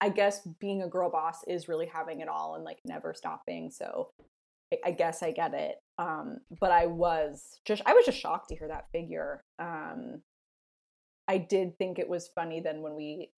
i 0.00 0.08
guess 0.08 0.40
being 0.60 0.82
a 0.82 0.88
girl 0.88 1.10
boss 1.10 1.42
is 1.46 1.68
really 1.68 1.86
having 1.86 2.20
it 2.20 2.28
all 2.28 2.54
and 2.54 2.64
like 2.64 2.78
never 2.84 3.14
stopping 3.14 3.70
so 3.70 4.10
I- 4.72 4.78
i 4.86 4.90
guess 4.90 5.22
i 5.22 5.30
get 5.30 5.54
it 5.54 5.76
um 5.98 6.38
but 6.60 6.70
i 6.70 6.86
was 6.86 7.60
just 7.64 7.82
i 7.86 7.92
was 7.94 8.04
just 8.04 8.18
shocked 8.18 8.48
to 8.50 8.56
hear 8.56 8.68
that 8.68 8.90
figure 8.92 9.40
um 9.58 10.22
i 11.28 11.38
did 11.38 11.78
think 11.78 11.98
it 11.98 12.08
was 12.08 12.28
funny 12.28 12.60
then 12.60 12.82
when 12.82 12.94
we 12.96 13.30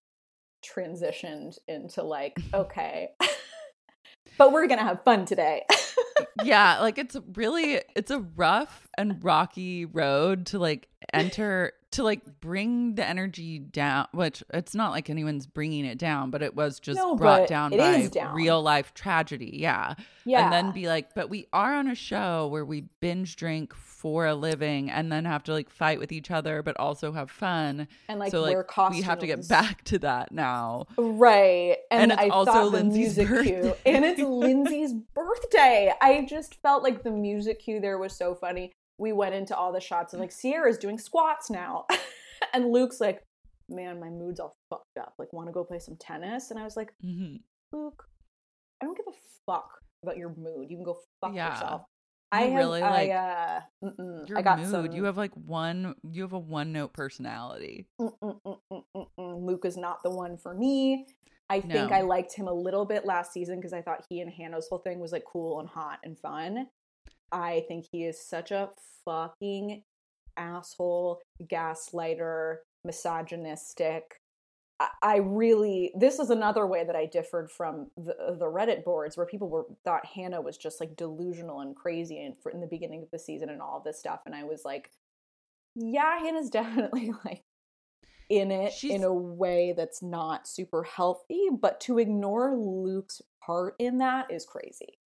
transitioned 0.65 1.57
into 1.69 2.03
like 2.03 2.37
okay 2.55 3.11
but 4.39 4.53
we're 4.53 4.67
gonna 4.67 4.83
have 4.83 5.03
fun 5.05 5.25
today 5.25 5.65
yeah, 6.45 6.81
like 6.81 6.99
it's 6.99 7.17
really 7.35 7.81
it's 7.97 8.11
a 8.11 8.19
rough 8.21 8.89
and 8.97 9.23
rocky 9.25 9.85
road 9.85 10.47
to 10.47 10.59
like 10.59 10.89
enter 11.13 11.73
to 11.93 12.03
like 12.03 12.41
bring 12.41 12.95
the 12.97 13.05
energy 13.07 13.59
down, 13.59 14.07
which 14.13 14.43
it's 14.53 14.75
not 14.75 14.91
like 14.91 15.09
anyone's 15.09 15.47
bringing 15.47 15.85
it 15.87 15.97
down, 15.99 16.31
but 16.31 16.43
it 16.43 16.55
was 16.55 16.79
just 16.81 16.97
No, 16.99 17.17
brought 17.17 17.49
down 17.49 17.71
by 17.71 18.07
down. 18.09 18.35
real 18.35 18.61
life 18.63 18.93
tragedy. 18.93 19.53
Yeah. 19.55 19.95
yeah 20.27 20.45
And 20.45 20.53
then 20.53 20.73
be 20.73 20.87
like, 20.87 21.15
but 21.15 21.31
we 21.31 21.47
are 21.53 21.75
on 21.75 21.89
a 21.89 21.95
show 21.95 22.47
where 22.49 22.65
we 22.65 22.85
binge 23.01 23.37
drink 23.37 23.75
for 23.75 24.27
a 24.27 24.35
living 24.35 24.91
and 24.91 25.11
then 25.11 25.25
have 25.25 25.43
to 25.45 25.53
like 25.53 25.71
fight 25.71 25.99
with 25.99 26.13
each 26.13 26.31
other, 26.31 26.63
but 26.63 26.77
also 26.79 27.11
have 27.13 27.31
fun. 27.31 27.89
and 28.09 28.21
like 28.21 28.31
so 28.33 28.43
wear 28.43 28.59
like 28.59 28.67
costumes 28.69 28.97
we 28.99 29.03
have 29.03 29.19
to 29.21 29.27
get 29.27 29.49
back 29.49 29.83
to 29.85 29.99
that 30.01 30.31
now. 30.31 30.85
Right. 30.99 31.77
And 31.91 32.13
And, 32.13 32.13
it's 32.13 32.21
I 32.21 32.29
also 32.29 32.65
Lindsay's 32.65 33.17
music 33.17 33.27
cue. 33.29 33.63
birthday. 33.63 33.77
And 33.87 34.05
it's 34.05 34.21
Lindsay's 34.21 34.93
birthday. 34.93 35.93
I 36.01 36.27
just 36.29 36.55
felt 36.63 36.83
like 36.83 37.03
the 37.03 37.11
music 37.11 37.61
cue 37.61 37.81
there 37.81 37.99
was 37.99 38.13
so 38.15 38.35
funny. 38.35 38.73
We 38.99 39.13
went 39.13 39.35
into 39.35 39.57
all 39.57 39.73
the 39.73 39.81
shots 39.81 40.13
and 40.13 40.21
like 40.21 40.33
Ciara's 40.33 40.79
doing 40.79 40.99
squats 40.99 41.51
now. 41.51 41.87
and 42.53 42.71
Luke's 42.73 43.01
like, 43.01 43.23
Man, 43.71 44.01
my 44.01 44.09
mood's 44.09 44.41
all 44.41 44.57
fucked 44.71 44.97
up. 44.99 45.13
Like, 45.19 45.33
wanna 45.33 45.53
go 45.53 45.63
play 45.63 45.79
some 45.79 45.97
tennis? 45.97 46.51
And 46.51 46.59
I 46.59 46.65
was 46.65 46.75
like, 46.77 46.91
mm-hmm. 47.05 47.37
Luke, 47.73 48.03
I 48.83 48.87
don't 48.87 48.97
give 48.97 49.07
a 49.09 49.17
fuck 49.45 49.71
about 50.03 50.17
your 50.17 50.31
mood. 50.31 50.71
You 50.71 50.77
can 50.77 50.85
go 50.85 51.01
fuck 51.21 51.35
Yeah. 51.35 51.51
yourself. 51.53 51.83
You 52.33 52.39
I 52.39 52.43
have, 52.43 52.59
really, 52.59 52.81
like, 52.83 53.11
I, 53.11 53.13
uh. 53.13 53.61
Your 54.27 54.39
I 54.39 54.43
got 54.43 54.59
mood. 54.59 54.71
some. 54.71 54.93
You 54.93 55.05
have 55.05 55.17
like 55.17 55.33
one. 55.35 55.95
You 56.11 56.23
have 56.23 56.35
a 56.35 56.39
one 56.39 56.73
note 56.73 56.93
personality. 56.93 57.87
Mm, 58.01 58.13
mm, 58.23 58.39
mm, 58.47 58.59
mm, 58.71 58.83
mm, 58.97 59.07
mm. 59.19 59.47
Luke 59.47 59.65
is 59.65 59.77
not 59.79 60.03
the 60.03 60.11
one 60.11 60.37
for 60.37 60.55
me. 60.55 61.07
I 61.51 61.61
think 61.61 61.91
No. 61.91 61.97
I 61.97 62.03
liked 62.03 62.35
him 62.35 62.47
a 62.47 62.53
little 62.53 62.85
bit 62.85 63.07
last 63.07 63.33
season 63.33 63.57
because 63.57 63.73
I 63.73 63.81
thought 63.81 64.05
he 64.11 64.21
and 64.21 64.31
Hannah's 64.31 64.69
whole 64.69 64.81
thing 64.81 64.99
was 64.99 65.13
like 65.13 65.25
cool 65.25 65.61
and 65.61 65.69
hot 65.69 66.01
and 66.05 66.19
fun. 66.19 66.67
I 67.33 67.65
think 67.69 67.87
he 67.91 68.05
is 68.05 68.21
such 68.25 68.51
a 68.51 68.71
fucking 69.05 69.83
asshole, 70.37 71.21
gaslighter, 71.43 72.59
misogynistic. 72.85 74.21
I- 74.81 74.89
I 75.03 75.17
really 75.17 75.93
this 75.97 76.21
is 76.21 76.31
another 76.31 76.65
way 76.67 76.85
that 76.85 76.95
I 76.95 77.07
differed 77.07 77.51
from 77.51 77.91
the 77.97 78.15
the 78.39 78.47
Reddit 78.47 78.85
boards 78.85 79.17
where 79.17 79.27
people 79.27 79.49
were 79.49 79.67
thought 79.85 80.07
Hannah 80.07 80.41
was 80.41 80.57
just 80.57 80.79
like 80.81 80.95
delusional 80.97 81.61
and 81.61 81.75
crazy 81.75 82.19
in, 82.25 82.37
in 82.53 82.61
the 82.61 82.67
beginning 82.69 83.03
of 83.03 83.11
the 83.11 83.19
season 83.19 83.49
and 83.51 83.61
all 83.61 83.81
this 83.85 83.99
stuff 83.99 84.21
and 84.25 84.35
I 84.37 84.45
was 84.45 84.65
like 84.65 84.91
yeah 85.75 86.21
Hannah's 86.21 86.51
definitely 86.61 87.13
like 87.25 87.43
in 88.31 88.53
it 88.53 88.73
She's- 88.73 88.95
in 88.95 89.03
a 89.03 89.13
way 89.13 89.73
that's 89.77 90.01
not 90.01 90.47
super 90.47 90.85
healthy 90.85 91.49
but 91.61 91.81
to 91.81 91.99
ignore 91.99 92.57
Luke's 92.57 93.21
part 93.45 93.75
in 93.81 93.99
that 93.99 94.31
is 94.31 94.47
crazy 94.47 94.99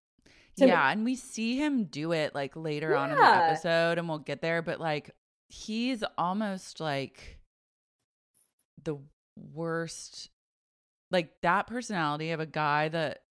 To 0.58 0.64
me- 0.64 0.70
yeah, 0.70 0.90
and 0.90 1.04
we 1.04 1.16
see 1.16 1.56
him 1.56 1.84
do 1.84 2.12
it 2.12 2.34
like 2.34 2.54
later 2.56 2.94
on 2.96 3.10
in 3.10 3.16
the 3.16 3.24
episode, 3.24 3.98
and 3.98 4.08
we'll 4.08 4.18
get 4.18 4.42
there. 4.42 4.60
But 4.62 4.80
like, 4.80 5.10
he's 5.48 6.04
almost 6.18 6.80
like 6.80 7.38
the 8.82 8.96
worst. 9.54 10.28
Like 11.10 11.40
that 11.42 11.66
personality 11.66 12.30
of 12.30 12.40
a 12.40 12.46
guy 12.46 12.88
that 12.88 13.22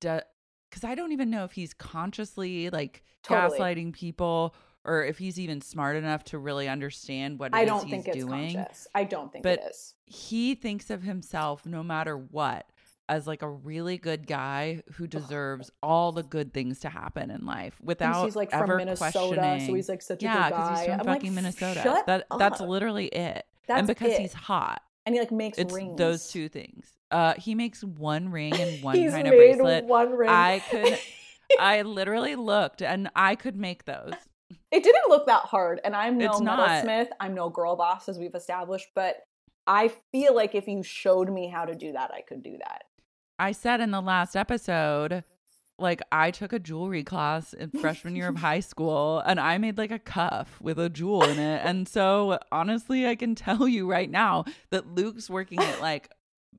does. 0.00 0.22
Because 0.70 0.84
I 0.84 0.94
don't 0.94 1.12
even 1.12 1.30
know 1.30 1.44
if 1.44 1.52
he's 1.52 1.72
consciously 1.72 2.70
like 2.70 3.02
Totally. 3.22 3.58
gaslighting 3.58 3.92
people, 3.92 4.54
or 4.84 5.04
if 5.04 5.16
he's 5.18 5.38
even 5.40 5.60
smart 5.60 5.96
enough 5.96 6.22
to 6.24 6.38
really 6.38 6.68
understand 6.68 7.38
what 7.38 7.54
I 7.54 7.64
don't 7.64 7.82
he's 7.84 7.90
think 7.90 8.08
it's 8.08 8.16
doing. 8.24 8.54
conscious 8.54 8.86
I 8.94 9.04
don't 9.04 9.32
think 9.32 9.42
But 9.42 9.60
it 9.60 9.70
is 9.70 9.94
he 10.06 10.54
thinks 10.54 10.90
of 10.90 11.02
himself 11.02 11.66
no 11.66 11.82
matter 11.82 12.16
what 12.16 12.66
as 13.08 13.26
like 13.26 13.42
a 13.42 13.48
really 13.48 13.98
good 13.98 14.26
guy 14.26 14.82
who 14.94 15.06
deserves 15.06 15.70
all 15.82 16.12
the 16.12 16.22
good 16.22 16.52
things 16.52 16.80
to 16.80 16.88
happen 16.88 17.30
in 17.30 17.46
life 17.46 17.76
without 17.82 18.24
he's 18.24 18.36
like 18.36 18.52
ever 18.52 18.66
from 18.66 18.76
Minnesota 18.78 19.60
so 19.64 19.74
he's 19.74 19.88
like 19.88 20.02
such 20.02 20.22
a 20.22 20.24
yeah, 20.24 20.50
good 20.50 20.56
guy 20.56 20.76
he's 20.76 20.86
from 20.86 21.00
I'm 21.00 21.06
fucking 21.06 21.34
like, 21.34 21.42
Minnesota. 21.42 21.80
shut 21.82 22.06
that 22.06 22.26
that's 22.38 22.60
literally 22.60 23.06
it. 23.06 23.46
That's 23.66 23.80
and 23.80 23.88
because 23.88 24.12
it. 24.12 24.20
he's 24.20 24.32
hot, 24.32 24.80
and 25.04 25.14
he 25.14 25.20
like 25.20 25.32
makes 25.32 25.58
it's 25.58 25.74
rings 25.74 25.96
those 25.98 26.28
two 26.28 26.48
things. 26.48 26.86
Uh, 27.10 27.34
he 27.34 27.54
makes 27.54 27.82
one 27.82 28.30
ring 28.30 28.54
and 28.54 28.82
one 28.82 28.96
He's 28.96 29.12
kind 29.12 29.26
of 29.26 29.32
made 29.32 29.58
bracelet. 29.58 29.84
one 29.84 30.12
ring 30.12 30.28
I 30.28 30.60
could, 30.70 30.98
I 31.60 31.82
literally 31.82 32.34
looked 32.34 32.82
and 32.82 33.08
I 33.14 33.36
could 33.36 33.56
make 33.56 33.84
those. 33.84 34.12
It 34.70 34.82
didn't 34.82 35.08
look 35.08 35.26
that 35.26 35.42
hard, 35.42 35.80
and 35.84 35.94
I'm 35.94 36.18
no 36.18 36.40
metalsmith. 36.40 37.08
I'm 37.20 37.34
no 37.34 37.48
girl 37.48 37.76
boss, 37.76 38.08
as 38.08 38.18
we've 38.18 38.34
established. 38.34 38.88
But 38.94 39.16
I 39.66 39.92
feel 40.12 40.34
like 40.34 40.54
if 40.54 40.66
you 40.66 40.82
showed 40.82 41.32
me 41.32 41.48
how 41.48 41.64
to 41.64 41.74
do 41.74 41.92
that, 41.92 42.12
I 42.12 42.20
could 42.20 42.42
do 42.42 42.58
that. 42.58 42.84
I 43.38 43.52
said 43.52 43.80
in 43.80 43.90
the 43.90 44.00
last 44.00 44.36
episode, 44.36 45.24
like 45.78 46.02
I 46.10 46.30
took 46.30 46.52
a 46.52 46.58
jewelry 46.58 47.04
class 47.04 47.52
in 47.52 47.70
freshman 47.70 48.16
year 48.16 48.28
of 48.28 48.36
high 48.38 48.60
school 48.60 49.22
and 49.26 49.38
I 49.38 49.58
made 49.58 49.76
like 49.78 49.90
a 49.90 49.98
cuff 49.98 50.58
with 50.60 50.78
a 50.78 50.88
jewel 50.88 51.22
in 51.24 51.38
it. 51.38 51.62
And 51.64 51.86
so 51.86 52.38
honestly, 52.50 53.06
I 53.06 53.14
can 53.14 53.34
tell 53.34 53.68
you 53.68 53.90
right 53.90 54.10
now 54.10 54.44
that 54.70 54.86
Luke's 54.94 55.28
working 55.28 55.58
at 55.58 55.80
like 55.80 56.10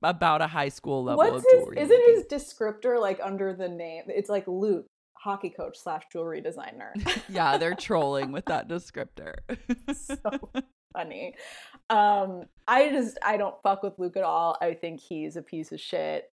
about 0.04 0.42
a 0.42 0.48
high 0.48 0.70
school 0.70 1.04
level 1.04 1.18
What's 1.18 1.38
of 1.38 1.44
his? 1.52 1.64
jewelry. 1.64 1.80
Isn't 1.80 2.04
his 2.08 2.24
descriptor 2.26 3.00
like 3.00 3.20
under 3.24 3.54
the 3.54 3.68
name? 3.68 4.04
It's 4.08 4.30
like 4.30 4.48
Luke, 4.48 4.86
hockey 5.14 5.50
coach 5.50 5.78
slash 5.78 6.04
jewelry 6.12 6.42
designer. 6.42 6.94
yeah, 7.30 7.58
they're 7.58 7.76
trolling 7.80 8.32
with 8.32 8.46
that 8.46 8.68
descriptor. 8.70 9.36
so 9.96 10.52
funny. 10.94 11.34
Um, 11.90 12.44
I 12.68 12.90
just 12.90 13.18
I 13.26 13.38
don't 13.38 13.56
fuck 13.64 13.82
with 13.82 13.98
Luke 13.98 14.18
at 14.18 14.24
all. 14.24 14.58
I 14.62 14.74
think 14.76 15.00
he's 15.00 15.36
a 15.38 15.42
piece 15.42 15.72
of 15.72 15.80
shit. 15.80 16.30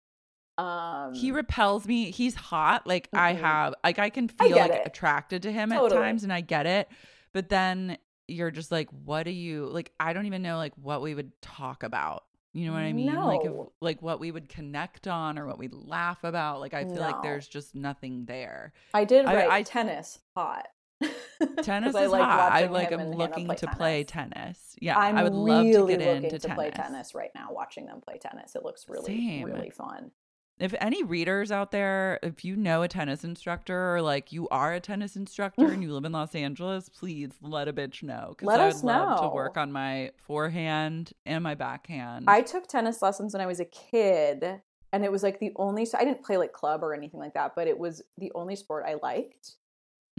Um, 0.57 1.13
he 1.13 1.31
repels 1.31 1.87
me. 1.87 2.11
He's 2.11 2.35
hot. 2.35 2.85
Like 2.85 3.09
I 3.13 3.33
Mhm. 3.33 3.39
have 3.39 3.75
like 3.83 3.99
I 3.99 4.09
can 4.09 4.27
feel 4.27 4.49
get 4.49 4.69
like 4.69 4.79
it. 4.81 4.87
attracted 4.87 5.43
to 5.43 5.51
him 5.51 5.71
at 5.71 5.89
times 5.89 6.23
and 6.23 6.31
I 6.31 6.41
get 6.41 6.65
it. 6.65 6.87
But 7.33 7.49
then 7.49 7.97
you're 8.27 8.51
just 8.51 8.71
like 8.71 8.87
what 8.89 9.23
do 9.23 9.31
you 9.31 9.65
like 9.65 9.91
I 9.99 10.13
don't 10.13 10.25
even 10.27 10.41
know 10.41 10.57
like 10.57 10.73
what 10.75 11.01
we 11.01 11.15
would 11.15 11.31
talk 11.41 11.83
about. 11.83 12.23
You 12.53 12.67
know 12.67 12.73
what 12.73 12.81
I 12.83 12.93
mean? 12.93 13.11
Like 13.15 13.43
if, 13.45 13.51
like 13.81 14.01
what 14.03 14.19
we 14.19 14.29
would 14.31 14.47
connect 14.47 15.07
on 15.07 15.39
or 15.39 15.47
what 15.47 15.57
we'd 15.57 15.73
laugh 15.73 16.23
about. 16.23 16.59
Like 16.59 16.75
I 16.75 16.83
feel 16.83 16.97
like 17.01 17.23
there's 17.23 17.47
just 17.47 17.73
nothing 17.73 18.25
there. 18.25 18.73
I 18.93 19.05
did 19.05 19.25
I- 19.25 19.33
write 19.35 19.49
I- 19.51 19.63
tennis 19.63 20.19
hot. 20.35 20.67
tennis 21.63 21.95
is 21.95 22.11
hot. 22.11 22.51
I 22.51 22.67
like 22.67 22.91
am 22.91 23.11
looking 23.11 23.47
play 23.47 23.55
to 23.55 23.67
play 23.67 24.03
tennis. 24.03 24.33
tennis. 24.35 24.75
Yeah, 24.79 24.97
I'm 24.97 25.17
I 25.17 25.23
would 25.23 25.33
love 25.33 25.65
to 25.65 25.87
get 25.87 26.01
into 26.01 26.29
to 26.29 26.39
tennis. 26.39 26.55
play 26.55 26.69
tennis 26.69 27.15
right 27.15 27.31
now. 27.35 27.47
Watching 27.51 27.87
them 27.87 28.01
play 28.01 28.19
tennis, 28.19 28.55
it 28.55 28.63
looks 28.63 28.87
really 28.87 29.17
Same. 29.17 29.43
really 29.45 29.69
fun. 29.71 30.11
If 30.59 30.73
any 30.79 31.03
readers 31.03 31.51
out 31.51 31.71
there, 31.71 32.19
if 32.23 32.45
you 32.45 32.55
know 32.55 32.83
a 32.83 32.87
tennis 32.87 33.23
instructor 33.23 33.95
or 33.95 34.01
like 34.01 34.31
you 34.31 34.47
are 34.49 34.73
a 34.73 34.79
tennis 34.79 35.15
instructor 35.15 35.67
and 35.71 35.81
you 35.83 35.93
live 35.93 36.05
in 36.05 36.11
Los 36.11 36.35
Angeles, 36.35 36.89
please 36.89 37.31
let 37.41 37.67
a 37.67 37.73
bitch 37.73 38.03
know. 38.03 38.35
Let 38.41 38.59
I 38.59 38.67
us 38.67 38.83
love 38.83 39.19
to 39.19 39.27
work 39.27 39.57
on 39.57 39.71
my 39.71 40.11
forehand 40.25 41.13
and 41.25 41.43
my 41.43 41.55
backhand. 41.55 42.25
I 42.29 42.41
took 42.41 42.67
tennis 42.67 43.01
lessons 43.01 43.33
when 43.33 43.41
I 43.41 43.45
was 43.45 43.59
a 43.59 43.65
kid, 43.65 44.61
and 44.91 45.03
it 45.03 45.11
was 45.11 45.23
like 45.23 45.39
the 45.39 45.51
only. 45.55 45.87
I 45.93 46.05
didn't 46.05 46.23
play 46.23 46.37
like 46.37 46.53
club 46.53 46.83
or 46.83 46.93
anything 46.93 47.19
like 47.19 47.33
that, 47.33 47.53
but 47.55 47.67
it 47.67 47.77
was 47.77 48.01
the 48.17 48.31
only 48.35 48.55
sport 48.55 48.85
I 48.87 48.95
liked. 49.01 49.55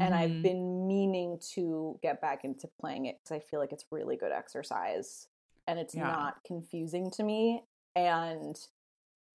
And 0.01 0.13
I've 0.13 0.31
Mhm. 0.31 0.43
been 0.43 0.87
meaning 0.89 1.39
to 1.55 1.99
get 2.03 2.21
back 2.21 2.45
into 2.45 2.69
playing 2.81 3.07
it 3.07 3.21
because 3.23 3.37
I 3.37 3.39
feel 3.39 3.61
like 3.61 3.71
it's 3.73 3.85
really 3.93 4.17
good 4.17 4.33
exercise 4.33 5.29
and 5.69 5.79
it's 5.79 5.95
Yeah. 5.95 6.09
not 6.09 6.43
confusing 6.45 7.13
to 7.13 7.23
me. 7.23 7.63
And 7.95 8.57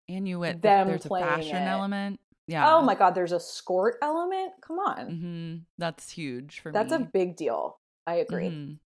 and 0.07 0.27
you 0.27 0.39
wit 0.39 0.61
them 0.61 0.87
there's 0.87 1.05
a 1.05 1.07
playing 1.07 1.25
fashion 1.25 1.57
it. 1.57 1.67
element. 1.67 2.19
Yeah. 2.47 2.75
oh 2.75 2.81
my 2.83 2.93
god, 2.95 3.15
there's 3.15 3.31
a 3.31 3.37
skort 3.37 3.93
element. 4.01 4.53
Come 4.61 4.79
on, 4.79 5.09
hmm 5.09 5.55
That's 5.77 6.11
huge 6.11 6.59
for 6.59 6.71
that's 6.71 6.91
me. 6.91 6.97
That's 6.97 7.07
a 7.09 7.11
big 7.11 7.35
deal. 7.35 7.79
I 8.05 8.15
agree. 8.15 8.49
Mhm. 8.49 8.79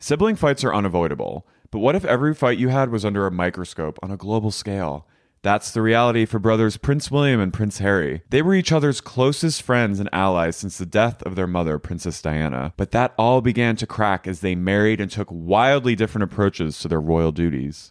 Sibling 0.00 0.36
fights 0.36 0.64
are 0.64 0.74
unavoidable, 0.74 1.46
but 1.70 1.78
what 1.78 1.94
if 1.94 2.04
every 2.04 2.34
fight 2.34 2.58
you 2.58 2.68
had 2.68 2.90
was 2.90 3.04
under 3.04 3.26
a 3.26 3.30
microscope 3.30 3.98
on 4.02 4.10
a 4.10 4.16
global 4.16 4.50
scale? 4.50 5.06
That's 5.42 5.72
the 5.72 5.82
reality 5.82 6.24
for 6.24 6.38
brothers 6.38 6.78
Prince 6.78 7.10
William 7.10 7.38
and 7.38 7.52
Prince 7.52 7.78
Harry. 7.78 8.22
They 8.30 8.40
were 8.40 8.54
each 8.54 8.72
other's 8.72 9.02
closest 9.02 9.60
friends 9.60 10.00
and 10.00 10.08
allies 10.10 10.56
since 10.56 10.78
the 10.78 10.86
death 10.86 11.22
of 11.22 11.36
their 11.36 11.46
mother, 11.46 11.78
Princess 11.78 12.22
Diana. 12.22 12.72
But 12.78 12.92
that 12.92 13.12
all 13.18 13.42
began 13.42 13.76
to 13.76 13.86
crack 13.86 14.26
as 14.26 14.40
they 14.40 14.54
married 14.54 15.02
and 15.02 15.10
took 15.10 15.28
wildly 15.30 15.94
different 15.94 16.22
approaches 16.24 16.78
to 16.78 16.88
their 16.88 17.00
royal 17.00 17.30
duties. 17.30 17.90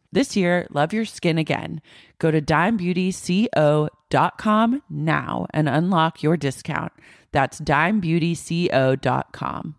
This 0.11 0.35
year, 0.35 0.67
love 0.71 0.91
your 0.91 1.05
skin 1.05 1.37
again. 1.37 1.81
Go 2.19 2.31
to 2.31 2.41
dimebeautyco.com 2.41 4.83
now 4.89 5.47
and 5.53 5.69
unlock 5.69 6.21
your 6.21 6.35
discount. 6.35 6.91
That's 7.31 7.61
dimebeautyco.com. 7.61 9.75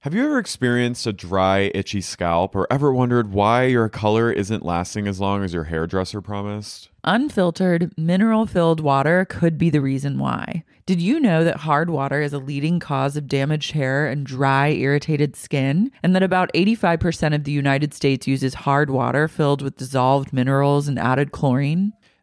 Have 0.00 0.14
you 0.14 0.24
ever 0.24 0.38
experienced 0.38 1.06
a 1.06 1.12
dry, 1.12 1.70
itchy 1.74 2.00
scalp 2.00 2.54
or 2.54 2.66
ever 2.70 2.92
wondered 2.92 3.32
why 3.32 3.64
your 3.64 3.88
color 3.88 4.30
isn't 4.30 4.64
lasting 4.64 5.08
as 5.08 5.20
long 5.20 5.42
as 5.42 5.52
your 5.52 5.64
hairdresser 5.64 6.22
promised? 6.22 6.90
Unfiltered, 7.02 7.92
mineral 7.98 8.46
filled 8.46 8.80
water 8.80 9.24
could 9.24 9.58
be 9.58 9.68
the 9.68 9.80
reason 9.80 10.18
why. 10.18 10.62
Did 10.86 11.02
you 11.02 11.18
know 11.18 11.42
that 11.42 11.56
hard 11.56 11.90
water 11.90 12.22
is 12.22 12.32
a 12.32 12.38
leading 12.38 12.78
cause 12.78 13.16
of 13.16 13.26
damaged 13.26 13.72
hair 13.72 14.06
and 14.06 14.24
dry, 14.24 14.68
irritated 14.68 15.34
skin? 15.34 15.90
And 16.00 16.14
that 16.14 16.22
about 16.22 16.52
85% 16.52 17.34
of 17.34 17.42
the 17.42 17.50
United 17.50 17.92
States 17.92 18.28
uses 18.28 18.54
hard 18.54 18.88
water 18.88 19.26
filled 19.26 19.62
with 19.62 19.78
dissolved 19.78 20.32
minerals 20.32 20.86
and 20.86 20.96
added 20.96 21.32
chlorine? 21.32 21.92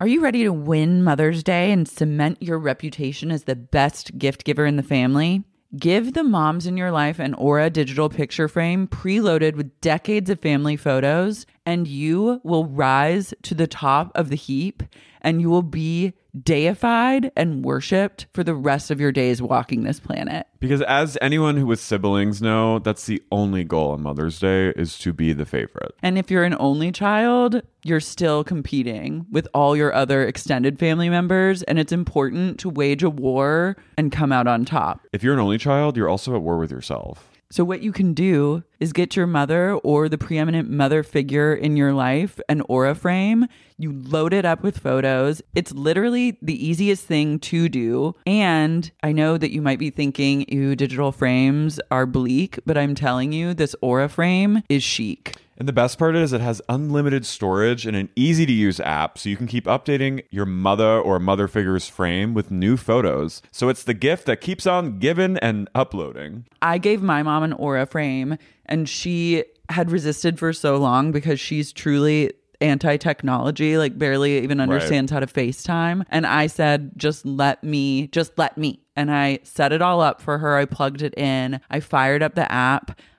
Are 0.00 0.06
you 0.06 0.20
ready 0.20 0.44
to 0.44 0.52
win 0.52 1.02
Mother's 1.02 1.42
Day 1.42 1.72
and 1.72 1.88
cement 1.88 2.40
your 2.40 2.60
reputation 2.60 3.32
as 3.32 3.42
the 3.42 3.56
best 3.56 4.16
gift 4.16 4.44
giver 4.44 4.64
in 4.64 4.76
the 4.76 4.82
family? 4.84 5.42
Give 5.76 6.14
the 6.14 6.22
moms 6.22 6.68
in 6.68 6.76
your 6.76 6.92
life 6.92 7.18
an 7.18 7.34
Aura 7.34 7.68
digital 7.68 8.08
picture 8.08 8.46
frame 8.46 8.86
preloaded 8.86 9.56
with 9.56 9.80
decades 9.80 10.30
of 10.30 10.38
family 10.38 10.76
photos, 10.76 11.46
and 11.66 11.88
you 11.88 12.40
will 12.44 12.66
rise 12.66 13.34
to 13.42 13.56
the 13.56 13.66
top 13.66 14.12
of 14.14 14.28
the 14.28 14.36
heap 14.36 14.84
and 15.20 15.40
you 15.40 15.50
will 15.50 15.62
be 15.62 16.12
deified 16.42 17.30
and 17.36 17.64
worshiped 17.64 18.26
for 18.32 18.44
the 18.44 18.54
rest 18.54 18.90
of 18.90 19.00
your 19.00 19.12
days 19.12 19.40
walking 19.40 19.84
this 19.84 20.00
planet. 20.00 20.46
Because 20.60 20.82
as 20.82 21.16
anyone 21.20 21.56
who 21.56 21.66
with 21.66 21.80
siblings 21.80 22.42
know, 22.42 22.78
that's 22.80 23.06
the 23.06 23.22
only 23.30 23.64
goal 23.64 23.92
on 23.92 24.02
Mother's 24.02 24.38
Day 24.38 24.70
is 24.70 24.98
to 24.98 25.12
be 25.12 25.32
the 25.32 25.46
favorite. 25.46 25.94
And 26.02 26.18
if 26.18 26.30
you're 26.30 26.44
an 26.44 26.56
only 26.58 26.90
child, 26.90 27.62
you're 27.84 28.00
still 28.00 28.42
competing 28.44 29.26
with 29.30 29.46
all 29.54 29.76
your 29.76 29.94
other 29.94 30.26
extended 30.26 30.78
family 30.78 31.08
members 31.08 31.62
and 31.62 31.78
it's 31.78 31.92
important 31.92 32.58
to 32.60 32.68
wage 32.68 33.02
a 33.02 33.10
war 33.10 33.76
and 33.96 34.10
come 34.10 34.32
out 34.32 34.46
on 34.46 34.64
top. 34.64 35.06
If 35.12 35.22
you're 35.22 35.34
an 35.34 35.40
only 35.40 35.58
child, 35.58 35.96
you're 35.96 36.08
also 36.08 36.34
at 36.34 36.42
war 36.42 36.58
with 36.58 36.70
yourself. 36.70 37.27
So, 37.50 37.64
what 37.64 37.82
you 37.82 37.92
can 37.92 38.12
do 38.12 38.62
is 38.78 38.92
get 38.92 39.16
your 39.16 39.26
mother 39.26 39.72
or 39.72 40.10
the 40.10 40.18
preeminent 40.18 40.68
mother 40.68 41.02
figure 41.02 41.54
in 41.54 41.78
your 41.78 41.94
life 41.94 42.38
an 42.50 42.60
aura 42.68 42.94
frame. 42.94 43.46
You 43.78 43.92
load 43.92 44.34
it 44.34 44.44
up 44.44 44.62
with 44.62 44.78
photos. 44.78 45.40
It's 45.54 45.72
literally 45.72 46.36
the 46.42 46.66
easiest 46.66 47.06
thing 47.06 47.38
to 47.40 47.70
do. 47.70 48.14
And 48.26 48.90
I 49.02 49.12
know 49.12 49.38
that 49.38 49.50
you 49.50 49.62
might 49.62 49.78
be 49.78 49.88
thinking, 49.88 50.44
ew, 50.48 50.76
digital 50.76 51.10
frames 51.10 51.80
are 51.90 52.04
bleak, 52.04 52.58
but 52.66 52.76
I'm 52.76 52.94
telling 52.94 53.32
you, 53.32 53.54
this 53.54 53.74
aura 53.80 54.10
frame 54.10 54.62
is 54.68 54.82
chic. 54.82 55.36
And 55.58 55.66
the 55.66 55.72
best 55.72 55.98
part 55.98 56.14
is 56.14 56.32
it 56.32 56.40
has 56.40 56.62
unlimited 56.68 57.26
storage 57.26 57.84
and 57.84 57.96
an 57.96 58.08
easy 58.14 58.46
to 58.46 58.52
use 58.52 58.78
app 58.78 59.18
so 59.18 59.28
you 59.28 59.36
can 59.36 59.48
keep 59.48 59.64
updating 59.64 60.24
your 60.30 60.46
mother 60.46 61.00
or 61.00 61.18
mother 61.18 61.48
figure's 61.48 61.88
frame 61.88 62.32
with 62.32 62.52
new 62.52 62.76
photos. 62.76 63.42
So 63.50 63.68
it's 63.68 63.82
the 63.82 63.92
gift 63.92 64.26
that 64.26 64.40
keeps 64.40 64.66
on 64.66 65.00
giving 65.00 65.36
and 65.38 65.68
uploading. 65.74 66.46
I 66.62 66.78
gave 66.78 67.02
my 67.02 67.24
mom 67.24 67.42
an 67.42 67.52
Aura 67.54 67.86
frame 67.86 68.38
and 68.66 68.88
she 68.88 69.44
had 69.68 69.90
resisted 69.90 70.38
for 70.38 70.52
so 70.52 70.76
long 70.76 71.10
because 71.10 71.40
she's 71.40 71.72
truly 71.72 72.32
anti 72.60 72.96
technology, 72.96 73.78
like 73.78 73.98
barely 73.98 74.38
even 74.38 74.60
understands 74.60 75.10
how 75.12 75.20
to 75.20 75.26
FaceTime. 75.26 76.04
And 76.08 76.26
I 76.26 76.46
said, 76.46 76.92
just 76.96 77.26
let 77.26 77.62
me, 77.62 78.08
just 78.08 78.36
let 78.38 78.56
me. 78.56 78.80
And 78.96 79.10
I 79.10 79.40
set 79.42 79.72
it 79.72 79.82
all 79.82 80.00
up 80.00 80.20
for 80.20 80.38
her. 80.38 80.56
I 80.56 80.64
plugged 80.64 81.02
it 81.02 81.16
in. 81.16 81.60
I 81.70 81.80
fired 81.80 82.22
up 82.22 82.34
the 82.34 82.50
app. 82.50 82.98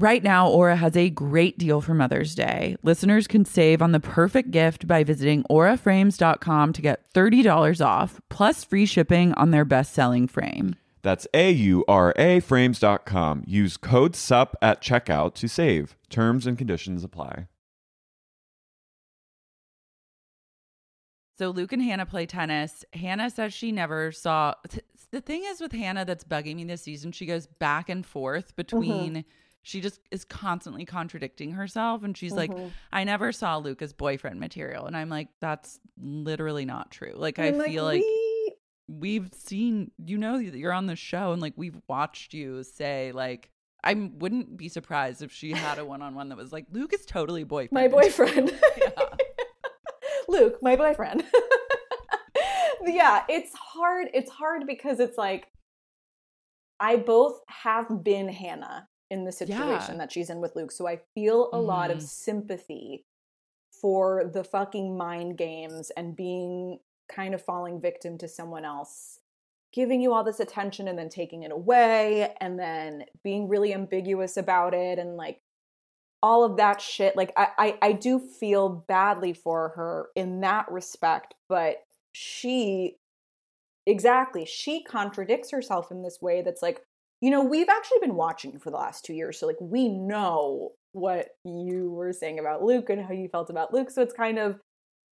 Right 0.00 0.22
now, 0.22 0.48
Aura 0.48 0.76
has 0.76 0.96
a 0.96 1.10
great 1.10 1.58
deal 1.58 1.82
for 1.82 1.92
Mother's 1.92 2.34
Day. 2.34 2.74
Listeners 2.82 3.26
can 3.26 3.44
save 3.44 3.82
on 3.82 3.92
the 3.92 4.00
perfect 4.00 4.50
gift 4.50 4.88
by 4.88 5.04
visiting 5.04 5.42
auraframes.com 5.50 6.72
to 6.72 6.80
get 6.80 7.12
$30 7.12 7.84
off, 7.84 8.18
plus 8.30 8.64
free 8.64 8.86
shipping 8.86 9.34
on 9.34 9.50
their 9.50 9.66
best 9.66 9.92
selling 9.92 10.26
frame. 10.26 10.74
That's 11.02 11.26
A 11.34 11.50
U 11.50 11.84
R 11.86 12.14
A 12.16 12.40
frames.com. 12.40 13.44
Use 13.46 13.76
code 13.76 14.16
SUP 14.16 14.56
at 14.62 14.80
checkout 14.80 15.34
to 15.34 15.48
save. 15.48 15.98
Terms 16.08 16.46
and 16.46 16.56
conditions 16.56 17.04
apply. 17.04 17.48
So 21.36 21.50
Luke 21.50 21.74
and 21.74 21.82
Hannah 21.82 22.06
play 22.06 22.24
tennis. 22.24 22.86
Hannah 22.94 23.28
says 23.28 23.52
she 23.52 23.70
never 23.70 24.12
saw. 24.12 24.54
The 25.10 25.20
thing 25.20 25.44
is 25.44 25.60
with 25.60 25.72
Hannah 25.72 26.06
that's 26.06 26.24
bugging 26.24 26.56
me 26.56 26.64
this 26.64 26.80
season, 26.80 27.12
she 27.12 27.26
goes 27.26 27.46
back 27.46 27.90
and 27.90 28.06
forth 28.06 28.56
between. 28.56 29.12
Mm-hmm. 29.12 29.28
She 29.62 29.80
just 29.80 30.00
is 30.10 30.24
constantly 30.24 30.84
contradicting 30.84 31.52
herself. 31.52 32.02
And 32.02 32.16
she's 32.16 32.32
mm-hmm. 32.32 32.52
like, 32.52 32.72
I 32.92 33.04
never 33.04 33.32
saw 33.32 33.58
Luke 33.58 33.82
as 33.82 33.92
boyfriend 33.92 34.40
material. 34.40 34.86
And 34.86 34.96
I'm 34.96 35.08
like, 35.08 35.28
that's 35.40 35.78
literally 36.00 36.64
not 36.64 36.90
true. 36.90 37.12
Like, 37.14 37.38
I'm 37.38 37.60
I 37.60 37.66
feel 37.66 37.84
like, 37.84 38.02
we... 38.02 38.54
we've 38.88 39.30
seen, 39.34 39.90
you 40.04 40.18
know, 40.18 40.38
you're 40.38 40.72
on 40.72 40.86
the 40.86 40.96
show 40.96 41.32
and 41.32 41.42
like 41.42 41.54
we've 41.56 41.80
watched 41.88 42.32
you 42.32 42.62
say, 42.62 43.12
like, 43.12 43.50
I 43.82 43.94
wouldn't 43.94 44.56
be 44.56 44.68
surprised 44.68 45.22
if 45.22 45.32
she 45.32 45.52
had 45.52 45.78
a 45.78 45.84
one 45.84 46.02
on 46.02 46.14
one 46.14 46.28
that 46.28 46.36
was 46.36 46.52
like, 46.52 46.66
Luke 46.70 46.92
is 46.92 47.06
totally 47.06 47.44
boyfriend. 47.44 47.72
My 47.72 47.88
boyfriend. 47.88 48.52
Luke, 50.28 50.58
my 50.62 50.76
boyfriend. 50.76 51.24
yeah, 52.86 53.24
it's 53.28 53.52
hard. 53.54 54.08
It's 54.14 54.30
hard 54.30 54.66
because 54.66 55.00
it's 55.00 55.18
like 55.18 55.48
I 56.78 56.96
both 56.96 57.40
have 57.48 58.02
been 58.02 58.28
Hannah 58.28 58.88
in 59.10 59.24
the 59.24 59.32
situation 59.32 59.94
yeah. 59.94 59.98
that 59.98 60.12
she's 60.12 60.30
in 60.30 60.40
with 60.40 60.54
Luke. 60.56 60.72
So 60.72 60.86
I 60.86 61.00
feel 61.14 61.50
a 61.52 61.56
mm. 61.56 61.66
lot 61.66 61.90
of 61.90 61.98
mm-hmm. 61.98 62.06
sympathy 62.06 63.04
for 63.70 64.30
the 64.32 64.44
fucking 64.44 64.96
mind 64.96 65.36
games 65.38 65.90
and 65.96 66.16
being 66.16 66.78
kind 67.08 67.34
of 67.34 67.42
falling 67.42 67.80
victim 67.80 68.18
to 68.18 68.28
someone 68.28 68.64
else 68.64 69.20
giving 69.72 70.00
you 70.00 70.12
all 70.12 70.24
this 70.24 70.40
attention 70.40 70.88
and 70.88 70.98
then 70.98 71.08
taking 71.08 71.42
it 71.42 71.52
away 71.52 72.34
and 72.40 72.58
then 72.58 73.04
being 73.22 73.48
really 73.48 73.72
ambiguous 73.72 74.36
about 74.36 74.74
it 74.74 74.98
and 74.98 75.16
like 75.16 75.40
all 76.22 76.44
of 76.44 76.56
that 76.56 76.80
shit 76.80 77.16
like 77.16 77.32
I, 77.36 77.48
I 77.58 77.78
i 77.82 77.92
do 77.92 78.18
feel 78.18 78.68
badly 78.68 79.32
for 79.32 79.70
her 79.70 80.08
in 80.14 80.40
that 80.40 80.70
respect 80.70 81.34
but 81.48 81.76
she 82.12 82.96
exactly 83.86 84.44
she 84.44 84.82
contradicts 84.82 85.50
herself 85.50 85.90
in 85.90 86.02
this 86.02 86.18
way 86.20 86.42
that's 86.42 86.62
like 86.62 86.82
you 87.20 87.30
know 87.30 87.42
we've 87.42 87.68
actually 87.68 87.98
been 88.00 88.14
watching 88.14 88.58
for 88.58 88.70
the 88.70 88.76
last 88.76 89.04
two 89.04 89.12
years 89.12 89.38
so 89.38 89.46
like 89.46 89.60
we 89.60 89.88
know 89.88 90.70
what 90.92 91.28
you 91.44 91.90
were 91.90 92.12
saying 92.12 92.38
about 92.38 92.62
luke 92.62 92.90
and 92.90 93.04
how 93.04 93.12
you 93.12 93.28
felt 93.28 93.50
about 93.50 93.72
luke 93.72 93.90
so 93.90 94.02
it's 94.02 94.12
kind 94.12 94.38
of 94.38 94.58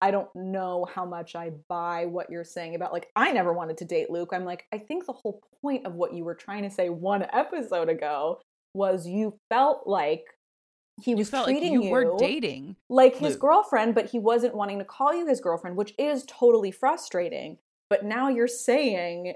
i 0.01 0.09
don't 0.09 0.29
know 0.35 0.87
how 0.93 1.05
much 1.05 1.35
i 1.35 1.51
buy 1.69 2.05
what 2.05 2.29
you're 2.29 2.43
saying 2.43 2.75
about 2.75 2.93
like 2.93 3.09
i 3.15 3.31
never 3.31 3.53
wanted 3.53 3.77
to 3.77 3.85
date 3.85 4.09
luke 4.09 4.29
i'm 4.33 4.45
like 4.45 4.65
i 4.73 4.77
think 4.77 5.05
the 5.05 5.13
whole 5.13 5.41
point 5.61 5.85
of 5.85 5.93
what 5.93 6.13
you 6.13 6.23
were 6.23 6.35
trying 6.35 6.63
to 6.63 6.69
say 6.69 6.89
one 6.89 7.25
episode 7.33 7.89
ago 7.89 8.39
was 8.73 9.07
you 9.07 9.37
felt 9.49 9.87
like 9.87 10.23
he 11.01 11.13
was 11.13 11.29
treating 11.29 11.55
like 11.55 11.63
you, 11.63 11.83
you 11.83 11.91
were 11.91 12.17
dating 12.17 12.75
like 12.89 13.15
his 13.15 13.33
Luke. 13.33 13.41
girlfriend, 13.41 13.93
but 13.93 14.09
he 14.09 14.19
wasn't 14.19 14.55
wanting 14.55 14.79
to 14.79 14.85
call 14.85 15.13
you 15.13 15.27
his 15.27 15.39
girlfriend, 15.39 15.77
which 15.77 15.93
is 15.97 16.25
totally 16.27 16.71
frustrating. 16.71 17.57
But 17.89 18.03
now 18.03 18.29
you're 18.29 18.47
saying 18.47 19.35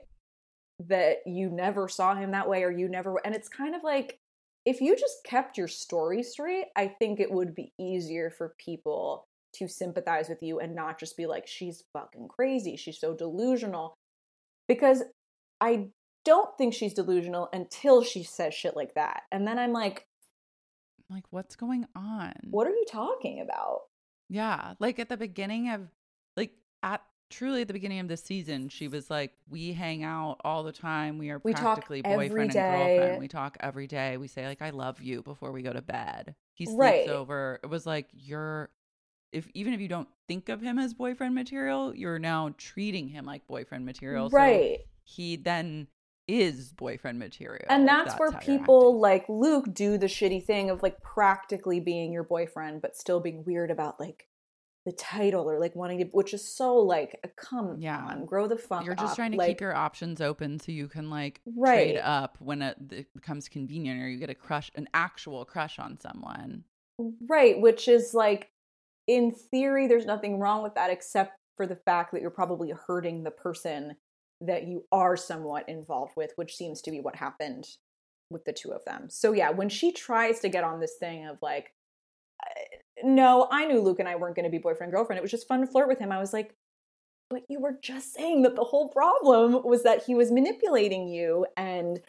that 0.87 1.17
you 1.25 1.49
never 1.49 1.87
saw 1.87 2.15
him 2.15 2.31
that 2.31 2.49
way 2.49 2.63
or 2.63 2.71
you 2.71 2.87
never 2.87 3.19
and 3.25 3.35
it's 3.35 3.49
kind 3.49 3.75
of 3.75 3.83
like 3.83 4.19
if 4.65 4.79
you 4.79 4.95
just 4.95 5.23
kept 5.23 5.57
your 5.57 5.67
story 5.67 6.21
straight, 6.23 6.65
I 6.75 6.87
think 6.87 7.19
it 7.19 7.31
would 7.31 7.55
be 7.55 7.73
easier 7.79 8.29
for 8.29 8.55
people 8.59 9.25
to 9.55 9.67
sympathize 9.67 10.29
with 10.29 10.41
you 10.41 10.59
and 10.59 10.75
not 10.75 10.99
just 10.99 11.17
be 11.17 11.25
like 11.25 11.47
she's 11.47 11.83
fucking 11.93 12.27
crazy, 12.27 12.77
she's 12.77 12.99
so 12.99 13.15
delusional. 13.15 13.95
Because 14.67 15.03
I 15.59 15.87
don't 16.23 16.55
think 16.57 16.73
she's 16.73 16.93
delusional 16.93 17.49
until 17.51 18.03
she 18.03 18.23
says 18.23 18.53
shit 18.53 18.75
like 18.75 18.93
that. 18.93 19.23
And 19.31 19.47
then 19.47 19.57
I'm 19.57 19.73
like, 19.73 20.05
like, 21.09 21.25
what's 21.31 21.55
going 21.55 21.87
on? 21.95 22.33
What 22.49 22.67
are 22.67 22.71
you 22.71 22.85
talking 22.89 23.41
about? 23.41 23.81
Yeah. 24.29 24.75
Like 24.79 24.99
at 24.99 25.09
the 25.09 25.17
beginning 25.17 25.69
of, 25.69 25.81
like, 26.37 26.53
at 26.83 27.01
truly 27.31 27.61
at 27.61 27.67
the 27.67 27.73
beginning 27.73 27.99
of 27.99 28.07
the 28.07 28.17
season, 28.17 28.69
she 28.69 28.87
was 28.87 29.09
like, 29.09 29.33
We 29.49 29.73
hang 29.73 30.03
out 30.03 30.37
all 30.43 30.63
the 30.63 30.71
time. 30.71 31.17
We 31.17 31.29
are 31.29 31.41
we 31.43 31.53
practically 31.53 32.01
boyfriend 32.01 32.55
and 32.55 32.77
girlfriend. 32.77 33.19
We 33.19 33.27
talk 33.27 33.57
every 33.59 33.87
day. 33.87 34.17
We 34.17 34.27
say, 34.27 34.45
like, 34.45 34.61
I 34.61 34.69
love 34.69 35.01
you 35.01 35.21
before 35.23 35.51
we 35.51 35.61
go 35.61 35.73
to 35.73 35.81
bed. 35.81 36.35
He 36.53 36.65
sleeps 36.65 36.77
right. 36.77 37.09
over. 37.09 37.59
It 37.63 37.67
was 37.67 37.85
like, 37.85 38.07
You're, 38.13 38.69
if 39.31 39.47
even 39.53 39.73
if 39.73 39.79
you 39.79 39.87
don't 39.87 40.09
think 40.27 40.49
of 40.49 40.61
him 40.61 40.77
as 40.77 40.93
boyfriend 40.93 41.33
material, 41.33 41.95
you're 41.95 42.19
now 42.19 42.53
treating 42.57 43.07
him 43.07 43.25
like 43.25 43.47
boyfriend 43.47 43.85
material. 43.85 44.29
Right. 44.29 44.79
So 44.79 44.85
he 45.03 45.35
then 45.37 45.87
is 46.27 46.71
boyfriend 46.73 47.19
material. 47.19 47.65
And 47.69 47.87
that's, 47.87 48.11
that's 48.11 48.19
where 48.19 48.31
people 48.31 48.99
like 48.99 49.25
Luke 49.27 49.73
do 49.73 49.97
the 49.97 50.05
shitty 50.05 50.45
thing 50.45 50.69
of 50.69 50.81
like 50.81 51.01
practically 51.01 51.79
being 51.79 52.13
your 52.13 52.23
boyfriend, 52.23 52.81
but 52.81 52.95
still 52.95 53.19
being 53.19 53.43
weird 53.45 53.71
about 53.71 53.99
like 53.99 54.27
the 54.85 54.91
title 54.93 55.49
or 55.49 55.59
like 55.59 55.75
wanting 55.75 55.99
to 55.99 56.05
which 56.05 56.33
is 56.33 56.43
so 56.55 56.75
like 56.75 57.19
uh, 57.23 57.27
come 57.37 57.77
Yeah. 57.79 58.03
on 58.03 58.25
grow 58.25 58.47
the 58.47 58.57
fuck 58.57 58.83
You're 58.85 58.95
just 58.95 59.11
up. 59.11 59.15
trying 59.15 59.31
to 59.31 59.37
like, 59.37 59.47
keep 59.47 59.61
your 59.61 59.75
options 59.75 60.21
open 60.21 60.59
so 60.59 60.71
you 60.71 60.87
can 60.87 61.09
like 61.09 61.41
Right. 61.45 61.93
trade 61.93 61.97
up 61.97 62.37
when 62.39 62.61
it, 62.61 62.77
it 62.91 63.13
becomes 63.13 63.47
convenient 63.47 64.01
or 64.01 64.09
you 64.09 64.17
get 64.17 64.29
a 64.31 64.35
crush, 64.35 64.71
an 64.75 64.87
actual 64.93 65.45
crush 65.45 65.77
on 65.77 65.99
someone. 65.99 66.63
right 67.29 67.59
which 67.61 67.87
is 67.87 68.13
like 68.13 68.49
in 69.07 69.31
theory 69.31 69.87
there's 69.87 70.05
nothing 70.05 70.39
wrong 70.39 70.63
with 70.63 70.75
that 70.75 70.89
except 70.89 71.33
for 71.57 71.67
the 71.67 71.75
fact 71.75 72.11
that 72.11 72.21
you're 72.21 72.29
probably 72.31 72.71
hurting 72.71 73.23
the 73.23 73.31
person 73.31 73.95
that 74.39 74.67
you 74.67 74.83
are 74.91 75.15
somewhat 75.17 75.67
involved 75.69 76.13
with 76.15 76.31
which 76.35 76.55
seems 76.55 76.81
to 76.81 76.91
be 76.91 76.99
what 76.99 77.15
happened 77.15 77.65
with 78.31 78.45
the 78.45 78.53
two 78.53 78.71
of 78.71 78.83
them 78.85 79.07
so 79.09 79.31
yeah 79.33 79.49
when 79.51 79.69
she 79.69 79.91
tries 79.91 80.39
to 80.39 80.49
get 80.49 80.63
on 80.63 80.79
this 80.79 80.95
thing 80.99 81.27
of 81.27 81.37
like 81.41 81.73
uh, 82.43 82.70
no 83.03 83.47
i 83.51 83.65
knew 83.65 83.79
luke 83.79 83.99
and 83.99 84.07
i 84.09 84.15
weren't 84.15 84.35
going 84.35 84.45
to 84.45 84.49
be 84.51 84.57
boyfriend 84.57 84.91
girlfriend. 84.91 85.17
It 85.17 85.21
was 85.21 85.31
just 85.31 85.47
fun 85.47 85.61
to 85.61 85.67
flirt 85.67 85.87
with 85.87 85.99
him. 85.99 86.11
I 86.11 86.19
was 86.19 86.33
like 86.33 86.53
but 87.29 87.43
you 87.47 87.61
were 87.61 87.77
just 87.81 88.13
saying 88.13 88.41
that 88.41 88.55
the 88.55 88.63
whole 88.63 88.89
problem 88.89 89.63
was 89.63 89.83
that 89.83 90.03
he 90.03 90.13
was 90.13 90.31
manipulating 90.31 91.07
you 91.07 91.45
and 91.55 92.01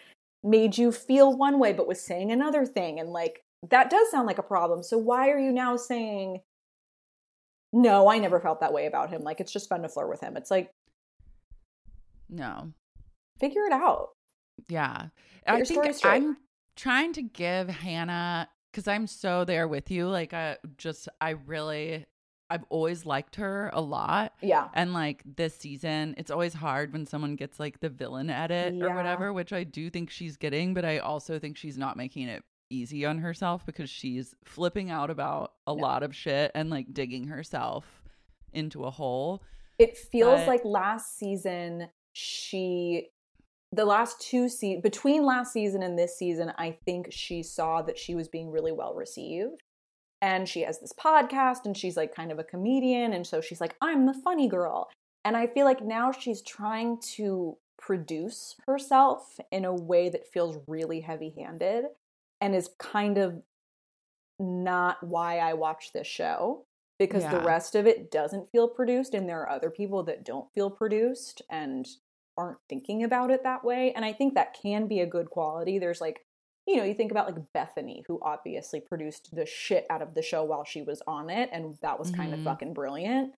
made 0.43 0.77
you 0.77 0.91
feel 0.91 1.37
one 1.37 1.61
way 1.61 1.73
but 1.73 1.87
was 1.87 2.01
saying 2.01 2.33
another 2.33 2.67
thing. 2.67 2.99
And 2.99 3.11
like 3.11 3.45
that 3.71 3.89
does 3.89 4.11
sound 4.11 4.27
like 4.27 4.39
a 4.39 4.43
problem. 4.43 4.83
So 4.83 4.99
why 4.99 5.31
are 5.31 5.39
you 5.39 5.53
now 5.53 5.77
saying 5.77 6.41
no 7.73 8.09
i 8.09 8.19
never 8.19 8.39
felt 8.41 8.61
that 8.61 8.73
way 8.73 8.87
about 8.87 9.11
him. 9.11 9.23
Like 9.23 9.41
it's 9.41 9.53
just 9.53 9.69
fun 9.69 9.83
to 9.83 9.89
flirt 9.89 10.09
with 10.09 10.21
him. 10.21 10.37
It's 10.37 10.51
like 10.51 10.71
No. 12.29 12.73
figure 13.39 13.63
it 13.63 13.73
out. 13.73 14.09
Yeah. 14.69 15.07
Get 15.47 15.55
I 15.55 15.63
think. 15.63 16.05
I'm 16.05 16.37
trying 16.77 17.13
to 17.13 17.23
give 17.23 17.69
Hannah 17.69 18.49
because 18.73 18.89
I'm 18.89 19.07
so 19.07 19.45
there 19.45 19.69
with 19.69 19.91
you. 19.91 20.09
Like 20.09 20.33
I 20.35 20.57
just 20.79 21.09
I 21.21 21.31
really 21.31 22.07
I've 22.51 22.65
always 22.69 23.07
liked 23.07 23.37
her 23.37 23.71
a 23.73 23.81
lot. 23.81 24.33
yeah 24.43 24.69
And 24.75 24.93
like 24.93 25.23
this 25.37 25.57
season, 25.57 26.15
it's 26.19 26.31
always 26.31 26.53
hard 26.55 26.93
when 26.93 27.07
someone 27.07 27.35
gets 27.37 27.59
like 27.61 27.81
the 27.81 27.89
villain 27.89 28.29
edit 28.31 28.75
Yeah. 28.75 28.85
or 28.87 28.95
whatever, 28.95 29.33
which 29.33 29.53
I 29.55 29.65
do 29.65 29.89
think 29.89 30.11
she's 30.11 30.37
getting, 30.37 30.75
but 30.75 30.85
I 30.85 30.99
also 30.99 31.39
think 31.39 31.57
she's 31.57 31.79
not 31.79 31.97
making 31.97 32.29
it 32.29 32.43
easy 32.69 33.07
on 33.07 33.19
herself 33.19 33.65
because 33.65 33.89
she's 33.91 34.35
flipping 34.45 34.91
out 34.91 35.09
about 35.11 35.53
a 35.67 35.75
No. 35.75 35.81
lot 35.83 36.03
of 36.03 36.15
shit 36.15 36.51
and 36.55 36.69
like 36.71 36.93
digging 36.93 37.29
herself 37.29 38.03
into 38.53 38.85
a 38.85 38.91
hole. 38.91 39.43
it 39.79 39.97
feels 39.97 40.41
but- 40.41 40.49
like 40.49 40.65
last 40.65 41.17
season 41.17 41.89
she 42.13 43.09
the 43.73 43.85
last 43.85 44.21
two 44.21 44.49
se- 44.49 44.81
between 44.83 45.25
last 45.25 45.53
season 45.53 45.83
and 45.83 45.99
this 45.99 46.17
season 46.17 46.53
i 46.59 46.77
think 46.85 47.09
she 47.11 47.43
saw 47.43 47.83
that 47.83 47.99
she 47.99 48.15
was 48.15 48.29
being 48.29 48.51
really 48.51 48.73
well 48.73 48.95
received. 48.95 49.63
And 50.21 50.49
she 50.49 50.61
has 50.61 50.79
this 50.79 50.93
podcast 50.93 51.65
and 51.65 51.77
she's 51.77 51.97
like 51.97 52.15
kind 52.15 52.31
of 52.31 52.39
a 52.39 52.45
comedian. 52.45 53.13
And 53.13 53.27
so 53.27 53.41
she's 53.41 53.61
like 53.61 53.75
i'm 53.81 54.07
the 54.07 54.15
funny 54.15 54.49
girl. 54.49 54.89
And 55.25 55.37
i 55.37 55.47
feel 55.47 55.65
like 55.65 55.83
now 55.83 56.13
she's 56.13 56.43
trying 56.43 56.99
to 57.17 57.57
produce 57.79 58.55
herself 58.67 59.41
in 59.51 59.65
a 59.65 59.75
way 59.75 60.09
that 60.09 60.31
feels 60.33 60.59
really 60.69 61.01
heavy-handed 61.01 61.87
and 62.41 62.55
is 62.55 62.71
kind 62.79 63.19
of 63.19 63.43
not 64.39 65.03
why 65.03 65.39
i 65.39 65.53
watch 65.53 65.91
this 65.93 66.07
show 66.07 66.65
because 66.99 67.25
the 67.25 67.41
rest 67.41 67.75
of 67.75 67.87
it 67.87 68.11
doesn't 68.13 68.51
feel 68.53 68.69
produced 68.69 69.15
and 69.15 69.29
there 69.29 69.41
are 69.41 69.51
other 69.51 69.71
people 69.71 70.05
that 70.05 70.25
don't 70.25 70.53
feel 70.55 70.71
produced 70.71 71.43
and 71.51 71.89
aren't 72.43 72.59
thinking 72.69 73.03
about 73.05 73.31
it 73.31 73.43
that 73.45 73.65
way 73.65 73.93
and 73.95 74.05
i 74.05 74.13
think 74.13 74.35
that 74.35 74.57
can 74.61 74.87
be 74.89 75.01
a 75.01 75.07
good 75.07 75.31
quality. 75.31 75.79
There's 75.79 76.01
like 76.01 76.19
you 76.67 76.77
know 76.77 76.85
you 76.85 76.95
think 76.95 77.11
about 77.11 77.27
like 77.31 77.53
bethany 77.53 78.05
who 78.07 78.19
obviously 78.23 78.81
produced 78.81 79.35
the 79.35 79.47
shit 79.47 79.87
out 79.91 80.03
of 80.03 80.15
the 80.15 80.23
show 80.23 80.45
while 80.45 80.65
she 80.65 80.83
was 80.83 81.03
on 81.07 81.31
it 81.31 81.49
and 81.53 81.77
that 81.83 81.99
was 81.99 82.11
kind 82.11 82.33
of 82.35 82.41
Mhm. 82.41 82.45
fucking 82.45 82.75
brilliant. 82.75 83.35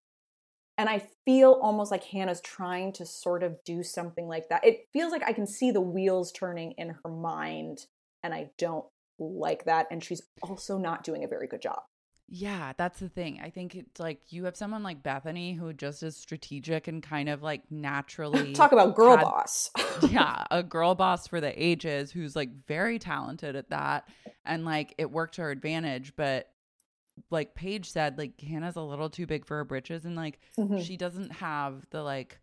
And 0.77 0.89
i 0.89 0.99
feel 1.25 1.53
almost 1.53 1.91
like 1.91 2.05
hannah's 2.05 2.41
trying 2.41 2.93
to 2.95 3.07
sort 3.07 3.43
of 3.43 3.63
do 3.65 3.83
something 3.83 4.27
like 4.27 4.49
that. 4.49 4.65
It 4.65 4.87
feels 4.93 5.13
like 5.13 5.23
i 5.23 5.33
can 5.33 5.47
see 5.47 5.71
the 5.71 5.81
wheels 5.81 6.33
turning 6.33 6.73
in 6.73 6.89
her 7.03 7.11
mind 7.11 7.87
and 8.23 8.35
i 8.35 8.51
don't 8.59 8.87
like 9.19 9.65
that 9.65 9.87
and 9.91 10.03
she's 10.03 10.23
also 10.43 10.77
not 10.79 11.05
doing 11.05 11.23
a 11.25 11.29
very 11.29 11.47
good 11.47 11.63
job 11.63 11.83
Yeah, 12.29 12.73
that's 12.77 13.01
the 13.01 13.09
thing. 13.09 13.41
I 13.43 13.51
think 13.51 13.75
it's 13.75 14.01
like 14.01 14.21
you 14.33 14.45
have 14.47 14.57
someone 14.57 14.83
like 14.83 15.03
Bethany 15.03 15.53
who 15.53 15.73
just 15.73 16.03
is 16.03 16.17
strategic 16.17 16.89
and 16.89 17.03
kind 17.03 17.29
of 17.29 17.43
like 17.43 17.63
naturally 17.71 18.53
talk 18.55 18.73
about 18.73 18.95
girl 18.97 19.17
had- 19.17 19.25
boss 19.25 19.71
yeah, 20.09 20.45
a 20.51 20.63
girl 20.63 20.95
boss 20.95 21.29
for 21.29 21.41
the 21.41 21.53
ages 21.63 22.11
who's 22.11 22.35
like 22.35 22.51
very 22.67 22.99
talented 22.99 23.57
at 23.57 23.71
that 23.71 24.09
and 24.45 24.65
like 24.65 24.95
it 24.99 25.11
worked 25.11 25.35
to 25.37 25.43
her 25.43 25.51
advantage, 25.51 26.15
but 26.17 26.51
like 27.31 27.55
Paige 27.55 27.91
said, 27.91 28.19
like 28.19 28.41
Hannah's 28.41 28.77
a 28.77 28.83
little 28.83 29.09
too 29.11 29.27
big 29.27 29.45
for 29.47 29.59
her 29.59 29.65
britches 29.65 30.05
and 30.05 30.17
like 30.17 30.41
Mhm. 30.59 30.85
she 30.85 30.97
doesn't 30.97 31.31
have 31.31 31.87
the 31.91 32.03
like 32.03 32.41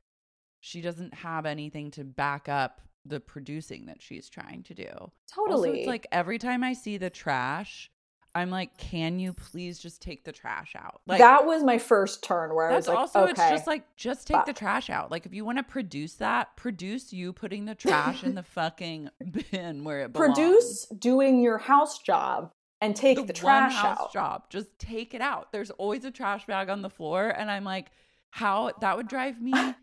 she 0.62 0.80
doesn't 0.82 1.14
have 1.16 1.46
anything 1.48 1.90
to 1.92 2.04
back 2.04 2.48
up 2.48 2.82
the 3.04 3.20
producing 3.20 3.88
that 3.88 4.00
she's 4.02 4.30
trying 4.30 4.62
to 4.64 4.76
do. 4.76 5.12
totally 5.34 5.70
Also, 5.70 5.80
it's 5.80 5.88
like 5.88 6.06
every 6.12 6.38
time 6.38 6.64
I 6.64 6.74
see 6.74 6.98
the 6.98 7.10
trash, 7.10 7.91
I'm 8.34 8.50
like, 8.50 8.78
can 8.78 9.20
you 9.20 9.34
please 9.34 9.78
just 9.80 10.02
take 10.02 10.24
the 10.24 10.32
trash 10.32 10.76
out? 10.78 11.02
Like 11.06 11.20
that 11.20 11.46
was 11.46 11.64
my 11.64 11.78
first 11.78 12.24
turn 12.24 12.56
where 12.56 12.70
I 12.72 12.76
was 12.76 12.86
that's 12.86 12.96
like, 12.96 12.98
also 12.98 13.20
okay, 13.24 13.32
it's 13.32 13.50
just 13.50 13.68
like 13.68 13.84
just 13.98 14.28
take 14.28 14.46
the 14.46 14.54
trash 14.54 14.90
out. 14.90 15.12
Like 15.12 15.26
if 15.26 15.34
you 15.34 15.44
want 15.44 15.58
to 15.58 15.64
produce 15.64 16.14
that, 16.16 16.56
produce 16.56 17.12
you 17.12 17.34
putting 17.34 17.66
the 17.66 17.76
trash 17.76 18.24
in 18.24 18.36
the 18.36 18.44
fucking 18.58 19.10
bin 19.52 19.84
where 19.84 20.02
it 20.02 20.14
belongs. 20.14 20.34
produce 20.36 20.86
doing 20.98 21.42
your 21.42 21.58
house 21.58 22.00
job 22.00 22.52
and 22.80 22.96
take 22.96 23.18
the, 23.18 23.24
one 23.24 23.34
trash 23.34 23.74
house 23.76 24.00
out. 24.00 24.14
job. 24.14 24.44
Just 24.50 24.68
take 24.80 25.14
it 25.14 25.22
out. 25.22 25.52
There's 25.52 25.70
always 25.72 26.06
a 26.06 26.12
trash 26.12 26.46
bag 26.48 26.70
on 26.70 26.82
the 26.82 26.90
floor, 26.90 27.30
and 27.30 27.52
I'm 27.52 27.64
like, 27.64 27.92
how 28.32 28.72
that 28.80 28.96
would 28.98 29.08
drive 29.08 29.42
me 29.42 29.54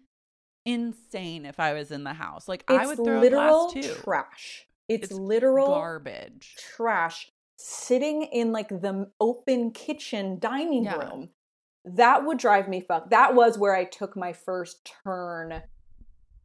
insane 0.64 1.46
if 1.46 1.60
I 1.60 1.74
was 1.74 1.90
in 1.90 2.04
the 2.04 2.14
house. 2.14 2.48
Like 2.48 2.64
It's 2.68 2.78
I 2.78 2.86
would 2.86 2.96
throw 2.96 3.20
literal 3.20 3.70
glass 3.72 3.86
too. 3.86 3.94
trash. 4.02 4.66
It's, 4.88 5.10
It's 5.10 5.12
literal 5.12 5.66
Garbage. 5.66 6.56
trash 6.58 7.30
sitting 7.60 8.22
in 8.22 8.52
like 8.52 8.68
the 8.68 9.10
open 9.20 9.72
kitchen 9.72 10.38
dining 10.38 10.84
Yeah. 10.84 10.94
room. 10.96 11.30
That 11.84 12.24
would 12.24 12.38
drive 12.38 12.68
me 12.68 12.80
fuck. 12.80 13.10
That 13.10 13.34
was 13.34 13.58
where 13.58 13.74
I 13.74 13.84
took 13.84 14.16
my 14.16 14.32
first 14.32 14.88
turn 15.04 15.62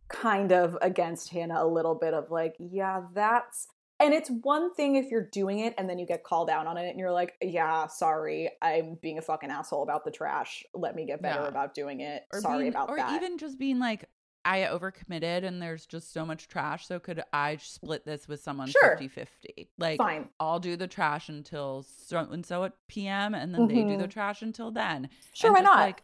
kind 0.09 0.51
of 0.51 0.75
against 0.81 1.29
Hannah 1.29 1.63
a 1.63 1.67
little 1.67 1.95
bit 1.95 2.13
of 2.15 2.31
like, 2.31 2.55
yeah, 2.59 3.01
that's 3.13 3.67
and 3.99 4.11
it's 4.13 4.29
one 4.41 4.73
thing 4.73 4.95
if 4.95 5.09
you're 5.11 5.29
doing 5.31 5.59
it 5.59 5.75
and 5.77 5.87
then 5.87 5.99
you 5.99 6.05
get 6.05 6.23
called 6.23 6.49
out 6.49 6.65
on 6.67 6.77
it 6.77 6.89
and 6.89 6.99
you're 6.99 7.11
like, 7.11 7.35
yeah, 7.41 7.85
sorry, 7.87 8.49
I'm 8.61 8.95
being 9.01 9.17
a 9.19 9.21
fucking 9.21 9.51
asshole 9.51 9.83
about 9.83 10.03
the 10.03 10.11
trash. 10.11 10.63
Let 10.73 10.95
me 10.95 11.05
get 11.05 11.21
better 11.21 11.43
Yeah. 11.43 11.47
about 11.47 11.73
doing 11.75 12.01
it. 12.01 12.23
Or 12.33 12.41
sorry 12.41 12.63
being- 12.63 12.69
about 12.73 12.89
or 12.89 12.97
that. 12.97 13.11
Or 13.11 13.15
even 13.15 13.37
just 13.37 13.57
being 13.59 13.77
like, 13.79 14.09
I 14.45 14.61
overcommitted 14.61 15.43
and 15.45 15.61
there's 15.61 15.85
just 15.85 16.11
so 16.13 16.25
much 16.25 16.47
trash. 16.47 16.87
So 16.87 16.99
could 16.99 17.23
I 17.31 17.57
split 17.57 18.05
this 18.05 18.27
with 18.27 18.41
someone 18.41 18.67
Sure. 18.67 18.97
50 18.97 19.07
50? 19.07 19.69
Like, 19.77 19.97
Fine. 19.97 20.29
I'll 20.39 20.59
do 20.59 20.75
the 20.75 20.87
trash 20.87 21.29
until 21.29 21.83
so 21.83 22.19
and 22.19 22.45
so 22.45 22.63
at 22.65 22.73
PM 22.87 23.33
and 23.35 23.53
then 23.53 23.67
they 23.67 23.83
do 23.83 23.97
the 23.97 24.07
Mhm. 24.07 24.11
trash 24.11 24.41
until 24.41 24.71
then. 24.71 25.09
Sure, 25.33 25.49
And 25.49 25.55
why 25.55 25.61
just, 25.61 25.71
not? 25.73 25.79
Like, 25.79 26.03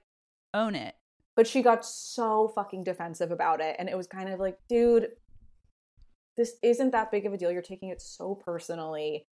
own 0.54 0.74
it. 0.76 0.96
but 1.36 1.46
she 1.48 1.62
got 1.62 1.86
so 1.86 2.48
fucking 2.50 2.84
defensive 2.84 3.32
about 3.32 3.62
it 3.62 3.76
and 3.80 3.88
it 3.88 3.96
was 3.96 4.08
kind 4.08 4.28
of 4.30 4.40
like 4.40 4.58
dude 4.68 5.16
this 6.36 6.54
isn't 6.64 6.92
that 6.92 7.12
big 7.12 7.26
of 7.26 7.34
a 7.34 7.38
deal 7.38 7.52
you're 7.52 7.62
taking 7.62 7.90
it 7.90 8.02
so 8.02 8.36
personally 8.36 9.28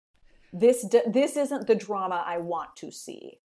this 0.52 0.84
d- 0.84 1.02
this 1.08 1.38
isn't 1.38 1.68
the 1.68 1.76
drama 1.76 2.24
i 2.26 2.38
want 2.38 2.76
to 2.76 2.92
see 2.92 3.40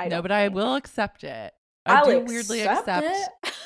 I 0.00 0.08
no, 0.08 0.22
but 0.22 0.32
I 0.32 0.48
will 0.48 0.74
accept 0.74 1.22
it. 1.22 1.54
I 1.86 1.94
I'll 1.96 2.04
do 2.06 2.20
weirdly 2.20 2.62
accept. 2.62 3.06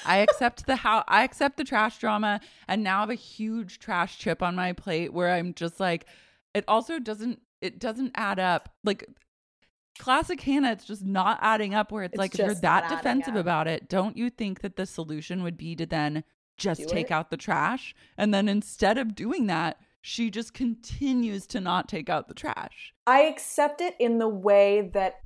I 0.04 0.18
accept 0.18 0.66
the 0.66 0.76
how 0.76 1.04
I 1.08 1.22
accept 1.24 1.56
the 1.56 1.64
trash 1.64 1.98
drama, 1.98 2.40
and 2.66 2.82
now 2.82 2.98
I 2.98 3.00
have 3.00 3.10
a 3.10 3.14
huge 3.14 3.78
trash 3.78 4.18
chip 4.18 4.42
on 4.42 4.54
my 4.56 4.72
plate 4.72 5.12
where 5.12 5.30
I'm 5.30 5.54
just 5.54 5.78
like, 5.80 6.06
it 6.54 6.64
also 6.66 6.98
doesn't 6.98 7.40
it 7.60 7.78
doesn't 7.78 8.12
add 8.14 8.38
up. 8.38 8.70
Like 8.84 9.04
classic 9.98 10.40
Hannah, 10.40 10.72
it's 10.72 10.84
just 10.84 11.04
not 11.04 11.38
adding 11.42 11.74
up. 11.74 11.92
Where 11.92 12.04
it's, 12.04 12.12
It's 12.14 12.18
like, 12.18 12.34
if 12.34 12.40
you're 12.44 12.54
that 12.56 12.88
defensive 12.88 13.34
up. 13.34 13.40
about 13.40 13.68
it, 13.68 13.88
don't 13.88 14.16
you 14.16 14.30
think 14.30 14.60
that 14.62 14.76
the 14.76 14.86
solution 14.86 15.42
would 15.42 15.56
be 15.58 15.76
to 15.76 15.86
then 15.86 16.24
just 16.56 16.80
Do 16.82 16.86
take 16.88 17.06
it? 17.06 17.12
out 17.12 17.30
the 17.30 17.36
trash? 17.36 17.94
And 18.16 18.32
then 18.34 18.48
instead 18.48 18.98
of 18.98 19.14
doing 19.14 19.46
that, 19.46 19.78
she 20.00 20.30
just 20.30 20.54
continues 20.54 21.46
to 21.48 21.60
not 21.60 21.88
take 21.88 22.08
out 22.08 22.28
the 22.28 22.34
trash. 22.34 22.94
i 23.06 23.22
accept 23.22 23.80
it 23.80 23.94
in 23.98 24.18
the 24.18 24.28
way 24.28 24.90
that 24.94 25.16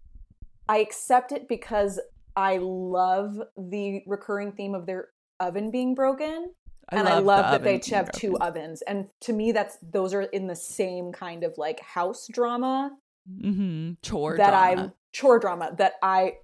i 0.69 0.79
accept 0.79 1.31
it 1.31 1.47
because 1.47 2.01
i 2.37 2.59
love 2.61 3.39
the 3.57 4.03
recurring 4.07 4.53
theme 4.53 4.75
of 4.75 4.87
their 4.87 5.09
oven 5.41 5.71
being 5.71 5.95
broken 5.95 6.53
and 6.91 7.09
I 7.09 7.15
the 7.21 7.21
love 7.23 7.51
that 7.51 7.63
they 7.63 7.81
have 7.95 8.13
two 8.13 8.37
ovens. 8.39 8.83
And 8.83 9.09
to 9.23 9.33
me, 9.33 9.53
that's 9.53 9.79
those 9.83 10.13
are 10.13 10.23
in 10.23 10.47
the 10.47 10.55
same 10.57 11.11
kind 11.11 11.43
of 11.43 11.55
like 11.57 11.81
house 11.81 12.27
drama 12.31 12.91
Mm-hmm. 13.31 13.93
Chore 14.03 14.37
that 14.37 14.51
drama. 14.51 14.89
I 14.89 14.93
chore 15.13 15.39
drama 15.39 15.73
that 15.79 15.95
I 16.03 16.35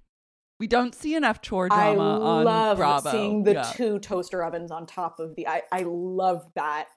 We 0.59 0.65
don't 0.67 0.95
see 0.95 1.13
enough 1.13 1.41
chore 1.41 1.67
I 1.69 1.93
drama 1.93 2.19
on 2.19 2.45
love 2.45 2.77
Bravo. 2.77 3.11
seeing 3.11 3.43
the 3.43 3.53
Yeah. 3.53 3.61
two 3.75 3.99
toaster 3.99 4.43
ovens 4.43 4.71
on 4.71 4.87
top 4.87 5.19
of 5.19 5.35
the. 5.35 5.47
I 5.47 5.61
I 5.71 5.83
love 5.85 6.47
that, 6.55 6.87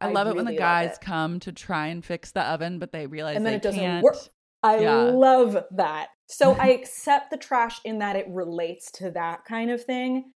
I 0.00 0.08
I 0.08 0.12
love 0.12 0.26
it 0.28 0.34
when 0.36 0.46
the 0.46 0.54
guys 0.56 0.92
it. 0.94 1.00
come 1.00 1.38
to 1.40 1.52
try 1.52 1.88
and 1.88 2.04
fix 2.04 2.32
the 2.32 2.42
oven, 2.42 2.78
but 2.78 2.92
they 2.92 3.06
realize 3.06 3.36
and 3.36 3.46
then 3.46 3.54
it 3.54 3.62
doesn't 3.62 3.78
can't. 3.80 4.02
work. 4.02 4.16
I 4.62 4.80
Yeah. 4.80 5.02
love 5.12 5.64
that. 5.72 6.08
So 6.26 6.52
I 6.52 6.66
accept 6.80 7.30
the 7.30 7.36
trash 7.36 7.80
in 7.84 7.98
that 7.98 8.16
it 8.16 8.26
relates 8.28 8.90
to 8.92 9.10
that 9.12 9.44
kind 9.44 9.70
of 9.70 9.84
thing. 9.84 10.32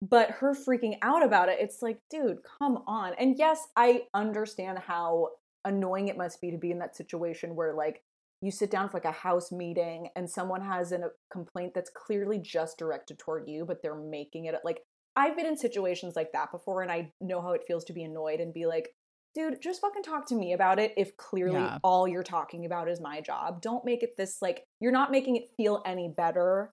But 0.00 0.30
her 0.30 0.54
freaking 0.54 0.96
out 1.02 1.24
about 1.24 1.48
it, 1.48 1.58
it's 1.60 1.82
like, 1.82 1.98
dude, 2.08 2.38
come 2.58 2.84
on. 2.86 3.14
And 3.18 3.36
yes, 3.36 3.66
I 3.76 4.02
understand 4.14 4.78
how 4.78 5.30
annoying 5.64 6.08
it 6.08 6.16
must 6.16 6.40
be 6.40 6.52
to 6.52 6.58
be 6.58 6.70
in 6.70 6.78
that 6.78 6.96
situation 6.96 7.56
where 7.56 7.74
like 7.74 8.02
you 8.40 8.52
sit 8.52 8.70
down 8.70 8.88
for 8.88 8.98
like 8.98 9.04
a 9.04 9.10
house 9.12 9.50
meeting 9.50 10.08
and 10.14 10.30
someone 10.30 10.62
has 10.62 10.92
an, 10.92 11.02
a 11.02 11.08
complaint 11.32 11.72
that's 11.74 11.90
clearly 11.90 12.38
just 12.38 12.78
directed 12.78 13.18
toward 13.18 13.48
you, 13.48 13.64
but 13.64 13.82
they're 13.82 13.96
making 13.96 14.44
it 14.44 14.54
like 14.64 14.82
I've 15.16 15.36
been 15.36 15.46
in 15.46 15.56
situations 15.56 16.14
like 16.14 16.30
that 16.32 16.52
before 16.52 16.82
and 16.82 16.92
I 16.92 17.12
know 17.20 17.42
how 17.42 17.50
it 17.50 17.64
feels 17.66 17.84
to 17.86 17.92
be 17.92 18.04
annoyed 18.04 18.38
and 18.38 18.54
be 18.54 18.66
like, 18.66 18.90
dude, 19.34 19.60
just 19.62 19.80
fucking 19.80 20.02
talk 20.02 20.26
to 20.28 20.34
me 20.34 20.52
about 20.52 20.78
it 20.78 20.92
if 20.96 21.16
clearly 21.16 21.60
Yeah. 21.60 21.78
all 21.84 22.08
you're 22.08 22.22
talking 22.22 22.64
about 22.66 22.88
is 22.88 23.00
my 23.00 23.20
job. 23.20 23.60
Don't 23.62 23.84
make 23.84 24.02
it 24.02 24.16
this 24.16 24.42
like 24.42 24.66
you're 24.80 24.92
not 24.92 25.10
making 25.10 25.36
it 25.36 25.50
feel 25.56 25.82
any 25.86 26.08
better 26.08 26.72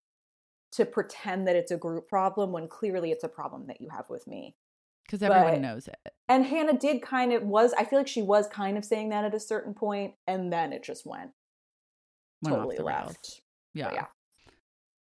to 0.74 0.86
pretend 0.86 1.48
that 1.48 1.56
it's 1.56 1.72
a 1.72 1.78
group 1.78 2.08
problem 2.08 2.52
when 2.52 2.68
clearly 2.68 3.12
it's 3.12 3.24
a 3.24 3.30
problem 3.30 3.66
that 3.68 3.80
you 3.82 3.90
have 3.90 4.10
with 4.10 4.26
me. 4.28 4.56
Because 5.06 5.22
everyone 5.22 5.54
But- 5.54 5.62
knows 5.62 5.88
it. 5.88 5.98
And 6.28 6.44
Hannah 6.46 6.78
did 6.78 7.02
kind 7.04 7.32
of 7.32 7.44
was 7.44 7.74
I 7.74 7.86
feel 7.86 8.00
like 8.00 8.08
she 8.08 8.24
was 8.24 8.48
kind 8.48 8.78
of 8.78 8.84
saying 8.84 9.10
that 9.10 9.24
at 9.26 9.36
a 9.36 9.40
certain 9.40 9.74
point 9.76 10.16
and 10.28 10.52
then 10.52 10.74
it 10.74 10.84
just 10.84 11.06
went 11.06 11.32
Went 12.42 12.56
totally 12.56 12.78
the 12.78 12.84
rails. 12.84 13.08
left. 13.08 13.42
Yeah. 13.74 13.94
yeah. 13.94 14.06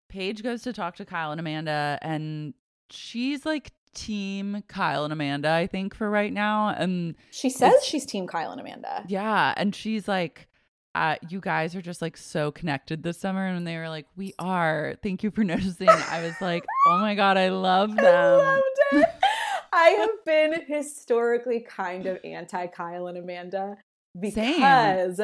Paige 0.09 0.43
goes 0.43 0.61
to 0.63 0.73
talk 0.73 0.95
to 0.97 1.05
Kyle 1.05 1.31
and 1.31 1.39
Amanda, 1.39 1.97
and 2.01 2.53
she's 2.91 3.45
like 3.45 3.71
team 3.93 4.63
Kyle 4.67 5.03
and 5.03 5.13
Amanda, 5.13 5.51
I 5.51 5.67
think, 5.67 5.95
for 5.95 6.09
right 6.09 6.31
now. 6.33 6.69
And 6.69 7.15
She 7.31 7.49
says 7.49 7.73
she's 7.83 8.05
team 8.05 8.27
Kyle 8.27 8.51
and 8.51 8.59
Amanda. 8.61 9.03
yeah, 9.07 9.53
and 9.57 9.73
she's 9.75 10.07
like, 10.07 10.47
uh, 10.95 11.15
you 11.27 11.39
guys 11.39 11.75
are 11.75 11.81
just 11.81 12.01
like 12.03 12.15
so 12.15 12.51
connected 12.51 13.01
this 13.01 13.19
summer. 13.19 13.45
And 13.47 13.65
they 13.65 13.77
were 13.77 13.89
like, 13.89 14.05
we 14.15 14.33
are. 14.37 14.95
Thank 15.01 15.23
you 15.23 15.31
for 15.31 15.43
noticing. 15.43 15.89
I 15.89 16.21
was 16.21 16.35
like, 16.39 16.63
oh 16.87 16.99
my 16.99 17.15
God, 17.15 17.35
I 17.37 17.49
love 17.49 17.95
them. 17.95 18.05
I 18.05 18.35
loved 18.35 18.63
it. 18.91 19.09
I 19.73 19.87
have 19.89 20.23
been 20.23 20.61
historically 20.67 21.61
kind 21.61 22.05
of 22.05 22.19
anti 22.23 22.67
Kyle 22.67 23.07
and 23.07 23.17
Amanda 23.17 23.77
because 24.19 25.19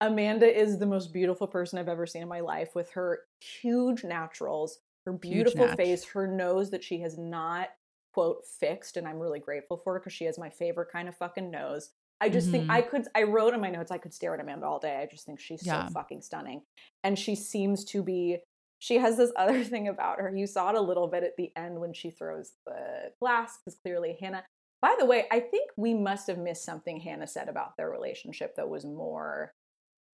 Amanda 0.00 0.46
is 0.46 0.78
the 0.78 0.86
most 0.86 1.12
beautiful 1.12 1.46
person 1.46 1.78
I've 1.78 1.88
ever 1.88 2.06
seen 2.06 2.22
in 2.22 2.28
my 2.28 2.40
life 2.40 2.74
with 2.74 2.90
her 2.92 3.20
huge 3.60 4.02
naturals, 4.04 4.78
her 5.06 5.12
beautiful 5.12 5.68
face, 5.68 6.04
her 6.06 6.26
nose 6.26 6.70
that 6.70 6.82
she 6.82 7.00
has 7.00 7.18
not, 7.18 7.68
quote, 8.12 8.46
fixed. 8.46 8.96
And 8.96 9.06
I'm 9.08 9.18
really 9.18 9.40
grateful 9.40 9.76
for 9.76 9.94
her 9.94 10.00
because 10.00 10.12
she 10.12 10.24
has 10.26 10.38
my 10.38 10.50
favorite 10.50 10.90
kind 10.92 11.08
of 11.08 11.16
fucking 11.16 11.50
nose. 11.50 11.90
I 12.20 12.28
just 12.28 12.50
think 12.50 12.66
Mhm. 12.66 12.70
I 12.70 12.82
could, 12.82 13.08
I 13.16 13.24
wrote 13.24 13.52
in 13.54 13.60
my 13.60 13.70
notes, 13.70 13.90
I 13.90 13.98
could 13.98 14.14
stare 14.14 14.32
at 14.34 14.40
Amanda 14.40 14.66
all 14.66 14.78
day. 14.78 14.96
I 14.98 15.06
just 15.06 15.26
think 15.26 15.40
she's 15.40 15.66
Yeah. 15.66 15.88
so 15.88 15.92
fucking 15.94 16.22
stunning. 16.22 16.62
And 17.02 17.18
she 17.18 17.34
seems 17.34 17.84
to 17.86 18.02
be 18.02 18.38
she 18.78 18.96
has 18.98 19.16
this 19.16 19.30
other 19.36 19.62
thing 19.64 19.86
about 19.86 20.18
her. 20.20 20.34
You 20.34 20.46
saw 20.48 20.70
it 20.70 20.74
a 20.74 20.80
little 20.80 21.06
bit 21.06 21.22
at 21.22 21.36
the 21.36 21.52
end 21.56 21.78
when 21.80 21.92
she 21.92 22.10
throws 22.10 22.54
the 22.66 23.12
glass, 23.20 23.58
because 23.58 23.78
clearly 23.80 24.16
Hannah. 24.20 24.44
By 24.80 24.96
the 24.98 25.06
way, 25.06 25.28
I 25.30 25.38
think 25.38 25.70
we 25.76 25.94
must 25.94 26.26
have 26.26 26.38
missed 26.38 26.64
something 26.64 26.98
Hannah 26.98 27.28
said 27.28 27.48
about 27.48 27.76
their 27.76 27.88
relationship 27.88 28.56
that 28.56 28.68
was 28.68 28.84
more 28.84 29.54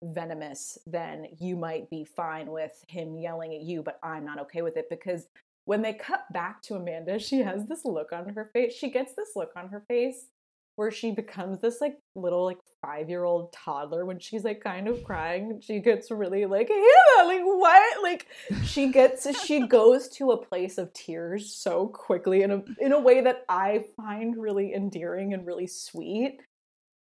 venomous 0.03 0.77
than 0.87 1.29
you 1.41 1.57
might 1.57 1.89
be 1.91 2.05
fine 2.05 2.51
with 2.51 2.85
him 2.89 3.17
yelling 3.19 3.55
at 3.55 3.63
you, 3.63 3.83
but 3.83 3.99
I'm 4.03 4.25
not 4.27 4.39
okay 4.41 4.61
with 4.63 4.77
it 4.77 4.89
because 4.91 5.27
when 5.69 5.83
they 5.83 5.93
cut 5.93 6.25
back 6.33 6.63
to 6.63 6.77
Amanda, 6.77 7.19
she 7.19 7.41
has 7.41 7.67
this 7.67 7.85
look 7.85 8.11
on 8.11 8.31
her 8.31 8.49
face. 8.55 8.73
She 8.73 8.89
gets 8.89 9.13
this 9.15 9.33
look 9.37 9.51
on 9.55 9.69
her 9.69 9.85
face 9.87 10.29
where 10.77 10.91
she 10.91 11.11
becomes 11.11 11.61
this 11.61 11.83
like 11.83 11.99
little 12.17 12.47
like 12.47 12.57
five 12.81 13.11
year 13.11 13.25
old 13.25 13.53
toddler 13.53 14.07
when 14.07 14.19
she's 14.19 14.45
like 14.45 14.63
kind 14.63 14.89
of 14.89 15.05
crying. 15.05 15.61
She 15.61 15.81
gets 15.81 16.11
really 16.11 16.47
like, 16.47 16.71
Hannah, 16.71 17.29
like 17.29 17.43
what? 17.43 18.03
Like 18.03 18.29
she 18.65 18.91
gets 18.91 19.45
she 19.45 19.67
goes 19.67 20.09
to 20.17 20.31
a 20.31 20.43
place 20.43 20.79
of 20.79 20.91
tears 20.95 21.55
so 21.55 21.89
quickly 21.89 22.41
in 22.41 22.51
a 22.51 22.63
in 22.81 22.93
a 22.93 23.01
way 23.01 23.21
that 23.21 23.45
I 23.51 23.85
find 23.95 24.39
really 24.39 24.73
endearing 24.73 25.35
and 25.35 25.47
really 25.47 25.67
sweet. 25.67 26.41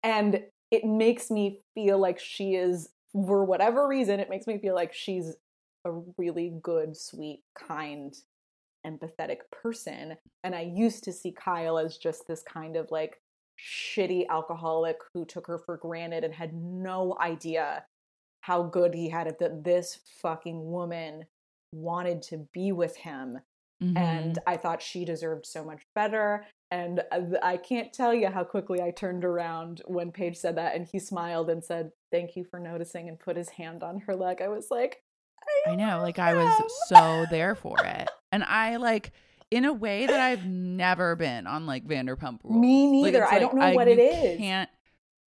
And 0.02 0.40
it 0.70 0.86
makes 0.86 1.30
me 1.30 1.60
feel 1.74 1.98
like 1.98 2.18
she 2.18 2.54
is 2.54 2.88
for 3.12 3.44
whatever 3.44 3.86
reason, 3.86 4.20
it 4.20 4.30
makes 4.30 4.46
me 4.46 4.56
feel 4.56 4.74
like 4.74 4.94
she's 4.94 5.34
a 5.84 5.92
really 6.16 6.54
good, 6.62 6.96
sweet, 6.96 7.42
kind, 7.54 8.14
empathetic 8.87 9.39
person. 9.51 10.16
And 10.43 10.55
I 10.55 10.61
used 10.62 11.05
to 11.05 11.12
see 11.12 11.32
Kyle 11.32 11.78
as 11.78 11.97
just 11.99 12.26
this 12.26 12.43
kind 12.43 12.76
of 12.76 12.91
like 12.91 13.20
shitty 13.59 14.26
alcoholic 14.28 14.97
who 15.12 15.24
took 15.24 15.47
her 15.47 15.59
for 15.59 15.76
granted 15.76 16.24
and 16.24 16.35
had 16.35 16.53
no 16.55 17.16
idea 17.20 17.85
how 18.41 18.62
good 18.64 18.95
he 18.95 19.09
had 19.09 19.26
it 19.26 19.39
that 19.39 19.64
this 19.64 20.01
fucking 20.20 20.70
woman 20.70 21.24
wanted 21.72 22.20
to 22.22 22.47
be 22.53 22.72
with 22.72 22.97
him 22.97 23.39
Mhm. 23.82 23.97
and 23.99 24.39
I 24.47 24.57
thought 24.57 24.80
she 24.82 25.05
deserved 25.05 25.47
so 25.47 25.64
much 25.64 25.82
better. 25.95 26.47
And 26.70 27.03
I- 27.11 27.39
I 27.55 27.57
can't 27.57 27.93
tell 27.93 28.14
you 28.14 28.28
how 28.28 28.45
quickly 28.45 28.80
I 28.80 28.91
turned 28.93 29.24
around 29.24 29.82
when 29.87 30.12
Paige 30.12 30.37
said 30.37 30.57
that, 30.57 30.74
and 30.76 30.87
he 30.87 30.99
smiled 31.01 31.51
and 31.51 31.62
said, 31.64 31.91
"Thank 32.12 32.37
you 32.37 32.45
for 32.45 32.61
noticing," 32.61 33.09
and 33.09 33.18
put 33.18 33.37
his 33.37 33.51
hand 33.51 33.82
on 33.82 34.01
her 34.01 34.14
leg. 34.14 34.41
I 34.41 34.49
was 34.49 34.70
like, 34.70 35.03
I 35.66 35.74
know, 35.74 36.01
like 36.01 36.18
I 36.18 36.35
was 36.35 36.89
so 36.89 37.26
there 37.30 37.55
for 37.55 37.76
it. 37.85 38.09
And 38.35 38.43
I 38.43 38.76
like 38.78 39.12
in 39.53 39.64
a 39.64 39.72
way 39.72 40.07
that 40.07 40.18
I've 40.18 40.45
never 40.45 41.14
been 41.14 41.47
on 41.47 41.66
like 41.66 41.87
Vanderpump 41.87 42.41
Rules. 42.43 42.61
Me 42.61 42.91
neither. 42.91 43.22
it's 43.22 43.32
I 43.32 43.39
don't 43.39 43.55
know 43.55 43.70
what 43.74 43.87
you 43.87 43.93
it 43.93 43.99
is. 44.01 44.39
Can't 44.39 44.68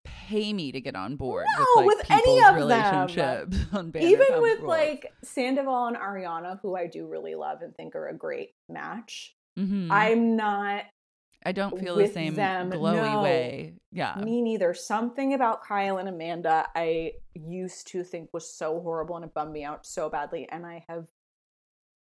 pay 0.04 0.52
me 0.52 0.72
to 0.72 0.80
get 0.80 0.94
on 0.94 1.16
board 1.16 1.46
No, 1.58 1.64
with, 1.86 1.86
like, 1.86 1.96
with 1.96 2.10
any 2.10 2.38
of 2.38 2.44
them. 2.44 2.54
relationships 2.56 3.56
on 3.72 3.92
Vanderpump 3.92 4.02
even 4.02 4.42
with 4.42 4.58
Rules. 4.60 4.68
like 4.68 5.12
Sandoval 5.24 5.86
and 5.86 5.96
Ariana, 5.96 6.60
who 6.60 6.76
I 6.76 6.86
do 6.86 7.06
really 7.06 7.34
love 7.34 7.62
and 7.62 7.74
think 7.74 7.94
are 7.96 8.08
a 8.08 8.14
great 8.14 8.50
match. 8.68 9.34
Mhm. 9.58 9.88
I'm 9.90 10.36
not 10.36 10.84
I 11.46 11.52
don't 11.52 11.78
feel 11.78 11.96
the 11.96 12.08
same 12.08 12.34
them, 12.34 12.70
glowy 12.70 13.10
no. 13.12 13.22
way. 13.22 13.74
Yeah. 13.92 14.16
Me 14.22 14.42
neither. 14.42 14.74
Something 14.74 15.32
about 15.32 15.62
Kyle 15.64 15.96
and 15.96 16.08
Amanda 16.08 16.66
I 16.74 17.12
used 17.34 17.86
to 17.92 18.02
think 18.04 18.28
was 18.34 18.52
so 18.52 18.80
horrible 18.80 19.16
and 19.16 19.24
it 19.24 19.32
bummed 19.32 19.52
me 19.52 19.64
out 19.64 19.86
so 19.86 20.10
badly. 20.10 20.46
And 20.50 20.66
I 20.66 20.84
have 20.88 21.06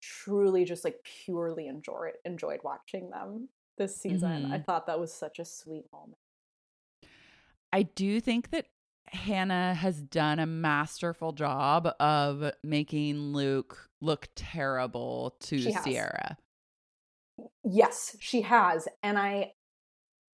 truly 0.01 0.65
just 0.65 0.83
like 0.83 0.97
purely 1.03 1.67
enjoyed 1.67 2.13
enjoyed 2.25 2.59
watching 2.63 3.09
them 3.09 3.49
this 3.77 3.95
season. 3.97 4.45
Mhm. 4.45 4.51
I 4.53 4.59
thought 4.59 4.87
that 4.87 4.99
was 4.99 5.13
such 5.13 5.39
a 5.39 5.45
sweet 5.45 5.85
moment. 5.93 6.17
I 7.71 7.83
do 7.83 8.19
think 8.19 8.49
that 8.51 8.65
Hannah 9.07 9.73
has 9.73 10.01
done 10.01 10.39
a 10.39 10.45
masterful 10.45 11.31
job 11.33 11.87
of 11.99 12.51
making 12.63 13.17
Luke 13.17 13.89
look 14.01 14.27
terrible 14.35 15.35
to 15.41 15.57
She. 15.57 15.71
Ciara. 15.73 16.37
Yes, 17.63 18.15
she 18.19 18.41
has. 18.41 18.87
And 19.03 19.17
I 19.17 19.53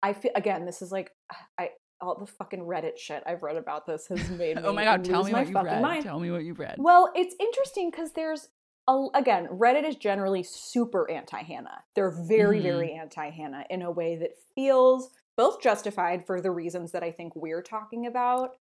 I 0.02 0.14
feel 0.14 0.32
again, 0.36 0.66
this 0.66 0.82
is 0.82 0.92
like 0.92 1.12
I 1.58 1.72
all 2.02 2.18
the 2.20 2.26
fucking 2.28 2.60
Reddit 2.62 2.98
shit 2.98 3.24
I've 3.26 3.44
read 3.44 3.56
about 3.56 3.86
this 3.86 4.08
has 4.08 4.30
made 4.30 4.58
me 4.58 4.64
Oh 4.64 4.74
my 4.74 4.84
god, 4.84 5.06
tell 5.06 5.24
me 5.24 5.32
my 5.32 5.40
what 5.44 5.50
you 5.50 5.62
read. 5.62 5.82
mind. 5.82 6.04
Tell 6.04 6.20
me 6.20 6.32
what 6.32 6.44
you 6.44 6.54
read. 6.54 6.76
Well, 6.78 7.12
it's 7.16 7.36
interesting 7.40 7.90
because 7.92 8.12
there's 8.14 8.50
again, 8.88 9.48
Reddit 9.48 9.84
is 9.86 9.96
generally 9.96 10.44
super 10.44 11.10
anti-Hannah. 11.10 11.84
They're 11.96 12.12
very, 12.12 12.60
Mhm. 12.60 12.64
very 12.64 12.94
anti-Hannah 12.94 13.66
in 13.70 13.82
a 13.82 13.92
way 13.92 14.16
that 14.18 14.38
feels 14.56 15.10
both 15.36 15.62
justified 15.62 16.26
for 16.26 16.42
the 16.42 16.52
reasons 16.52 16.92
that 16.92 17.04
I 17.04 17.12
think 17.12 17.36
we're 17.36 17.62
talking 17.64 18.06
about, 18.06 18.58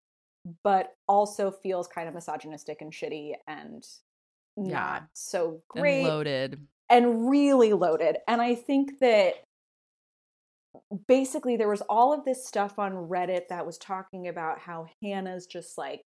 but 0.63 0.95
also 1.07 1.51
feels 1.51 1.87
kind 1.87 2.07
of 2.07 2.13
misogynistic 2.13 2.81
and 2.81 2.91
shitty 2.91 3.35
and 3.47 3.87
Yeah. 4.63 5.01
not 5.01 5.09
so 5.13 5.63
And 5.75 5.83
great 5.83 6.03
loaded. 6.03 6.67
and 6.89 7.29
really 7.29 7.73
loaded. 7.73 8.17
And 8.27 8.41
I 8.41 8.55
think 8.55 8.99
that 8.99 9.43
basically 11.07 11.57
there 11.57 11.69
was 11.69 11.81
all 11.83 12.13
of 12.13 12.25
this 12.25 12.45
stuff 12.45 12.79
on 12.79 12.93
Reddit 12.93 13.47
that 13.49 13.65
was 13.65 13.77
talking 13.77 14.27
about 14.27 14.59
how 14.59 14.87
Hannah's 15.01 15.45
just 15.45 15.77
like 15.77 16.01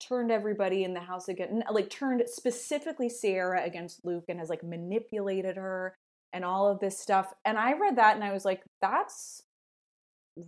turned 0.00 0.30
everybody 0.30 0.84
in 0.84 0.94
the 0.94 1.00
house 1.00 1.28
again, 1.28 1.62
like 1.70 1.90
turned 1.90 2.22
specifically 2.26 3.10
Ciara 3.10 3.64
against 3.64 4.04
Luke 4.04 4.24
and 4.28 4.38
has 4.38 4.48
like 4.50 4.62
manipulated 4.62 5.56
her 5.56 5.94
and 6.32 6.44
all 6.44 6.68
of 6.68 6.80
this 6.80 6.98
stuff. 6.98 7.32
And 7.44 7.58
I 7.58 7.72
read 7.74 7.96
that 7.96 8.14
and 8.14 8.24
I 8.24 8.32
was 8.32 8.44
like, 8.44 8.62
that's 8.80 9.42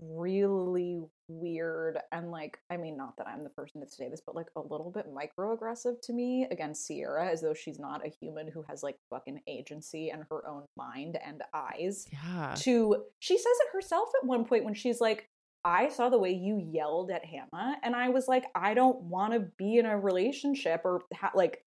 really 0.03 1.01
weird 1.29 1.99
and 2.13 2.31
like 2.31 2.59
i 2.71 2.77
mean 2.77 2.97
not 2.97 3.17
that 3.17 3.27
i'm 3.27 3.43
the 3.43 3.51
person 3.51 3.81
to 3.81 3.87
say 3.89 4.09
this 4.09 4.21
but 4.25 4.35
like 4.35 4.49
a 4.57 4.61
little 4.61 4.91
bit 4.91 5.07
microaggressive 5.15 6.01
to 6.03 6.13
me 6.13 6.47
against 6.51 6.87
ciara 6.87 7.27
as 7.29 7.41
though 7.43 7.55
she's 7.55 7.79
not 7.79 8.07
a 8.07 8.13
human 8.21 8.49
who 8.49 8.63
has 8.69 8.83
like 8.83 8.97
fucking 9.11 9.41
agency 9.47 10.11
and 10.11 10.25
her 10.31 10.47
own 10.49 10.65
mind 10.77 11.19
and 11.25 11.43
eyes 11.55 12.07
Yeah. 12.13 12.55
to 12.59 13.05
she 13.19 13.37
says 13.37 13.45
it 13.47 13.73
herself 13.73 14.09
at 14.23 14.27
one 14.27 14.45
point 14.45 14.65
when 14.65 14.75
she's 14.75 15.01
like 15.01 15.27
i 15.69 15.89
saw 15.89 16.09
the 16.09 16.19
way 16.19 16.33
you 16.33 16.59
yelled 16.73 17.11
at 17.11 17.25
hannah 17.25 17.77
and 17.83 17.95
i 17.95 18.09
was 18.09 18.27
like 18.29 18.45
i 18.55 18.75
don't 18.75 19.01
want 19.03 19.33
to 19.33 19.41
be 19.59 19.77
in 19.79 19.87
a 19.87 19.99
relationship 19.99 20.81
or 20.85 21.03
ha- 21.15 21.33
like 21.35 21.63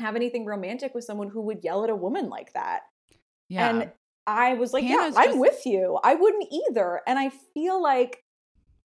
have 0.00 0.16
anything 0.16 0.44
romantic 0.44 0.94
with 0.94 1.04
someone 1.04 1.28
who 1.28 1.40
would 1.40 1.62
yell 1.62 1.84
at 1.84 1.90
a 1.90 1.96
woman 1.96 2.28
like 2.28 2.52
that 2.52 2.80
Yeah. 3.48 3.68
and 3.70 3.92
I 4.26 4.54
was 4.54 4.72
like, 4.72 4.84
Hannah's 4.84 5.14
yeah, 5.16 5.20
I'm 5.20 5.26
just- 5.28 5.38
with 5.38 5.66
you. 5.66 5.98
I 6.02 6.14
wouldn't 6.14 6.46
either. 6.50 7.02
And 7.06 7.18
I 7.18 7.30
feel 7.52 7.82
like 7.82 8.24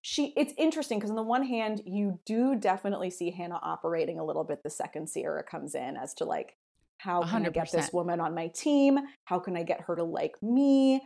she 0.02 0.34
it's 0.36 0.54
interesting 0.58 0.98
because 1.00 1.10
on 1.10 1.16
the 1.16 1.24
one 1.24 1.44
hand 1.46 1.82
you 1.86 2.20
do 2.26 2.56
definitely 2.56 3.10
see 3.10 3.32
hannah 3.32 3.60
operating 3.64 4.18
a 4.20 4.24
little 4.26 4.44
bit 4.46 4.60
the 4.64 4.70
second 4.70 5.08
Ciara 5.14 5.44
comes 5.44 5.76
in 5.76 5.98
as 5.98 6.14
to 6.16 6.26
like 6.26 6.56
how 7.00 7.22
can 7.22 7.46
i 7.46 7.50
get 7.50 7.70
this 7.72 7.92
woman 7.94 8.20
on 8.22 8.34
my 8.34 8.48
team 8.48 8.98
how 9.26 9.40
can 9.40 9.58
i 9.58 9.64
get 9.64 9.82
her 9.82 9.96
to 9.98 10.04
like 10.04 10.36
me 10.42 11.02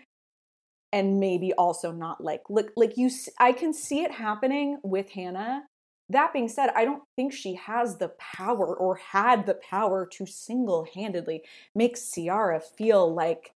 and 0.93 1.19
maybe 1.19 1.51
also 1.53 1.91
not 1.91 2.23
like 2.23 2.43
look 2.49 2.71
like 2.77 2.95
you 2.95 3.09
I 3.39 3.51
can 3.51 3.73
see 3.73 4.01
it 4.03 4.11
happening 4.11 4.79
with 4.83 5.09
hannah. 5.09 5.63
That 6.09 6.31
being 6.33 6.47
said 6.49 6.69
i 6.75 6.85
don't 6.85 7.01
think 7.15 7.33
she 7.33 7.55
has 7.55 7.97
the 7.97 8.09
power 8.09 8.75
or 8.77 8.95
had 8.95 9.45
the 9.45 9.55
power 9.55 10.05
to 10.13 10.25
single-handedly 10.25 11.41
make 11.73 11.97
ciara 11.97 12.59
feel 12.59 13.11
like 13.13 13.53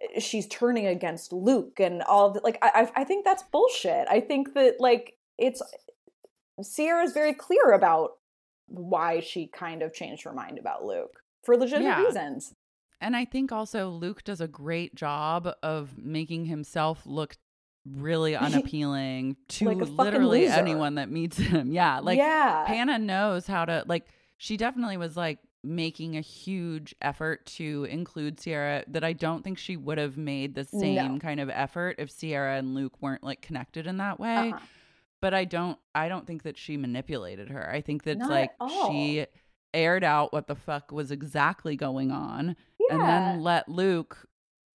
eh, 0.00 0.20
she's 0.20 0.46
turning 0.46 0.86
against 0.86 1.32
luke 1.32 1.78
and 1.80 2.00
all 2.02 2.30
the, 2.30 2.40
like 2.42 2.58
I, 2.62 2.70
I 2.96 3.00
I 3.02 3.04
think 3.04 3.24
that's 3.24 3.42
bullshit. 3.42 4.06
I 4.08 4.20
think 4.20 4.54
that 4.54 4.76
like 4.80 5.16
it's 5.38 5.60
ciara's 6.62 7.12
very 7.12 7.34
clear 7.34 7.72
about 7.72 8.12
why 8.68 9.20
she 9.20 9.48
kind 9.48 9.82
of 9.82 9.92
changed 9.92 10.22
her 10.24 10.32
mind 10.32 10.58
about 10.58 10.84
luke 10.84 11.20
for 11.44 11.56
legitimate 11.56 11.90
Yeah. 11.98 12.04
reasons 12.06 12.54
And 13.02 13.14
I 13.16 13.24
think 13.26 13.52
also 13.52 13.90
Luke 13.90 14.24
does 14.24 14.40
a 14.40 14.48
great 14.48 14.94
job 14.94 15.48
of 15.62 15.98
making 15.98 16.46
himself 16.46 17.02
look 17.04 17.36
really 17.84 18.34
unappealing 18.46 19.36
to 19.48 19.66
Like 19.66 19.88
literally 19.88 20.42
loser. 20.46 20.52
anyone 20.54 20.94
that 20.94 21.10
meets 21.10 21.36
him. 21.36 21.72
Yeah. 21.72 21.98
Like 21.98 22.16
yeah 22.18 22.66
Hannah 22.66 22.98
knows 22.98 23.46
how 23.46 23.64
to 23.64 23.84
like 23.86 24.06
she 24.38 24.56
definitely 24.56 24.96
was 24.96 25.16
like 25.16 25.38
making 25.64 26.16
a 26.16 26.20
huge 26.20 26.94
effort 27.02 27.46
to 27.46 27.86
include 27.90 28.38
Ciara 28.38 28.84
that 28.88 29.04
I 29.04 29.12
don't 29.12 29.44
think 29.44 29.58
she 29.58 29.76
would 29.76 29.98
have 29.98 30.16
made 30.16 30.54
the 30.56 30.64
same 30.64 31.14
No. 31.14 31.18
kind 31.20 31.38
of 31.40 31.48
effort 31.50 31.96
if 31.98 32.16
Ciara 32.16 32.56
and 32.58 32.74
Luke 32.74 32.94
weren't 33.00 33.22
like 33.22 33.42
connected 33.42 33.86
in 33.86 33.98
that 33.98 34.18
way. 34.18 34.50
Uh-huh. 34.52 34.58
But 35.20 35.34
I 35.34 35.44
don't 35.44 35.78
I 35.94 36.08
don't 36.08 36.26
think 36.26 36.42
that 36.42 36.58
she 36.58 36.76
manipulated 36.76 37.48
her. 37.50 37.68
I 37.70 37.80
think 37.80 38.02
that 38.04 38.18
Not 38.18 38.30
like 38.30 38.50
she 38.88 39.26
aired 39.74 40.04
out 40.04 40.32
what 40.32 40.48
the 40.48 40.54
fuck 40.56 40.90
was 40.92 41.10
exactly 41.10 41.76
going 41.76 42.10
on 42.10 42.56
yeah. 42.90 42.96
and 42.96 43.02
then 43.02 43.42
let 43.42 43.68
Luke 43.68 44.26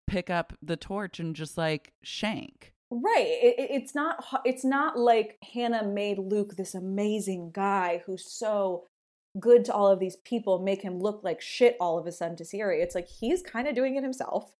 pick 0.07 0.29
up 0.29 0.53
the 0.61 0.77
torch 0.77 1.19
and 1.19 1.35
just 1.35 1.57
like 1.57 1.93
shank. 2.03 2.73
Right. 2.91 3.25
It, 3.25 3.55
it- 3.57 3.71
it's 3.71 3.95
not. 3.95 4.23
It's 4.45 4.63
not 4.63 4.97
like 4.97 5.37
Hannah 5.53 5.87
made 5.87 6.19
Luke 6.19 6.55
this 6.55 6.75
amazing 6.75 7.51
guy 7.51 8.03
who's 8.05 8.25
so 8.31 8.85
good 9.39 9.65
to 9.65 9.73
all 9.73 9.87
of 9.87 9.99
these 9.99 10.17
people, 10.17 10.59
make 10.59 10.81
him 10.81 10.99
look 10.99 11.21
like 11.23 11.41
shit 11.41 11.75
all 11.79 11.97
of 11.97 12.05
a 12.05 12.11
sudden 12.11 12.37
to 12.37 12.45
Ciara. 12.45 12.77
It's 12.77 12.95
like 12.95 13.07
he's 13.07 13.41
kind 13.41 13.67
of 13.67 13.75
doing 13.75 13.95
it 13.95 14.03
himself. 14.03 14.55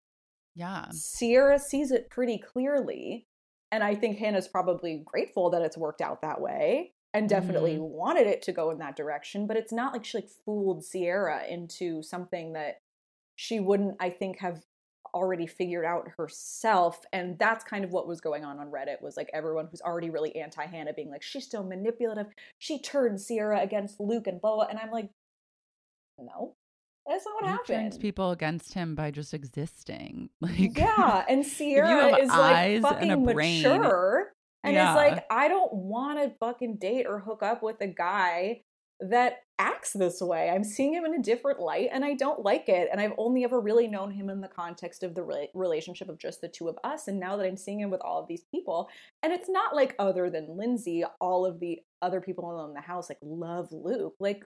Yeah. 0.55 0.87
Ciara 1.17 1.59
sees 1.59 1.91
it 1.91 2.09
pretty 2.09 2.37
clearly, 2.37 3.27
and 3.71 3.83
I 3.83 3.95
think 3.95 4.17
Hannah's 4.17 4.47
probably 4.47 5.01
grateful 5.05 5.49
that 5.51 5.61
it's 5.61 5.77
worked 5.77 6.01
out 6.01 6.21
that 6.21 6.41
way, 6.41 6.93
and 7.13 7.29
definitely 7.29 7.75
mm-hmm. 7.75 7.83
wanted 7.83 8.27
it 8.27 8.41
to 8.43 8.51
go 8.51 8.71
in 8.71 8.79
that 8.79 8.95
direction. 8.95 9.47
But 9.47 9.57
it's 9.57 9.73
not 9.73 9.93
like 9.93 10.05
she 10.05 10.17
like 10.17 10.29
fooled 10.45 10.83
Ciara 10.91 11.43
into 11.49 12.03
something 12.03 12.53
that 12.53 12.81
she 13.35 13.59
wouldn't, 13.59 13.95
I 13.99 14.09
think, 14.09 14.39
have 14.39 14.63
already 15.13 15.45
figured 15.45 15.85
out 15.85 16.07
herself 16.17 17.05
and 17.13 17.37
that's 17.37 17.63
kind 17.63 17.83
of 17.83 17.91
what 17.91 18.07
was 18.07 18.19
going 18.19 18.43
on 18.43 18.57
on 18.57 18.71
reddit 18.71 18.99
was 18.99 19.15
like 19.15 19.29
everyone 19.31 19.67
who's 19.69 19.81
already 19.81 20.09
really 20.09 20.35
anti-hannah 20.35 20.93
being 20.93 21.11
like 21.11 21.21
she's 21.21 21.47
so 21.49 21.61
manipulative 21.61 22.25
she 22.57 22.81
turned 22.81 23.19
ciara 23.19 23.61
against 23.61 23.99
luke 23.99 24.25
and 24.25 24.41
boa 24.41 24.65
and 24.67 24.79
i'm 24.79 24.89
like 24.89 25.09
no 26.17 26.55
that's 27.07 27.25
not 27.25 27.35
what 27.43 27.51
Luke 27.51 27.67
turns 27.67 27.97
people 27.97 28.31
against 28.31 28.73
him 28.73 28.95
by 28.95 29.11
just 29.11 29.33
existing. 29.33 30.29
Like 30.41 30.77
yeah 30.77 31.23
and 31.29 31.45
ciara 31.57 32.17
is 32.17 32.29
like 32.29 32.81
fucking 32.81 33.23
brain- 33.25 33.61
mature 33.61 34.33
and 34.63 34.73
Yeah. 34.73 34.93
it's 34.93 34.97
like 34.97 35.25
i 35.29 35.47
don't 35.47 35.73
want 35.73 36.19
to 36.23 36.31
fucking 36.39 36.77
date 36.77 37.05
or 37.07 37.19
hook 37.19 37.43
up 37.43 37.61
with 37.61 37.79
a 37.81 37.87
guy 37.87 38.61
that 39.09 39.37
acts 39.59 39.93
this 39.93 40.19
way. 40.21 40.49
I'm 40.49 40.63
seeing 40.63 40.93
him 40.93 41.05
in 41.05 41.13
a 41.13 41.21
different 41.21 41.59
light 41.59 41.89
and 41.91 42.03
I 42.03 42.13
don't 42.15 42.41
like 42.43 42.67
it. 42.69 42.89
And 42.91 42.99
I've 42.99 43.13
only 43.17 43.43
ever 43.43 43.59
really 43.61 43.87
known 43.87 44.11
him 44.11 44.29
in 44.29 44.41
the 44.41 44.47
context 44.47 45.03
of 45.03 45.13
the 45.15 45.23
re- 45.23 45.49
relationship 45.53 46.09
of 46.09 46.17
just 46.17 46.41
the 46.41 46.47
two 46.47 46.67
of 46.67 46.77
us. 46.83 47.07
And 47.07 47.19
now 47.19 47.37
that 47.37 47.45
I'm 47.45 47.57
seeing 47.57 47.79
him 47.79 47.89
with 47.91 48.01
all 48.01 48.21
of 48.21 48.27
these 48.27 48.43
people, 48.51 48.89
and 49.21 49.31
it's 49.31 49.49
not 49.49 49.75
like 49.75 49.95
other 49.99 50.29
than 50.29 50.57
Lindsay, 50.57 51.03
all 51.21 51.45
of 51.45 51.59
the 51.59 51.79
other 52.01 52.19
people 52.21 52.65
in 52.67 52.73
the 52.73 52.81
house 52.81 53.09
like 53.09 53.19
love 53.21 53.69
Luke. 53.71 54.15
Like 54.19 54.43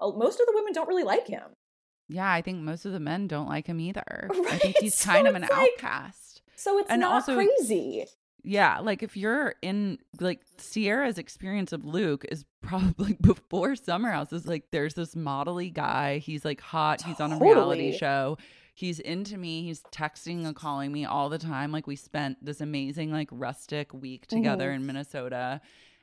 most 0.00 0.40
of 0.40 0.46
the 0.46 0.52
women 0.54 0.72
don't 0.72 0.88
really 0.88 1.04
like 1.04 1.26
him. 1.26 1.42
Yeah, 2.08 2.30
I 2.30 2.42
think 2.42 2.58
most 2.60 2.84
of 2.86 2.92
the 2.92 3.00
men 3.00 3.26
don't 3.28 3.48
like 3.48 3.66
him 3.66 3.78
either. 3.80 4.28
I 4.32 4.38
Right, 4.38 4.60
think 4.62 4.76
he's 4.78 4.94
so 4.94 5.10
kind 5.10 5.26
of 5.28 5.34
an 5.34 5.42
like- 5.42 5.50
outcast. 5.52 6.42
So 6.56 6.78
it's 6.78 6.90
And 6.90 7.00
not 7.00 7.12
also- 7.14 7.34
crazy. 7.34 8.06
Yeah, 8.42 8.78
like 8.78 9.02
if 9.02 9.16
you're 9.18 9.54
in 9.60 9.98
like 10.18 10.40
Ciara's 10.58 11.18
experience 11.18 11.72
of 11.72 11.84
Luke 11.84 12.24
is 12.30 12.44
probably 12.62 13.12
before 13.20 13.76
Summer 13.76 14.10
House 14.10 14.32
is 14.32 14.46
like 14.46 14.70
there's 14.70 14.94
this 14.94 15.14
modelly 15.14 15.72
guy. 15.72 16.18
He's 16.18 16.44
like 16.44 16.60
hot. 16.60 17.02
He's 17.02 17.20
on 17.20 17.32
a 17.32 17.38
reality 17.38 17.96
show. 17.96 18.38
He's 18.74 18.98
into 19.00 19.36
me. 19.36 19.62
He's 19.64 19.82
texting 19.92 20.46
and 20.46 20.54
calling 20.56 20.90
me 20.92 21.04
all 21.04 21.28
the 21.28 21.38
time. 21.38 21.72
Like 21.72 21.86
we 21.86 21.96
spent 21.96 22.42
this 22.44 22.60
amazing 22.60 23.10
like 23.12 23.28
rustic 23.30 23.92
week 23.92 24.26
together 24.26 24.70
Mhm. 24.70 24.76
in 24.76 24.86
Minnesota. 24.86 25.60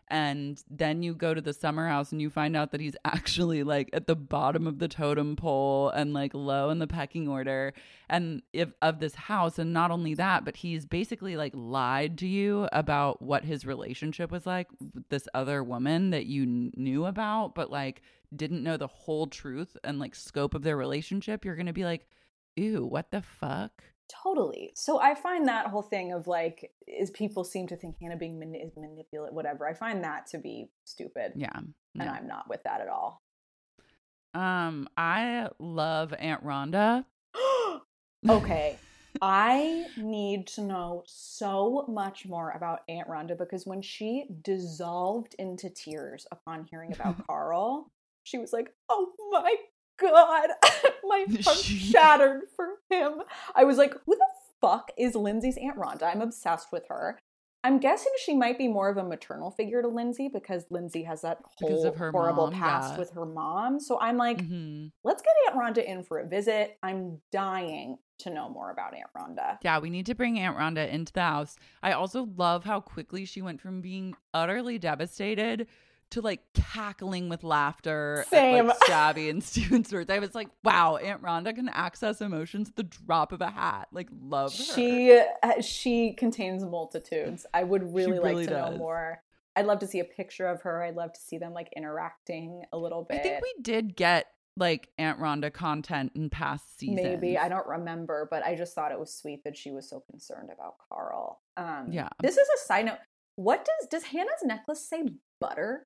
And 0.09 0.63
then 0.69 1.03
you 1.03 1.13
go 1.13 1.33
to 1.33 1.41
the 1.41 1.53
summer 1.53 1.87
house 1.87 2.11
and 2.11 2.21
you 2.21 2.29
find 2.29 2.55
out 2.55 2.71
that 2.71 2.81
he's 2.81 2.95
actually 3.05 3.63
like 3.63 3.89
at 3.93 4.07
the 4.07 4.15
bottom 4.15 4.65
of 4.65 4.79
the 4.79 4.87
totem 4.87 5.35
pole 5.35 5.89
and 5.89 6.13
like 6.13 6.33
low 6.33 6.69
in 6.69 6.79
the 6.79 6.87
pecking 6.87 7.27
order 7.27 7.73
and 8.09 8.41
if 8.53 8.69
of 8.81 8.99
this 8.99 9.15
house. 9.15 9.59
And 9.59 9.73
not 9.73 9.91
only 9.91 10.13
that 10.15 10.45
but 10.45 10.57
he's 10.57 10.85
basically 10.85 11.35
like 11.35 11.53
lied 11.55 12.17
to 12.19 12.27
you 12.27 12.67
about 12.71 13.21
what 13.21 13.43
his 13.43 13.65
relationship 13.65 14.31
was 14.31 14.45
like 14.45 14.67
with 14.93 15.09
this 15.09 15.27
other 15.33 15.63
woman 15.63 16.11
that 16.11 16.25
you 16.25 16.45
kn- 16.45 16.73
knew 16.75 17.05
about 17.05 17.55
but 17.55 17.69
like 17.69 18.01
didn't 18.35 18.63
know 18.63 18.77
the 18.77 18.87
whole 18.87 19.27
truth 19.27 19.77
and 19.83 19.99
like 19.99 20.15
scope 20.15 20.53
of 20.53 20.63
their 20.63 20.77
relationship. 20.77 21.43
You're 21.43 21.55
gonna 21.55 21.73
be 21.73 21.85
like 21.85 22.07
ew 22.55 22.85
what 22.85 23.11
the 23.11 23.21
fuck 23.21 23.83
Totally. 24.23 24.71
So 24.75 24.99
I 24.99 25.15
find 25.15 25.47
that 25.47 25.67
whole 25.67 25.81
thing 25.81 26.13
of 26.13 26.27
like, 26.27 26.71
is 26.87 27.09
people 27.11 27.43
seem 27.43 27.67
to 27.67 27.75
think 27.75 27.97
Hannah 28.01 28.15
being 28.17 28.39
mani- 28.39 28.59
is 28.59 28.71
manipulate, 28.77 29.33
whatever. 29.33 29.67
I 29.67 29.73
find 29.73 30.03
that 30.03 30.27
to 30.27 30.37
be 30.37 30.69
stupid. 30.85 31.33
yeah 31.35 31.49
And. 31.99 32.09
I'm 32.09 32.27
not 32.27 32.47
with 32.49 32.63
that 32.63 32.79
at 32.81 32.87
all. 32.87 33.21
um 34.33 34.87
i 34.97 35.47
love 35.59 36.13
aunt 36.13 36.43
rhonda 36.45 37.05
okay. 38.29 38.77
I 39.21 39.85
need 39.97 40.45
to 40.47 40.61
know 40.61 41.03
so 41.07 41.85
much 41.87 42.25
more 42.27 42.51
about 42.51 42.81
Aunt 42.87 43.07
Rhonda 43.07 43.35
because 43.37 43.65
when 43.65 43.81
she 43.81 44.25
dissolved 44.43 45.33
into 45.39 45.69
tears 45.69 46.27
upon 46.31 46.67
hearing 46.69 46.93
about 46.93 47.15
Carl, 47.27 47.89
she 48.23 48.37
was 48.37 48.53
like, 48.53 48.69
"Oh 48.89 49.11
my 49.31 49.55
god, 49.99 50.49
my 51.03 51.25
heart 51.43 51.57
shattered 51.57 52.43
for 52.55 52.67
him." 52.89 53.21
I 53.55 53.63
was 53.63 53.77
like, 53.77 53.93
"Who 54.05 54.15
the 54.15 54.27
fuck 54.61 54.91
is 54.97 55.15
Lindsay's 55.15 55.57
Aunt 55.57 55.77
Rhonda?" 55.77 56.03
I'm 56.03 56.21
obsessed 56.21 56.71
with 56.71 56.85
her. 56.89 57.19
I'm 57.63 57.79
guessing 57.79 58.11
she 58.23 58.35
might 58.35 58.57
be 58.57 58.67
more 58.69 58.87
of 58.87 58.97
a 58.97 59.03
maternal 59.03 59.51
figure 59.51 59.81
to 59.81 59.87
Lindsay 59.89 60.29
because 60.31 60.65
Lindsay 60.69 61.03
has 61.03 61.21
that 61.23 61.39
Because 61.59 61.77
whole 61.79 61.87
of 61.87 61.95
her 61.97 62.11
horrible 62.11 62.51
mom, 62.51 62.53
past 62.53 62.93
yeah. 62.93 62.99
with 62.99 63.09
her 63.11 63.25
mom. 63.25 63.79
So 63.81 63.99
I'm 63.99 64.15
like, 64.15 64.37
Mhm. 64.37 64.91
let's 65.03 65.21
get 65.21 65.33
Aunt 65.47 65.57
Rhonda 65.75 65.83
in 65.83 66.03
for 66.03 66.19
a 66.19 66.27
visit. 66.27 66.77
I'm 66.83 67.19
dying 67.31 67.97
to 68.19 68.29
know 68.29 68.47
more 68.47 68.69
about 68.71 68.93
Aunt 68.93 69.09
Rhonda. 69.17 69.57
Yeah, 69.63 69.79
we 69.79 69.89
need 69.89 70.05
to 70.05 70.15
bring 70.15 70.39
Aunt 70.39 70.55
Rhonda 70.55 70.87
into 70.89 71.11
the 71.11 71.21
house. 71.23 71.57
I 71.83 71.91
also 71.91 72.29
love 72.37 72.63
how 72.63 72.79
quickly 72.79 73.25
she 73.25 73.41
went 73.41 73.59
from 73.59 73.81
being 73.81 74.15
utterly 74.33 74.77
devastated 74.79 75.67
to 76.11 76.21
like 76.21 76.41
cackling 76.53 77.29
with 77.29 77.43
laughter 77.43 78.25
Same. 78.29 78.57
at 78.57 78.65
like 78.67 78.79
Stabby 78.79 79.29
and 79.29 79.43
Steven's 79.43 79.91
words. 79.91 80.09
I 80.09 80.19
was 80.19 80.35
like, 80.35 80.49
wow, 80.63 80.97
Aunt 80.97 81.21
Rhonda 81.21 81.55
can 81.55 81.69
access 81.69 82.21
emotions 82.21 82.69
at 82.69 82.75
the 82.75 82.83
drop 82.83 83.31
of 83.31 83.41
a 83.41 83.49
hat. 83.49 83.87
Like, 83.91 84.09
love 84.21 84.55
her. 84.55 84.63
She 84.63 85.19
uh, 85.43 85.61
she 85.61 86.13
contains 86.13 86.63
multitudes. 86.63 87.45
I 87.53 87.63
would 87.63 87.93
really, 87.93 88.19
really 88.19 88.45
like 88.45 88.47
to 88.47 88.53
know 88.53 88.77
more. 88.77 89.21
I'd 89.55 89.65
love 89.65 89.79
to 89.79 89.87
see 89.87 89.99
a 89.99 90.05
picture 90.05 90.47
of 90.47 90.61
her. 90.61 90.83
I'd 90.83 90.95
love 90.95 91.13
to 91.13 91.19
see 91.19 91.39
them 91.39 91.51
like 91.51 91.69
interacting 91.75 92.63
a 92.71 92.77
little 92.77 93.03
bit. 93.03 93.19
I 93.19 93.23
think 93.23 93.41
we 93.41 93.53
did 93.61 93.95
get 93.95 94.27
like 94.55 94.89
Aunt 94.97 95.19
Rhonda 95.19 95.51
content 95.51 96.11
in 96.15 96.29
past 96.29 96.77
seasons. 96.77 97.01
Maybe 97.01 97.37
I 97.37 97.49
don't 97.49 97.67
remember, 97.67 98.27
but 98.29 98.43
I 98.43 98.55
just 98.55 98.73
thought 98.73 98.91
it 98.91 98.99
was 98.99 99.13
sweet 99.13 99.43
that 99.43 99.57
she 99.57 99.71
was 99.71 99.89
so 99.89 100.03
concerned 100.11 100.49
about 100.53 100.75
Carl. 100.89 101.41
Um, 101.55 101.87
Yeah. 101.91 102.09
This 102.21 102.37
is 102.37 102.47
a 102.47 102.67
side 102.67 102.85
note. 102.85 102.97
What 103.35 103.65
does 103.65 103.87
does 103.89 104.03
Hannah's 104.05 104.43
necklace 104.43 104.87
say? 104.87 105.03
Butter. 105.39 105.85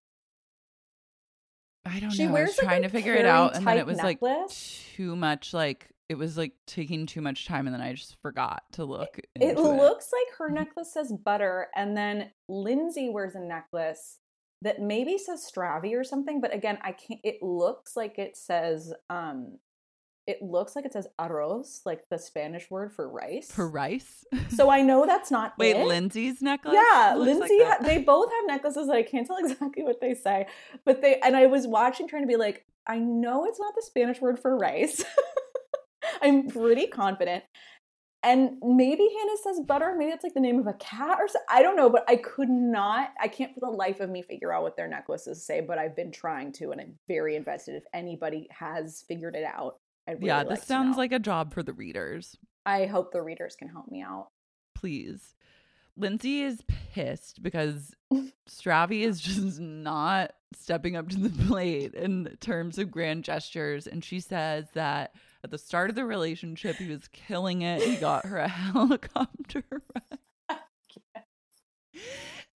I 1.85 1.99
don't 1.99 2.11
She 2.11 2.23
know. 2.23 2.29
I 2.29 2.33
wears, 2.33 2.49
was 2.49 2.57
like, 2.59 2.67
trying 2.67 2.81
to 2.83 2.89
figure 2.89 3.13
it 3.13 3.25
out, 3.25 3.55
and 3.55 3.65
then 3.65 3.77
it 3.77 3.85
was 3.85 3.97
type 3.97 4.19
like 4.21 4.49
too 4.95 5.15
much. 5.15 5.53
Like 5.53 5.89
it 6.09 6.17
was 6.17 6.37
like 6.37 6.53
taking 6.67 7.05
too 7.05 7.21
much 7.21 7.45
time, 7.45 7.67
and 7.67 7.73
then 7.73 7.81
I 7.81 7.93
just 7.93 8.17
forgot 8.21 8.63
to 8.73 8.85
look. 8.85 9.19
It 9.35 9.41
into 9.41 9.61
looks 9.61 10.09
like 10.11 10.37
her 10.37 10.49
necklace 10.49 10.93
says 10.93 11.11
butter, 11.11 11.67
and 11.75 11.95
then 11.97 12.31
Lindsay 12.47 13.09
wears 13.09 13.35
a 13.35 13.39
necklace 13.39 14.19
that 14.61 14.79
maybe 14.79 15.17
says 15.17 15.49
Stravy 15.49 15.93
or 15.93 16.03
something. 16.03 16.39
But 16.39 16.53
again, 16.53 16.77
I 16.81 16.91
can't. 16.91 17.19
It 17.23 17.41
looks 17.41 17.95
like 17.95 18.19
it 18.19 18.37
says 18.37 18.93
um 19.09 19.57
it 20.27 20.41
looks 20.41 20.75
like 20.75 20.85
it 20.85 20.93
says 20.93 21.07
arroz, 21.19 21.81
like 21.85 22.03
the 22.09 22.17
Spanish 22.17 22.69
word 22.69 22.93
for 22.93 23.09
rice. 23.09 23.51
For 23.51 23.67
rice? 23.67 24.23
so 24.49 24.69
I 24.69 24.81
know 24.81 25.05
that's 25.05 25.31
not 25.31 25.57
Wait, 25.57 25.75
it. 25.75 25.87
Lindsay's 25.87 26.41
necklace? 26.41 26.75
Yeah, 26.75 27.15
looks 27.15 27.39
like 27.39 27.49
Lindsay. 27.49 27.65
ha- 27.65 27.77
they 27.81 27.97
both 27.99 28.31
have 28.31 28.47
necklaces 28.47 28.87
that 28.87 28.95
I 28.95 29.03
can't 29.03 29.25
tell 29.25 29.37
exactly 29.39 29.83
what 29.83 29.99
they 30.01 30.13
say, 30.13 30.47
but 30.85 31.01
they. 31.01 31.19
And 31.19 31.35
I 31.35 31.47
was 31.47 31.67
watching, 31.67 32.07
trying 32.07 32.23
to 32.23 32.27
be 32.27 32.37
like, 32.37 32.65
I 32.87 32.97
know 32.99 33.45
it's 33.45 33.59
not 33.59 33.73
the 33.75 33.81
Spanish 33.81 34.21
word 34.21 34.39
for 34.39 34.57
rice. 34.57 35.03
I'm 36.21 36.47
pretty 36.47 36.87
confident. 36.87 37.43
And 38.23 38.57
maybe 38.61 39.09
Hannah 39.17 39.37
says 39.43 39.61
butter. 39.65 39.95
Maybe 39.97 40.11
it's 40.11 40.23
like 40.23 40.35
the 40.35 40.39
name 40.39 40.59
of 40.59 40.67
a 40.67 40.73
cat 40.73 41.17
or 41.19 41.27
so. 41.27 41.39
I 41.49 41.63
don't 41.63 41.75
know, 41.75 41.89
but 41.89 42.05
I 42.07 42.17
could 42.17 42.49
not. 42.49 43.09
I 43.19 43.27
can't 43.27 43.51
for 43.51 43.61
the 43.61 43.69
life 43.69 43.99
of 43.99 44.11
me 44.11 44.21
figure 44.21 44.53
out 44.53 44.61
what 44.61 44.77
their 44.77 44.87
necklaces 44.87 45.43
say. 45.43 45.59
But 45.59 45.79
I've 45.79 45.95
been 45.95 46.11
trying 46.11 46.51
to, 46.53 46.69
and 46.69 46.79
I'm 46.79 46.99
very 47.07 47.35
invested. 47.35 47.75
If 47.75 47.83
anybody 47.95 48.47
has 48.51 49.03
figured 49.07 49.35
it 49.35 49.43
out, 49.43 49.77
I'd 50.07 50.13
really 50.13 50.27
yeah, 50.27 50.43
this 50.43 50.63
sounds 50.63 50.97
like 50.97 51.11
a 51.11 51.19
job 51.19 51.53
for 51.53 51.63
the 51.63 51.73
readers. 51.73 52.35
I 52.65 52.85
hope 52.85 53.11
the 53.11 53.21
readers 53.21 53.55
can 53.55 53.69
help 53.69 53.87
me 53.89 54.01
out. 54.01 54.29
Please. 54.75 55.35
Lindsay 55.97 56.41
is 56.41 56.63
pissed 56.93 57.43
because 57.43 57.93
Stravy 58.49 59.01
is 59.01 59.19
just 59.19 59.59
not 59.59 60.31
stepping 60.53 60.95
up 60.95 61.09
to 61.09 61.17
the 61.17 61.43
plate 61.47 61.93
in 61.93 62.37
terms 62.39 62.77
of 62.77 62.91
grand 62.91 63.23
gestures. 63.23 63.87
And 63.87 64.03
she 64.03 64.19
says 64.19 64.67
that 64.73 65.13
at 65.43 65.51
the 65.51 65.57
start 65.57 65.89
of 65.89 65.95
the 65.95 66.05
relationship, 66.05 66.77
he 66.77 66.89
was 66.89 67.07
killing 67.09 67.61
it. 67.61 67.81
He 67.81 67.95
got 67.97 68.25
her 68.25 68.37
a 68.37 68.47
helicopter. 68.47 69.63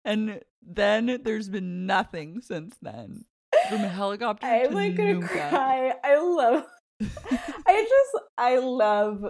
And 0.04 0.40
then 0.62 1.20
there's 1.24 1.48
been 1.48 1.86
nothing 1.86 2.40
since 2.40 2.76
then. 2.82 3.24
From 3.68 3.82
a 3.82 3.88
helicopter 3.88 4.46
I'm 4.46 4.68
to 4.68 4.74
like 4.74 4.94
gonna 4.96 5.14
Nunca. 5.14 5.28
cry. 5.28 5.94
I 6.02 6.16
love. 6.18 6.64
I 7.66 7.86
just 7.88 8.24
I 8.38 8.56
love. 8.58 9.24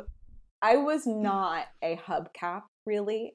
I 0.62 0.76
was 0.76 1.06
not 1.06 1.66
a 1.82 1.96
hubcap 1.96 2.62
really 2.86 3.34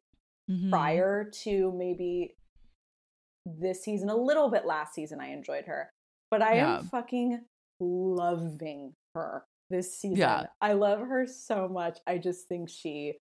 Mhm. 0.49 0.69
prior 0.72 1.30
to 1.43 1.72
maybe 1.77 2.35
this 3.45 3.84
season. 3.84 4.10
A 4.10 4.15
little 4.15 4.49
bit 4.49 4.65
last 4.65 4.93
season, 4.95 5.19
I 5.22 5.27
enjoyed 5.30 5.65
her, 5.65 5.91
but 6.31 6.41
I 6.41 6.56
Yeah. 6.56 6.80
am 6.80 6.85
fucking 6.85 7.45
loving 7.80 8.93
her 9.15 9.45
this 9.69 9.95
season. 9.97 10.18
Yeah. 10.18 10.47
I 10.61 10.73
love 10.73 10.99
her 10.99 11.27
so 11.27 11.68
much. 11.68 11.99
I 12.07 12.18
just 12.18 12.47
think 12.47 12.69
she 12.69 13.18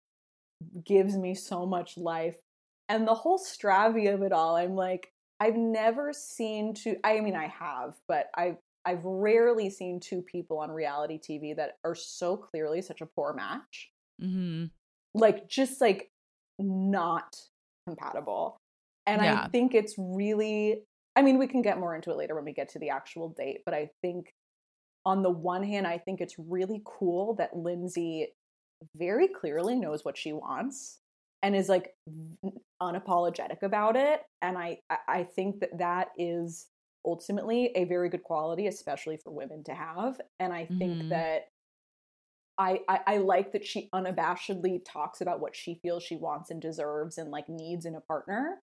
gives 0.84 1.16
me 1.16 1.34
so 1.34 1.66
much 1.66 1.96
life. 1.98 2.40
And 2.88 3.06
the 3.06 3.14
whole 3.14 3.38
Stravy 3.38 4.12
of 4.12 4.22
it 4.22 4.32
all, 4.32 4.56
I'm 4.56 4.74
like, 4.74 5.12
I've 5.40 5.56
never 5.56 6.12
seen 6.12 6.74
two 6.74 6.96
I 7.04 7.20
mean 7.20 7.36
I 7.36 7.46
have, 7.48 7.94
but 8.08 8.30
I've 8.34 8.56
I've 8.88 9.04
rarely 9.04 9.68
seen 9.68 10.00
two 10.00 10.22
people 10.22 10.58
on 10.58 10.70
reality 10.70 11.18
TV 11.18 11.54
that 11.56 11.72
are 11.84 11.94
so 11.94 12.36
clearly 12.36 12.80
such 12.80 13.00
a 13.02 13.06
poor 13.06 13.34
match. 13.34 13.90
Mhm. 14.20 14.70
Like 15.14 15.46
just 15.48 15.80
like 15.80 16.10
not 16.58 17.36
compatible. 17.86 18.56
And 19.06 19.22
Yeah. 19.22 19.42
I 19.44 19.48
think 19.48 19.74
it's 19.74 19.94
really 19.98 20.84
I 21.16 21.22
mean, 21.22 21.36
we 21.38 21.48
can 21.48 21.62
get 21.62 21.80
more 21.80 21.96
into 21.96 22.12
it 22.12 22.16
later 22.16 22.36
when 22.36 22.44
we 22.44 22.52
get 22.52 22.68
to 22.70 22.78
the 22.78 22.90
actual 22.90 23.30
date, 23.30 23.62
but 23.64 23.74
I 23.74 23.90
think 24.02 24.32
on 25.04 25.22
the 25.22 25.30
one 25.30 25.64
hand, 25.64 25.84
I 25.84 25.98
think 25.98 26.20
it's 26.20 26.38
really 26.38 26.80
cool 26.84 27.34
that 27.34 27.56
Lindsay 27.56 28.28
very 28.94 29.26
clearly 29.26 29.74
knows 29.74 30.04
what 30.04 30.16
she 30.16 30.32
wants 30.32 31.00
and 31.42 31.56
is 31.56 31.68
like 31.68 31.96
unapologetic 32.80 33.62
about 33.62 33.96
it. 33.96 34.22
And 34.42 34.56
I- 34.56 34.80
I 35.08 35.24
think 35.24 35.58
that 35.60 35.76
that 35.78 36.08
is 36.16 36.68
ultimately 37.04 37.72
a 37.74 37.84
very 37.84 38.08
good 38.08 38.22
quality, 38.22 38.66
especially 38.66 39.16
for 39.16 39.30
women 39.32 39.64
to 39.64 39.74
have. 39.74 40.20
And 40.40 40.52
I 40.52 40.70
think 40.78 40.98
Mhm. 40.98 41.10
that 41.10 41.48
I, 42.58 42.80
I 42.88 43.00
I 43.06 43.16
like 43.18 43.52
that 43.52 43.64
she 43.64 43.88
unabashedly 43.94 44.80
talks 44.84 45.20
about 45.20 45.40
what 45.40 45.54
she 45.54 45.78
feels 45.82 46.02
she 46.02 46.16
wants 46.16 46.50
and 46.50 46.60
deserves 46.60 47.18
and 47.18 47.30
like 47.30 47.48
needs 47.48 47.86
in 47.86 47.94
a 47.94 48.00
partner. 48.00 48.60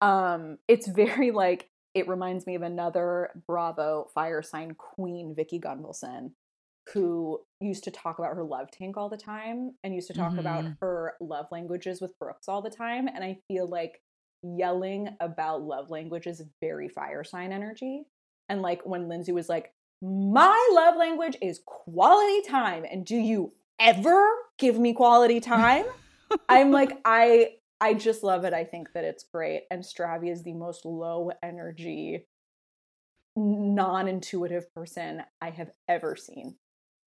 Um, 0.00 0.58
it's 0.68 0.88
very 0.88 1.30
like 1.30 1.70
it 1.94 2.08
reminds 2.08 2.46
me 2.46 2.56
of 2.56 2.62
another 2.62 3.30
Bravo 3.46 4.08
fire 4.14 4.42
sign 4.42 4.72
queen, 4.74 5.32
Vicki 5.34 5.60
Gunvalson, 5.60 6.32
who 6.92 7.40
used 7.60 7.84
to 7.84 7.90
talk 7.90 8.18
about 8.18 8.34
her 8.34 8.44
love 8.44 8.70
tank 8.70 8.96
all 8.96 9.08
the 9.08 9.16
time 9.16 9.76
and 9.84 9.94
used 9.94 10.08
to 10.08 10.14
talk 10.14 10.38
about 10.38 10.66
Mhm. 10.66 10.78
her 10.82 11.14
love 11.20 11.46
languages 11.50 12.00
with 12.00 12.18
Brooks 12.18 12.48
all 12.48 12.62
the 12.62 12.70
time. 12.70 13.08
And 13.08 13.24
I 13.24 13.38
feel 13.48 13.68
like 13.68 14.00
yelling 14.42 15.16
about 15.20 15.62
love 15.62 15.90
languages 15.90 16.40
is 16.40 16.54
very 16.60 16.88
fire 16.88 17.24
sign 17.24 17.52
energy. 17.52 18.04
And 18.48 18.62
like 18.62 18.82
when 18.84 19.08
Lindsay 19.08 19.32
was 19.32 19.48
like, 19.48 19.72
My 20.02 20.70
love 20.72 20.96
language 20.96 21.36
is 21.42 21.60
quality 21.64 22.48
time. 22.48 22.84
And 22.90 23.04
do 23.04 23.16
you 23.16 23.52
ever 23.78 24.26
give 24.58 24.78
me 24.78 24.92
quality 24.92 25.40
time? 25.40 25.84
I'm 26.48 26.70
like, 26.70 26.98
I 27.04 27.54
I 27.80 27.94
just 27.94 28.22
love 28.22 28.44
it. 28.44 28.54
I 28.54 28.64
think 28.64 28.92
that 28.94 29.04
it's 29.04 29.24
great. 29.24 29.64
And 29.70 29.82
Stravy 29.82 30.32
is 30.32 30.42
the 30.42 30.54
most 30.54 30.84
low 30.84 31.30
energy, 31.42 32.26
non 33.36 34.08
intuitive 34.08 34.72
person 34.74 35.22
I 35.40 35.50
have 35.50 35.70
ever 35.88 36.16
seen. 36.16 36.56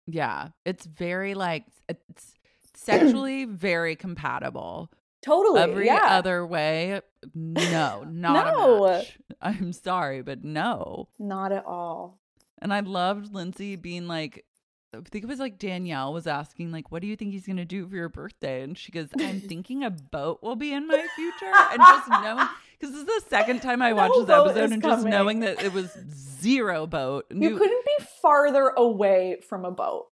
Yeah. 0.06 0.48
It's 0.64 0.84
very 0.84 1.34
like 1.34 1.64
it's 1.88 2.34
sexually 2.74 3.44
very 3.44 3.97
compatible. 3.97 4.90
Totally. 5.22 5.60
Every 5.60 5.86
yeah. 5.86 6.06
other 6.09 6.47
way, 6.47 7.01
no, 7.34 8.05
not 8.10 8.55
No. 8.55 9.02
I'm 9.40 9.72
sorry, 9.72 10.22
but 10.22 10.44
no. 10.44 11.09
Not 11.18 11.52
at 11.52 11.64
all. 11.64 12.18
And 12.60 12.72
I 12.72 12.80
loved 12.80 13.32
Lindsay 13.34 13.76
being 13.76 14.06
like, 14.06 14.44
I 14.92 14.98
think 15.09 15.24
it 15.24 15.28
was 15.28 15.38
like 15.38 15.59
Danielle 15.59 16.12
was 16.12 16.26
asking, 16.26 16.72
like, 16.72 16.90
what 16.90 17.01
do 17.01 17.09
you 17.09 17.16
think 17.16 17.32
he's 17.32 17.47
gonna 17.47 17.64
do 17.64 17.86
for 17.86 17.94
your 17.94 18.09
birthday? 18.09 18.62
And 18.62 18.76
she 18.76 18.92
goes, 18.92 19.09
I'm 19.18 19.40
thinking 19.48 19.84
a 19.84 19.90
boat 19.90 20.42
will 20.42 20.56
be 20.56 20.72
in 20.72 20.86
my 20.86 21.06
future. 21.14 21.52
And 21.70 21.78
just 21.78 22.09
knowing, 22.09 22.48
because 22.78 22.94
this 22.94 23.02
is 23.02 23.06
the 23.06 23.22
second 23.28 23.62
time 23.62 23.82
I 23.82 23.92
watched 23.92 24.14
this 24.14 24.28
episode, 24.28 24.64
is 24.64 24.72
and 24.72 24.82
just 24.82 24.98
coming. 24.98 25.10
knowing 25.10 25.40
that 25.40 25.62
it 25.62 25.72
was 25.72 25.97
zero 26.12 26.86
boat. 26.86 27.26
You 27.30 27.56
couldn't 27.56 27.84
be 27.84 28.05
farther 28.20 28.68
away 28.76 29.38
from 29.48 29.64
a 29.64 29.70
boat. 29.70 30.10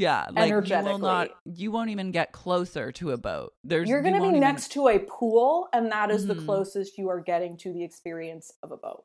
Yeah, 0.00 0.26
like 0.32 0.48
you 0.66 0.78
will 0.82 0.98
not, 0.98 1.28
you 1.44 1.70
won't 1.70 1.90
even 1.90 2.10
get 2.10 2.32
closer 2.32 2.90
to 2.92 3.10
a 3.12 3.18
boat. 3.18 3.52
There's 3.62 3.88
You're 3.88 4.02
going 4.02 4.14
to 4.14 4.20
be 4.20 4.28
even- 4.28 4.40
next 4.40 4.72
to 4.72 4.88
a 4.88 4.98
pool, 4.98 5.68
and 5.72 5.92
that 5.92 6.10
is 6.10 6.26
the 6.26 6.34
Mhm. 6.34 6.46
closest 6.46 6.96
you 6.98 7.08
are 7.10 7.20
getting 7.20 7.56
to 7.58 7.72
the 7.72 7.84
experience 7.84 8.52
of 8.62 8.72
a 8.72 8.76
boat. 8.76 9.04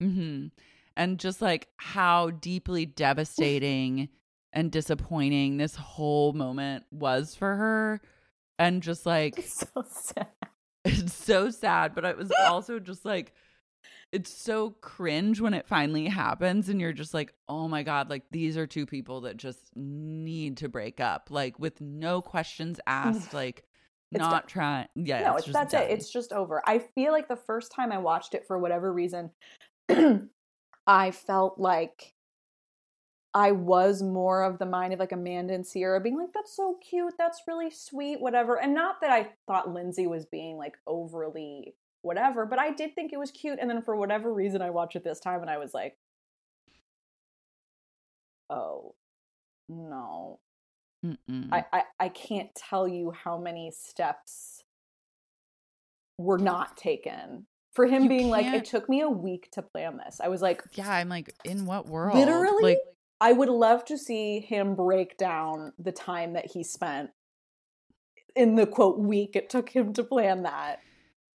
hmm 0.00 0.48
And 0.96 1.18
just 1.18 1.40
like 1.40 1.68
how 1.76 2.30
deeply 2.30 2.84
devastating 2.86 4.08
and 4.52 4.70
disappointing 4.70 5.56
this 5.56 5.76
whole 5.76 6.32
moment 6.32 6.84
was 6.90 7.34
for 7.34 7.56
her. 7.56 8.00
And 8.58 8.82
just 8.82 9.06
like, 9.06 9.34
It's 9.38 9.64
so 9.72 9.84
sad. 9.88 10.26
it's 10.84 11.14
so 11.14 11.50
sad, 11.50 11.94
but 11.94 12.04
it 12.04 12.16
was 12.18 12.30
also 12.48 12.78
just 12.80 13.04
like, 13.04 13.32
it's 14.12 14.32
so 14.32 14.70
cringe 14.82 15.40
when 15.40 15.54
it 15.54 15.66
finally 15.66 16.06
happens. 16.06 16.68
And 16.68 16.80
you're 16.80 16.92
just 16.92 17.14
like, 17.14 17.32
oh 17.48 17.66
my 17.66 17.82
God, 17.82 18.10
like 18.10 18.24
these 18.30 18.56
are 18.56 18.66
two 18.66 18.86
people 18.86 19.22
that 19.22 19.38
just 19.38 19.70
need 19.74 20.58
to 20.58 20.68
break 20.68 21.00
up, 21.00 21.28
like 21.30 21.58
with 21.58 21.80
no 21.80 22.20
questions 22.20 22.78
asked, 22.86 23.32
like 23.32 23.64
not 24.12 24.48
trying. 24.48 24.86
Yeah. 24.94 25.22
no, 25.22 25.36
it's 25.36 25.46
that's 25.46 25.72
done. 25.72 25.84
it. 25.84 25.90
It's 25.90 26.12
just 26.12 26.32
over. 26.32 26.62
I 26.66 26.80
feel 26.94 27.12
like 27.12 27.28
the 27.28 27.36
first 27.36 27.72
time 27.72 27.90
I 27.90 27.98
watched 27.98 28.34
it, 28.34 28.46
for 28.46 28.58
whatever 28.58 28.92
reason, 28.92 29.30
I 30.86 31.10
felt 31.10 31.58
like 31.58 32.12
I 33.34 33.52
was 33.52 34.02
more 34.02 34.42
of 34.42 34.58
the 34.58 34.66
mind 34.66 34.92
of 34.92 35.00
like 35.00 35.12
Amanda 35.12 35.54
and 35.54 35.66
Ciara 35.66 36.00
being 36.00 36.18
like, 36.18 36.34
that's 36.34 36.54
so 36.54 36.76
cute, 36.86 37.14
that's 37.16 37.42
really 37.48 37.70
sweet, 37.70 38.20
whatever. 38.20 38.60
And 38.60 38.74
not 38.74 39.00
that 39.00 39.10
I 39.10 39.30
thought 39.46 39.72
Lindsay 39.72 40.06
was 40.06 40.26
being 40.26 40.58
like 40.58 40.76
overly 40.86 41.74
whatever, 42.02 42.44
but 42.46 42.58
I 42.58 42.72
did 42.72 42.94
think 42.94 43.12
it 43.12 43.18
was 43.18 43.30
cute. 43.30 43.58
And 43.60 43.70
then 43.70 43.82
for 43.82 43.96
whatever 43.96 44.32
reason, 44.32 44.60
I 44.62 44.70
watched 44.70 44.96
it 44.96 45.04
this 45.04 45.20
time 45.20 45.40
and 45.40 45.50
I 45.50 45.58
was 45.58 45.72
like, 45.72 45.96
oh, 48.50 48.94
no. 49.68 50.38
I, 51.52 51.64
I, 51.72 51.82
I 51.98 52.08
can't 52.10 52.54
tell 52.54 52.86
you 52.86 53.10
how 53.12 53.38
many 53.38 53.72
steps 53.72 54.62
were 56.18 56.38
not 56.38 56.76
taken. 56.76 57.46
For 57.72 57.86
him 57.86 58.04
You 58.04 58.08
being 58.08 58.28
like, 58.28 58.44
can't- 58.44 58.56
it 58.56 58.64
took 58.66 58.88
me 58.88 59.00
a 59.00 59.08
week 59.08 59.48
to 59.52 59.62
plan 59.62 59.96
this. 60.04 60.20
I 60.22 60.28
was 60.28 60.42
like, 60.42 60.62
yeah. 60.74 60.90
I'm 60.92 61.08
like, 61.08 61.34
in 61.44 61.64
what 61.66 61.86
world? 61.88 62.16
literally, 62.16 62.62
Like, 62.62 62.78
I 63.20 63.32
would 63.32 63.48
love 63.48 63.84
to 63.86 63.96
see 63.96 64.40
him 64.40 64.74
break 64.74 65.16
down 65.16 65.72
the 65.78 65.92
time 65.92 66.34
that 66.34 66.50
he 66.52 66.62
spent 66.64 67.10
in 68.36 68.56
the 68.56 68.66
quote 68.66 68.98
week 68.98 69.36
it 69.36 69.48
took 69.50 69.70
him 69.70 69.92
to 69.94 70.02
plan 70.04 70.42
that. 70.42 70.80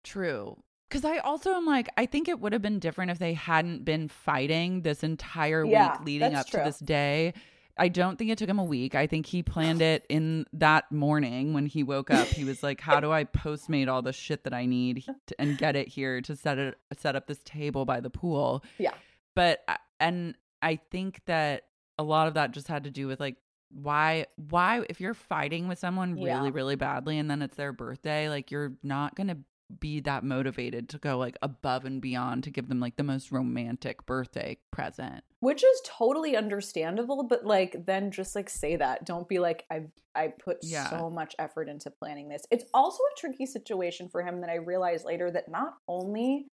True. 0.04 0.56
Because 0.88 1.04
I 1.04 1.18
also 1.18 1.52
am 1.54 1.64
like, 1.64 1.88
I 1.96 2.04
think 2.06 2.28
it 2.28 2.38
would 2.40 2.52
have 2.52 2.60
been 2.60 2.78
different 2.78 3.10
if 3.10 3.18
they 3.18 3.32
hadn't 3.32 3.84
been 3.84 4.08
fighting 4.08 4.82
this 4.82 5.02
entire 5.02 5.64
Yeah, 5.64 5.92
week 5.92 6.04
leading 6.06 6.34
up 6.34 6.46
true. 6.46 6.60
to 6.60 6.64
this 6.64 6.78
day. 6.78 7.32
I 7.78 7.88
don't 7.88 8.18
think 8.18 8.30
it 8.30 8.36
took 8.36 8.48
him 8.50 8.58
a 8.58 8.64
week. 8.64 8.94
I 8.94 9.06
think 9.06 9.24
he 9.24 9.42
planned 9.42 9.80
it 9.92 10.04
in 10.10 10.44
that 10.52 10.92
morning 10.92 11.54
when 11.54 11.64
he 11.64 11.82
woke 11.82 12.10
up. 12.10 12.28
He 12.28 12.44
was 12.44 12.62
like, 12.62 12.80
"How 12.80 13.00
do 13.00 13.10
I 13.10 13.24
postmate 13.24 13.88
all 13.88 14.02
the 14.02 14.12
shit 14.12 14.44
that 14.44 14.52
I 14.52 14.66
need 14.66 15.04
to, 15.28 15.34
and 15.40 15.56
get 15.56 15.76
it 15.76 15.88
here 15.88 16.20
to 16.20 16.36
set 16.36 16.58
it 16.58 16.78
set 16.98 17.16
up 17.16 17.26
this 17.26 17.40
table 17.44 17.86
by 17.86 18.00
the 18.00 18.10
pool?" 18.10 18.62
Yeah. 18.76 18.92
But 19.34 19.60
uh, 19.68 19.76
and 19.98 20.36
I 20.60 20.76
think 20.90 21.22
that 21.24 21.62
a 21.98 22.02
lot 22.02 22.28
of 22.28 22.34
that 22.34 22.50
just 22.50 22.68
had 22.68 22.84
to 22.84 22.90
do 22.90 23.06
with 23.06 23.18
like 23.20 23.36
why 23.70 24.26
why 24.36 24.84
if 24.90 25.00
you're 25.00 25.14
fighting 25.14 25.66
with 25.68 25.78
someone 25.78 26.18
Yeah. 26.18 26.36
really 26.36 26.50
really 26.50 26.76
badly 26.76 27.16
and 27.16 27.30
then 27.30 27.40
it's 27.40 27.56
their 27.56 27.72
birthday 27.72 28.28
like 28.28 28.50
you're 28.50 28.74
not 28.82 29.14
going 29.14 29.28
to 29.28 29.38
be 29.80 30.00
that 30.00 30.24
motivated 30.24 30.88
to 30.90 30.98
go 30.98 31.18
like 31.18 31.36
above 31.42 31.84
and 31.84 32.00
beyond 32.00 32.44
to 32.44 32.50
give 32.50 32.68
them 32.68 32.80
like 32.80 32.96
the 32.96 33.02
most 33.02 33.32
romantic 33.32 34.04
birthday 34.06 34.58
present. 34.70 35.24
Which 35.40 35.64
is 35.64 35.80
totally 35.84 36.36
understandable 36.36 37.24
but 37.24 37.44
like 37.44 37.86
then 37.86 38.10
just 38.10 38.34
like 38.34 38.48
say 38.48 38.76
that. 38.76 39.04
Don't 39.04 39.28
be 39.28 39.38
like 39.38 39.64
i 39.70 39.82
i 40.14 40.28
put 40.28 40.58
Yeah. 40.62 40.88
so 40.90 41.10
much 41.10 41.34
effort 41.38 41.68
into 41.68 41.90
planning 41.90 42.28
this. 42.28 42.42
It's 42.50 42.64
also 42.72 42.98
a 43.02 43.20
tricky 43.20 43.46
situation 43.46 44.08
for 44.08 44.22
him 44.22 44.40
that 44.40 44.50
i 44.50 44.56
realized 44.56 45.04
later 45.04 45.30
that 45.30 45.48
not 45.50 45.74
only 45.88 46.46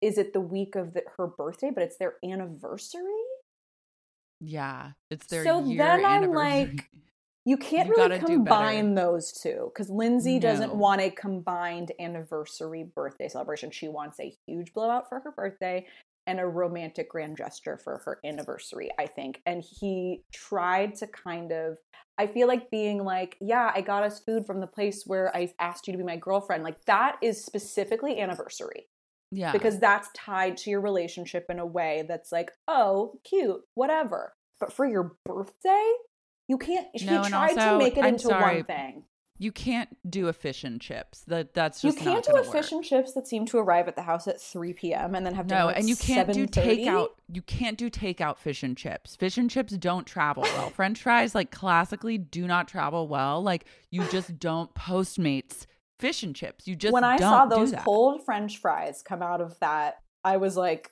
is 0.00 0.16
it 0.16 0.32
the 0.32 0.40
week 0.40 0.76
of 0.76 0.94
the, 0.94 1.02
her 1.18 1.26
birthday 1.26 1.70
but 1.74 1.82
it's 1.82 1.96
their 1.98 2.14
anniversary? 2.24 3.02
Yeah. 4.40 4.92
It's 5.10 5.26
their 5.26 5.44
So 5.44 5.60
then 5.62 6.04
I'm 6.04 6.30
like, 6.32 6.88
you 7.46 7.56
can't 7.56 7.88
You 7.88 7.94
really 7.96 8.18
combine 8.18 8.94
those 8.94 9.32
two 9.32 9.70
because 9.72 9.88
Lindsay 9.88 10.38
doesn't 10.38 10.74
want 10.74 11.00
a 11.00 11.10
combined 11.10 11.92
anniversary 11.98 12.84
birthday 12.94 13.28
celebration. 13.28 13.70
She 13.70 13.88
wants 13.88 14.20
a 14.20 14.34
huge 14.46 14.72
blowout 14.74 15.08
for 15.08 15.20
her 15.20 15.32
birthday 15.32 15.86
and 16.26 16.38
a 16.38 16.46
romantic 16.46 17.08
grand 17.08 17.36
gesture 17.36 17.78
for 17.82 18.02
her 18.04 18.20
anniversary, 18.24 18.90
I 18.98 19.06
think. 19.06 19.40
And 19.46 19.64
he 19.64 20.22
tried 20.32 20.96
to 20.96 21.06
kind 21.06 21.50
of, 21.50 21.78
I 22.18 22.26
feel 22.26 22.46
like 22.46 22.70
being 22.70 23.04
like, 23.04 23.38
yeah, 23.40 23.72
I 23.74 23.80
got 23.80 24.02
us 24.02 24.20
food 24.20 24.46
from 24.46 24.60
the 24.60 24.66
place 24.66 25.04
where 25.06 25.34
I 25.34 25.52
asked 25.58 25.86
you 25.86 25.92
to 25.92 25.98
be 25.98 26.04
my 26.04 26.16
girlfriend. 26.16 26.62
Like 26.62 26.84
that 26.84 27.16
is 27.22 27.44
specifically 27.44 28.20
anniversary 28.20 28.86
yeah 29.32 29.52
because 29.52 29.78
that's 29.78 30.08
tied 30.14 30.56
to 30.56 30.70
your 30.70 30.80
relationship 30.80 31.46
in 31.48 31.58
a 31.58 31.66
way 31.66 32.04
that's 32.06 32.32
like, 32.32 32.50
oh, 32.68 33.18
cute, 33.24 33.60
whatever. 33.74 34.34
But 34.58 34.72
for 34.72 34.86
your 34.86 35.16
birthday, 35.24 35.92
you 36.50 36.58
can't. 36.58 36.88
No, 37.04 37.22
tried 37.22 37.54
to 37.54 37.78
make 37.78 37.96
it 37.96 38.00
I'm 38.00 38.14
into 38.14 38.26
sorry, 38.26 38.56
one 38.56 38.64
thing. 38.64 39.04
you 39.38 39.52
can't 39.52 39.88
do 40.10 40.26
a 40.26 40.32
fish 40.32 40.64
and 40.64 40.80
chips 40.80 41.20
that 41.28 41.54
that's 41.54 41.80
just 41.80 41.96
You 41.96 42.02
can't 42.02 42.24
do 42.24 42.36
a 42.36 42.42
fish 42.42 42.72
and 42.72 42.82
chips 42.82 43.12
that 43.12 43.28
seem 43.28 43.46
to 43.46 43.58
arrive 43.58 43.86
at 43.86 43.94
the 43.94 44.02
house 44.02 44.26
at 44.26 44.40
3 44.40 44.72
p.m. 44.72 45.14
and 45.14 45.24
then 45.24 45.34
have 45.34 45.46
No, 45.46 45.68
and 45.68 45.88
you 45.88 45.94
can't 45.94 46.32
do 46.32 46.48
takeout. 46.48 47.10
You 47.32 47.42
can't 47.42 47.78
do 47.78 47.88
takeout 47.88 48.38
fish 48.38 48.64
and 48.64 48.76
chips. 48.76 49.14
Fish 49.14 49.38
and 49.38 49.48
chips 49.48 49.72
don't 49.74 50.08
travel 50.08 50.42
well. 50.42 50.70
French 50.74 51.00
fries, 51.00 51.36
like 51.36 51.52
classically, 51.52 52.18
do 52.18 52.48
not 52.48 52.66
travel 52.66 53.06
well. 53.06 53.40
Like 53.40 53.64
you 53.92 54.02
just 54.10 54.40
don't 54.40 54.74
Postmates 54.74 55.66
fish 56.00 56.24
and 56.24 56.34
chips. 56.34 56.66
You 56.66 56.74
just 56.74 56.92
when 56.92 57.04
I 57.04 57.16
saw 57.16 57.46
those 57.46 57.72
cold 57.78 58.24
French 58.24 58.58
fries 58.58 59.02
come 59.02 59.22
out 59.22 59.40
of 59.40 59.56
that, 59.60 59.98
I 60.24 60.38
was 60.38 60.56
like, 60.56 60.90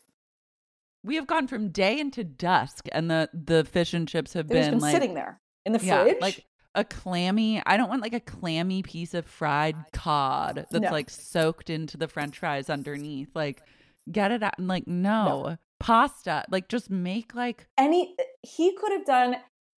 We 1.03 1.17
have 1.17 1.27
gone 1.27 1.49
from 1.49 1.71
day 1.71 1.99
into 1.99 2.23
dusk, 2.23 2.87
and 2.93 3.11
the 3.11 3.29
the 3.35 3.65
fish 3.65 3.93
and 3.93 4.07
chips 4.07 4.35
have 4.35 4.47
been 4.47 4.79
like 4.79 4.95
sitting 4.95 5.15
there 5.15 5.41
in 5.69 5.73
the 5.81 5.85
yeah, 5.85 6.03
fridge. 6.03 6.20
like 6.20 6.45
a 6.74 6.85
clammy. 6.85 7.62
I 7.65 7.77
don't 7.77 7.89
want 7.89 8.03
like 8.03 8.12
a 8.15 8.20
clammy 8.20 8.82
piece 8.82 9.15
of 9.15 9.24
fried 9.27 9.77
cod 9.93 10.57
that's 10.70 10.73
No. 10.73 10.90
like 10.90 11.11
soaked 11.11 11.70
into 11.70 11.97
the 11.97 12.09
French 12.09 12.39
fries 12.39 12.69
underneath. 12.70 13.28
Like 13.35 13.62
get 14.11 14.31
it 14.32 14.43
out. 14.43 14.59
and 14.59 14.69
Like 14.69 14.86
no. 14.86 15.57
pasta. 15.81 16.45
Like 16.51 16.69
just 16.69 16.90
make 16.90 17.35
like 17.35 17.66
any. 17.78 18.15
he 18.43 18.69
he 18.69 18.77
could 18.77 18.93
have 18.93 19.05
done 19.07 19.36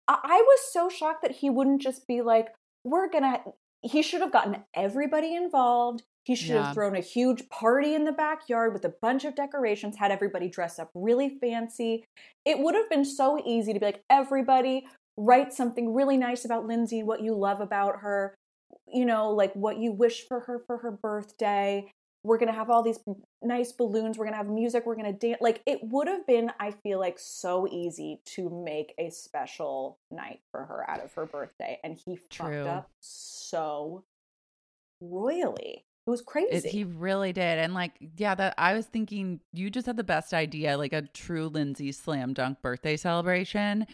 I, 0.09 0.19
I 0.23 0.43
was 0.47 0.61
so 0.73 0.89
shocked 0.89 1.23
that 1.23 1.33
he 1.33 1.51
wouldn't 1.51 1.81
just 1.83 2.07
be 2.07 2.23
like 2.23 2.49
we're 2.85 3.09
gonna 3.09 3.41
he 3.83 4.03
should 4.03 4.21
have 4.21 4.33
gotten 4.33 4.57
everybody 4.75 5.35
involved 5.35 6.03
he 6.25 6.35
should 6.37 6.51
Yeah. 6.51 6.67
have 6.67 6.75
thrown 6.75 6.95
a 6.97 7.01
huge 7.01 7.49
party 7.49 7.95
in 7.95 8.05
the 8.05 8.13
backyard 8.13 8.73
with 8.75 8.85
a 8.85 8.93
bunch 9.01 9.25
of 9.25 9.35
decorations 9.35 9.97
had 9.97 10.11
everybody 10.11 10.49
dress 10.51 10.79
up 10.79 10.91
really 10.95 11.39
fancy 11.41 12.05
it 12.45 12.59
would 12.59 12.75
have 12.75 12.91
been 12.91 13.05
so 13.07 13.43
easy 13.47 13.73
to 13.73 13.81
be 13.81 13.87
like 13.87 14.03
everybody 14.11 14.87
write 15.17 15.53
something 15.53 15.93
really 15.95 16.17
nice 16.17 16.45
about 16.45 16.67
lindsay 16.67 17.03
what 17.03 17.23
you 17.23 17.35
love 17.35 17.61
about 17.61 18.01
her 18.01 18.35
you 18.93 19.05
know 19.05 19.31
like 19.31 19.53
what 19.55 19.79
you 19.79 19.93
wish 19.93 20.27
for 20.27 20.41
her 20.41 20.63
for 20.67 20.79
her 20.79 20.91
birthday 20.91 21.91
we're 22.23 22.39
gonna 22.39 22.53
have 22.53 22.71
all 22.71 22.83
these 22.83 23.01
nice 23.43 23.73
balloons 23.73 24.19
we're 24.19 24.25
gonna 24.25 24.37
have 24.37 24.49
music 24.49 24.85
we're 24.87 24.97
gonna 24.97 25.13
dance 25.13 25.39
like 25.41 25.63
it 25.67 25.81
would 25.83 26.09
have 26.09 26.27
been 26.27 26.51
i 26.61 26.71
feel 26.71 26.99
like 26.99 27.19
so 27.19 27.67
easy 27.71 28.21
to 28.25 28.51
make 28.65 28.95
a 28.99 29.11
special 29.11 29.99
night 30.11 30.41
for 30.51 30.65
her 30.65 30.89
out 30.89 31.03
of 31.03 31.13
her 31.15 31.27
birthday 31.27 31.79
and 31.83 31.99
he 32.05 32.19
True. 32.29 32.47
fucked 32.47 32.69
up 32.69 32.91
so 33.01 34.05
royally 35.01 35.85
it 36.07 36.11
was 36.11 36.23
crazy 36.23 36.57
It, 36.57 36.65
he 36.65 36.85
really 36.85 37.33
did. 37.33 37.59
And 37.59 37.75
like, 37.75 37.93
yeah, 38.17 38.35
that 38.35 38.55
I 38.57 38.75
was 38.75 38.87
thinking 38.87 39.41
you 39.53 39.71
just 39.71 39.87
had 39.87 39.97
the 39.97 40.03
best 40.03 40.33
idea, 40.33 40.77
like 40.77 40.93
a 40.93 41.03
true 41.03 41.49
Lindsay 41.49 41.93
slam 41.93 42.33
dunk 42.33 42.63
birthday 42.63 42.97
celebration. 42.97 43.87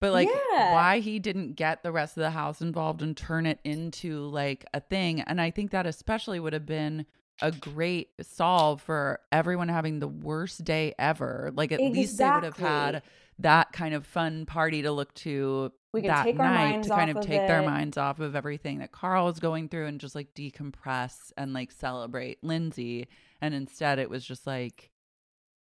But 0.00 0.12
like 0.12 0.28
Yeah. 0.28 0.72
why 0.72 1.00
he 1.00 1.18
didn't 1.18 1.54
get 1.54 1.82
the 1.82 1.92
rest 1.92 2.16
of 2.16 2.22
the 2.22 2.30
house 2.30 2.60
involved 2.62 3.02
and 3.02 3.16
turn 3.16 3.46
it 3.46 3.60
into 3.64 4.20
like 4.26 4.64
a 4.72 4.80
thing. 4.80 5.20
And 5.20 5.40
I 5.40 5.50
think 5.50 5.70
that 5.72 5.86
especially 5.86 6.40
would 6.40 6.54
have 6.54 6.66
been 6.66 7.06
a 7.42 7.52
great 7.52 8.10
solve 8.20 8.82
for 8.82 9.20
everyone 9.32 9.68
having 9.68 9.98
the 9.98 10.08
worst 10.08 10.64
day 10.64 10.94
ever. 10.98 11.52
Like 11.54 11.72
at 11.72 11.80
least 11.80 12.18
they 12.18 12.30
would 12.30 12.44
have 12.44 12.56
had 12.56 13.02
that 13.38 13.72
kind 13.72 13.94
of 13.94 14.06
fun 14.06 14.46
party 14.46 14.82
to 14.82 14.92
look 14.92 15.14
to 15.14 15.72
that 15.92 16.34
night 16.34 16.82
to 16.84 16.90
kind 16.90 17.10
of 17.10 17.16
of 17.16 17.26
take 17.26 17.46
their 17.46 17.62
minds 17.62 17.96
off 17.96 18.20
of 18.20 18.36
everything 18.36 18.78
that 18.78 18.92
Carl 18.92 19.26
was 19.26 19.40
going 19.40 19.68
through 19.68 19.86
and 19.86 20.00
just 20.00 20.14
like 20.14 20.34
decompress 20.34 21.32
and 21.36 21.52
like 21.52 21.72
celebrate 21.72 22.42
Lindsay. 22.44 23.08
And 23.40 23.54
instead 23.54 23.98
it 23.98 24.10
was 24.10 24.24
just 24.24 24.46
like 24.46 24.90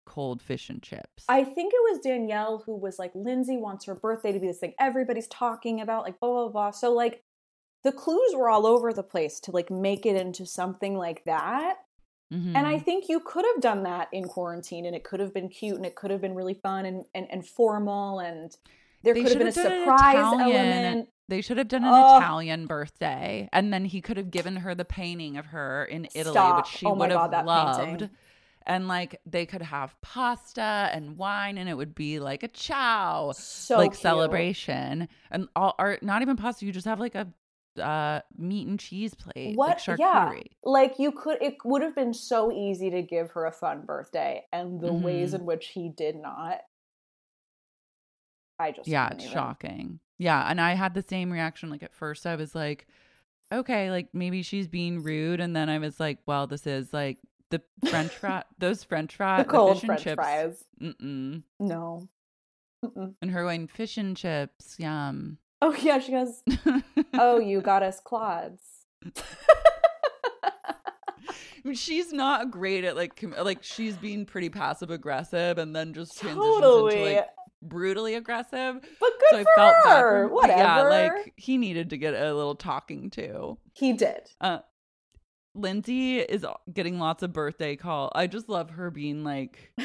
cold 0.06 0.42
fish 0.42 0.70
and 0.70 0.82
chips. 0.82 1.24
I 1.30 1.44
think 1.44 1.74
it 1.74 1.92
was 1.92 2.00
Danielle 2.04 2.64
who 2.66 2.76
was 2.76 3.00
like, 3.00 3.12
Lindsay 3.16 3.58
wants 3.58 3.86
her 3.86 3.96
birthday 3.96 4.32
to 4.32 4.40
be 4.40 4.48
this 4.48 4.60
thing 4.60 4.74
everybody's 4.80 5.28
talking 5.28 5.82
about, 5.82 6.04
like 6.04 6.20
blah 6.20 6.30
blah 6.32 6.50
blah. 6.50 6.72
So 6.72 6.92
like 6.94 7.24
the 7.84 7.92
clues 7.92 8.34
were 8.36 8.50
all 8.50 8.66
over 8.66 8.94
the 8.94 9.04
place 9.04 9.40
to 9.42 9.52
like 9.52 9.70
make 9.70 10.06
it 10.06 10.16
into 10.16 10.46
something 10.46 10.98
like 10.98 11.24
that. 11.26 11.76
Mhm. 12.34 12.56
And 12.56 12.66
I 12.66 12.80
think 12.80 13.10
you 13.10 13.20
could 13.20 13.46
have 13.54 13.62
done 13.62 13.84
that 13.84 14.08
in 14.12 14.24
quarantine 14.28 14.86
and 14.86 14.96
it 14.96 15.04
could 15.04 15.20
have 15.20 15.34
been 15.34 15.50
cute 15.50 15.76
and 15.76 15.86
it 15.86 15.96
could 15.96 16.10
have 16.10 16.22
been 16.22 16.34
really 16.34 16.54
fun 16.56 16.86
and, 16.86 17.06
and, 17.14 17.28
and 17.30 17.46
formal 17.48 18.20
and 18.20 18.56
there 19.04 19.14
They 19.14 19.22
could 19.22 19.32
have 19.32 19.40
been 19.40 19.48
a 19.50 19.52
have 19.54 19.66
an 19.66 19.82
surprise 19.84 20.16
element. 20.40 21.10
They 21.28 21.42
should 21.42 21.58
have 21.58 21.68
done 21.68 21.84
an 21.84 21.90
Ugh. 21.94 22.22
Italian 22.22 22.68
birthday, 22.68 23.48
and 23.54 23.74
then 23.74 23.86
he 23.86 24.02
could 24.02 24.18
have 24.18 24.30
given 24.32 24.58
her 24.58 24.76
the 24.76 24.86
painting 24.86 25.38
of 25.38 25.48
her 25.48 25.86
in 25.86 26.06
Italy, 26.16 26.34
Stop. 26.34 26.58
which 26.58 26.68
she 26.68 26.86
Oh 26.86 26.94
would 26.94 27.10
God, 27.10 27.34
have 27.34 27.46
loved. 27.46 27.80
painting. 27.80 28.10
And 28.66 28.88
like 28.88 29.20
they 29.26 29.46
could 29.46 29.62
have 29.62 30.00
pasta 30.02 30.90
and 30.94 31.18
wine, 31.18 31.58
and 31.58 31.68
it 31.68 31.76
would 31.76 31.94
be 31.96 32.20
like 32.20 32.44
a 32.44 32.48
chow, 32.48 33.32
So 33.36 33.78
like 33.78 33.92
cute. 33.92 34.02
celebration, 34.02 35.10
and 35.32 35.48
all 35.56 35.76
or 35.80 35.98
not 36.02 36.22
even 36.22 36.38
pasta. 36.38 36.66
You 36.66 36.72
just 36.72 36.86
have 36.88 37.00
like 37.00 37.16
a 37.16 37.28
uh, 37.82 38.22
meat 38.38 38.68
and 38.68 38.80
cheese 38.80 39.14
plate, 39.16 39.58
like 39.58 39.80
What? 39.80 39.88
yeah. 39.88 40.30
charcuterie. 40.32 40.46
Like 40.64 41.00
you 41.00 41.12
could, 41.12 41.42
it 41.42 41.58
would 41.66 41.82
have 41.82 41.96
been 41.96 42.14
so 42.14 42.52
easy 42.52 42.90
to 42.92 43.02
give 43.02 43.32
her 43.32 43.46
a 43.46 43.52
fun 43.52 43.82
birthday, 43.86 44.44
and 44.54 44.80
the 44.80 44.94
ways 44.94 45.32
Mhm. 45.32 45.40
in 45.40 45.46
which 45.46 45.68
he 45.68 45.90
did 45.90 46.16
not. 46.16 46.60
I 48.60 48.72
just 48.72 48.88
yeah 48.88 49.10
it's 49.12 49.24
even. 49.24 49.34
shocking 49.34 50.00
yeah 50.18 50.48
and 50.50 50.62
i 50.62 50.74
had 50.74 50.94
the 50.94 51.02
same 51.02 51.32
reaction 51.32 51.70
like 51.70 51.84
at 51.84 51.94
first 51.94 52.26
i 52.26 52.36
was 52.36 52.54
like 52.56 52.88
okay 53.52 53.90
like 53.92 54.10
maybe 54.14 54.42
she's 54.42 54.68
being 54.68 55.02
rude 55.04 55.40
and 55.40 55.56
then 55.56 55.70
i 55.70 55.80
was 55.80 56.00
like 56.00 56.20
well 56.28 56.48
this 56.48 56.66
is 56.68 56.94
like 56.94 57.18
the 57.54 57.90
french 57.90 58.12
fry 58.12 58.44
those 58.58 58.84
french 58.84 59.16
fries 59.16 59.46
The 59.46 59.52
cold 59.52 59.74
fish 59.76 59.84
and 59.84 59.88
French 59.90 60.04
chips 60.04 60.16
fries. 60.16 60.64
mm-mm. 60.82 61.44
No. 61.60 62.08
Mm-mm. 62.84 63.14
and 63.22 63.32
her 63.32 63.44
going 63.44 63.68
fish 63.68 63.98
and 63.98 64.18
chips 64.18 64.76
yum 64.80 65.38
Oh 65.66 65.74
yeah, 65.82 66.00
she 66.00 66.12
goes. 66.12 66.44
Oh, 67.14 67.40
you 67.40 67.62
got 67.62 67.84
us 67.84 68.02
clods. 68.02 68.62
She's 71.74 72.12
not 72.12 72.52
great 72.52 72.84
at 72.84 72.98
like 72.98 73.16
com- 73.16 73.36
like 73.42 73.64
she's 73.64 73.96
being 73.96 74.26
pretty 74.26 74.50
passive 74.50 74.92
aggressive 74.92 75.58
and 75.58 75.74
then 75.74 75.94
just 75.94 76.20
transitions 76.20 76.60
Totally. 76.60 77.02
into 77.04 77.16
like 77.20 77.28
brutally 77.62 78.16
aggressive 78.16 78.82
But 79.00 79.10
good 79.20 79.30
so 79.32 79.38
i 79.38 79.44
for 79.44 79.50
felt 79.56 79.76
bad 79.86 80.00
her. 80.02 80.28
for 80.28 80.42
but 80.42 80.50
yeah 80.50 80.82
like 80.82 81.34
he 81.38 81.58
needed 81.58 81.92
to 81.92 81.98
get 81.98 82.14
a 82.14 82.34
little 82.34 82.56
talking 82.56 83.10
to 83.12 83.58
he 83.74 83.94
did. 83.94 84.30
Uh, 84.42 84.60
Lindsay 85.56 86.20
is 86.20 86.46
getting 86.74 87.00
lots 87.00 87.24
of 87.24 87.32
birthday 87.34 87.76
call. 87.76 88.12
I 88.16 88.28
just 88.28 88.50
love 88.50 88.72
her 88.72 88.90
being 88.92 89.24
like 89.24 89.72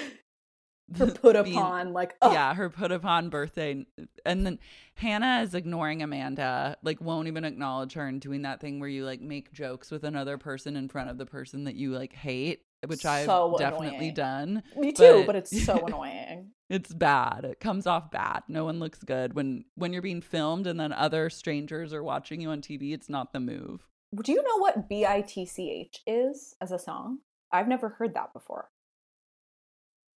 Her 0.96 1.06
put 1.10 1.44
being- 1.44 1.56
upon, 1.58 1.92
like, 1.92 2.14
oh, 2.22 2.32
Yeah, 2.32 2.54
her 2.54 2.70
put 2.70 2.90
upon 2.92 3.28
birthday, 3.28 3.84
and 4.24 4.46
then 4.46 4.58
Hannah 4.94 5.42
is 5.42 5.54
ignoring 5.54 6.02
Amanda. 6.02 6.78
Like, 6.82 7.00
won't 7.02 7.28
even 7.28 7.44
acknowledge 7.44 7.92
her 7.92 8.06
and 8.06 8.18
doing 8.20 8.40
that 8.42 8.60
thing 8.62 8.80
where 8.80 8.88
you 8.88 9.04
like 9.04 9.20
make 9.20 9.52
jokes 9.52 9.90
with 9.90 10.04
another 10.04 10.38
person 10.38 10.76
in 10.76 10.88
front 10.88 11.10
of 11.10 11.18
the 11.18 11.26
person 11.26 11.64
that 11.64 11.74
you 11.74 11.92
like 11.92 12.14
hate, 12.14 12.62
which 12.86 13.04
I've 13.04 13.26
So 13.26 13.56
definitely 13.58 13.88
annoying. 14.08 14.14
done. 14.14 14.62
me 14.78 14.92
too. 14.92 15.18
but- 15.18 15.26
But, 15.26 15.36
it's 15.36 15.64
so 15.66 15.76
annoying. 15.86 16.52
It's 16.70 16.92
bad. 16.94 17.44
It 17.44 17.60
comes 17.60 17.86
off 17.86 18.10
bad. 18.10 18.42
No 18.48 18.64
one 18.64 18.78
looks 18.78 18.98
good 19.02 19.34
when 19.34 19.64
when 19.74 19.92
you're 19.92 20.02
being 20.02 20.20
filmed 20.22 20.66
and 20.66 20.78
then 20.80 20.92
other 20.92 21.28
strangers 21.30 21.92
are 21.94 22.02
watching 22.02 22.40
you 22.42 22.48
on 22.50 22.60
TV. 22.62 22.92
It's 22.94 23.08
not 23.10 23.32
the 23.34 23.40
move. 23.40 23.87
Do 24.14 24.32
you 24.32 24.42
know 24.42 24.58
what 24.58 24.88
B 24.88 25.04
I 25.04 25.20
T 25.20 25.44
C 25.44 25.70
H 25.70 26.00
is 26.06 26.54
as 26.60 26.72
a 26.72 26.78
song? 26.78 27.18
I've 27.52 27.68
never 27.68 27.90
heard 27.90 28.14
that 28.14 28.32
before. 28.32 28.70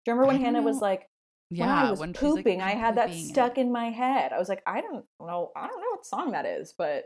Do 0.05 0.11
you 0.11 0.13
remember 0.13 0.33
when 0.33 0.41
Hannah 0.41 0.61
was 0.61 0.77
know. 0.77 0.81
like, 0.81 1.09
Yeah, 1.49 1.65
when 1.65 1.85
I 1.85 1.89
was 1.91 1.99
when 1.99 2.13
she's, 2.13 2.21
like, 2.21 2.35
pooping, 2.35 2.61
I 2.61 2.71
had 2.71 2.97
that 2.97 3.09
pooping 3.09 3.25
stuck 3.25 3.57
in 3.57 3.71
my 3.71 3.89
head. 3.89 4.31
I 4.31 4.39
was 4.39 4.49
like, 4.49 4.63
I 4.65 4.81
don't 4.81 5.05
know, 5.19 5.51
I 5.55 5.67
don't 5.67 5.81
know 5.81 5.89
what 5.91 6.05
song 6.05 6.31
that 6.31 6.45
is, 6.45 6.73
but 6.77 7.05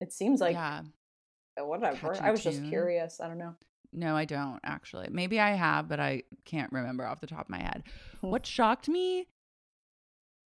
it 0.00 0.12
seems 0.12 0.40
like 0.40 0.54
yeah. 0.54 0.82
uh, 1.60 1.64
whatever. 1.64 2.08
catchy 2.08 2.20
I 2.20 2.30
was 2.30 2.42
just 2.42 2.64
curious. 2.64 3.20
I 3.20 3.28
don't 3.28 3.38
know. 3.38 3.54
No, 3.92 4.16
I 4.16 4.24
don't 4.24 4.60
actually. 4.64 5.08
Maybe 5.10 5.40
I 5.40 5.50
have, 5.50 5.88
but 5.88 6.00
I 6.00 6.22
can't 6.44 6.72
remember 6.72 7.04
off 7.04 7.20
the 7.20 7.26
top 7.26 7.46
of 7.46 7.50
my 7.50 7.60
head. 7.60 7.82
Hmm. 8.20 8.30
What 8.30 8.46
shocked 8.46 8.88
me 8.88 9.26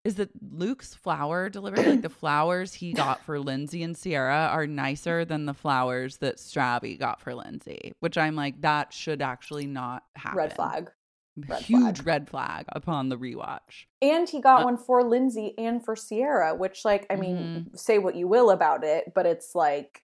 is 0.05 0.17
that 0.17 0.31
Luke's 0.51 0.95
flower 0.95 1.49
delivery, 1.49 1.85
like 1.85 2.03
the 2.03 2.09
flowers 2.23 2.75
he 2.75 2.93
got 2.93 3.25
for 3.25 3.39
Lindsay 3.39 3.83
and 3.83 3.97
Ciara, 4.01 4.49
are 4.53 4.67
nicer 4.67 5.25
than 5.25 5.47
the 5.47 5.55
flowers 5.55 6.17
that 6.19 6.39
Stravy 6.39 6.99
got 6.99 7.21
for 7.21 7.35
Lindsay, 7.35 7.93
which 8.01 8.19
I'm 8.19 8.35
like, 8.35 8.61
that 8.63 8.93
should 8.93 9.23
actually 9.23 9.67
not 9.67 10.05
happen. 10.17 10.39
Red 10.39 10.55
flag. 10.57 10.91
red 11.37 11.63
Huge 11.63 11.99
flag. 11.99 12.07
red 12.07 12.29
flag 12.29 12.65
upon 12.71 13.09
the 13.11 13.17
rewatch. 13.17 13.87
And 14.01 14.29
he 14.29 14.41
got 14.41 14.63
Uh, 14.63 14.65
one 14.65 14.77
for 14.77 15.05
Lindsay 15.05 15.55
and 15.57 15.85
for 15.85 15.95
Ciara, 15.95 16.55
which, 16.55 16.85
like, 16.85 17.07
I 17.09 17.15
mean, 17.17 17.37
Mm-hmm. 17.37 17.77
say 17.77 17.99
what 17.99 18.17
you 18.17 18.27
will 18.27 18.51
about 18.51 18.83
it, 18.85 19.13
but 19.15 19.25
it's 19.27 19.55
like, 19.55 20.03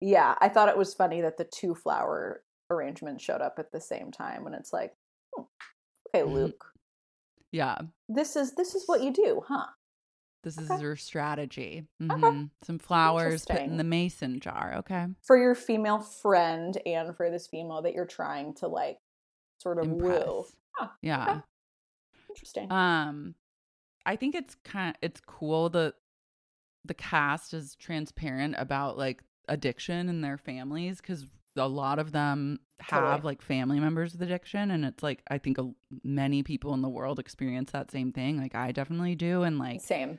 yeah, 0.00 0.34
I 0.40 0.48
thought 0.48 0.68
it 0.68 0.76
was 0.76 0.94
funny 0.94 1.20
that 1.20 1.36
the 1.38 1.44
two 1.44 1.76
flower 1.76 2.42
arrangements 2.70 3.22
showed 3.22 3.40
up 3.40 3.60
at 3.60 3.70
the 3.70 3.80
same 3.80 4.10
time, 4.10 4.46
and 4.46 4.54
it's 4.56 4.72
like, 4.72 4.96
hmm, 5.36 5.44
okay, 6.08 6.24
Mhm. 6.26 6.32
Luke, 6.34 6.71
Yeah. 7.52 7.78
this 8.08 8.34
is 8.36 8.54
this 8.54 8.74
is 8.74 8.84
what 8.86 9.02
you 9.02 9.12
do, 9.12 9.42
huh? 9.46 9.66
This 10.42 10.58
is 10.58 10.70
Okay. 10.70 10.80
your 10.80 10.96
strategy. 10.96 11.86
Okay. 12.02 12.14
Mhm. 12.20 12.50
Some 12.64 12.78
flowers 12.80 13.44
put 13.44 13.60
in 13.60 13.76
the 13.76 13.84
mason 13.84 14.40
jar. 14.40 14.74
Okay. 14.78 15.06
For 15.22 15.36
your 15.38 15.54
female 15.54 16.00
friend 16.00 16.76
and 16.84 17.16
for 17.16 17.30
this 17.30 17.46
female 17.46 17.82
that 17.82 17.92
you're 17.94 18.06
trying 18.06 18.54
to 18.54 18.66
like 18.66 18.98
sort 19.58 19.78
of 19.78 19.88
woo. 19.88 20.44
Huh, 20.72 20.88
Yeah. 21.00 21.30
okay. 21.30 21.40
Interesting. 22.30 22.72
Um, 22.72 23.34
I 24.06 24.16
think 24.16 24.34
it's 24.34 24.56
kind. 24.64 24.96
Of, 24.96 24.98
it's 25.02 25.20
cool 25.20 25.68
that 25.70 25.94
the 26.84 26.94
cast 26.94 27.54
is 27.54 27.76
transparent 27.76 28.56
about 28.58 28.98
like 28.98 29.22
addiction 29.48 30.08
in 30.08 30.22
their 30.22 30.38
families 30.38 31.00
because 31.00 31.26
a 31.56 31.66
lot 31.68 31.98
of 31.98 32.12
them 32.12 32.60
have 32.80 33.00
Totally. 33.02 33.22
like 33.22 33.42
family 33.42 33.80
members 33.80 34.12
with 34.12 34.22
addiction, 34.22 34.70
and 34.70 34.84
it's 34.84 35.02
like 35.02 35.22
I 35.28 35.38
think 35.38 35.58
a, 35.58 35.70
many 36.02 36.42
people 36.42 36.74
in 36.74 36.82
the 36.82 36.88
world 36.88 37.18
experience 37.18 37.70
that 37.72 37.90
same 37.90 38.12
thing. 38.12 38.38
Like 38.38 38.54
I 38.54 38.72
definitely 38.72 39.14
do, 39.14 39.42
and 39.42 39.58
like 39.58 39.80
Same. 39.80 40.18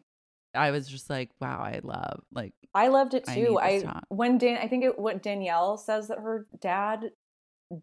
I 0.55 0.71
was 0.71 0.87
just 0.87 1.09
like, 1.09 1.31
wow, 1.41 1.59
I 1.59 1.79
love 1.83 2.21
like 2.31 2.53
I 2.75 2.87
loved 2.89 3.13
it 3.13 3.25
too. 3.25 3.59
I, 3.61 3.79
talk. 3.81 4.03
when 4.09 4.37
Dan, 4.37 4.57
I 4.61 4.67
think 4.67 4.83
it 4.83 4.97
what 4.99 5.21
Danielle 5.23 5.77
says 5.77 6.07
that 6.07 6.19
her 6.19 6.45
dad 6.59 7.11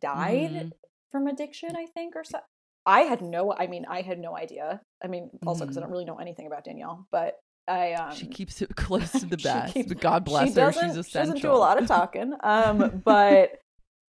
died 0.00 0.52
Mhm. 0.52 0.72
from 1.10 1.26
addiction. 1.26 1.76
I 1.76 1.86
think 1.86 2.16
or 2.16 2.24
so. 2.24 2.38
I 2.86 3.00
had 3.02 3.20
no. 3.22 3.52
I 3.52 3.66
mean, 3.66 3.84
I 3.88 4.02
had 4.02 4.18
no 4.18 4.36
idea. 4.36 4.80
I 5.02 5.08
mean, 5.08 5.30
also 5.46 5.64
because 5.64 5.76
I 5.76 5.80
Mhm. 5.80 5.82
don't 5.84 5.90
really 5.92 6.04
know 6.04 6.18
anything 6.18 6.46
about 6.46 6.64
Danielle, 6.64 7.06
but 7.10 7.38
I 7.70 7.92
um, 7.94 8.14
she 8.14 8.26
keeps 8.26 8.60
it 8.62 8.74
close 8.76 9.12
to 9.12 9.26
the 9.26 9.36
best. 9.42 9.74
keeps- 9.74 9.88
but 9.88 10.00
God 10.00 10.24
bless 10.24 10.54
she 10.54 10.60
her, 10.60 10.72
she's 10.72 11.06
she 11.06 11.12
doesn't 11.12 11.40
do 11.40 11.52
a 11.52 11.54
lot 11.54 11.80
of 11.80 11.86
talking. 11.86 12.34
Um, 12.42 13.02
but 13.04 13.60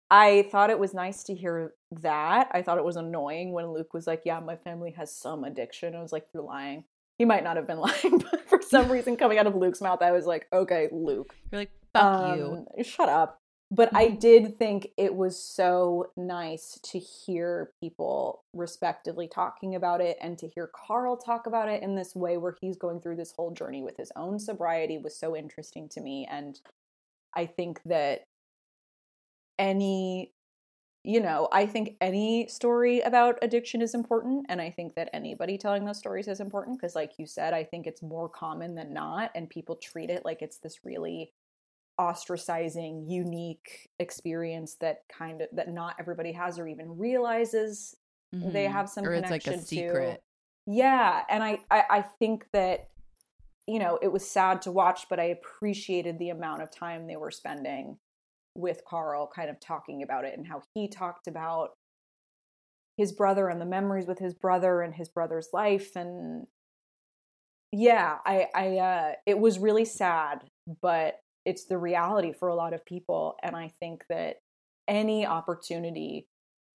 I 0.09 0.47
thought 0.51 0.69
it 0.69 0.79
was 0.79 0.93
nice 0.93 1.23
to 1.23 1.35
hear 1.35 1.73
that. 2.01 2.49
I 2.51 2.61
thought 2.61 2.77
it 2.77 2.83
was 2.83 2.95
annoying 2.97 3.51
when 3.51 3.67
Luke 3.71 3.93
was 3.93 4.07
like, 4.07 4.23
"Yeah, 4.25 4.39
my 4.39 4.55
family 4.55 4.91
has 4.91 5.15
some 5.15 5.43
addiction." 5.43 5.95
I 5.95 6.01
was 6.01 6.11
like, 6.11 6.25
"You're 6.33 6.43
lying." 6.43 6.83
He 7.19 7.25
might 7.25 7.43
not 7.43 7.57
have 7.57 7.67
been 7.67 7.77
lying, 7.79 8.17
but 8.31 8.47
for 8.49 8.59
some 8.61 8.91
reason, 8.91 9.15
coming 9.17 9.37
out 9.37 9.45
of 9.47 9.55
Luke's 9.55 9.81
mouth, 9.81 10.01
I 10.01 10.11
was 10.11 10.25
like, 10.25 10.47
"Okay, 10.51 10.89
Luke, 10.91 11.35
You're 11.51 11.61
like, 11.61 11.71
fuck 11.93 12.35
you. 12.37 12.65
um, 12.77 12.83
Shut 12.83 13.07
up. 13.09 13.39
But 13.75 13.89
I 13.95 14.05
mm-hmm. 14.05 14.19
did 14.19 14.59
think 14.59 14.89
it 14.97 15.15
was 15.15 15.41
so 15.41 16.11
nice 16.15 16.79
to 16.83 16.99
hear 16.99 17.71
people 17.79 18.43
respectively 18.53 19.27
talking 19.27 19.73
about 19.73 19.99
it 19.99 20.15
and 20.21 20.37
to 20.37 20.47
hear 20.47 20.67
Carl 20.67 21.17
talk 21.17 21.47
about 21.47 21.69
it 21.69 21.81
in 21.81 21.95
this 21.95 22.15
way 22.15 22.37
where 22.37 22.55
he's 22.61 22.77
going 22.77 23.01
through 23.01 23.15
this 23.15 23.31
whole 23.31 23.49
journey 23.49 23.81
with 23.81 23.97
his 23.97 24.11
own 24.15 24.37
sobriety 24.37 24.99
was 24.99 25.17
so 25.17 25.35
interesting 25.35 25.89
to 25.89 26.01
me. 26.01 26.27
And 26.29 26.59
I 27.35 27.47
think 27.47 27.81
that 27.85 28.25
any, 29.57 30.33
you 31.03 31.19
know, 31.19 31.47
I 31.51 31.65
think 31.65 31.95
any 31.99 32.45
story 32.49 33.01
about 33.01 33.39
addiction 33.41 33.81
is 33.81 33.95
important. 33.95 34.45
And 34.49 34.61
I 34.61 34.69
think 34.69 34.93
that 34.93 35.09
anybody 35.13 35.57
telling 35.57 35.83
those 35.83 35.97
stories 35.97 36.27
is 36.27 36.41
important 36.41 36.79
because, 36.79 36.93
like 36.93 37.13
you 37.17 37.25
said, 37.25 37.55
I 37.55 37.63
think 37.63 37.87
it's 37.87 38.03
more 38.03 38.29
common 38.29 38.75
than 38.75 38.93
not. 38.93 39.31
And 39.33 39.49
people 39.49 39.77
treat 39.77 40.11
it 40.11 40.25
like 40.25 40.43
it's 40.43 40.59
this 40.59 40.81
really 40.83 41.33
ostracizing 42.03 43.09
unique 43.09 43.89
experience 43.99 44.75
that 44.81 45.03
kind 45.11 45.41
of 45.41 45.47
that 45.53 45.69
not 45.69 45.95
everybody 45.99 46.31
has 46.31 46.59
or 46.59 46.67
even 46.67 46.97
realizes 46.97 47.95
they 48.31 48.65
Mhm. 48.65 48.71
have 48.71 48.89
some 48.89 49.05
or 49.05 49.13
it's 49.13 49.29
like 49.29 49.47
a 49.47 49.51
connection 49.51 49.89
to. 49.89 50.17
yeah 50.65 51.23
and 51.29 51.43
I, 51.43 51.59
I 51.69 51.83
i 51.89 52.01
think 52.01 52.45
that 52.53 52.89
you 53.67 53.79
know 53.79 53.99
it 54.01 54.11
was 54.11 54.29
sad 54.29 54.61
to 54.63 54.71
watch 54.71 55.05
but 55.09 55.19
i 55.19 55.25
appreciated 55.25 56.17
the 56.19 56.29
amount 56.29 56.61
of 56.61 56.71
time 56.71 57.07
they 57.07 57.15
were 57.15 57.31
spending 57.31 57.97
with 58.55 58.81
carl 58.85 59.29
kind 59.33 59.49
of 59.49 59.59
talking 59.59 60.03
about 60.03 60.25
it 60.25 60.37
and 60.37 60.47
how 60.47 60.61
he 60.73 60.87
talked 60.87 61.27
about 61.27 61.69
his 62.97 63.11
brother 63.11 63.49
and 63.49 63.59
the 63.59 63.65
memories 63.65 64.05
with 64.07 64.19
his 64.19 64.33
brother 64.33 64.81
and 64.81 64.93
his 64.95 65.09
brother's 65.09 65.49
life 65.53 65.95
and 65.95 66.45
yeah 67.71 68.17
i 68.25 68.47
i 68.53 68.77
uh 68.77 69.11
it 69.25 69.37
was 69.39 69.57
really 69.59 69.85
sad 69.85 70.43
but 70.81 71.19
it's 71.45 71.65
the 71.65 71.77
reality 71.77 72.33
for 72.33 72.47
a 72.47 72.55
lot 72.55 72.73
of 72.73 72.85
people 72.85 73.35
and 73.43 73.55
i 73.55 73.71
think 73.79 74.03
that 74.09 74.37
any 74.87 75.25
opportunity 75.25 76.27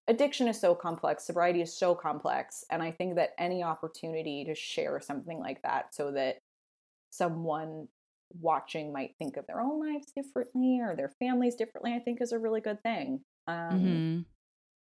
addiction 0.09 0.49
is 0.49 0.61
so 0.61 0.75
complex 0.75 1.27
sobriety 1.27 1.61
is 1.61 1.79
so 1.79 1.95
complex 1.95 2.65
and 2.71 2.83
i 2.83 2.91
think 2.91 3.17
that 3.17 3.31
any 3.39 3.63
opportunity 3.63 4.45
to 4.45 4.55
share 4.55 5.01
something 5.01 5.39
like 5.39 5.61
that 5.63 5.95
so 5.95 6.11
that 6.13 6.39
someone 7.11 7.87
watching 8.41 8.93
might 8.93 9.15
think 9.19 9.37
of 9.37 9.47
their 9.47 9.61
own 9.61 9.81
lives 9.81 10.13
differently 10.15 10.81
or 10.81 10.95
their 10.95 11.13
families 11.19 11.55
differently 11.55 11.93
i 11.95 11.99
think 11.99 12.21
is 12.21 12.33
a 12.33 12.39
really 12.39 12.61
good 12.61 12.83
thing 12.83 13.21
um, 13.47 13.81
Mhm. 13.81 14.25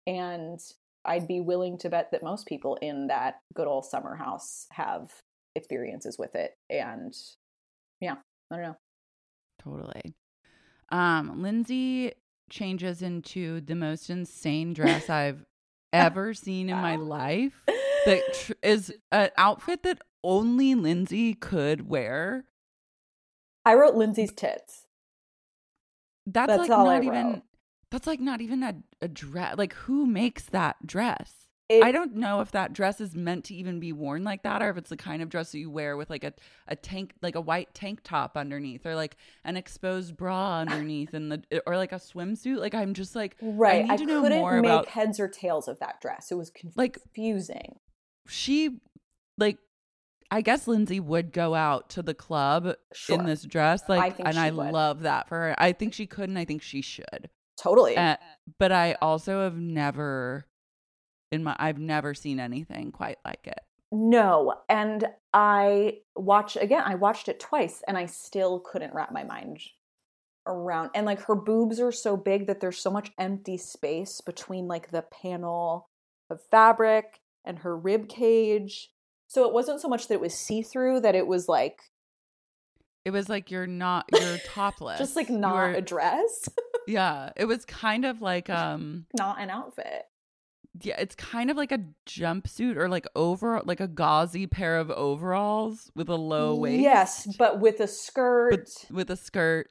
and 0.05 0.59
i'd 1.05 1.27
be 1.27 1.39
willing 1.39 1.77
to 1.77 1.89
bet 1.89 2.11
that 2.11 2.23
most 2.23 2.45
people 2.45 2.75
in 2.81 3.07
that 3.07 3.39
good 3.53 3.67
old 3.67 3.85
summer 3.85 4.15
house 4.15 4.67
have 4.71 5.09
experiences 5.55 6.17
with 6.19 6.35
it 6.35 6.55
and 6.69 7.15
yeah 8.01 8.15
i 8.51 8.55
don't 8.55 8.63
know 8.63 8.77
Totally. 9.67 10.15
Um, 10.89 11.41
Lindsay 11.41 12.13
changes 12.49 13.01
into 13.01 13.61
the 13.61 13.75
most 13.75 14.09
insane 14.09 14.73
dress 14.73 15.09
I've 15.09 15.45
ever 15.91 16.33
seen 16.33 16.69
in 16.69 16.77
my 16.77 16.95
life. 16.95 17.63
That 18.05 18.21
tr- 18.33 18.53
is 18.63 18.93
an 19.11 19.31
outfit 19.35 19.83
that 19.83 19.99
only 20.23 20.75
Lindsay 20.75 21.33
could 21.33 21.89
wear. 21.89 22.45
i 23.65 23.73
wrote 23.73 23.95
lindsay's 23.95 24.31
tits 24.31 24.85
That's, 26.25 26.47
That's 26.47 26.69
like 26.69 26.69
not 26.69 27.03
even. 27.03 27.41
That's 27.91 28.07
like 28.07 28.21
not 28.21 28.39
even 28.39 28.63
a, 28.63 28.75
a 29.01 29.09
dress. 29.09 29.55
Like 29.57 29.73
who 29.73 30.05
makes 30.05 30.43
that 30.43 30.87
dress? 30.87 31.46
It- 31.69 31.83
I 31.83 31.91
don't 31.91 32.15
know 32.15 32.39
if 32.39 32.51
that 32.51 32.71
dress 32.71 33.01
is 33.01 33.13
meant 33.13 33.43
to 33.45 33.53
even 33.53 33.79
be 33.81 33.91
worn 33.91 34.23
like 34.23 34.43
that, 34.43 34.61
or 34.61 34.69
if 34.69 34.77
it's 34.77 34.89
the 34.89 34.95
kind 34.95 35.21
of 35.21 35.27
dress 35.27 35.51
that 35.51 35.59
you 35.59 35.69
wear 35.69 35.97
with 35.97 36.09
like 36.09 36.23
a, 36.23 36.31
a 36.67 36.77
tank, 36.77 37.13
like 37.21 37.35
a 37.35 37.41
white 37.41 37.73
tank 37.73 37.99
top 38.03 38.37
underneath, 38.37 38.85
or 38.85 38.95
like 38.95 39.17
an 39.43 39.57
exposed 39.57 40.15
bra 40.15 40.59
underneath, 40.59 41.13
and 41.13 41.29
the 41.31 41.43
or 41.67 41.75
like 41.75 41.91
a 41.91 41.95
swimsuit. 41.97 42.57
Like 42.59 42.73
I'm 42.73 42.93
just 42.93 43.15
like, 43.17 43.35
right 43.41 43.83
I 43.83 43.95
need 43.95 43.97
to 43.99 44.05
know 44.05 44.21
couldn't 44.21 44.37
more 44.39 44.61
make 44.61 44.69
about 44.71 44.87
heads 44.87 45.19
or 45.19 45.27
tails 45.27 45.67
of 45.67 45.77
that 45.79 45.99
dress 45.99 46.31
it 46.31 46.35
was 46.35 46.51
Like- 46.75 46.93
confusing 47.01 47.79
she, 48.29 48.79
like, 49.37 49.57
I 50.31 50.41
guess 50.41 50.67
Lindsay 50.67 50.99
would 50.99 51.31
go 51.31 51.55
out 51.55 51.89
to 51.91 52.01
the 52.01 52.13
club 52.13 52.75
Sure. 52.93 53.17
in 53.17 53.25
this 53.25 53.43
dress, 53.43 53.83
like, 53.87 54.17
think 54.17 54.27
and 54.27 54.37
I 54.37 54.51
would. 54.51 54.71
love 54.73 55.01
that 55.01 55.29
for 55.29 55.35
her. 55.37 55.55
I 55.57 55.71
think 55.71 55.93
she 55.93 56.05
could, 56.07 56.27
and 56.29 56.37
I 56.37 56.43
think 56.43 56.61
she 56.61 56.81
should. 56.81 57.29
totally 57.57 57.95
Uh, 57.97 58.17
but 58.59 58.71
I 58.73 58.93
also 59.01 59.43
have 59.43 59.57
never 59.57 60.45
in 61.31 61.43
my 61.43 61.55
I've 61.59 61.79
never 61.79 62.13
seen 62.13 62.39
anything 62.39 62.91
quite 62.91 63.17
like 63.25 63.45
it. 63.47 63.59
No, 63.91 64.55
and 64.67 65.07
I 65.33 65.99
watch 66.15 66.57
again. 66.57 66.83
I 66.85 66.95
watched 66.95 67.29
it 67.29 67.39
twice, 67.39 67.83
and 67.87 67.97
I 67.97 68.05
still 68.05 68.59
couldn't 68.59 68.93
wrap 68.93 69.11
my 69.11 69.23
mind 69.23 69.59
around. 70.45 70.89
And 70.95 71.05
like 71.05 71.21
her 71.23 71.35
boobs 71.35 71.79
are 71.79 71.91
so 71.91 72.17
big 72.17 72.47
that 72.47 72.59
there's 72.59 72.79
so 72.79 72.91
much 72.91 73.11
empty 73.17 73.57
space 73.57 74.21
between 74.21 74.67
like 74.67 74.91
the 74.91 75.01
panel 75.03 75.89
of 76.29 76.41
fabric 76.51 77.19
and 77.45 77.59
her 77.59 77.77
rib 77.77 78.09
cage. 78.09 78.89
So 79.27 79.45
it 79.45 79.53
wasn't 79.53 79.81
so 79.81 79.87
much 79.89 80.07
that 80.07 80.15
it 80.15 80.21
was 80.21 80.33
see 80.33 80.61
through; 80.61 81.01
that 81.01 81.15
it 81.15 81.27
was 81.27 81.47
like 81.47 81.79
It 83.05 83.11
was 83.11 83.29
like 83.29 83.51
you're 83.51 83.67
not 83.67 84.05
you're 84.13 84.37
topless. 84.45 84.99
just 84.99 85.15
like 85.15 85.29
not 85.29 85.75
a 85.75 85.81
dress, 85.81 86.49
Yeah, 86.87 87.31
it 87.35 87.45
was 87.45 87.65
kind 87.65 88.05
of 88.05 88.21
like 88.21 88.49
um 88.49 89.05
not 89.17 89.39
an 89.41 89.49
outfit. 89.49 90.03
Yeah, 90.81 90.99
it's 90.99 91.15
kind 91.15 91.49
of 91.49 91.57
like 91.57 91.71
a 91.71 91.79
jumpsuit 92.05 92.75
or 92.77 92.89
like 92.89 93.07
over 93.15 93.61
like 93.65 93.79
a 93.79 93.87
gauzy 93.87 94.47
pair 94.47 94.77
of 94.77 94.91
overalls 94.91 95.91
with 95.95 96.09
a 96.09 96.15
low 96.15 96.55
waist. 96.55 96.81
Yes, 96.81 97.35
but 97.37 97.59
with 97.59 97.79
a 97.79 97.87
skirt. 97.87 98.51
with, 98.51 98.85
with 98.91 99.09
a 99.09 99.17
skirt 99.17 99.69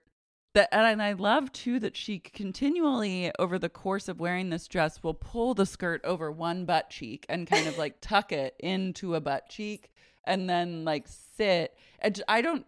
that 0.56 0.68
and 0.72 1.02
I 1.02 1.12
love 1.12 1.52
too 1.52 1.78
that 1.80 1.96
she 1.96 2.18
continually 2.18 3.30
over 3.38 3.58
the 3.58 3.68
course 3.68 4.08
of 4.08 4.18
wearing 4.18 4.48
this 4.48 4.66
dress 4.66 5.02
will 5.02 5.14
pull 5.14 5.52
the 5.52 5.66
skirt 5.66 6.00
over 6.02 6.32
one 6.32 6.64
butt 6.64 6.88
cheek 6.88 7.26
and 7.28 7.46
kind 7.46 7.66
of 7.66 7.76
like 7.76 8.00
tuck 8.00 8.32
it 8.32 8.56
into 8.58 9.14
a 9.14 9.20
butt 9.20 9.50
cheek 9.50 9.92
and 10.24 10.48
then 10.48 10.84
like 10.84 11.06
sit. 11.36 11.76
And 11.98 12.22
I 12.26 12.40
don't 12.40 12.64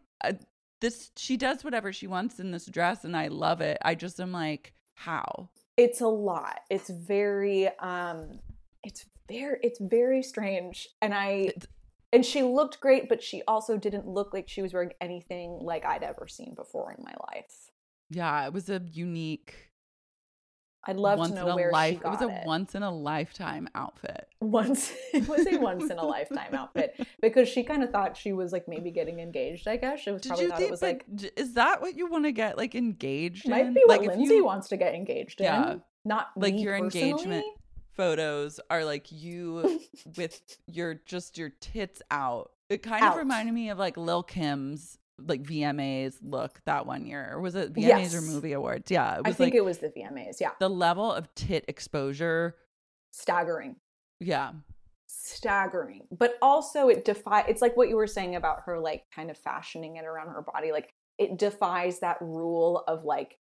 this 0.81 1.11
she 1.17 1.39
does 1.39 1.65
whatever 1.65 1.93
she 1.93 2.07
wants 2.07 2.39
in 2.39 2.51
this 2.51 2.67
dress 2.67 3.05
and 3.05 3.17
I 3.17 3.29
love 3.29 3.63
it. 3.63 3.79
I 3.83 3.95
just 3.95 4.21
am 4.21 4.33
like 4.33 4.75
how? 4.95 5.49
It's 5.79 6.01
a 6.01 6.09
lot. 6.09 6.61
It's 6.69 6.91
very 6.91 7.69
um 7.79 8.41
it's 8.83 9.07
very 9.29 9.59
it's 9.63 9.79
very 9.81 10.23
strange 10.23 10.89
and 11.01 11.15
I 11.15 11.53
and 12.13 12.27
she 12.27 12.43
looked 12.43 12.81
great 12.81 13.09
but 13.09 13.23
she 13.23 13.43
also 13.47 13.77
didn't 13.77 14.07
look 14.07 14.35
like 14.35 14.49
she 14.49 14.61
was 14.61 14.75
wearing 14.75 14.93
anything 15.01 15.61
like 15.63 15.85
I'd 15.85 16.03
ever 16.03 16.27
seen 16.29 16.55
before 16.55 16.93
in 16.93 17.05
my 17.05 17.15
life. 17.33 17.71
Yeah, 18.11 18.47
it 18.47 18.53
was 18.53 18.69
a 18.69 18.83
unique 18.93 19.68
I'd 20.89 20.97
love 20.97 21.19
once 21.19 21.33
to 21.33 21.39
in 21.41 21.47
know 21.47 21.53
a 21.53 21.57
where 21.57 21.71
life 21.71 21.95
she 21.99 22.01
got 22.01 22.09
it 22.15 22.27
was 22.27 22.31
a 22.31 22.41
it. 22.41 22.47
once 22.47 22.75
in 22.75 22.83
a 22.83 22.91
lifetime 22.91 23.69
outfit. 23.75 24.27
once 24.41 24.91
it 25.15 25.29
was 25.29 25.47
a 25.47 25.57
once 25.61 25.91
in 25.91 25.99
a 25.99 26.05
lifetime 26.05 26.55
outfit 26.55 26.99
because 27.23 27.49
she 27.49 27.63
kind 27.63 27.83
of 27.85 27.91
thought 27.91 28.17
she 28.17 28.33
was 28.33 28.53
like 28.53 28.67
maybe 28.67 28.91
getting 28.91 29.21
engaged. 29.21 29.69
I 29.69 29.77
guess 29.77 30.01
she 30.01 30.11
was 30.11 30.23
Did 30.23 30.29
probably 30.31 30.49
thought 30.49 30.63
it 30.63 30.71
was 30.71 30.83
like 30.83 31.05
like 31.21 31.33
is 31.37 31.55
that 31.55 31.81
what 31.81 31.97
you 31.97 32.09
want 32.11 32.25
to 32.25 32.33
get 32.33 32.57
like 32.57 32.75
engaged 32.75 33.49
might 33.49 33.67
in? 33.67 33.75
be 33.75 33.83
what 33.87 34.01
like 34.01 34.09
Lindsay 34.09 34.35
you- 34.37 34.45
wants 34.45 34.69
to 34.71 34.77
get 34.77 34.95
engaged 34.95 35.41
Yeah. 35.41 35.73
in. 35.73 35.83
Not 36.05 36.29
like 36.37 36.59
your 36.59 36.79
personally. 36.79 37.11
engagement 37.11 37.45
photos 37.93 38.61
are 38.71 38.85
like 38.85 39.11
you 39.13 39.81
with 40.17 40.41
your 40.67 40.95
just 41.07 41.37
your 41.39 41.51
tits 41.61 42.01
out. 42.11 42.53
It 42.71 42.83
kind 42.83 43.05
of 43.05 43.17
reminded 43.17 43.53
me 43.55 43.71
of 43.71 43.79
like 43.79 43.97
Lil 43.97 44.23
Kim's 44.23 44.99
like 45.27 45.43
VMAs 45.43 46.17
look 46.23 46.61
that 46.67 46.87
one 46.87 47.07
year. 47.07 47.31
Or 47.33 47.41
was 47.41 47.55
it 47.55 47.73
VMAs 47.73 48.15
or 48.15 48.21
movie 48.21 48.53
awards? 48.53 48.91
Yeah, 48.91 49.17
it 49.17 49.23
I 49.25 49.33
think 49.33 49.53
like 49.53 49.55
it 49.55 49.65
was 49.65 49.79
the 49.79 49.89
VMAs. 49.89 50.41
Yeah, 50.41 50.51
the 50.61 50.71
level 50.71 51.13
of 51.13 51.35
tit 51.35 51.65
exposure. 51.69 52.57
staggering. 53.13 53.77
Yeah. 54.21 54.53
staggering 55.07 56.03
but 56.11 56.37
also 56.43 56.89
it 56.89 57.05
defy 57.05 57.41
it's 57.43 57.63
like 57.63 57.77
what 57.77 57.89
you 57.89 57.97
were 57.97 58.07
saying 58.07 58.35
about 58.37 58.63
her 58.67 58.79
like 58.79 59.05
kind 59.15 59.31
of 59.31 59.39
fashioning 59.39 59.97
it 59.97 60.05
around 60.05 60.29
her 60.29 60.43
body 60.43 60.71
like 60.73 60.93
it 61.19 61.39
defies 61.39 62.01
that 62.01 62.19
rule 62.21 62.85
of 62.87 63.05
like 63.05 63.39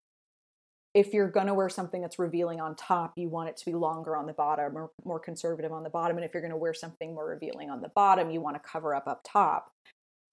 if 0.94 1.12
you're 1.12 1.30
going 1.30 1.46
to 1.46 1.54
wear 1.54 1.68
something 1.68 2.00
that's 2.02 2.18
revealing 2.18 2.60
on 2.60 2.74
top 2.74 3.12
you 3.16 3.28
want 3.28 3.48
it 3.48 3.56
to 3.56 3.64
be 3.64 3.72
longer 3.72 4.16
on 4.16 4.26
the 4.26 4.32
bottom 4.32 4.76
or 4.76 4.90
more 5.04 5.18
conservative 5.20 5.72
on 5.72 5.84
the 5.84 5.90
bottom 5.90 6.16
and 6.16 6.24
if 6.26 6.34
you're 6.34 6.42
going 6.42 6.50
to 6.50 6.56
wear 6.56 6.74
something 6.74 7.14
more 7.14 7.26
revealing 7.26 7.70
on 7.70 7.80
the 7.80 7.88
bottom 7.90 8.30
you 8.30 8.40
want 8.40 8.56
to 8.56 8.68
cover 8.68 8.94
up 8.94 9.06
up 9.06 9.20
top 9.24 9.72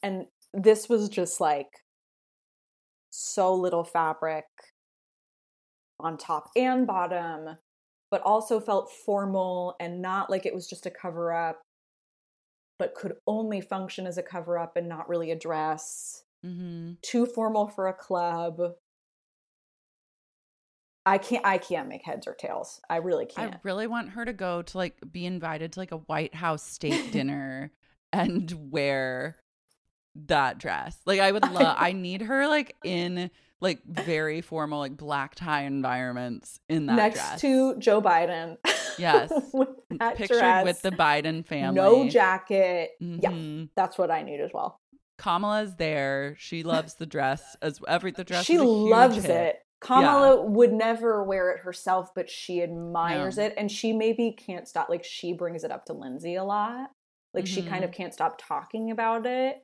and 0.04 0.26
this 0.54 0.90
was 0.90 1.10
just 1.10 1.40
like 1.40 1.70
so 3.10 3.54
little 3.54 3.84
fabric 3.84 4.46
on 6.00 6.18
top 6.18 6.50
and 6.56 6.88
bottom 6.88 7.58
but 8.12 8.22
also 8.24 8.60
felt 8.60 8.92
formal 8.92 9.76
and 9.80 10.02
not 10.02 10.30
like 10.30 10.46
it 10.46 10.54
was 10.54 10.68
just 10.68 10.86
a 10.86 10.92
cover 10.92 11.34
up, 11.34 11.62
but 12.78 12.94
could 12.94 13.14
only 13.26 13.62
function 13.62 14.06
as 14.06 14.18
a 14.18 14.24
cover 14.24 14.60
up 14.60 14.76
and 14.76 14.88
not 14.88 15.08
really 15.08 15.32
a 15.32 15.36
dress. 15.36 16.24
Mm-hmm. 16.46 16.94
Too 17.02 17.26
formal 17.26 17.68
for 17.68 17.88
a 17.88 17.94
club. 17.94 18.60
I 21.06 21.18
can't 21.18 21.46
I 21.46 21.58
can't 21.58 21.88
make 21.88 22.06
heads 22.06 22.28
or 22.28 22.36
tails. 22.36 22.82
I 22.90 22.98
really 22.98 23.26
can't. 23.26 23.56
I 23.56 23.60
really 23.64 23.88
want 23.88 24.10
her 24.10 24.26
to 24.26 24.34
go 24.34 24.62
to 24.62 24.78
like 24.78 24.98
be 25.10 25.26
invited 25.26 25.72
to 25.74 25.80
like 25.80 25.92
a 25.92 25.98
White 25.98 26.36
House 26.36 26.64
state 26.64 27.12
dinner 27.12 27.72
and 28.12 28.54
wear 28.70 29.38
that 30.28 30.58
dress. 30.58 30.98
Like 31.06 31.20
I 31.20 31.32
would 31.32 31.44
love 31.52 31.76
I 31.80 31.94
need 31.94 32.22
her 32.24 32.48
like 32.48 32.76
in 32.84 33.30
like 33.60 33.84
very 33.86 34.42
formal 34.42 34.80
like 34.80 34.98
black 34.98 35.36
tie 35.36 35.64
environments 35.64 36.60
in 36.68 36.88
that 36.88 36.96
Next 36.96 37.20
dress. 37.20 37.42
to 37.42 37.78
Joe 37.78 38.02
Biden. 38.02 38.58
Yes. 38.98 39.32
with 39.54 39.70
that 39.92 40.16
pictured 40.16 40.40
dress, 40.40 40.64
with 40.66 40.82
the 40.82 40.92
Biden 40.92 41.46
family. 41.46 41.76
No 41.80 42.10
jacket. 42.10 42.92
Yeah, 43.00 43.30
Mhm. 43.32 43.70
that's 43.76 43.98
what 43.98 44.10
I 44.12 44.24
need 44.24 44.40
as 44.42 44.52
well. 44.54 44.80
Kamala's 45.18 45.76
there. 45.76 46.36
She 46.40 46.64
loves 46.64 46.96
the 46.96 47.06
dress 47.06 47.56
as 47.62 47.80
every 47.88 48.12
the 48.12 48.24
dress. 48.24 48.46
she 48.46 48.56
is 48.56 48.62
a 48.62 48.66
huge 48.66 48.90
loves 48.92 49.16
hit. 49.18 49.30
it. 49.30 49.56
Kamala 49.80 50.42
would 50.44 50.74
never 50.74 51.24
wear 51.24 51.52
it 51.52 51.62
herself, 51.62 52.14
but 52.16 52.30
she 52.30 52.62
admires 52.62 53.38
No. 53.38 53.46
it, 53.46 53.54
and 53.58 53.72
she 53.72 53.94
maybe 53.94 54.32
can't 54.32 54.68
stop. 54.68 54.90
Like 54.90 55.04
she 55.04 55.34
brings 55.34 55.64
it 55.64 55.72
up 55.72 55.86
to 55.86 55.94
Lindsay 55.94 56.36
a 56.36 56.44
lot. 56.44 56.90
Like 57.34 57.46
she 57.48 57.62
kind 57.62 57.76
Mm-hmm. 57.76 57.84
of 57.86 57.92
can't 57.92 58.14
stop 58.14 58.40
talking 58.46 58.92
about 58.92 59.26
it 59.26 59.58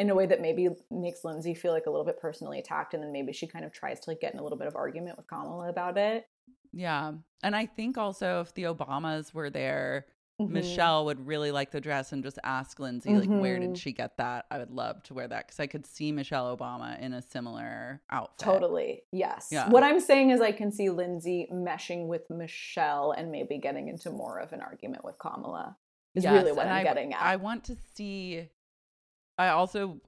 in 0.00 0.10
a 0.10 0.14
way 0.14 0.26
that 0.26 0.40
maybe 0.40 0.68
makes 0.90 1.24
Lindsay 1.24 1.54
feel 1.54 1.72
like 1.72 1.86
a 1.86 1.90
little 1.90 2.06
bit 2.06 2.18
personally 2.20 2.58
attacked, 2.58 2.94
and 2.94 3.02
then 3.02 3.12
maybe 3.12 3.32
she 3.32 3.46
kind 3.46 3.64
of 3.64 3.72
tries 3.72 4.00
to 4.00 4.10
like 4.10 4.20
get 4.20 4.32
in 4.32 4.40
a 4.40 4.42
little 4.42 4.58
bit 4.58 4.66
of 4.66 4.74
argument 4.74 5.16
with 5.16 5.26
Kamala 5.28 5.68
about 5.68 5.98
it. 5.98 6.26
Yeah. 6.72 7.12
And 7.42 7.54
I 7.54 7.66
think 7.66 7.98
also 7.98 8.40
if 8.40 8.54
the 8.54 8.64
Obamas 8.64 9.34
were 9.34 9.50
there, 9.50 10.06
Mhm. 10.40 10.50
Michelle 10.52 11.04
would 11.04 11.26
really 11.26 11.52
like 11.52 11.70
the 11.70 11.82
dress 11.82 12.12
and 12.12 12.22
just 12.24 12.38
ask 12.42 12.80
Lindsay, 12.80 13.14
like, 13.14 13.28
where 13.28 13.58
did 13.58 13.76
she 13.76 13.92
get 13.92 14.16
that? 14.16 14.46
I 14.50 14.56
would 14.56 14.70
love 14.70 15.02
to 15.02 15.12
wear 15.14 15.28
that 15.28 15.46
because 15.46 15.60
I 15.60 15.66
could 15.66 15.84
see 15.84 16.12
Michelle 16.12 16.56
Obama 16.56 16.98
in 16.98 17.12
a 17.12 17.20
similar 17.20 18.00
outfit. 18.08 18.38
Totally. 18.38 19.02
Yes. 19.12 19.48
Yeah. 19.52 19.68
What 19.68 19.82
I'm 19.82 20.00
saying 20.00 20.30
is 20.30 20.40
I 20.40 20.52
can 20.52 20.72
see 20.72 20.88
Lindsay 20.88 21.46
meshing 21.52 22.06
with 22.06 22.30
Michelle 22.30 23.12
and 23.12 23.30
maybe 23.30 23.58
getting 23.58 23.88
into 23.88 24.10
more 24.10 24.38
of 24.38 24.54
an 24.54 24.62
argument 24.62 25.04
with 25.04 25.18
Kamala. 25.18 25.76
Is 26.14 26.24
Yes, 26.24 26.32
really 26.32 26.52
what 26.52 26.66
I'm 26.66 26.72
I, 26.80 26.82
getting 26.84 27.12
at. 27.12 27.20
I 27.20 27.36
want 27.36 27.64
to 27.64 27.76
see. 27.94 28.48
I 29.40 29.48
also, 29.48 30.00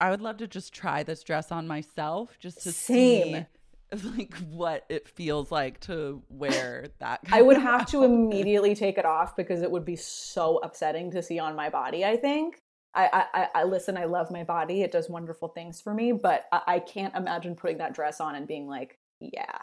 I 0.00 0.10
would 0.10 0.22
love 0.22 0.38
to 0.38 0.46
just 0.46 0.72
try 0.72 1.02
this 1.02 1.22
dress 1.22 1.52
on 1.52 1.66
myself, 1.68 2.38
just 2.38 2.62
to 2.62 2.72
Same. 2.72 3.46
see 3.92 3.98
like 4.16 4.34
what 4.50 4.86
it 4.88 5.06
feels 5.06 5.50
like 5.52 5.78
to 5.80 6.22
wear 6.30 6.86
that. 6.98 7.20
I 7.30 7.42
would 7.42 7.58
have 7.58 7.84
to 7.90 8.02
immediately 8.02 8.74
take 8.74 8.96
it 8.96 9.04
off 9.04 9.36
because 9.36 9.60
it 9.60 9.70
would 9.70 9.84
be 9.84 9.96
so 9.96 10.56
upsetting 10.58 11.10
to 11.10 11.22
see 11.22 11.38
on 11.38 11.54
my 11.54 11.68
body. 11.68 12.02
I 12.04 12.16
think. 12.16 12.56
I, 12.94 13.08
I, 13.12 13.42
I- 13.42 13.48
I 13.60 13.64
listen. 13.64 13.98
I 13.98 14.04
love 14.04 14.30
my 14.30 14.44
body. 14.44 14.80
It 14.82 14.92
does 14.92 15.10
wonderful 15.10 15.48
things 15.48 15.80
for 15.82 15.92
me, 15.92 16.12
but 16.12 16.46
I, 16.50 16.60
I 16.66 16.78
can't 16.78 17.14
imagine 17.14 17.54
putting 17.56 17.78
that 17.78 17.94
dress 17.94 18.20
on 18.20 18.34
and 18.34 18.46
being 18.48 18.66
like, 18.66 18.98
"Yeah, 19.20 19.58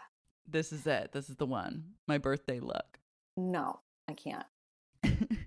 This 0.48 0.72
is 0.72 0.86
it. 0.86 1.10
This 1.12 1.28
is 1.28 1.34
the 1.36 1.46
one. 1.46 1.84
My 2.06 2.18
birthday 2.18 2.60
look. 2.60 2.98
no, 3.36 3.80
I 4.08 4.14
can't." 4.14 4.46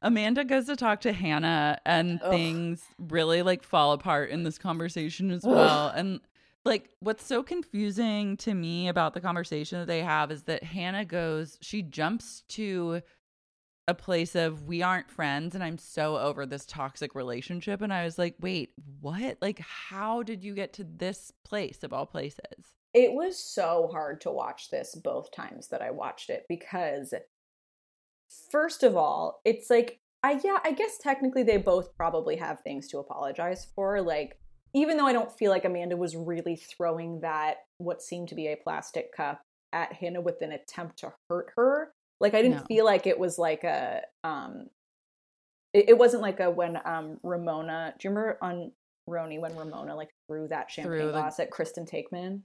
Amanda 0.00 0.44
goes 0.44 0.66
to 0.66 0.76
talk 0.76 1.00
to 1.00 1.12
Hannah 1.12 1.78
and 1.84 2.20
Ugh. 2.22 2.30
things 2.30 2.84
really 2.98 3.42
like 3.42 3.62
fall 3.62 3.92
apart 3.92 4.30
in 4.30 4.44
this 4.44 4.58
conversation 4.58 5.30
as 5.30 5.44
well. 5.44 5.88
And 5.88 6.20
like 6.64 6.90
what's 7.00 7.24
so 7.24 7.42
confusing 7.42 8.36
to 8.38 8.54
me 8.54 8.88
about 8.88 9.14
the 9.14 9.20
conversation 9.20 9.80
that 9.80 9.86
they 9.86 10.02
have 10.02 10.30
is 10.30 10.42
that 10.44 10.62
Hannah 10.62 11.04
goes, 11.04 11.58
she 11.60 11.82
jumps 11.82 12.42
to 12.48 13.02
a 13.88 13.94
place 13.94 14.34
of 14.34 14.64
we 14.64 14.82
aren't 14.82 15.10
friends 15.10 15.54
and 15.54 15.64
I'm 15.64 15.78
so 15.78 16.18
over 16.18 16.44
this 16.44 16.66
toxic 16.66 17.14
relationship. 17.14 17.80
And 17.80 17.92
I 17.92 18.04
was 18.04 18.18
like, 18.18 18.36
wait, 18.38 18.72
what? 19.00 19.38
Like, 19.40 19.60
how 19.60 20.22
did 20.22 20.44
you 20.44 20.54
get 20.54 20.74
to 20.74 20.84
this 20.84 21.32
place 21.44 21.82
of 21.82 21.92
all 21.92 22.06
places? 22.06 22.74
It 22.94 23.12
was 23.12 23.38
so 23.38 23.88
hard 23.90 24.20
to 24.22 24.30
watch 24.30 24.70
this 24.70 24.94
both 24.94 25.32
times 25.32 25.68
that 25.68 25.82
I 25.82 25.90
watched 25.90 26.30
it 26.30 26.44
because 26.48 27.14
first 28.50 28.82
of 28.82 28.96
all, 28.96 29.40
it's 29.44 29.70
like 29.70 30.00
I 30.22 30.40
yeah, 30.44 30.58
I 30.64 30.72
guess 30.72 30.98
technically 30.98 31.42
they 31.42 31.56
both 31.58 31.94
probably 31.96 32.36
have 32.36 32.60
things 32.60 32.88
to 32.88 32.98
apologize 32.98 33.66
for. 33.74 34.00
Like 34.02 34.38
even 34.74 34.96
though 34.96 35.06
I 35.06 35.12
don't 35.12 35.32
feel 35.32 35.50
like 35.50 35.64
Amanda 35.64 35.96
was 35.96 36.16
really 36.16 36.56
throwing 36.56 37.20
that 37.20 37.58
what 37.78 38.02
seemed 38.02 38.28
to 38.28 38.34
be 38.34 38.48
a 38.48 38.56
plastic 38.56 39.14
cup 39.16 39.40
at 39.72 39.92
Hannah 39.92 40.20
with 40.20 40.42
an 40.42 40.52
attempt 40.52 40.98
to 41.00 41.12
hurt 41.30 41.52
her, 41.56 41.92
like 42.20 42.34
I 42.34 42.42
didn't 42.42 42.58
No. 42.58 42.64
feel 42.64 42.84
like 42.84 43.06
it 43.06 43.18
was 43.18 43.38
like 43.38 43.64
a 43.64 44.02
um 44.24 44.68
it, 45.72 45.90
it 45.90 45.98
wasn't 45.98 46.22
like 46.22 46.40
a 46.40 46.50
when 46.50 46.78
um 46.84 47.18
Ramona 47.22 47.94
do 47.98 48.08
you 48.08 48.14
remember 48.14 48.38
on 48.42 48.72
RHONY 49.08 49.40
when 49.40 49.56
Ramona 49.56 49.94
like 49.96 50.10
threw 50.28 50.48
that 50.48 50.70
champagne 50.70 50.92
Threw 50.98 51.06
the- 51.06 51.12
glass 51.12 51.40
at 51.40 51.50
Kristen 51.50 51.86
Taekman? 51.86 52.42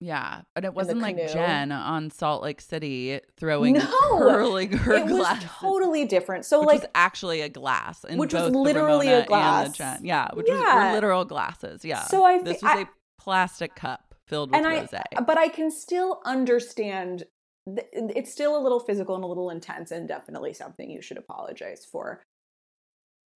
Yeah. 0.00 0.42
but 0.54 0.64
it 0.64 0.74
wasn't 0.74 1.00
like. 1.00 1.16
Jen 1.16 1.72
on 1.72 2.10
Salt 2.10 2.42
Lake 2.42 2.60
City 2.60 3.20
throwing 3.38 3.74
No! 3.74 3.86
hurling 4.18 4.72
her 4.72 4.92
it 4.94 5.04
was 5.04 5.12
glass. 5.12 5.44
totally 5.60 6.04
different. 6.04 6.44
So 6.44 6.60
like 6.60 6.82
was 6.82 6.90
actually 6.94 7.40
a 7.40 7.48
glass, 7.48 8.04
in 8.04 8.18
Which 8.18 8.34
was 8.34 8.50
literally 8.54 9.08
a 9.08 9.24
glass. 9.24 9.78
Yeah, 10.02 10.28
which 10.34 10.46
was 10.48 10.60
Yeah. 10.60 10.88
were 10.88 10.94
literal 10.94 11.24
glasses. 11.24 11.84
Yeah. 11.84 12.02
So 12.04 12.24
I 12.24 12.42
this 12.42 12.62
was 12.62 12.72
I- 12.72 12.80
a 12.82 12.86
plastic 13.18 13.74
cup 13.74 14.14
filled 14.26 14.50
with 14.50 14.64
I 14.64 14.80
rosé. 14.86 15.02
Uh, 15.16 15.22
but 15.22 15.38
I 15.38 15.48
can 15.48 15.70
still 15.70 16.20
understand 16.24 17.24
th- 17.66 17.86
it's 17.92 18.30
still 18.32 18.56
a 18.56 18.62
little 18.62 18.80
physical 18.80 19.14
and 19.14 19.24
a 19.24 19.26
little 19.26 19.50
intense 19.50 19.90
and 19.90 20.06
definitely 20.06 20.52
something 20.52 20.90
you 20.90 21.00
should 21.00 21.16
apologize 21.16 21.84
for. 21.90 22.22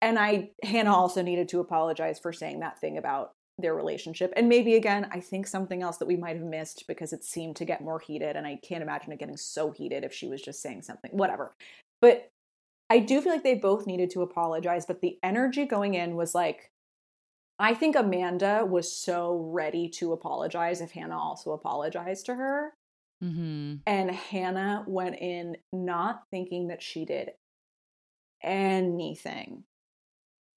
And 0.00 0.18
I 0.18 0.50
Hannah 0.62 0.94
also 0.94 1.22
needed 1.22 1.48
to 1.50 1.60
apologize 1.60 2.18
for 2.18 2.32
saying 2.32 2.60
that 2.60 2.78
thing 2.80 2.96
about 2.98 3.32
their 3.58 3.74
relationship. 3.74 4.32
And 4.36 4.48
maybe 4.48 4.76
again, 4.76 5.08
I 5.12 5.20
think 5.20 5.46
something 5.46 5.82
else 5.82 5.98
that 5.98 6.06
we 6.06 6.16
might 6.16 6.36
have 6.36 6.44
missed 6.44 6.84
because 6.86 7.12
it 7.12 7.24
seemed 7.24 7.56
to 7.56 7.64
get 7.64 7.82
more 7.82 7.98
heated 7.98 8.36
and 8.36 8.46
I 8.46 8.56
can't 8.62 8.82
imagine 8.82 9.12
it 9.12 9.18
getting 9.18 9.36
so 9.36 9.72
heated 9.72 10.04
if 10.04 10.12
she 10.12 10.28
was 10.28 10.40
just 10.40 10.62
saying 10.62 10.82
something 10.82 11.10
whatever. 11.12 11.54
But 12.00 12.30
I 12.90 13.00
do 13.00 13.20
feel 13.20 13.32
like 13.32 13.42
they 13.42 13.54
both 13.54 13.86
needed 13.86 14.10
to 14.10 14.22
apologize, 14.22 14.86
but 14.86 15.00
the 15.00 15.18
energy 15.22 15.66
going 15.66 15.94
in 15.94 16.16
was 16.16 16.34
like 16.34 16.70
I 17.58 17.74
think 17.74 17.96
Amanda 17.96 18.64
was 18.64 18.92
so 18.92 19.36
ready 19.52 19.88
to 19.90 20.12
apologize 20.12 20.80
if 20.80 20.92
Hannah 20.92 21.18
also 21.18 21.50
apologized 21.50 22.26
to 22.26 22.36
her. 22.36 22.72
Mm-hmm. 23.22 23.76
And 23.84 24.10
Hannah 24.12 24.84
went 24.86 25.16
in 25.16 25.56
not 25.72 26.22
thinking 26.30 26.68
that 26.68 26.82
she 26.82 27.04
did 27.04 27.30
anything 28.42 29.64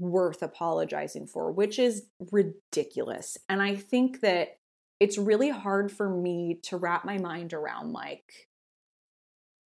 worth 0.01 0.41
apologizing 0.41 1.27
for, 1.27 1.51
which 1.51 1.77
is 1.79 2.07
ridiculous. 2.31 3.37
And 3.47 3.61
I 3.61 3.75
think 3.75 4.21
that 4.21 4.57
it's 4.99 5.17
really 5.17 5.49
hard 5.49 5.91
for 5.91 6.09
me 6.09 6.59
to 6.63 6.77
wrap 6.77 7.05
my 7.05 7.17
mind 7.17 7.53
around 7.53 7.93
like 7.93 8.47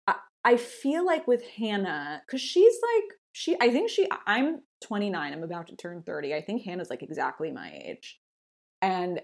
I, 0.08 0.16
I 0.44 0.58
feel 0.58 1.06
like 1.06 1.28
with 1.28 1.44
Hannah, 1.58 2.22
because 2.26 2.42
she's 2.42 2.76
like 2.84 3.18
she 3.32 3.56
I 3.60 3.70
think 3.70 3.90
she 3.90 4.08
I'm 4.28 4.62
29, 4.82 5.34
I'm 5.34 5.44
about 5.44 5.68
to 5.68 5.76
turn 5.76 6.04
30. 6.04 6.34
I 6.34 6.42
think 6.42 6.64
Hannah's 6.64 6.90
like 6.90 7.02
exactly 7.04 7.52
my 7.52 7.72
age. 7.74 8.20
And 8.82 9.22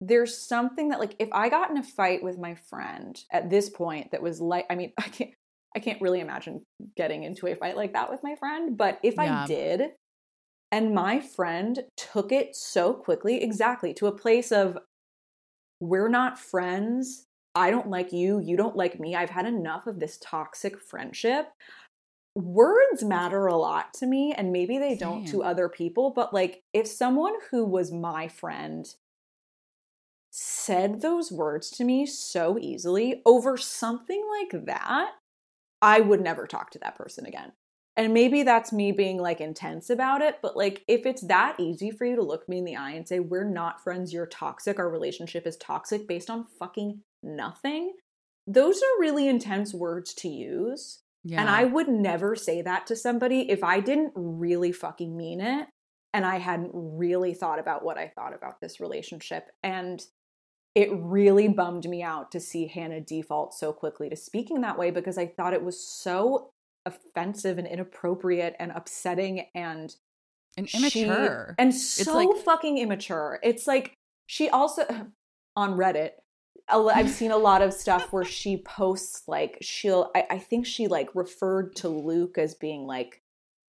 there's 0.00 0.36
something 0.36 0.88
that 0.88 0.98
like 1.00 1.14
if 1.18 1.28
I 1.32 1.48
got 1.48 1.70
in 1.70 1.76
a 1.76 1.82
fight 1.82 2.22
with 2.22 2.38
my 2.38 2.56
friend 2.68 3.18
at 3.30 3.50
this 3.50 3.70
point 3.70 4.10
that 4.10 4.22
was 4.22 4.40
like 4.40 4.66
I 4.68 4.74
mean, 4.74 4.92
I 4.98 5.08
can't 5.08 5.30
I 5.76 5.78
can't 5.78 6.02
really 6.02 6.18
imagine 6.18 6.66
getting 6.96 7.22
into 7.22 7.46
a 7.46 7.54
fight 7.54 7.76
like 7.76 7.92
that 7.92 8.10
with 8.10 8.24
my 8.24 8.34
friend, 8.34 8.76
but 8.76 8.98
if 9.04 9.14
Yeah. 9.14 9.44
I 9.44 9.46
did 9.46 9.82
and 10.72 10.94
my 10.94 11.20
friend 11.20 11.84
took 11.96 12.32
it 12.32 12.54
so 12.54 12.92
quickly 12.92 13.42
exactly 13.42 13.92
to 13.94 14.06
a 14.06 14.16
place 14.16 14.52
of 14.52 14.78
we're 15.80 16.08
not 16.08 16.38
friends. 16.38 17.26
I 17.54 17.70
don't 17.70 17.88
like 17.88 18.12
you, 18.12 18.38
you 18.38 18.56
don't 18.56 18.76
like 18.76 19.00
me. 19.00 19.16
I've 19.16 19.30
had 19.30 19.46
enough 19.46 19.86
of 19.86 19.98
this 19.98 20.18
toxic 20.18 20.80
friendship. 20.80 21.48
Words 22.36 23.02
matter 23.02 23.46
a 23.46 23.56
lot 23.56 23.92
to 23.94 24.06
me 24.06 24.32
and 24.36 24.52
maybe 24.52 24.78
they 24.78 24.94
don't 24.94 25.26
to 25.28 25.42
other 25.42 25.68
people, 25.68 26.10
but 26.10 26.32
like 26.32 26.62
if 26.72 26.86
someone 26.86 27.34
who 27.50 27.64
was 27.64 27.90
my 27.90 28.28
friend 28.28 28.94
said 30.30 31.00
those 31.00 31.32
words 31.32 31.70
to 31.70 31.84
me 31.84 32.06
so 32.06 32.56
easily 32.60 33.20
over 33.26 33.56
something 33.56 34.24
like 34.40 34.64
that, 34.66 35.10
I 35.82 36.00
would 36.00 36.20
never 36.20 36.46
talk 36.46 36.70
to 36.70 36.78
that 36.80 36.94
person 36.94 37.26
again. 37.26 37.52
And 38.00 38.14
maybe 38.14 38.44
that's 38.44 38.72
me 38.72 38.92
being 38.92 39.18
like 39.18 39.42
intense 39.42 39.90
about 39.90 40.22
it, 40.22 40.38
but 40.40 40.56
like 40.56 40.82
if 40.88 41.04
it's 41.04 41.20
that 41.26 41.56
easy 41.60 41.90
for 41.90 42.06
you 42.06 42.16
to 42.16 42.22
look 42.22 42.48
me 42.48 42.56
in 42.56 42.64
the 42.64 42.76
eye 42.76 42.92
and 42.92 43.06
say, 43.06 43.20
We're 43.20 43.44
not 43.44 43.84
friends, 43.84 44.10
you're 44.10 44.24
toxic, 44.24 44.78
our 44.78 44.88
relationship 44.88 45.46
is 45.46 45.58
toxic 45.58 46.08
based 46.08 46.30
on 46.30 46.46
fucking 46.58 47.02
nothing, 47.22 47.92
those 48.46 48.78
are 48.78 49.00
really 49.00 49.28
intense 49.28 49.74
words 49.74 50.14
to 50.14 50.28
use. 50.28 51.00
Yeah. 51.24 51.42
And 51.42 51.50
I 51.50 51.64
would 51.64 51.88
never 51.88 52.34
say 52.34 52.62
that 52.62 52.86
to 52.86 52.96
somebody 52.96 53.50
if 53.50 53.62
I 53.62 53.80
didn't 53.80 54.12
really 54.16 54.72
fucking 54.72 55.14
mean 55.14 55.42
it 55.42 55.68
and 56.14 56.24
I 56.24 56.38
hadn't 56.38 56.70
really 56.72 57.34
thought 57.34 57.58
about 57.58 57.84
what 57.84 57.98
I 57.98 58.08
thought 58.08 58.34
about 58.34 58.62
this 58.62 58.80
relationship. 58.80 59.50
And 59.62 60.02
it 60.74 60.88
really 60.90 61.48
bummed 61.48 61.86
me 61.86 62.02
out 62.02 62.32
to 62.32 62.40
see 62.40 62.66
Hannah 62.66 63.02
default 63.02 63.52
so 63.52 63.74
quickly 63.74 64.08
to 64.08 64.16
speaking 64.16 64.62
that 64.62 64.78
way 64.78 64.90
because 64.90 65.18
I 65.18 65.26
thought 65.26 65.52
it 65.52 65.62
was 65.62 65.86
so 65.86 66.52
offensive 66.86 67.58
and 67.58 67.66
inappropriate 67.66 68.56
and 68.58 68.72
upsetting 68.72 69.46
and 69.54 69.94
and 70.56 70.68
she- 70.68 70.78
immature. 70.78 71.54
and 71.58 71.74
so 71.74 72.14
like- 72.14 72.44
fucking 72.44 72.78
immature. 72.78 73.38
It's 73.42 73.66
like 73.66 73.94
she 74.26 74.48
also 74.48 74.84
on 75.56 75.76
Reddit. 75.76 76.12
I've 76.68 77.10
seen 77.10 77.32
a 77.32 77.36
lot 77.36 77.62
of 77.62 77.72
stuff 77.74 78.12
where 78.12 78.24
she 78.38 78.56
posts 78.58 79.24
like 79.26 79.58
she'll. 79.60 80.10
I, 80.14 80.26
I 80.30 80.38
think 80.38 80.66
she 80.66 80.86
like 80.86 81.08
referred 81.14 81.74
to 81.76 81.88
Luke 81.88 82.38
as 82.38 82.54
being 82.54 82.86
like 82.86 83.20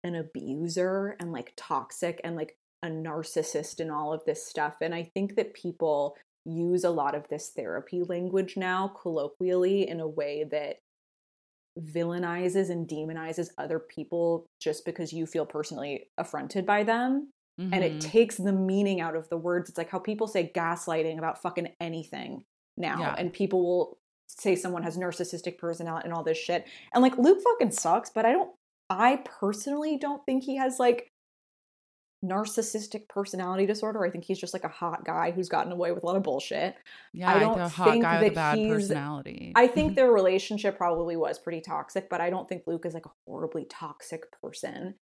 an 0.03 0.15
abuser 0.15 1.15
and 1.19 1.31
like 1.31 1.53
toxic 1.55 2.21
and 2.23 2.35
like 2.35 2.55
a 2.84 2.88
narcissist 2.88 3.79
and 3.79 3.91
all 3.91 4.13
of 4.13 4.23
this 4.25 4.45
stuff. 4.45 4.77
And 4.81 4.93
I 4.95 5.03
think 5.03 5.35
that 5.35 5.53
people 5.53 6.15
use 6.45 6.84
a 6.84 6.89
lot 6.89 7.13
of 7.13 7.27
this 7.27 7.49
therapy 7.49 8.03
language 8.03 8.55
now 8.55 8.88
colloquially 9.01 9.88
in 9.88 9.99
a 9.99 10.07
way 10.07 10.45
that 10.49 10.77
villainizes 11.79 12.69
and 12.69 12.87
demonizes 12.87 13.49
other 13.57 13.79
people 13.79 14.45
just 14.59 14.85
because 14.85 15.13
you 15.13 15.25
feel 15.25 15.45
personally 15.45 16.09
affronted 16.17 16.65
by 16.65 16.83
them 16.83 17.29
and 17.59 17.83
it 17.83 17.93
Mhm. 17.93 18.01
takes 18.01 18.37
the 18.37 18.51
meaning 18.53 19.01
out 19.01 19.15
of 19.15 19.27
the 19.29 19.37
words. 19.37 19.67
It's 19.69 19.79
like 19.79 19.89
how 19.89 19.97
people 19.97 20.27
say 20.27 20.51
gaslighting 20.53 21.17
about 21.17 21.41
fucking 21.41 21.69
anything 21.81 22.43
now, 22.77 22.99
Yeah. 22.99 23.15
and 23.17 23.33
people 23.33 23.63
will 23.63 23.97
say 24.27 24.55
someone 24.55 24.83
has 24.83 24.95
narcissistic 24.97 25.57
personality 25.57 26.05
and 26.05 26.13
all 26.13 26.23
this 26.23 26.37
shit. 26.37 26.67
And 26.93 27.01
like 27.01 27.17
Luke 27.17 27.41
fucking 27.41 27.71
sucks, 27.71 28.11
but 28.11 28.25
I 28.25 28.31
don't. 28.31 28.51
I 28.89 29.17
personally 29.25 29.97
don't 29.97 30.23
think 30.25 30.43
he 30.43 30.57
has 30.57 30.79
like 30.79 31.09
narcissistic 32.26 33.07
personality 33.07 33.65
disorder. 33.65 34.03
I 34.03 34.10
think 34.10 34.23
he's 34.23 34.39
just 34.39 34.53
like 34.53 34.64
a 34.64 34.69
hot 34.69 35.06
guy 35.06 35.31
who's 35.31 35.49
gotten 35.49 35.72
away 35.72 35.91
with 35.91 36.03
a 36.03 36.06
lot 36.06 36.15
of 36.15 36.23
bullshit. 36.23 36.76
yeah, 37.14 37.34
I 37.34 37.39
don't 37.39 37.69
think 37.69 38.03
guy 38.03 38.22
with 38.22 38.31
a 38.31 38.35
that 38.35 38.35
bad 38.35 38.57
he's- 38.57 38.73
personality. 38.73 39.53
I 39.56 39.68
think 39.68 39.89
mm-hmm. 39.89 39.95
their 39.95 40.11
relationship 40.11 40.77
probably 40.77 41.15
was 41.15 41.39
pretty 41.39 41.61
toxic, 41.61 42.10
but 42.10 42.22
I 42.22 42.30
don't 42.30 42.49
think 42.49 42.64
Luke 42.65 42.85
is 42.85 42.94
like 42.94 43.06
a 43.06 43.11
horribly 43.26 43.65
toxic 43.65 44.23
person. 44.41 44.95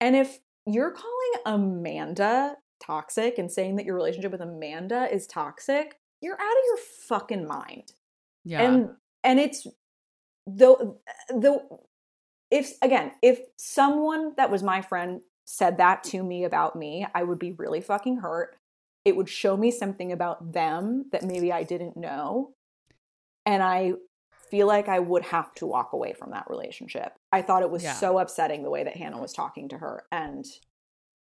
And 0.00 0.16
if 0.16 0.38
you're 0.66 0.92
calling 0.92 1.58
Amanda 1.58 2.56
toxic 2.84 3.38
and 3.38 3.50
saying 3.50 3.76
that 3.76 3.86
your 3.86 3.94
relationship 3.94 4.32
with 4.32 4.40
Amanda 4.40 5.08
is 5.12 5.26
toxic, 5.26 5.96
you're 6.20 6.34
out 6.34 6.40
of 6.40 6.64
your 6.66 6.78
fucking 7.08 7.46
mind. 7.46 7.92
yeah. 8.44 8.62
And 8.62 8.90
and 9.22 9.38
it's 9.38 9.66
though 10.46 10.98
though 11.34 11.82
if 12.50 12.74
again, 12.82 13.12
if 13.22 13.40
someone 13.56 14.34
that 14.36 14.50
was 14.50 14.62
my 14.62 14.82
friend 14.82 15.20
said 15.46 15.76
that 15.78 16.04
to 16.04 16.22
me 16.22 16.44
about 16.44 16.76
me, 16.76 17.06
I 17.14 17.22
would 17.24 17.38
be 17.38 17.52
really 17.52 17.80
fucking 17.80 18.18
hurt. 18.18 18.56
It 19.04 19.16
would 19.16 19.28
show 19.28 19.56
me 19.56 19.70
something 19.70 20.12
about 20.12 20.52
them 20.52 21.06
that 21.12 21.22
maybe 21.22 21.52
I 21.52 21.62
didn't 21.62 21.96
know. 21.96 22.52
And 23.46 23.62
I 23.62 23.94
feel 24.50 24.66
like 24.66 24.88
I 24.88 24.98
would 24.98 25.24
have 25.26 25.54
to 25.56 25.66
walk 25.66 25.92
away 25.92 26.12
from 26.12 26.30
that 26.32 26.48
relationship. 26.50 27.14
I 27.32 27.42
thought 27.42 27.62
it 27.62 27.70
was 27.70 27.82
Yeah. 27.82 27.94
so 27.94 28.18
upsetting 28.18 28.62
the 28.62 28.70
way 28.70 28.84
that 28.84 28.96
Hannah 28.96 29.20
was 29.20 29.32
talking 29.32 29.68
to 29.70 29.78
her. 29.78 30.04
And 30.12 30.44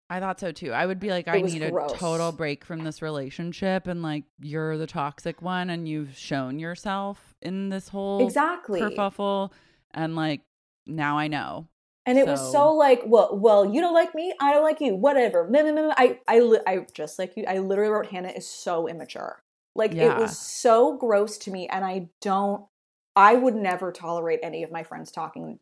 I 0.10 0.20
thought 0.22 0.40
so 0.40 0.52
too. 0.54 0.72
I 0.72 0.86
would 0.86 1.00
be 1.00 1.10
like, 1.10 1.28
I 1.28 1.42
need 1.42 1.70
gross. 1.70 1.92
a 1.92 1.96
total 1.98 2.32
break 2.32 2.64
from 2.64 2.86
this 2.86 3.02
relationship, 3.02 3.88
and 3.88 4.02
like 4.02 4.24
you're 4.40 4.78
the 4.78 4.88
toxic 4.88 5.42
one, 5.42 5.70
and 5.70 5.88
you've 5.88 6.18
shown 6.18 6.60
yourself 6.60 7.36
in 7.42 7.68
this 7.68 7.90
whole 7.90 8.26
exactly. 8.26 8.80
kerfuffle, 8.80 9.52
and 9.94 10.16
like 10.16 10.42
now 10.86 11.18
I 11.18 11.28
know. 11.28 11.68
And 12.08 12.18
it 12.18 12.26
was 12.26 12.40
So- 12.40 12.52
so 12.52 12.74
like, 12.74 13.02
well, 13.06 13.38
well, 13.38 13.66
you 13.66 13.82
don't 13.82 13.94
like 13.94 14.16
me, 14.16 14.34
I 14.42 14.54
don't 14.54 14.64
like 14.64 14.80
you, 14.82 14.96
whatever. 14.96 15.48
I, 15.56 16.20
I, 16.28 16.40
li- 16.40 16.62
I 16.66 16.86
just 16.94 17.20
like 17.20 17.36
you. 17.38 17.44
I 17.48 17.60
literally 17.60 17.92
wrote 17.92 18.08
Hannah 18.08 18.30
is 18.30 18.48
so 18.50 18.88
immature. 18.88 19.44
Like 19.76 19.94
it 19.94 20.18
was 20.18 20.40
so 20.40 20.98
gross 20.98 21.38
to 21.40 21.52
me, 21.52 21.68
and 21.68 21.86
I 21.86 22.10
don't. 22.22 22.66
I 23.16 23.36
would 23.36 23.56
never 23.56 23.92
tolerate 23.92 24.40
any 24.42 24.64
of 24.64 24.72
my 24.72 24.84
friends 24.84 25.12
talking 25.12 25.60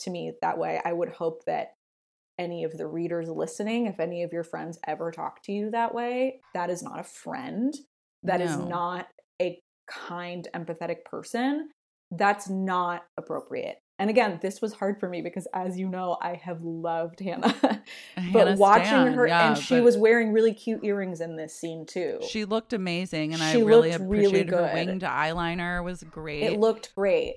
to 0.00 0.10
me 0.10 0.32
that 0.40 0.56
way. 0.56 0.80
I 0.84 0.92
would 0.94 1.10
hope 1.10 1.44
that 1.46 1.74
any 2.38 2.64
of 2.64 2.76
the 2.78 2.86
readers 2.86 3.28
listening, 3.28 3.86
if 3.86 3.98
any 4.00 4.22
of 4.22 4.32
your 4.32 4.44
friends 4.44 4.78
ever 4.86 5.10
talk 5.10 5.42
to 5.42 5.52
you 5.52 5.70
that 5.72 5.94
way, 5.94 6.40
that 6.54 6.70
is 6.70 6.82
not 6.82 7.00
a 7.00 7.02
friend. 7.04 7.74
That 8.22 8.40
is 8.40 8.56
No. 8.56 8.64
not 8.68 9.08
a 9.42 9.60
kind, 9.86 10.46
empathetic 10.54 11.04
person. 11.04 11.70
That's 12.10 12.48
not 12.48 13.04
appropriate. 13.18 13.78
And 14.00 14.10
again, 14.10 14.38
this 14.40 14.60
was 14.60 14.74
hard 14.74 15.00
for 15.00 15.08
me 15.08 15.22
because, 15.22 15.48
as 15.52 15.76
you 15.76 15.88
know, 15.88 16.16
I 16.20 16.34
have 16.34 16.62
loved 16.62 17.18
Hannah. 17.18 17.54
but 17.60 17.82
Hannah 18.22 18.56
watching 18.56 18.84
Stan, 18.86 19.12
her, 19.14 19.26
yeah, 19.26 19.48
and 19.48 19.58
she 19.58 19.80
was 19.80 19.96
wearing 19.96 20.32
really 20.32 20.54
cute 20.54 20.84
earrings 20.84 21.20
in 21.20 21.34
this 21.36 21.54
scene 21.58 21.84
too. 21.84 22.20
She 22.28 22.44
looked 22.44 22.72
amazing, 22.72 23.34
and 23.34 23.42
I 23.42 23.54
really 23.54 23.90
looked 23.90 24.04
really 24.04 24.26
appreciated 24.28 24.50
her 24.50 24.70
winged 24.72 25.02
eyeliner 25.02 25.82
was 25.82 26.04
great. 26.04 26.44
it 26.44 26.60
looked 26.60 26.94
great. 26.94 27.36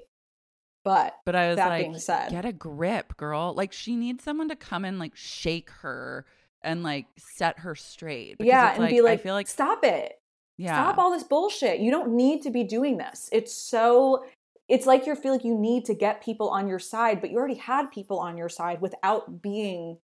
But 0.83 1.15
but 1.25 1.35
I 1.35 1.49
was 1.49 1.57
that 1.57 1.69
like, 1.69 1.83
being 1.85 1.99
said- 1.99 2.31
get 2.31 2.45
a 2.45 2.53
grip, 2.53 3.17
girl. 3.17 3.53
Like 3.55 3.73
she 3.73 3.95
needs 3.95 4.23
someone 4.23 4.49
to 4.49 4.55
come 4.55 4.85
and 4.85 4.99
like 4.99 5.15
shake 5.15 5.69
her 5.81 6.25
and 6.61 6.83
like 6.83 7.07
set 7.17 7.59
her 7.59 7.75
straight. 7.75 8.37
yeah, 8.39 8.75
and 8.75 8.87
be 8.87 9.01
like, 9.01 9.19
I 9.19 9.23
feel 9.23 9.33
like 9.33 9.47
stop 9.47 9.83
it. 9.83 10.19
yeah, 10.57 10.73
Stop 10.73 10.97
all 10.99 11.11
this 11.11 11.23
bullshit. 11.23 11.79
You 11.79 11.91
don't 11.91 12.15
need 12.15 12.43
to 12.43 12.51
be 12.51 12.63
doing 12.63 12.97
this. 12.97 13.29
It's 13.31 13.53
so 13.53 14.23
it's 14.71 14.85
like 14.85 15.05
you 15.05 15.13
feel 15.15 15.33
like 15.33 15.43
you 15.43 15.57
need 15.57 15.83
to 15.83 15.93
get 15.93 16.23
people 16.23 16.49
on 16.49 16.69
your 16.69 16.79
side, 16.79 17.19
but 17.19 17.29
you 17.29 17.37
already 17.37 17.55
had 17.55 17.91
people 17.91 18.19
on 18.19 18.37
your 18.37 18.47
side 18.47 18.79
without 18.79 19.41
being 19.41 19.97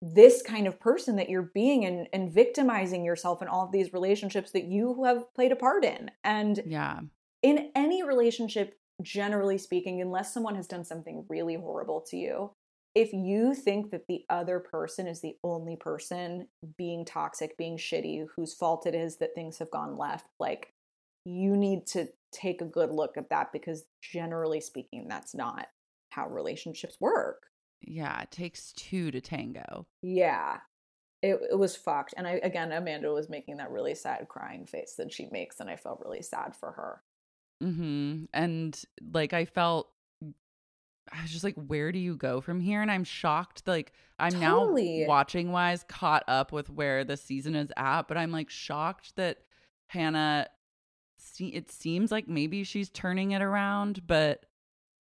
this 0.00 0.42
kind 0.42 0.68
of 0.68 0.78
person 0.78 1.16
that 1.16 1.28
you're 1.28 1.50
being 1.52 1.84
and, 1.84 2.06
and 2.12 2.32
victimizing 2.32 3.04
yourself 3.04 3.42
in 3.42 3.48
all 3.48 3.66
of 3.66 3.72
these 3.72 3.92
relationships 3.92 4.52
that 4.52 4.66
you 4.66 5.02
have 5.02 5.34
played 5.34 5.50
a 5.50 5.56
part 5.56 5.84
in. 5.84 6.12
And 6.22 6.62
yeah, 6.64 7.00
in 7.42 7.72
any 7.74 8.04
relationship, 8.04 8.78
generally 9.02 9.58
speaking, 9.58 10.00
unless 10.00 10.32
someone 10.32 10.54
has 10.54 10.68
done 10.68 10.84
something 10.84 11.26
really 11.28 11.56
horrible 11.56 12.00
to 12.10 12.16
you, 12.16 12.52
if 12.94 13.12
you 13.12 13.54
think 13.54 13.90
that 13.90 14.06
the 14.06 14.24
other 14.30 14.60
person 14.60 15.08
is 15.08 15.20
the 15.20 15.34
only 15.42 15.74
person 15.74 16.46
being 16.78 17.04
toxic, 17.04 17.58
being 17.58 17.76
shitty, 17.76 18.26
whose 18.36 18.54
fault 18.54 18.86
it 18.86 18.94
is 18.94 19.16
that 19.16 19.34
things 19.34 19.58
have 19.58 19.72
gone 19.72 19.98
left, 19.98 20.28
like 20.38 20.72
you 21.26 21.56
need 21.56 21.86
to 21.88 22.08
take 22.32 22.62
a 22.62 22.66
good 22.66 22.90
look 22.92 23.16
at 23.18 23.28
that 23.30 23.52
because 23.52 23.84
generally 24.00 24.60
speaking, 24.60 25.08
that's 25.08 25.34
not 25.34 25.66
how 26.10 26.28
relationships 26.28 26.96
work. 27.00 27.46
yeah. 27.82 28.22
It 28.22 28.30
takes 28.30 28.72
two 28.72 29.10
to 29.10 29.20
tango. 29.20 29.86
Yeah. 30.02 30.58
it, 31.22 31.40
it 31.50 31.58
was 31.58 31.76
fucked. 31.76 32.14
And 32.16 32.26
I 32.26 32.40
again, 32.42 32.72
Amanda 32.72 33.10
was 33.12 33.28
making 33.28 33.56
that 33.56 33.70
really 33.70 33.94
sad 33.94 34.28
crying 34.28 34.66
face 34.66 34.94
that 34.98 35.12
she 35.12 35.28
makes, 35.32 35.60
and 35.60 35.68
I 35.68 35.76
felt 35.76 36.00
really 36.04 36.22
sad 36.22 36.54
for 36.54 36.72
her. 36.72 37.02
Mm-hmm. 37.62 38.24
And 38.32 38.80
like 39.12 39.32
I 39.32 39.44
felt 39.46 39.90
I 41.12 41.22
was 41.22 41.30
just 41.30 41.44
like, 41.44 41.54
where 41.54 41.92
do 41.92 41.98
you 41.98 42.16
go 42.16 42.40
from 42.40 42.60
here? 42.60 42.82
And 42.82 42.90
I'm 42.90 43.04
shocked. 43.04 43.62
Like 43.66 43.92
I'm 44.18 44.32
Totally. 44.32 45.00
now 45.00 45.08
watching 45.08 45.52
wise 45.52 45.84
caught 45.88 46.24
up 46.28 46.52
with 46.52 46.68
where 46.70 47.04
the 47.04 47.16
season 47.16 47.54
is 47.54 47.70
at, 47.76 48.08
but 48.08 48.16
I'm 48.16 48.32
like 48.32 48.50
shocked 48.50 49.16
that 49.16 49.38
Hannah 49.88 50.48
see 51.36 51.48
it 51.48 51.70
seems 51.70 52.10
like 52.10 52.28
maybe 52.28 52.64
she's 52.64 52.88
turning 52.88 53.32
it 53.32 53.42
around, 53.42 54.06
but 54.06 54.44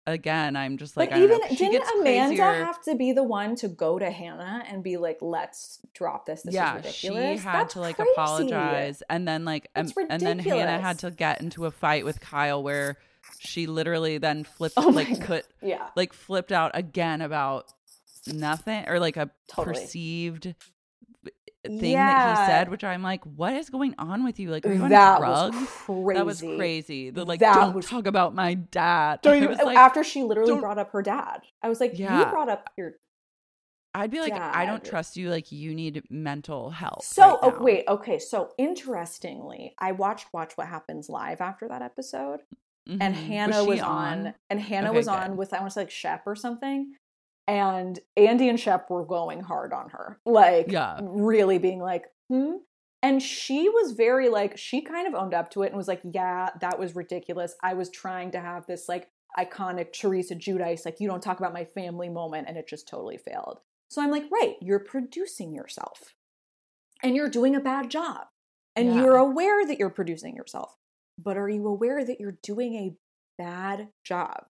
again, 0.08 0.56
I'm 0.56 0.78
just 0.78 0.98
like 0.98 1.10
but 1.10 1.16
I 1.16 1.20
don't 1.20 1.30
even 1.30 1.40
know, 1.40 1.56
didn't 1.56 2.02
Amanda 2.02 2.36
crazier. 2.38 2.66
have 2.66 2.82
to 2.84 2.96
be 2.96 3.12
the 3.12 3.24
one 3.24 3.56
to 3.58 3.68
go 3.68 4.00
to 4.00 4.10
Hannah 4.10 4.64
and 4.68 4.84
be 4.84 4.98
like, 4.98 5.18
"Let's 5.22 5.80
drop 5.94 6.26
this. 6.26 6.42
This 6.44 6.54
yeah, 6.56 6.78
is 6.78 6.86
ridiculous." 6.86 7.40
she 7.40 7.44
had 7.44 7.62
That's 7.62 7.74
to 7.74 7.80
like 7.82 7.96
crazy. 7.98 8.12
apologize, 8.14 9.04
and 9.10 9.28
then 9.28 9.46
like, 9.46 9.70
um, 9.76 9.92
and 10.10 10.22
then 10.22 10.40
Hannah 10.40 10.80
had 10.80 11.00
to 11.00 11.12
get 11.12 11.42
into 11.42 11.66
a 11.66 11.72
fight 11.72 12.06
with 12.06 12.20
Kyle 12.20 12.62
where 12.64 12.98
she 13.40 13.68
literally 13.68 14.18
then 14.18 14.44
flipped, 14.44 14.76
Oh 14.78 14.90
like 14.90 15.20
put, 15.26 15.46
Yeah, 15.62 15.90
like 15.96 16.14
flipped 16.14 16.52
out 16.52 16.72
again 16.74 17.22
about 17.22 17.72
nothing 18.28 18.88
or 18.88 19.00
like 19.00 19.18
a 19.18 19.30
Totally. 19.50 19.76
perceived 19.76 20.56
thing 21.70 21.94
that 21.94 22.30
he 22.40 22.46
said, 22.48 22.70
which 22.70 22.84
I'm 22.84 23.04
like, 23.04 23.24
what 23.24 23.54
is 23.54 23.70
going 23.70 23.94
on 24.00 24.24
with 24.24 24.40
you? 24.40 24.50
Like, 24.50 24.66
are 24.66 24.74
you 24.74 24.82
on 24.84 24.90
that 24.90 25.20
drugs? 25.20 25.56
was 25.56 25.68
crazy. 25.68 26.14
That 26.14 26.26
was 26.26 26.42
crazy. 26.42 27.10
The 27.12 27.26
like, 27.26 27.40
That 27.40 27.56
don't 27.56 27.76
was- 27.76 27.86
talk 27.88 28.08
about 28.08 28.34
my 28.36 28.56
dad. 28.56 29.20
Don't 29.24 29.42
you, 29.42 29.48
was 29.50 29.60
like, 29.60 29.78
after 29.78 30.04
she 30.04 30.24
literally 30.24 30.52
don't- 30.52 30.62
brought 30.62 30.78
up 30.80 30.92
her 30.92 31.02
dad, 31.02 31.42
I 31.62 31.70
was 31.70 31.80
like, 31.80 31.98
"You 32.00 32.06
Yeah. 32.06 32.30
brought 32.32 32.50
up 32.50 32.70
your 32.78 32.94
I'd 33.94 34.10
be 34.10 34.22
like, 34.22 34.32
I 34.32 34.66
don't 34.66 34.86
trust 34.86 35.18
you. 35.18 35.30
Like, 35.30 35.52
you 35.52 35.76
need 35.76 36.02
mental 36.10 36.70
health. 36.70 37.04
So, 37.04 37.24
right 37.32 37.40
oh, 37.44 37.62
wait, 37.62 37.84
okay. 37.90 38.20
So, 38.20 38.54
interestingly, 38.58 39.76
I 39.78 39.92
watched 39.92 40.28
Watch 40.34 40.54
What 40.56 40.68
Happens 40.68 41.10
live 41.10 41.42
after 41.42 41.68
that 41.68 41.82
episode, 41.82 42.40
and 42.88 43.02
Mhm. 43.02 43.28
Hannah 43.28 43.62
she 43.64 43.68
was, 43.68 43.80
on, 43.82 44.34
and 44.50 44.62
Hannah 44.62 44.90
Okay, 44.90 44.98
was 44.98 45.08
good. 45.08 45.14
on 45.16 45.36
with 45.38 45.54
I 45.54 45.60
want 45.60 45.72
to 45.72 45.74
say 45.74 45.82
like 45.82 45.92
Shep 45.92 46.24
or 46.26 46.36
something, 46.38 46.94
and 47.52 48.00
Andy 48.16 48.48
and 48.48 48.60
Shep 48.60 48.90
were 48.90 49.06
going 49.06 49.42
hard 49.42 49.74
on 49.74 49.90
her, 49.90 50.20
like, 50.26 50.72
Yeah. 50.72 51.00
really 51.02 51.58
being 51.58 51.80
like, 51.82 52.06
hmm. 52.30 52.58
And 53.04 53.22
she 53.22 53.68
was 53.68 53.92
very 53.94 54.30
like, 54.30 54.58
she 54.58 54.82
kind 54.82 55.08
of 55.08 55.16
owned 55.16 55.34
up 55.34 55.50
to 55.52 55.64
it 55.64 55.68
and 55.68 55.76
was 55.76 55.88
like, 55.88 56.02
yeah, 56.04 56.52
that 56.62 56.78
was 56.80 56.96
ridiculous. 56.96 57.56
I 57.64 57.74
was 57.74 57.90
trying 57.90 58.32
to 58.32 58.40
have 58.40 58.68
this 58.68 58.88
like 58.88 59.10
iconic 59.38 59.92
Teresa 59.92 60.36
Giudice, 60.36 60.86
like, 60.86 61.00
you 61.00 61.10
don't 61.10 61.22
talk 61.24 61.40
about 61.40 61.52
my 61.54 61.66
family 61.66 62.10
moment, 62.10 62.48
and 62.48 62.58
it 62.58 62.68
just 62.68 62.88
totally 62.88 63.18
failed. 63.18 63.60
So 63.90 64.02
I'm 64.02 64.12
like, 64.12 64.26
right, 64.32 64.56
you're 64.62 64.80
producing 64.80 65.54
yourself 65.54 66.16
and 67.04 67.16
you're 67.16 67.30
doing 67.30 67.56
a 67.56 67.60
bad 67.60 67.90
job. 67.90 68.28
And 68.76 68.88
Yeah. 68.88 69.02
you're 69.02 69.18
aware 69.18 69.66
that 69.66 69.78
you're 69.80 69.90
producing 69.90 70.36
yourself. 70.36 70.78
But 71.18 71.36
are 71.38 71.50
you 71.50 71.68
aware 71.68 72.06
that 72.06 72.20
you're 72.22 72.38
doing 72.44 72.76
a 72.76 72.96
bad 73.38 73.90
job? 74.06 74.46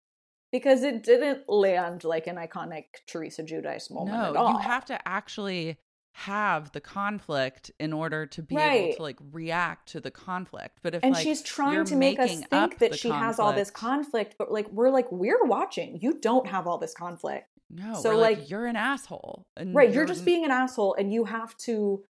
Because 0.52 0.84
it 0.84 1.04
didn't 1.04 1.48
land 1.48 2.04
like 2.04 2.28
an 2.28 2.36
iconic 2.36 2.86
Teresa 3.08 3.44
Giudice 3.44 3.90
moment 3.90 4.18
no, 4.18 4.30
at 4.32 4.36
all. 4.36 4.54
you 4.54 4.60
have 4.60 4.86
to 4.86 5.08
actually 5.08 5.78
have 6.14 6.72
the 6.74 6.82
conflict 6.82 7.72
in 7.80 7.94
order 7.94 8.26
to 8.26 8.42
be 8.42 8.58
able 8.58 8.96
to 8.96 9.02
like 9.02 9.18
react 9.32 9.90
to 9.90 10.02
the 10.02 10.12
conflict. 10.12 10.80
But 10.84 10.96
if 10.96 11.04
and 11.04 11.14
like, 11.14 11.24
she's 11.24 11.42
trying 11.42 11.86
to 11.86 11.96
make 11.96 12.20
us 12.20 12.42
think 12.50 12.80
that 12.80 12.96
she 12.96 13.10
has 13.10 13.40
all 13.40 13.54
this 13.54 13.72
conflict, 13.72 14.36
but 14.38 14.52
like 14.52 14.70
we're 14.72 14.90
like 14.90 15.12
we're 15.12 15.44
watching. 15.46 16.00
You 16.02 16.20
don't 16.20 16.48
have 16.48 16.68
all 16.68 16.78
this 16.78 16.94
conflict. 16.94 17.48
no, 17.70 17.96
so, 18.02 18.18
like, 18.18 18.40
like- 18.40 18.50
you're 18.50 18.66
an 18.66 18.76
asshole, 18.76 19.48
and 19.56 19.74
Right, 19.74 19.92
you're 19.94 20.06
just 20.06 20.26
being 20.26 20.44
an 20.44 20.52
asshole 20.52 20.96
and 20.96 21.14
you 21.14 21.26
have 21.26 21.56
to 21.60 22.04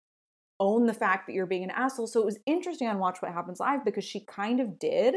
own 0.58 0.86
the 0.86 0.94
fact 0.94 1.26
that 1.26 1.32
you're 1.32 1.46
being 1.46 1.64
an 1.64 1.70
asshole. 1.70 2.06
So 2.06 2.20
it 2.20 2.26
was 2.26 2.38
interesting 2.46 2.86
on 2.86 2.98
Watch 2.98 3.20
What 3.20 3.32
Happens 3.32 3.60
Live 3.60 3.84
because 3.84 4.04
she 4.04 4.20
kind 4.20 4.60
of 4.60 4.78
did. 4.78 5.14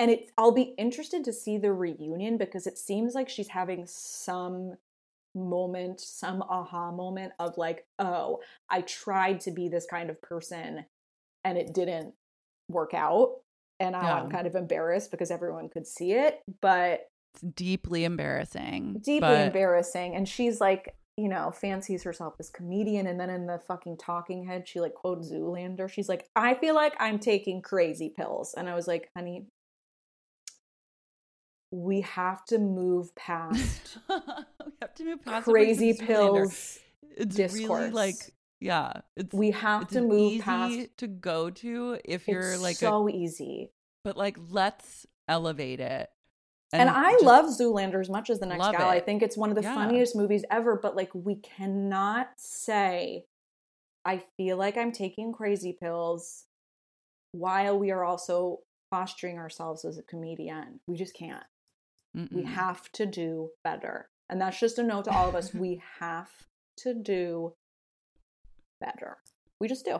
And 0.00 0.10
it 0.10 0.30
I'll 0.36 0.50
be 0.50 0.74
interested 0.78 1.22
to 1.24 1.32
see 1.32 1.58
the 1.58 1.72
reunion 1.72 2.38
because 2.38 2.66
it 2.66 2.78
seems 2.78 3.14
like 3.14 3.28
she's 3.28 3.48
having 3.48 3.84
some 3.86 4.72
moment, 5.34 6.00
some 6.00 6.42
aha 6.42 6.90
moment 6.90 7.32
of 7.38 7.56
like, 7.56 7.86
oh, 8.00 8.40
I 8.68 8.80
tried 8.80 9.40
to 9.42 9.52
be 9.52 9.68
this 9.68 9.86
kind 9.86 10.10
of 10.10 10.20
person 10.20 10.84
and 11.44 11.56
it 11.58 11.72
didn't 11.72 12.14
work 12.68 12.94
out. 12.94 13.36
And 13.78 13.92
now 13.92 14.22
I'm 14.22 14.30
kind 14.30 14.46
of 14.46 14.54
embarrassed 14.56 15.10
because 15.10 15.30
everyone 15.30 15.68
could 15.68 15.86
see 15.86 16.12
it. 16.12 16.40
But 16.60 17.08
It's 17.34 17.42
deeply 17.42 18.04
embarrassing. 18.04 18.94
deeply 19.02 19.20
but- 19.20 19.46
embarrassing 19.46 20.16
and 20.16 20.28
she's 20.28 20.60
like 20.60 20.94
you 21.16 21.28
know 21.28 21.50
fancies 21.50 22.02
herself 22.04 22.34
as 22.40 22.48
comedian 22.50 23.06
and 23.06 23.20
then 23.20 23.28
in 23.30 23.46
the 23.46 23.58
fucking 23.68 23.96
talking 23.98 24.46
head 24.46 24.66
she 24.66 24.80
like 24.80 24.94
quotes 24.94 25.30
zoolander 25.30 25.88
she's 25.90 26.08
like 26.08 26.24
i 26.36 26.54
feel 26.54 26.74
like 26.74 26.94
i'm 27.00 27.18
taking 27.18 27.60
crazy 27.60 28.08
pills 28.16 28.54
and 28.56 28.68
i 28.68 28.74
was 28.74 28.86
like 28.86 29.10
honey 29.14 29.44
we 31.72 32.00
have 32.00 32.44
to 32.46 32.58
move 32.58 33.14
past 33.14 33.98
we 34.08 34.72
have 34.82 34.94
to 34.96 35.04
move 35.04 35.24
past 35.24 35.44
crazy 35.46 35.92
pills 35.94 36.78
It's 37.16 37.36
discourse. 37.36 37.68
really 37.68 37.90
like 37.90 38.16
yeah. 38.62 38.92
It's 39.16 39.32
we 39.34 39.52
have 39.52 39.82
it's 39.84 39.92
to 39.94 40.02
move 40.02 40.32
easy 40.32 40.42
past 40.42 40.98
to 40.98 41.06
go 41.06 41.48
to 41.50 41.98
if 42.04 42.28
you're 42.28 42.58
like 42.58 42.76
a, 42.76 42.90
so 42.90 43.08
easy 43.08 43.70
but 44.04 44.16
like 44.18 44.36
let's 44.50 45.06
elevate 45.28 45.80
it. 45.80 46.10
and, 46.72 46.90
i 46.90 47.16
love 47.22 47.46
zoolander 47.46 48.00
as 48.00 48.10
much 48.10 48.28
as 48.30 48.38
the 48.40 48.46
next 48.46 48.70
gal 48.72 48.88
i 48.88 49.00
think 49.00 49.22
it's 49.22 49.36
one 49.36 49.48
of 49.50 49.56
the 49.56 49.62
Yeah. 49.62 49.74
funniest 49.74 50.14
movies 50.14 50.44
ever 50.50 50.76
but 50.76 50.94
like 50.96 51.10
we 51.14 51.36
cannot 51.36 52.28
say 52.36 53.24
i 54.04 54.22
feel 54.36 54.56
like 54.56 54.76
i'm 54.76 54.92
taking 54.92 55.32
crazy 55.32 55.76
pills 55.80 56.44
while 57.32 57.78
we 57.78 57.90
are 57.92 58.04
also 58.04 58.58
posturing 58.90 59.38
ourselves 59.38 59.84
as 59.84 59.96
a 59.98 60.02
comedian 60.02 60.80
we 60.86 60.96
just 60.96 61.14
can't 61.14 61.44
we 62.14 62.20
Mm-mm. 62.22 62.44
have 62.46 62.90
to 62.92 63.06
do 63.06 63.50
better 63.62 64.08
and 64.28 64.40
that's 64.40 64.58
just 64.58 64.78
a 64.78 64.82
note 64.82 65.04
to 65.04 65.10
all 65.10 65.28
of 65.28 65.34
us 65.34 65.54
we 65.54 65.82
have 66.00 66.30
to 66.78 66.94
do 66.94 67.52
better 68.80 69.18
we 69.60 69.68
just 69.68 69.84
do 69.84 69.98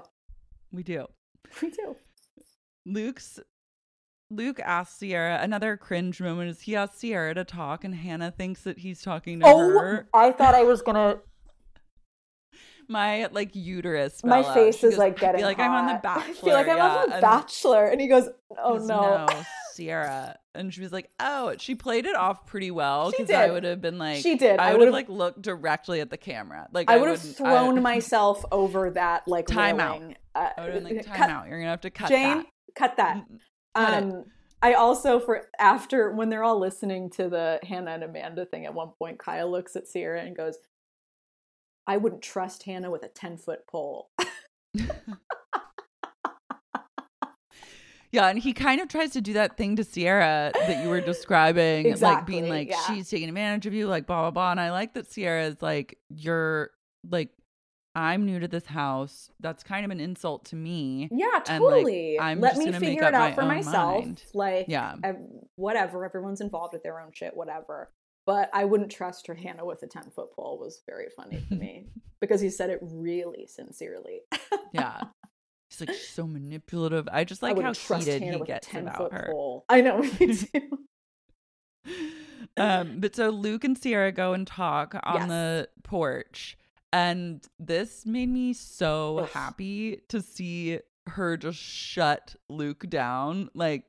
we 0.73 0.83
do. 0.83 1.07
we 1.63 1.71
do 1.71 1.97
Luke's 2.87 3.39
Luke 4.31 4.61
asks 4.61 5.01
Ciara 5.01 5.39
another 5.43 5.77
cringe 5.77 6.21
moment 6.21 6.51
is 6.51 6.61
he 6.63 6.77
asks 6.77 7.01
Ciara 7.01 7.35
to 7.35 7.45
talk 7.45 7.85
and 7.85 7.95
Hannah 7.95 8.31
thinks 8.31 8.63
that 8.63 8.79
he's 8.79 9.03
talking 9.03 9.41
to 9.41 9.47
oh 9.47 9.79
her. 9.79 10.09
i 10.15 10.31
thought 10.31 10.55
i 10.55 10.63
was 10.63 10.81
gonna 10.83 11.19
My 12.89 13.29
like 13.31 13.55
uterus. 13.55 14.25
my 14.25 14.43
out. 14.43 14.55
face 14.55 14.83
is 14.83 14.91
goes, 14.91 14.99
like 14.99 15.19
getting 15.21 15.41
feel 15.41 15.47
like 15.49 15.61
I'm 15.61 15.71
on 15.71 15.87
the 15.87 15.93
hot. 15.93 16.03
Bachelor. 16.03 16.31
I 16.31 16.35
feel 16.35 16.55
like 16.55 16.69
I'm 16.69 16.77
yeah. 16.79 16.97
on 16.97 17.11
the 17.11 17.21
Bachelor, 17.21 17.87
and 17.87 18.01
he 18.01 18.09
goes, 18.09 18.29
"Oh 18.59 18.79
goes, 18.79 18.89
no." 18.89 19.29
Ciara," 19.77 20.37
and 20.55 20.73
she 20.73 20.81
was 20.81 20.93
like, 20.93 21.11
"Oh," 21.19 21.55
she 21.59 21.75
played 21.75 22.07
it 22.07 22.17
off 22.17 22.47
pretty 22.47 22.71
well 22.71 23.11
She 23.11 23.23
because 23.23 23.35
I 23.35 23.51
would 23.51 23.65
have 23.65 23.81
been 23.81 23.99
like, 23.99 24.23
She 24.23 24.37
did. 24.37 24.59
I, 24.59 24.71
I 24.71 24.75
would 24.75 24.87
have 24.87 24.93
like 24.93 25.09
looked 25.09 25.43
directly 25.43 26.01
at 26.01 26.11
the 26.11 26.17
camera. 26.17 26.69
Like 26.73 26.91
I 26.91 26.97
would 26.97 27.09
have 27.09 27.21
thrown 27.21 27.79
I, 27.79 27.81
myself 27.95 28.45
over 28.51 28.91
that 28.91 29.27
like 29.27 29.47
Time 29.47 29.81
out. 29.81 30.03
Uh, 30.35 30.49
I 30.57 30.65
would 30.65 30.75
have 30.75 30.85
been 30.85 30.97
like, 30.97 31.07
cut- 31.07 31.17
time 31.17 31.31
out. 31.31 31.49
You're 31.49 31.59
gonna 31.59 31.71
have 31.71 31.81
to 31.83 31.91
cut 31.91 32.09
Jane, 32.09 32.39
that. 32.39 32.47
cut 32.75 32.97
that. 32.97 33.25
Cut. 33.75 34.03
Um, 34.03 34.25
I 34.63 34.75
also 34.75 35.19
for 35.19 35.49
after 35.59 36.13
when 36.13 36.29
they're 36.29 36.45
all 36.45 36.59
listening 36.59 37.11
to 37.11 37.29
the 37.29 37.59
Hannah 37.63 37.93
and 37.93 38.05
Amanda 38.05 38.45
thing 38.45 38.67
at 38.67 38.75
one 38.75 38.91
point, 38.99 39.19
Kyle 39.19 39.51
looks 39.51 39.75
at 39.77 39.85
Ciara 39.91 40.23
and 40.23 40.37
goes, 40.37 40.57
"I 41.87 41.97
wouldn't 41.97 42.23
trust 42.23 42.65
Hannah 42.65 42.91
with 42.91 43.03
a 43.03 43.09
ten 43.09 43.39
foot 43.39 43.67
pole." 43.67 44.11
Yeah, 48.13 48.27
and 48.29 48.39
he 48.39 48.53
kind 48.53 48.81
of 48.81 48.89
tries 48.89 49.11
to 49.11 49.21
do 49.21 49.35
that 49.35 49.57
thing 49.57 49.77
to 49.77 49.85
Ciara 49.85 50.51
that 50.55 50.83
you 50.83 50.91
were 50.91 51.01
describing, 51.01 51.97
like 52.01 52.27
being 52.27 52.49
like 52.49 52.71
yeah. 52.71 52.83
she's 52.87 53.09
taking 53.09 53.29
advantage 53.29 53.67
of 53.67 53.75
you, 53.75 53.87
like 53.87 54.07
blah 54.07 54.23
blah 54.23 54.31
blah. 54.33 54.51
And 54.51 54.61
I 54.61 54.73
like 54.73 54.95
that 54.95 55.11
Ciara 55.13 55.45
is 55.47 55.63
like, 55.63 55.97
you're 56.09 56.71
like, 57.09 57.29
I'm 57.95 58.27
new 58.27 58.41
to 58.41 58.49
this 58.49 58.67
house. 58.67 59.31
That's 59.41 59.63
kind 59.63 59.85
of 59.85 59.91
an 59.93 60.01
insult 60.01 60.47
to 60.47 60.57
me. 60.57 61.09
Yeah, 61.13 61.27
And, 61.49 61.63
like, 61.63 61.73
totally. 61.75 62.19
I'm 62.21 62.41
Let 62.41 62.55
just 62.57 62.67
me 62.67 62.73
figure 62.73 63.05
it 63.05 63.15
out 63.15 63.31
my 63.31 63.33
for 63.35 63.43
myself. 63.43 64.05
mind. 64.05 64.23
Like, 64.35 64.67
Yeah. 64.69 64.95
ev- 65.03 65.27
whatever. 65.57 66.05
Everyone's 66.05 66.41
involved 66.41 66.73
with 66.73 66.83
their 66.83 67.01
own 67.01 67.11
shit. 67.13 67.37
Whatever. 67.37 67.91
But 68.27 68.51
I 68.53 68.65
wouldn't 68.65 68.91
trust 68.93 69.27
her 69.29 69.35
Hannah 69.35 69.65
with 69.65 69.83
a 69.83 69.87
ten 69.87 70.11
foot 70.11 70.33
pole. 70.37 70.59
Was 70.61 70.83
very 70.87 71.09
funny 71.17 71.43
to 71.49 71.55
me 71.55 71.87
because 72.21 72.41
he 72.41 72.51
said 72.51 72.71
it 72.71 72.79
really 72.83 73.47
sincerely. 73.47 74.21
Yeah. 74.73 75.01
He's 75.71 75.81
like 75.87 75.97
so 75.97 76.27
manipulative. 76.27 77.09
I 77.13 77.25
just 77.25 77.43
I 77.43 77.49
like 77.49 77.53
how 77.57 77.57
wouldn't 77.59 77.77
trust 77.79 78.07
heated 78.07 78.23
Hannah 78.23 78.39
he 78.39 78.45
gets 78.45 78.67
10 78.67 78.89
about 78.89 79.13
her. 79.13 79.29
pole. 79.31 79.65
I 79.69 79.81
know, 79.81 79.99
me 80.03 80.11
too. 80.37 80.79
um, 82.57 83.01
but 83.01 83.15
so 83.17 83.31
Luke 83.31 83.65
and 83.65 83.81
Ciara 83.81 84.13
go 84.13 84.33
and 84.33 84.47
talk 84.47 84.95
on 85.05 85.15
Yes. 85.21 85.29
the 85.29 85.69
porch, 85.83 86.59
and 86.93 87.47
this 87.59 88.05
made 88.05 88.29
me 88.29 88.53
so 88.53 89.21
Ugh. 89.21 89.29
happy 89.31 90.01
to 90.09 90.21
see 90.21 90.81
her 91.07 91.37
just 91.37 91.59
shut 91.59 92.35
Luke 92.49 92.89
down. 92.89 93.49
Like, 93.55 93.85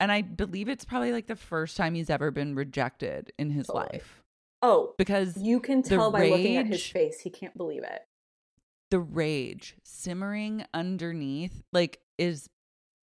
and 0.00 0.10
I 0.10 0.22
believe 0.22 0.68
it's 0.68 0.84
probably 0.84 1.12
like 1.12 1.26
the 1.26 1.36
first 1.36 1.76
time 1.76 1.94
he's 1.94 2.10
ever 2.10 2.30
been 2.30 2.54
rejected 2.54 3.32
in 3.38 3.50
his 3.50 3.66
Totally. 3.66 3.86
life 3.92 4.22
Oh, 4.62 4.94
because 4.98 5.36
you 5.36 5.60
can 5.60 5.82
tell 5.82 6.10
by 6.10 6.28
looking 6.30 6.56
at 6.56 6.66
his 6.66 6.84
face. 6.84 7.20
He 7.20 7.30
can't 7.30 7.56
believe 7.56 7.84
it. 7.84 8.02
The 8.90 9.00
rage 9.00 9.76
simmering 9.82 10.64
underneath 10.72 11.62
like 11.72 12.00
is 12.16 12.48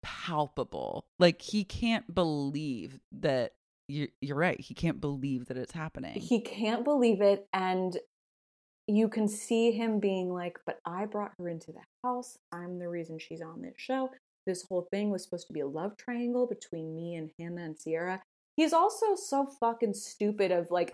palpable. 0.02 1.06
Like 1.20 1.42
he 1.42 1.64
can't 1.64 2.14
believe 2.14 3.00
that 3.12 3.54
you're, 3.88 4.10
you're 4.22 4.38
right. 4.38 4.60
He 4.60 4.74
can't 4.74 5.02
believe 5.02 5.48
that 5.48 5.58
it's 5.58 5.74
happening. 5.74 6.14
He 6.14 6.42
can't 6.42 6.84
believe 6.84 7.22
it. 7.22 7.48
And 7.54 7.98
you 8.88 9.08
can 9.08 9.28
see 9.28 9.72
him 9.72 10.00
being 10.00 10.34
like, 10.34 10.58
but 10.66 10.80
I 10.86 11.06
brought 11.06 11.34
her 11.38 11.50
into 11.50 11.72
the 11.72 11.82
house. 12.04 12.38
I'm 12.52 12.80
the 12.80 12.90
reason 12.90 13.18
she's 13.20 13.42
on 13.42 13.62
this 13.62 13.76
show. 13.78 14.10
This 14.46 14.64
whole 14.64 14.88
thing 14.92 15.10
was 15.10 15.24
supposed 15.24 15.48
to 15.48 15.54
be 15.54 15.62
a 15.62 15.68
love 15.68 15.96
triangle 15.98 16.48
between 16.48 16.96
me 16.96 17.16
and 17.16 17.32
Hannah 17.40 17.64
and 17.64 17.78
Ciara. 17.80 18.22
He's 18.58 18.74
also 18.74 19.16
so 19.16 19.48
fucking 19.60 19.94
stupid 19.94 20.52
of 20.52 20.70
like 20.70 20.94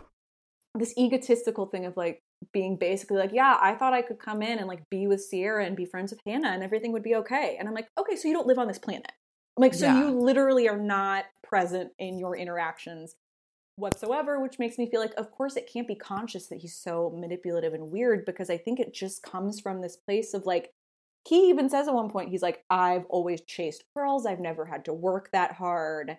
this 0.75 0.95
egotistical 0.97 1.65
thing 1.65 1.85
of 1.85 1.97
like 1.97 2.21
being 2.53 2.77
basically 2.77 3.17
like, 3.17 3.33
yeah, 3.33 3.57
I 3.61 3.75
thought 3.75 3.93
I 3.93 4.01
could 4.01 4.19
come 4.19 4.41
in 4.41 4.59
and 4.59 4.67
like 4.67 4.89
be 4.89 5.07
with 5.07 5.25
Ciara 5.29 5.65
and 5.65 5.75
be 5.75 5.85
friends 5.85 6.11
with 6.11 6.21
Hannah 6.25 6.49
and 6.49 6.63
everything 6.63 6.91
would 6.93 7.03
be 7.03 7.15
okay. 7.15 7.57
And 7.59 7.67
I'm 7.67 7.73
like, 7.73 7.89
okay, 7.97 8.15
so 8.15 8.27
you 8.27 8.33
don't 8.33 8.47
live 8.47 8.59
on 8.59 8.67
this 8.67 8.79
planet. 8.79 9.11
I'm 9.57 9.61
like, 9.61 9.73
so 9.73 9.85
Yeah. 9.85 9.93
you 9.93 10.09
literally 10.19 10.69
are 10.69 10.77
not 10.77 11.25
present 11.43 11.91
in 11.99 12.17
your 12.17 12.35
interactions 12.37 13.15
whatsoever, 13.75 14.39
which 14.41 14.59
makes 14.59 14.77
me 14.77 14.89
feel 14.89 14.99
like, 15.01 15.13
of 15.17 15.31
course, 15.31 15.55
it 15.55 15.69
can't 15.71 15.87
be 15.87 15.95
conscious 15.95 16.47
that 16.47 16.59
he's 16.59 16.75
so 16.75 17.13
manipulative 17.15 17.73
and 17.73 17.91
weird 17.91 18.25
because 18.25 18.49
I 18.49 18.57
think 18.57 18.79
it 18.79 18.93
just 18.93 19.23
comes 19.23 19.59
from 19.59 19.81
this 19.81 19.95
place 19.97 20.33
of 20.33 20.45
like, 20.45 20.71
he 21.27 21.49
even 21.49 21.69
says 21.69 21.87
at 21.87 21.93
one 21.93 22.09
point, 22.09 22.29
he's 22.29 22.41
like, 22.41 22.63
I've 22.69 23.05
always 23.09 23.41
chased 23.41 23.83
girls, 23.95 24.25
I've 24.25 24.39
never 24.39 24.65
had 24.65 24.85
to 24.85 24.93
work 24.93 25.29
that 25.31 25.53
hard. 25.53 26.17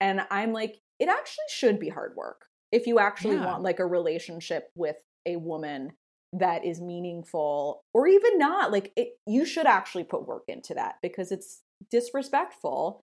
And 0.00 0.22
I'm 0.30 0.52
like, 0.52 0.76
it 0.98 1.08
actually 1.08 1.44
should 1.50 1.78
be 1.78 1.88
hard 1.88 2.14
work 2.16 2.46
if 2.72 2.86
you 2.86 2.98
actually 2.98 3.36
Yeah. 3.36 3.44
want 3.46 3.62
like 3.62 3.78
a 3.78 3.86
relationship 3.86 4.70
with 4.74 4.96
a 5.26 5.36
woman 5.36 5.92
that 6.32 6.64
is 6.64 6.80
meaningful 6.80 7.82
or 7.94 8.06
even 8.06 8.38
not 8.38 8.72
like 8.72 8.92
it, 8.96 9.18
you 9.26 9.44
should 9.44 9.66
actually 9.66 10.04
put 10.04 10.26
work 10.26 10.44
into 10.48 10.74
that 10.74 10.96
because 11.02 11.32
it's 11.32 11.62
disrespectful. 11.90 13.00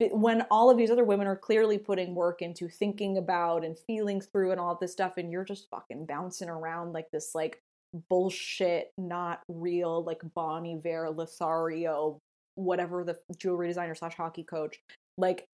When 0.00 0.42
all 0.50 0.68
of 0.68 0.78
these 0.78 0.90
other 0.90 1.04
women 1.04 1.28
are 1.28 1.36
clearly 1.36 1.78
putting 1.78 2.14
work 2.14 2.42
into 2.42 2.68
thinking 2.68 3.18
about 3.18 3.64
and 3.64 3.78
feeling 3.78 4.20
through 4.20 4.50
and 4.50 4.58
all 4.58 4.76
this 4.80 4.92
stuff 4.92 5.16
and 5.16 5.30
you're 5.30 5.44
just 5.44 5.68
fucking 5.70 6.06
bouncing 6.06 6.48
around 6.48 6.92
like 6.92 7.10
this 7.12 7.32
like 7.34 7.60
bullshit 8.08 8.90
not 8.96 9.42
real 9.48 10.02
like 10.02 10.20
bonnie 10.34 10.80
Vare 10.82 11.10
lothario 11.10 12.18
whatever 12.54 13.04
the 13.04 13.16
jewelry 13.38 13.68
designer 13.68 13.94
slash 13.94 14.14
hockey 14.14 14.42
coach 14.42 14.78
like 15.18 15.44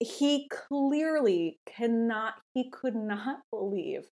he 0.00 0.48
clearly 0.48 1.58
cannot 1.66 2.34
he 2.54 2.70
could 2.70 2.96
not 2.96 3.40
believe 3.50 4.08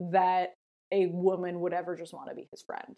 that 0.00 0.54
a 0.92 1.06
woman 1.06 1.60
would 1.60 1.72
ever 1.72 1.96
just 1.96 2.12
want 2.12 2.28
to 2.28 2.34
be 2.34 2.48
his 2.50 2.62
friend. 2.62 2.96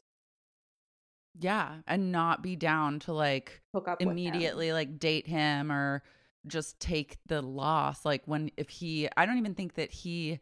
Yeah, 1.39 1.77
and 1.87 2.13
not 2.13 2.43
be 2.43 2.57
down 2.57 2.99
to 3.01 3.13
like 3.13 3.63
hook 3.73 3.89
up 3.89 4.03
immediately 4.03 4.73
like 4.73 4.99
date 4.99 5.27
him 5.27 5.71
or 5.71 6.03
just 6.47 6.81
take 6.81 7.19
the 7.27 7.43
loss 7.43 8.03
like 8.07 8.23
when 8.25 8.51
if 8.57 8.71
he 8.71 9.07
i 9.15 9.27
don't 9.27 9.37
even 9.37 9.55
think 9.55 9.75
that 9.75 9.91
he 9.91 10.41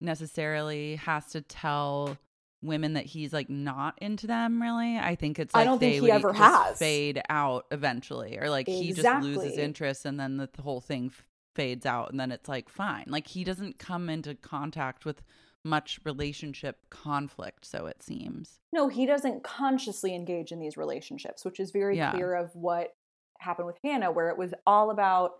necessarily 0.00 0.96
has 0.96 1.24
to 1.26 1.40
tell 1.40 2.18
women 2.62 2.94
that 2.94 3.06
he's 3.06 3.32
like 3.32 3.48
not 3.48 3.96
into 4.00 4.26
them 4.26 4.60
really. 4.60 4.98
I 4.98 5.14
think 5.14 5.38
it's 5.38 5.54
like 5.54 5.62
I 5.62 5.64
don't 5.64 5.78
think 5.78 6.02
he 6.02 6.10
ever 6.10 6.32
has. 6.32 6.78
fade 6.78 7.22
out 7.28 7.66
eventually 7.70 8.38
or 8.38 8.50
like 8.50 8.66
he 8.66 8.92
just 8.92 9.22
loses 9.22 9.58
interest 9.58 10.04
and 10.04 10.18
then 10.18 10.36
the, 10.36 10.48
the 10.52 10.62
whole 10.62 10.80
thing 10.80 11.06
f- 11.12 11.26
fades 11.54 11.86
out 11.86 12.10
and 12.10 12.18
then 12.18 12.32
it's 12.32 12.48
like 12.48 12.68
fine. 12.68 13.04
Like 13.06 13.26
he 13.26 13.44
doesn't 13.44 13.78
come 13.78 14.08
into 14.08 14.34
contact 14.34 15.04
with 15.04 15.22
much 15.66 16.00
relationship 16.04 16.78
conflict 16.90 17.64
so 17.64 17.86
it 17.86 18.02
seems. 18.02 18.60
No 18.72 18.88
he 18.88 19.04
doesn't 19.06 19.42
consciously 19.44 20.14
engage 20.14 20.52
in 20.52 20.60
these 20.60 20.76
relationships 20.76 21.44
which 21.44 21.60
is 21.60 21.70
very 21.70 21.96
Yeah. 21.96 22.12
clear 22.12 22.34
of 22.34 22.54
what 22.54 22.94
happened 23.40 23.66
with 23.66 23.76
hannah 23.84 24.10
where 24.10 24.30
it 24.30 24.38
was 24.38 24.54
all 24.66 24.90
about 24.90 25.32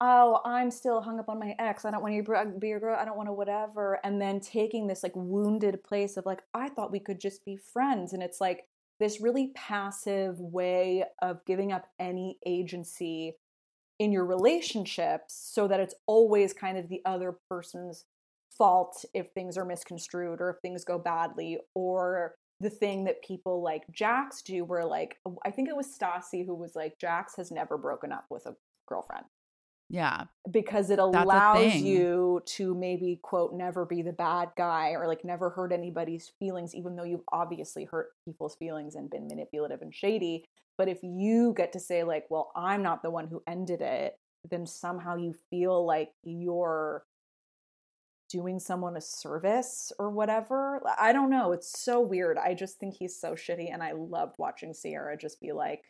oh 0.00 0.40
i'm 0.44 0.70
still 0.70 1.00
hung 1.00 1.18
up 1.18 1.28
on 1.28 1.38
my 1.38 1.54
ex. 1.58 1.84
I 1.84 1.90
don't 1.90 2.02
want 2.02 2.14
to 2.14 2.58
be 2.58 2.68
your 2.68 2.80
girl. 2.80 2.96
I 2.98 3.04
don't 3.04 3.16
want 3.16 3.28
to 3.28 3.32
whatever. 3.32 3.98
And 4.04 4.20
then 4.20 4.40
taking 4.40 4.86
this 4.86 5.02
like 5.02 5.14
wounded 5.14 5.82
place 5.84 6.16
of 6.16 6.24
like 6.26 6.42
i 6.54 6.68
thought 6.68 6.92
we 6.92 7.00
could 7.00 7.20
just 7.20 7.44
be 7.44 7.56
friends. 7.56 8.12
And 8.12 8.22
it's 8.22 8.40
like 8.40 8.64
this 9.00 9.20
really 9.20 9.52
passive 9.54 10.40
way 10.40 11.04
of 11.22 11.44
giving 11.46 11.70
up 11.72 11.86
any 12.00 12.38
agency 12.46 13.36
in 14.00 14.12
your 14.12 14.24
relationships 14.24 15.34
so 15.52 15.66
that 15.68 15.80
it's 15.80 15.94
always 16.06 16.52
kind 16.52 16.78
of 16.78 16.88
the 16.88 17.00
other 17.04 17.36
person's 17.50 18.04
fault 18.58 19.04
if 19.14 19.30
things 19.30 19.56
are 19.56 19.64
misconstrued 19.64 20.40
or 20.40 20.50
if 20.50 20.56
things 20.60 20.84
go 20.84 20.98
badly 20.98 21.58
or 21.74 22.34
the 22.60 22.70
thing 22.70 23.04
that 23.04 23.22
people 23.22 23.62
like 23.62 23.84
Jax 23.92 24.42
do 24.42 24.64
where 24.64 24.84
like 24.84 25.16
I 25.44 25.50
think 25.50 25.68
it 25.68 25.76
was 25.76 25.86
Stassi 25.86 26.44
who 26.44 26.54
was 26.54 26.74
like 26.74 26.98
Jax 27.00 27.36
has 27.36 27.50
never 27.52 27.78
broken 27.78 28.12
up 28.12 28.26
with 28.30 28.46
a 28.46 28.56
girlfriend. 28.88 29.24
Yeah. 29.90 30.24
Because 30.50 30.90
it 30.90 30.98
allows 30.98 31.76
you 31.76 32.42
to 32.44 32.74
maybe 32.74 33.20
quote 33.22 33.54
never 33.54 33.86
be 33.86 34.02
the 34.02 34.12
bad 34.12 34.50
guy 34.56 34.90
or 34.90 35.06
like 35.06 35.24
never 35.24 35.50
hurt 35.50 35.72
anybody's 35.72 36.32
feelings 36.38 36.74
even 36.74 36.96
though 36.96 37.04
you've 37.04 37.24
obviously 37.32 37.84
hurt 37.84 38.08
people's 38.26 38.56
feelings 38.56 38.96
and 38.96 39.08
been 39.08 39.28
manipulative 39.28 39.80
and 39.80 39.94
shady. 39.94 40.44
But 40.76 40.88
if 40.88 40.98
you 41.02 41.54
get 41.56 41.72
to 41.72 41.80
say 41.80 42.02
like 42.02 42.26
well 42.28 42.50
i'm 42.54 42.82
not 42.82 43.02
the 43.02 43.10
one 43.10 43.28
who 43.28 43.42
ended 43.46 43.80
it 43.80 44.18
then 44.48 44.66
somehow 44.66 45.16
you 45.16 45.34
feel 45.50 45.84
like 45.84 46.10
you're 46.22 47.04
doing 48.30 48.58
someone 48.60 48.96
a 48.96 49.00
service 49.00 49.90
or 49.98 50.10
whatever 50.10 50.80
i 50.98 51.12
don't 51.12 51.30
know 51.30 51.52
it's 51.52 51.80
so 51.80 52.00
weird 52.00 52.36
i 52.38 52.52
just 52.54 52.78
think 52.78 52.94
he's 52.94 53.18
so 53.20 53.32
shitty 53.32 53.72
and 53.72 53.82
i 53.82 53.92
loved 53.92 54.34
watching 54.38 54.74
ciara 54.74 55.16
just 55.16 55.40
be 55.40 55.52
like 55.52 55.82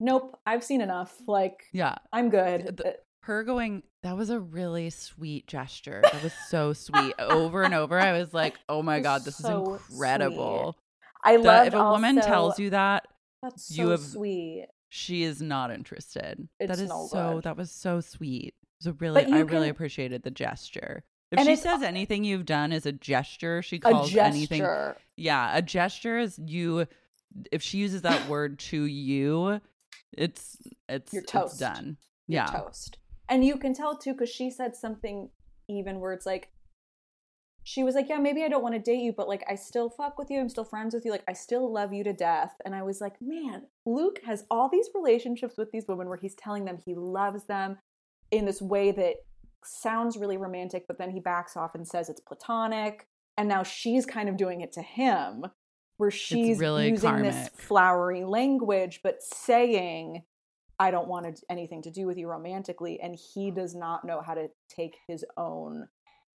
nope 0.00 0.38
i've 0.46 0.64
seen 0.64 0.80
enough 0.80 1.14
like 1.26 1.64
yeah 1.72 1.96
i'm 2.12 2.30
good 2.30 2.76
The- 2.76 2.96
her 3.22 3.42
going 3.44 3.82
that 4.02 4.16
was 4.16 4.30
a 4.30 4.40
really 4.40 4.90
sweet 4.90 5.46
gesture 5.46 6.00
that 6.02 6.22
was 6.22 6.32
so 6.48 6.72
sweet 6.72 7.14
over 7.18 7.62
and 7.62 7.74
over 7.74 7.98
i 7.98 8.16
was 8.18 8.32
like 8.32 8.54
oh 8.68 8.82
my 8.82 9.00
god 9.00 9.24
this 9.24 9.36
so 9.36 9.74
is 9.74 9.90
incredible 9.90 10.76
I 11.24 11.36
The- 11.36 11.42
love 11.42 11.66
if 11.66 11.74
a 11.74 11.90
woman 11.90 12.20
tells 12.20 12.58
you 12.60 12.70
that 12.70 13.06
that's 13.42 13.70
you 13.76 13.88
have- 13.88 14.00
sweet. 14.00 14.66
she 14.88 15.24
is 15.24 15.42
not 15.42 15.70
interested 15.72 16.48
It's 16.60 16.68
that 16.70 16.82
is 16.82 16.88
no 16.88 17.06
so 17.10 17.34
good. 17.34 17.42
that 17.44 17.56
was 17.56 17.70
so 17.72 18.00
sweet 18.00 18.54
it 18.54 18.84
was 18.84 18.86
a 18.86 18.92
really 18.94 19.26
i 19.26 19.40
really 19.40 19.68
appreciated 19.68 20.22
the 20.22 20.30
gesture 20.30 21.04
if 21.30 21.38
And 21.38 21.46
she 21.48 21.56
says 21.56 21.82
anything 21.82 22.24
you've 22.24 22.46
done 22.46 22.72
is 22.72 22.86
a 22.86 22.92
gesture 22.92 23.62
she 23.62 23.76
A 23.76 23.80
calls 23.80 24.10
gesture. 24.10 24.20
anything 24.36 24.66
yeah 25.16 25.56
a 25.56 25.62
gesture 25.62 26.18
is 26.18 26.38
you 26.44 26.86
if 27.52 27.62
she 27.62 27.78
uses 27.78 28.02
that 28.02 28.28
word 28.28 28.58
to 28.58 28.84
you 28.84 29.60
it's 30.16 30.56
it's 30.88 31.12
You're 31.12 31.22
it's 31.22 31.32
toast. 31.32 31.60
done 31.60 31.96
You're 32.26 32.42
yeah 32.42 32.46
toast. 32.46 32.98
And 33.28 33.44
you 33.44 33.58
can 33.58 33.74
tell 33.74 33.96
too 33.96 34.12
because 34.12 34.30
she 34.30 34.50
said 34.50 34.74
something 34.74 35.28
even 35.68 36.00
where 36.00 36.12
it's 36.14 36.24
like 36.24 36.48
she 37.64 37.84
was 37.84 37.94
like, 37.94 38.08
Yeah, 38.08 38.16
maybe 38.16 38.42
I 38.42 38.48
don't 38.48 38.62
want 38.62 38.74
to 38.74 38.80
date 38.80 39.02
you, 39.02 39.12
but 39.12 39.28
like 39.28 39.44
I 39.46 39.54
still 39.54 39.90
fuck 39.90 40.18
with 40.18 40.30
you. 40.30 40.40
I'm 40.40 40.48
still 40.48 40.64
friends 40.64 40.94
with 40.94 41.04
you. 41.04 41.10
Like 41.10 41.24
I 41.28 41.34
still 41.34 41.70
love 41.70 41.92
you 41.92 42.02
to 42.04 42.14
death. 42.14 42.52
And 42.64 42.74
I 42.74 42.82
was 42.82 43.02
like, 43.02 43.20
Man, 43.20 43.64
Luke 43.84 44.20
has 44.24 44.44
all 44.50 44.70
these 44.70 44.88
relationships 44.94 45.58
with 45.58 45.70
these 45.70 45.84
women 45.86 46.08
where 46.08 46.16
he's 46.16 46.34
telling 46.34 46.64
them 46.64 46.78
he 46.82 46.94
loves 46.94 47.44
them 47.44 47.76
in 48.30 48.46
this 48.46 48.62
way 48.62 48.90
that 48.92 49.16
sounds 49.64 50.16
really 50.16 50.36
romantic, 50.36 50.86
but 50.86 50.98
then 50.98 51.10
he 51.10 51.20
backs 51.20 51.56
off 51.56 51.74
and 51.74 51.86
says 51.86 52.08
it's 52.08 52.20
platonic. 52.20 53.06
And 53.36 53.48
now 53.48 53.62
she's 53.62 54.04
kind 54.04 54.28
of 54.28 54.36
doing 54.36 54.60
it 54.62 54.72
to 54.72 54.82
him, 54.82 55.46
where 55.96 56.10
she's 56.10 56.58
really 56.58 56.88
using 56.88 57.22
this 57.22 57.48
flowery 57.54 58.24
language, 58.24 59.00
but 59.02 59.22
saying, 59.22 60.22
I 60.80 60.90
don't 60.90 61.08
want 61.08 61.40
anything 61.48 61.82
to 61.82 61.90
do 61.90 62.06
with 62.06 62.18
you 62.18 62.28
romantically. 62.28 63.00
And 63.00 63.16
he 63.16 63.50
does 63.50 63.74
not 63.74 64.04
know 64.04 64.20
how 64.20 64.34
to 64.34 64.48
take 64.68 64.96
his 65.06 65.24
own 65.36 65.88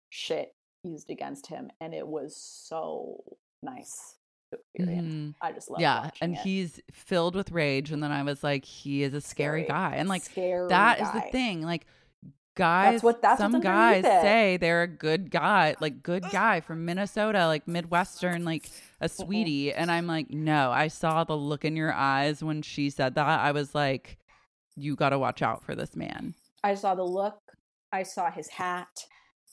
shit 0.09 0.53
used 0.83 1.09
against 1.09 1.47
him. 1.47 1.71
And 1.79 1.93
it 1.93 2.07
was 2.07 2.35
so 2.35 3.23
nice 3.63 4.15
to 4.51 4.59
experience. 4.75 5.13
Mhm. 5.13 5.35
I 5.41 5.51
just 5.51 5.69
love 5.69 5.79
yeah 5.79 6.09
and 6.19 6.33
it. 6.33 6.39
he's 6.39 6.79
filled 6.91 7.35
with 7.35 7.51
rage 7.51 7.91
and 7.91 8.03
then 8.03 8.11
i 8.11 8.21
was 8.23 8.43
like 8.43 8.65
he 8.65 9.03
is 9.03 9.13
a 9.13 9.21
scary, 9.21 9.63
Scary. 9.63 9.67
guy 9.67 9.95
and 9.95 10.09
like 10.09 10.23
Scary 10.23 10.67
that 10.67 10.99
is 10.99 11.09
the 11.11 11.21
thing 11.31 11.61
like 11.61 11.85
guys 12.55 13.01
what- 13.01 13.21
that's 13.21 13.39
some 13.39 13.59
guys 13.61 14.03
it. 14.03 14.21
say 14.21 14.57
they're 14.57 14.83
a 14.83 14.87
good 14.87 15.31
guy 15.31 15.75
like 15.79 16.03
good 16.03 16.23
guy 16.31 16.59
from 16.59 16.83
minnesota 16.85 17.47
like 17.47 17.67
midwestern 17.67 18.43
like 18.43 18.69
a 18.99 19.07
sweetie 19.07 19.73
and 19.73 19.89
i'm 19.89 20.05
like 20.05 20.29
no 20.29 20.69
i 20.71 20.87
saw 20.87 21.23
the 21.23 21.35
look 21.35 21.63
in 21.63 21.75
your 21.75 21.93
eyes 21.93 22.43
when 22.43 22.61
she 22.61 22.89
said 22.89 23.15
that 23.15 23.25
i 23.25 23.51
was 23.51 23.73
like 23.73 24.17
you 24.75 24.95
got 24.95 25.09
to 25.09 25.19
watch 25.19 25.41
out 25.41 25.63
for 25.63 25.75
this 25.75 25.95
man 25.95 26.33
I 26.63 26.75
saw 26.75 26.93
the 26.95 27.03
look. 27.03 27.39
I 27.91 28.03
saw 28.03 28.29
his 28.31 28.47
hat. 28.47 29.05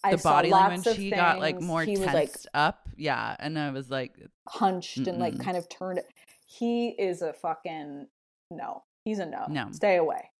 I 0.05 0.11
saw 0.11 0.16
the 0.16 0.23
saw 0.23 0.31
body 0.31 0.51
language 0.51 0.97
he 0.97 1.11
got 1.11 1.39
like 1.41 1.61
more 1.61 1.83
he 1.83 1.97
tensed 1.97 2.15
like 2.15 2.35
up 2.55 2.89
yeah 2.97 3.35
and 3.41 3.59
i 3.59 3.70
was 3.70 3.91
like 3.91 4.15
hunched 4.47 4.99
and 4.99 5.19
like 5.19 5.39
kind 5.41 5.57
of 5.57 5.69
turned. 5.69 6.01
He 6.47 6.91
is 6.91 7.23
a 7.23 7.33
fucking 7.33 8.07
no. 8.51 8.85
He's 9.05 9.19
a 9.19 9.27
no. 9.27 9.47
No. 9.49 9.69
Stay 9.73 9.97
away. 9.97 10.31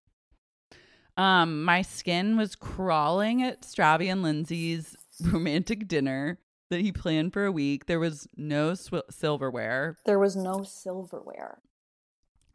Um, 1.19 1.65
my 1.65 1.83
skin 1.83 2.37
was 2.37 2.55
crawling 2.55 3.43
at 3.43 3.63
Stravy 3.63 4.11
and 4.11 4.23
Lindsay's 4.23 4.97
romantic 5.21 5.87
dinner. 5.89 6.39
that 6.71 6.81
he 6.83 6.93
planned 6.93 7.33
for 7.33 7.45
a 7.47 7.51
week. 7.53 7.87
There 7.87 7.99
was 7.99 8.29
no 8.37 8.75
sw- 8.75 9.09
silverware, 9.11 9.97
There 10.05 10.19
was 10.19 10.37
no 10.37 10.63
silverware. 10.65 11.63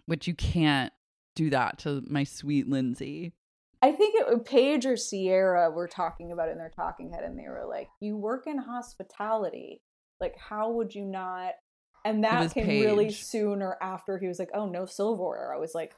which 0.06 0.27
you 0.27 0.35
can't 0.35 0.94
do 1.35 1.49
that 1.49 1.80
to 1.80 2.03
my 2.07 2.23
sweet 2.23 2.69
Lindsay. 2.69 3.34
I 3.81 3.91
think 3.91 4.14
it 4.15 4.45
Paige 4.45 4.85
or 4.85 4.95
Ciara 4.98 5.72
were 5.72 5.88
talking 5.88 6.31
about 6.31 6.48
it 6.49 6.52
in 6.53 6.57
their 6.60 6.69
talking 6.69 7.11
head, 7.11 7.23
and 7.23 7.38
they 7.38 7.49
were 7.49 7.65
like, 7.68 7.90
"You 7.99 8.15
work 8.15 8.45
in 8.45 8.60
hospitality. 8.60 9.81
Like, 10.22 10.38
how 10.38 10.72
would 10.72 10.94
you 10.94 11.03
not?" 11.06 11.56
And 12.06 12.23
that 12.23 12.53
came 12.53 12.68
really 12.68 13.10
soon 13.11 13.61
or 13.64 13.81
after 13.81 14.19
he 14.19 14.27
was 14.27 14.38
like, 14.40 14.52
"Oh, 14.53 14.68
no 14.68 14.85
silverware." 14.85 15.53
I 15.53 15.57
was 15.57 15.73
like, 15.73 15.95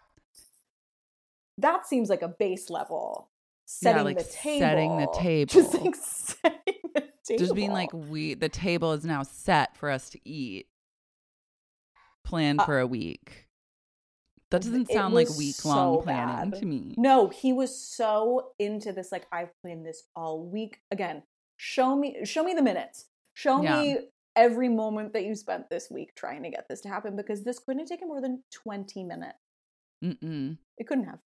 "That 1.58 1.86
seems 1.88 2.10
like 2.10 2.22
a 2.22 2.28
base 2.28 2.70
level." 2.70 3.30
Setting 3.68 4.04
like 4.04 4.18
the 4.18 4.24
table, 4.24 4.60
setting 4.60 4.98
the 4.98 5.46
just 5.48 5.74
like 5.74 5.96
setting 5.96 6.80
the 6.94 7.02
table, 7.26 7.40
Just 7.40 7.56
being 7.56 7.72
like, 7.74 7.90
we 7.94 8.36
the 8.36 8.50
table 8.50 8.92
is 8.94 9.04
now 9.06 9.24
set 9.24 9.76
for 9.76 9.90
us 9.90 10.10
to 10.12 10.20
eat. 10.24 10.68
Planned 12.24 12.62
Uh, 12.62 12.66
for 12.66 12.80
a 12.80 12.88
week. 12.88 13.48
That 14.52 14.62
doesn't 14.62 14.92
sound 14.92 15.14
like 15.16 15.30
week 15.38 15.66
long 15.66 15.98
so 15.98 16.02
planning 16.04 16.52
bad. 16.52 16.60
to 16.60 16.66
me. 16.66 16.94
No, 16.98 17.30
he 17.30 17.52
was 17.54 17.76
so 17.76 18.52
into 18.60 18.94
this. 18.94 19.12
Like, 19.12 19.26
I've 19.32 19.50
planned 19.62 19.86
this 19.86 20.04
all 20.16 20.44
week. 20.46 20.82
Again, 20.92 21.24
show 21.58 21.96
me, 21.96 22.24
show 22.24 22.44
me 22.44 22.54
the 22.54 22.62
minutes. 22.62 23.06
Show 23.34 23.64
Yeah. 23.64 23.82
me 23.82 23.98
every 24.36 24.70
moment 24.70 25.14
that 25.14 25.26
you 25.26 25.34
spent 25.36 25.70
this 25.70 25.90
week 25.90 26.14
trying 26.16 26.44
to 26.44 26.50
get 26.52 26.68
this 26.70 26.82
to 26.82 26.90
happen 26.90 27.16
because 27.16 27.44
this 27.44 27.58
couldn't 27.60 27.80
have 27.80 27.90
taken 27.90 28.08
more 28.08 28.22
than 28.22 28.44
twenty 28.52 29.04
minutes. 29.04 29.40
Mm-mm. 30.04 30.58
It 30.78 30.88
couldn't 30.88 31.06
have. 31.06 31.20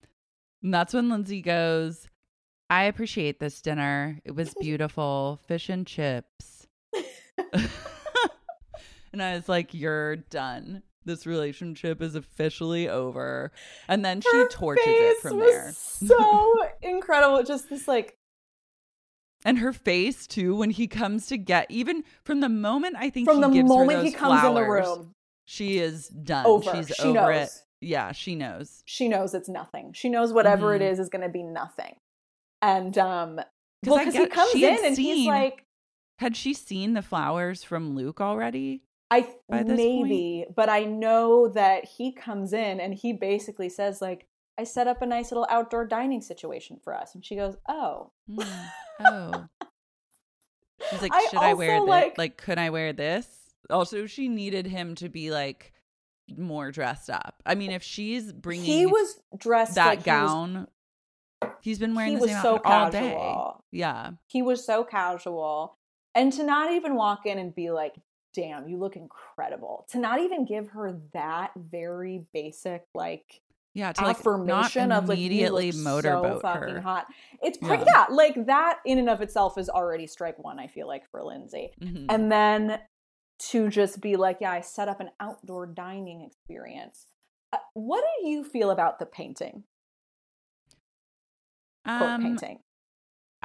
And 0.63 0.73
that's 0.73 0.93
when 0.93 1.09
Lindsay 1.09 1.41
goes, 1.41 2.07
I 2.69 2.83
appreciate 2.83 3.39
this 3.39 3.61
dinner. 3.61 4.19
It 4.25 4.35
was 4.35 4.53
beautiful. 4.59 5.39
Fish 5.47 5.69
and 5.69 5.85
chips. 5.85 6.67
and 9.13 9.21
I 9.21 9.35
was 9.35 9.47
like, 9.47 9.73
You're 9.73 10.17
done. 10.17 10.83
This 11.05 11.25
relationship 11.25 12.01
is 12.01 12.15
officially 12.15 12.89
over. 12.89 13.51
And 13.87 14.03
then 14.03 14.19
she 14.19 14.29
Her 14.35 14.49
torches 14.49 14.83
it 14.85 15.17
from 15.21 15.39
there. 15.39 15.71
So 15.73 16.65
incredible. 16.81 17.43
Just 17.43 17.69
this, 17.69 17.87
like, 17.87 18.17
And 19.45 19.59
her 19.59 19.71
face 19.71 20.27
too, 20.27 20.55
when 20.55 20.69
he 20.71 20.87
comes 20.87 21.27
to 21.27 21.37
get 21.37 21.71
even 21.71 22.03
from 22.25 22.41
the 22.41 22.49
moment 22.49 22.95
I 22.99 23.09
think 23.09 23.29
from 23.29 23.37
he 23.53 23.61
the 23.61 23.67
moment 23.67 24.03
he 24.03 24.11
comes 24.11 24.43
in 24.43 24.53
the 24.53 24.63
room, 24.63 25.13
she 25.45 25.77
is 25.77 26.09
done. 26.09 26.45
Over. 26.45 26.75
She's 26.75 26.87
She 26.93 27.03
over 27.03 27.13
knows. 27.13 27.47
it. 27.47 27.51
Yeah, 27.81 28.11
she 28.11 28.35
knows. 28.35 28.81
she 28.85 29.07
knows 29.07 29.33
it's 29.33 29.49
nothing. 29.49 29.93
She 29.93 30.09
knows 30.09 30.33
whatever 30.33 30.73
it 30.73 30.81
Mhm. 30.81 30.91
is 30.91 30.99
is 30.99 31.09
going 31.09 31.21
to 31.21 31.29
be 31.29 31.43
nothing. 31.43 31.95
And 32.61 32.97
um, 32.97 33.39
well, 33.85 33.99
because 33.99 34.15
he 34.15 34.25
comes 34.27 34.55
in 34.55 34.83
and 34.85 34.97
he's 34.97 35.27
like, 35.27 35.63
Had 36.19 36.35
she 36.35 36.53
seen 36.53 36.93
the 36.93 37.01
flowers 37.03 37.63
from 37.63 37.95
Luke 37.95 38.19
already? 38.19 38.81
I 39.11 39.27
maybe, 39.47 40.45
but 40.53 40.67
I 40.69 40.83
know 40.85 41.47
that 41.49 41.85
he 41.85 42.11
comes 42.11 42.51
in 42.51 42.79
and 42.79 42.93
he 42.93 43.13
basically 43.13 43.69
says 43.69 44.01
like, 44.01 44.25
"I 44.57 44.63
set 44.65 44.87
up 44.87 45.01
a 45.01 45.05
nice 45.05 45.31
little 45.31 45.47
outdoor 45.49 45.85
dining 45.85 46.19
situation 46.21 46.77
for 46.83 46.93
us," 46.93 47.13
and 47.15 47.23
she 47.23 47.35
goes, 47.35 47.55
"Oh, 47.69 48.11
Mm. 48.29 48.69
Oh. 48.99 49.45
She's 50.89 51.01
like, 51.01 51.13
should 51.29 51.39
I 51.39 51.53
wear 51.53 51.71
also, 51.75 51.85
this? 51.85 51.89
like- 51.89 52.17
Like, 52.17 52.37
could 52.37 52.57
I 52.57 52.69
wear 52.69 52.93
this? 52.93 53.27
Also, 53.69 54.05
she 54.05 54.27
needed 54.27 54.65
him 54.67 54.95
to 54.95 55.09
be 55.09 55.31
like 55.31 55.73
more 56.35 56.71
dressed 56.71 57.09
up. 57.09 57.35
I 57.45 57.55
mean, 57.55 57.71
if 57.71 57.83
she's 57.83 58.33
bringing 58.33 58.65
he 58.65 58.85
was 58.85 59.19
dressed 59.37 59.75
that 59.75 59.87
like 59.87 59.99
he 59.99 60.05
gown, 60.05 60.67
he's 61.61 61.79
been 61.79 61.95
wearing 61.95 62.11
he 62.11 62.15
the 62.17 62.21
was 62.21 62.31
same 62.31 62.41
so 62.41 62.55
outfit 62.65 62.71
all 62.71 62.89
day. 62.89 62.99
casual. 63.11 63.63
Yeah. 63.71 64.11
He 64.27 64.41
was 64.41 64.65
so 64.65 64.83
casual, 64.83 65.77
and 66.15 66.31
to 66.33 66.43
not 66.43 66.71
even 66.71 66.95
walk 66.95 67.25
in 67.25 67.37
and 67.37 67.53
be 67.53 67.69
like, 67.71 67.95
"Damn, 68.33 68.67
you 68.67 68.77
look 68.77 68.95
incredible," 68.95 69.85
to 69.91 69.99
not 69.99 70.19
even 70.19 70.45
give 70.45 70.69
her 70.69 70.99
that 71.13 71.51
very 71.55 72.25
basic 72.33 72.85
like 72.93 73.41
Yeah. 73.73 73.91
To 73.93 74.03
like 74.05 74.17
affirmation 74.19 74.89
not 74.89 75.03
of 75.03 75.09
like 75.09 75.17
immediately 75.19 75.71
motorboat 75.71 76.37
so 76.37 76.39
fucking 76.39 76.75
her. 76.75 76.81
hot. 76.81 77.05
It's 77.43 77.57
pretty, 77.59 77.83
Yeah. 77.85 78.05
yeah. 78.09 78.15
like 78.15 78.47
that 78.47 78.79
in 78.85 78.97
and 78.97 79.07
of 79.09 79.21
itself 79.21 79.57
is 79.59 79.69
already 79.69 80.07
strike 80.07 80.39
one. 80.43 80.59
I 80.59 80.65
feel 80.67 80.87
like 80.87 81.07
for 81.11 81.23
Lindsay, 81.23 81.71
Mhm. 81.79 82.07
and 82.09 82.31
then 82.31 82.79
to 83.39 83.69
just 83.69 84.01
be 84.01 84.15
like, 84.15 84.37
yeah, 84.41 84.51
I 84.51 84.61
set 84.61 84.87
up 84.87 84.99
an 84.99 85.09
outdoor 85.19 85.65
dining 85.67 86.21
experience. 86.21 87.05
Uh, 87.53 87.57
what 87.73 88.03
do 88.21 88.27
you 88.27 88.43
feel 88.43 88.71
about 88.71 88.99
the 88.99 89.05
painting? 89.05 89.63
Quote 91.85 92.01
Um, 92.01 92.21
painting. 92.21 92.59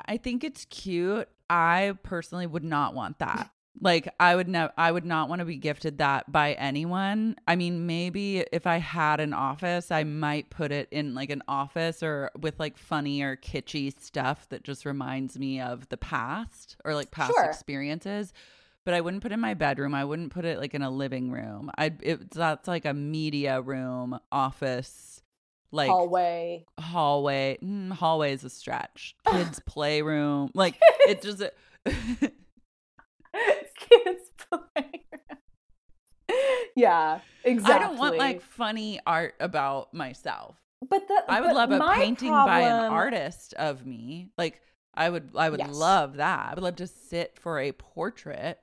I 0.06 0.16
think 0.16 0.42
it's 0.42 0.64
cute. 0.66 1.28
I 1.48 1.94
personally 2.02 2.46
would 2.46 2.64
not 2.64 2.94
want 2.94 3.18
that. 3.20 3.50
Like 3.80 4.14
I 4.20 4.36
would 4.36 4.48
know 4.48 4.68
I 4.76 4.92
would 4.92 5.06
not 5.06 5.30
want 5.30 5.38
to 5.38 5.46
be 5.46 5.56
gifted 5.56 5.96
that 5.96 6.30
by 6.30 6.52
anyone. 6.52 7.36
I 7.48 7.56
mean, 7.56 7.86
maybe 7.86 8.40
if 8.52 8.66
I 8.66 8.76
had 8.76 9.18
an 9.18 9.32
office, 9.32 9.90
I 9.90 10.04
might 10.04 10.50
put 10.50 10.72
it 10.72 10.88
in 10.90 11.14
like 11.14 11.30
an 11.30 11.42
office 11.48 12.02
or 12.02 12.30
with 12.38 12.60
like 12.60 12.76
funny 12.76 13.22
or 13.22 13.34
kitschy 13.34 13.98
stuff 13.98 14.46
that 14.50 14.62
just 14.62 14.84
reminds 14.84 15.38
me 15.38 15.58
of 15.58 15.88
the 15.88 15.96
past 15.96 16.76
or 16.84 16.94
like 16.94 17.10
past 17.10 17.32
Sure. 17.32 17.44
experiences. 17.46 18.34
But 18.84 18.94
I 18.94 19.00
wouldn't 19.00 19.22
put 19.22 19.30
it 19.32 19.34
in 19.34 19.40
my 19.40 19.54
bedroom. 19.54 19.94
I 19.94 20.04
wouldn't 20.04 20.32
put 20.32 20.44
it 20.44 20.58
like 20.58 20.74
in 20.74 20.82
a 20.82 20.90
living 20.90 21.30
room. 21.30 21.70
I 21.78 21.92
it 22.00 22.30
that's 22.32 22.66
like 22.66 22.84
a 22.84 22.92
media 22.94 23.60
room, 23.60 24.18
office, 24.32 25.22
like 25.70 25.88
hallway. 25.90 26.64
hallway 26.80 27.58
mm, 27.62 27.92
hallway 27.92 28.32
is 28.32 28.42
a 28.44 28.50
stretch 28.50 29.14
kids 29.30 29.60
playroom 29.66 30.50
like 30.54 30.78
it 31.08 31.22
just 31.22 31.42
Kids 33.76 34.30
playground. 34.50 35.38
yeah, 36.76 37.20
exactly. 37.44 37.74
i 37.74 37.78
don't 37.88 37.98
want 37.98 38.16
like 38.18 38.40
funny 38.42 39.00
art 39.06 39.34
about 39.40 39.92
myself 39.94 40.56
but 40.88 41.06
that 41.08 41.24
i 41.28 41.40
would 41.40 41.48
but 41.48 41.54
love 41.56 41.70
a 41.72 41.80
painting 41.94 42.30
by 42.32 42.60
an 42.60 42.90
artist 42.92 43.54
of 43.54 43.84
me 43.86 44.28
like 44.38 44.60
i 44.94 45.08
would 45.08 45.30
i 45.36 45.48
would 45.50 45.60
Yes. 45.60 45.70
love 45.74 46.16
that 46.16 46.50
i 46.50 46.54
would 46.54 46.62
love 46.62 46.76
to 46.76 46.86
sit 46.86 47.38
for 47.38 47.58
a 47.58 47.72
portrait 47.72 48.58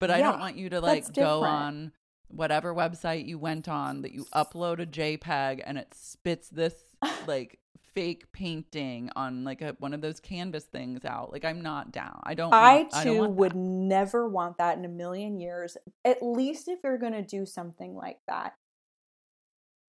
but 0.00 0.10
i 0.10 0.18
Yeah, 0.18 0.32
don't 0.32 0.40
want 0.40 0.56
you 0.56 0.68
to 0.70 0.80
like 0.80 1.12
go 1.14 1.44
on 1.44 1.92
whatever 2.28 2.74
website 2.74 3.26
you 3.26 3.38
went 3.38 3.68
on 3.68 4.02
that 4.02 4.12
you 4.12 4.26
upload 4.34 4.80
a 4.80 4.86
jpeg 4.86 5.62
and 5.64 5.78
it 5.78 5.94
spits 5.94 6.48
this 6.48 6.74
like 7.26 7.58
fake 7.94 8.30
painting 8.32 9.10
on 9.16 9.42
like 9.44 9.60
a, 9.62 9.74
one 9.80 9.92
of 9.92 10.00
those 10.00 10.20
canvas 10.20 10.64
things 10.64 11.04
out 11.04 11.32
like 11.32 11.44
i'm 11.44 11.60
not 11.60 11.90
down 11.92 12.20
i 12.24 12.34
don't 12.34 12.54
I 12.54 12.76
want- 12.82 12.94
I 12.94 13.04
don't 13.04 13.16
too 13.16 13.28
would 13.30 13.52
that. 13.52 13.56
never 13.56 14.28
want 14.28 14.58
that 14.58 14.78
in 14.78 14.84
a 14.84 14.88
million 14.88 15.40
years. 15.40 15.76
At 16.04 16.22
least 16.22 16.68
if 16.68 16.80
you're 16.84 16.98
going 16.98 17.14
to 17.14 17.22
do 17.22 17.44
something 17.46 17.94
like 17.96 18.18
that, 18.28 18.54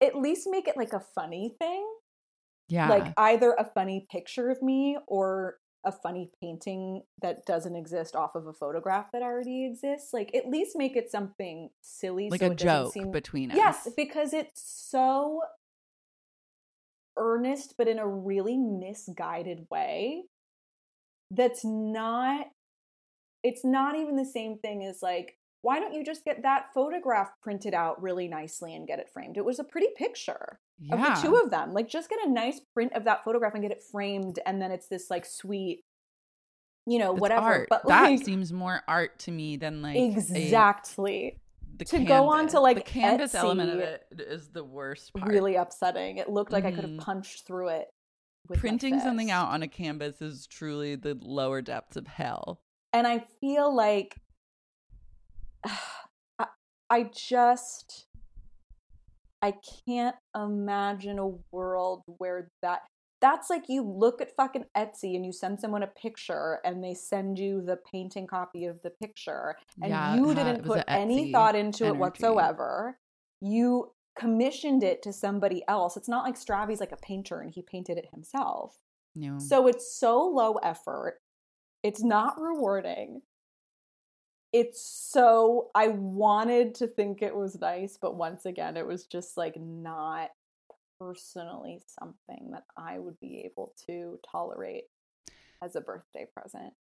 at 0.01 0.15
least 0.15 0.47
make 0.49 0.67
it 0.67 0.75
like 0.77 0.93
a 0.93 0.99
funny 0.99 1.53
thing. 1.59 1.85
yeah 2.69 2.89
Like 2.89 3.13
either 3.17 3.53
a 3.53 3.65
funny 3.65 4.07
picture 4.11 4.49
of 4.49 4.61
me 4.63 4.97
or 5.07 5.57
a 5.84 5.91
funny 5.91 6.30
painting 6.41 7.02
that 7.22 7.45
doesn't 7.45 7.76
exist 7.76 8.16
off 8.16 8.36
of 8.36 8.45
a 8.45 8.53
photograph 8.53 9.12
that 9.12 9.22
already 9.24 9.66
exists. 9.66 10.14
Like 10.14 10.36
at 10.36 10.48
least 10.48 10.78
make 10.78 10.95
it 10.95 11.10
something 11.10 11.70
silly. 11.82 12.30
like 12.30 12.41
so 12.41 12.48
a 12.48 12.52
it 12.52 12.58
joke 12.58 12.94
seem- 12.94 13.12
between 13.12 13.52
us 13.52 13.58
Yes, 13.58 13.90
because 13.95 14.34
it's 14.34 14.62
so 14.62 15.41
earnest, 17.18 17.76
but 17.78 17.88
in 17.88 17.99
a 17.99 18.08
really 18.08 18.58
misguided 18.58 19.68
way. 19.70 20.24
That's 21.30 21.64
not, 21.64 22.48
it's 23.44 23.64
not 23.64 23.95
even 23.95 24.18
the 24.18 24.26
same 24.26 24.58
thing 24.58 24.84
as 24.86 25.02
like, 25.02 25.38
why 25.61 25.79
don't 25.79 25.93
you 25.93 26.03
just 26.03 26.25
get 26.25 26.41
that 26.43 26.73
photograph 26.73 27.29
printed 27.41 27.73
out 27.73 28.01
really 28.01 28.27
nicely 28.27 28.73
and 28.75 28.88
get 28.88 28.99
it 28.99 29.09
framed? 29.13 29.38
It 29.38 29.45
was 29.45 29.59
a 29.59 29.63
pretty 29.63 29.88
picture 29.95 30.59
of 30.91 30.99
the 30.99 31.19
two 31.21 31.35
of 31.35 31.51
them. 31.51 31.73
Like, 31.73 31.88
just 31.88 32.09
get 32.09 32.19
a 32.25 32.29
nice 32.29 32.59
print 32.73 32.93
of 32.93 33.03
that 33.03 33.23
photograph 33.23 33.53
and 33.53 33.61
get 33.61 33.71
it 33.71 33.83
framed, 33.91 34.39
and 34.45 34.61
then 34.61 34.71
it's 34.71 34.88
this 34.88 35.09
like 35.11 35.25
sweet, 35.25 35.83
you 36.88 36.97
know, 36.97 37.13
whatever. 37.13 37.45
art. 37.45 37.67
But 37.69 37.88
that 37.88 38.09
like, 38.09 38.25
seems 38.25 38.51
more 38.51 38.81
art 38.88 39.19
to 39.19 39.31
me 39.31 39.57
than 39.57 39.83
like 39.83 39.95
a- 39.95 40.05
exactly. 40.07 41.38
the 41.77 41.85
To 41.85 41.99
go 41.99 42.29
on 42.29 42.47
to, 42.49 42.59
like, 42.59 42.77
the 42.77 42.81
canvas 42.81 43.35
element 43.35 43.69
of 43.69 43.79
it 43.79 44.03
is 44.11 44.49
the 44.49 44.63
worst 44.63 45.13
part. 45.13 45.29
really 45.29 45.55
upsetting. 45.55 46.17
It 46.17 46.29
looked 46.29 46.51
like 46.51 46.65
I 46.65 46.71
could 46.71 46.81
have 46.81 46.89
mm-hmm. 46.89 46.99
punched 46.99 47.45
through 47.45 47.69
it. 47.69 47.88
Printing 48.53 48.99
something 48.99 49.29
out 49.29 49.49
on 49.49 49.61
a 49.61 49.67
canvas 49.67 50.21
is 50.21 50.47
truly 50.47 50.95
the 50.95 51.15
lower 51.21 51.61
depths 51.61 51.95
of 51.95 52.07
hell. 52.07 52.59
and 52.93 53.05
I 53.05 53.23
feel 53.39 53.73
like 53.73 54.17
I, 56.39 56.45
I 56.89 57.09
just 57.13 58.07
I 59.41 59.53
can't 59.88 60.15
imagine 60.35 61.19
a 61.19 61.29
world 61.51 62.03
where 62.05 62.49
that 62.61 62.81
that's 63.21 63.49
like 63.49 63.65
you 63.69 63.83
look 63.83 64.19
at 64.19 64.35
fucking 64.35 64.65
Etsy 64.75 65.15
and 65.15 65.25
you 65.25 65.31
send 65.31 65.59
someone 65.59 65.83
a 65.83 65.88
picture 65.88 66.59
and 66.65 66.83
they 66.83 66.95
send 66.95 67.38
you 67.38 67.61
the 67.61 67.77
painting 67.91 68.25
copy 68.25 68.65
of 68.65 68.81
the 68.81 68.89
picture 68.89 69.55
and 69.81 69.91
Yeah, 69.91 70.15
you 70.15 70.33
didn't 70.33 70.65
put 70.65 70.83
any 70.88 71.31
thought 71.31 71.55
into 71.55 71.85
energy. 71.85 71.95
it 71.95 71.99
whatsoever. 71.99 72.97
You 73.39 73.91
commissioned 74.17 74.83
it 74.83 75.03
to 75.03 75.13
somebody 75.13 75.63
else. 75.67 75.97
It's 75.97 76.09
not 76.09 76.25
like 76.25 76.35
Stravy's 76.35 76.79
like 76.79 76.91
a 76.91 76.97
painter 76.97 77.39
and 77.39 77.51
he 77.51 77.61
painted 77.61 77.97
it 77.97 78.09
himself. 78.11 78.75
Know? 79.15 79.38
So 79.38 79.67
it's 79.67 79.95
so 79.95 80.19
low 80.23 80.55
effort. 80.63 81.19
It's 81.83 82.03
not 82.03 82.39
rewarding. 82.39 83.21
It's 84.53 84.82
so 84.82 85.69
I 85.76 85.88
wanted 85.90 86.76
to 86.76 86.88
think 86.88 87.22
it 87.22 87.36
was 87.36 87.60
nice, 87.60 87.98
but 88.02 88.15
once 88.15 88.45
again, 88.45 88.78
it 88.78 88.86
was 88.86 89.06
just 89.06 89.38
like 89.38 89.56
not 89.60 90.30
personally 90.99 91.82
something 91.99 92.52
that 92.52 92.64
I 92.78 92.99
would 92.99 93.19
be 93.19 93.41
able 93.45 93.73
to 93.88 94.19
tolerate 94.30 94.84
as 95.64 95.76
a 95.76 95.82
birthday 95.82 96.28
present. 96.36 96.73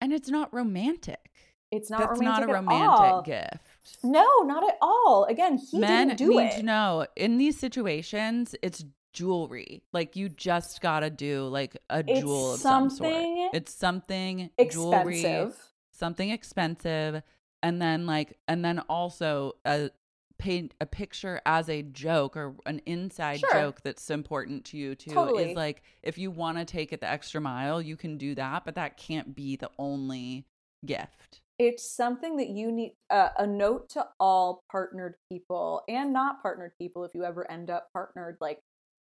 And 0.00 0.12
it's 0.12 0.28
not 0.28 0.52
romantic. 0.52 1.30
It's 1.70 1.90
not 1.90 2.00
That's 2.00 2.18
romantic 2.20 2.48
not 2.48 2.50
a 2.50 2.52
romantic 2.52 2.88
all. 3.00 3.22
gift. 3.22 3.98
No, 4.02 4.26
not 4.44 4.68
at 4.68 4.76
all. 4.82 5.24
Again, 5.28 5.58
he 5.58 5.78
Men 5.78 6.08
didn't 6.08 6.18
do 6.18 6.28
need 6.30 6.46
it. 6.46 6.56
to 6.58 6.62
know 6.62 7.06
in 7.16 7.38
these 7.38 7.58
situations, 7.58 8.54
it's 8.62 8.84
jewelry. 9.12 9.82
Like 9.92 10.14
you 10.14 10.28
just 10.28 10.80
gotta 10.82 11.10
do 11.10 11.44
like 11.46 11.76
a 11.90 12.04
It's 12.06 12.20
jewel 12.20 12.54
of 12.54 12.60
some 12.60 12.90
sort. 12.90 13.12
It's 13.54 13.72
something 13.74 14.50
jewelry, 14.70 15.20
Expensive. 15.20 15.56
Something 15.94 16.30
expensive, 16.30 17.22
and 17.62 17.80
then 17.80 18.06
like, 18.06 18.38
and 18.48 18.64
then 18.64 18.80
also 18.88 19.52
a 19.64 19.90
paint 20.36 20.74
a 20.80 20.86
picture 20.86 21.40
as 21.46 21.68
a 21.68 21.82
joke 21.82 22.36
or 22.36 22.56
an 22.66 22.80
inside 22.86 23.38
Sure. 23.38 23.50
joke 23.52 23.80
that's 23.82 24.10
important 24.10 24.64
to 24.64 24.76
you 24.76 24.94
too. 24.94 25.12
Totally. 25.12 25.50
Is 25.50 25.56
like 25.56 25.82
if 26.02 26.18
you 26.18 26.30
want 26.30 26.58
to 26.58 26.64
take 26.64 26.92
it 26.92 27.00
the 27.00 27.10
extra 27.10 27.40
mile, 27.40 27.80
you 27.80 27.96
can 27.96 28.18
do 28.18 28.34
that, 28.34 28.64
but 28.64 28.74
that 28.74 28.96
can't 28.96 29.34
be 29.34 29.56
the 29.56 29.70
only 29.78 30.44
gift. 30.84 31.40
It's 31.58 31.88
something 31.88 32.36
that 32.38 32.48
you 32.48 32.72
need 32.72 32.96
uh, 33.10 33.28
a 33.38 33.46
note 33.46 33.88
to 33.90 34.04
all 34.18 34.64
partnered 34.72 35.14
people 35.30 35.82
and 35.88 36.12
not 36.12 36.42
partnered 36.42 36.72
people 36.78 37.04
if 37.04 37.14
you 37.14 37.22
ever 37.22 37.48
end 37.48 37.70
up 37.70 37.88
partnered. 37.92 38.36
Like, 38.40 38.58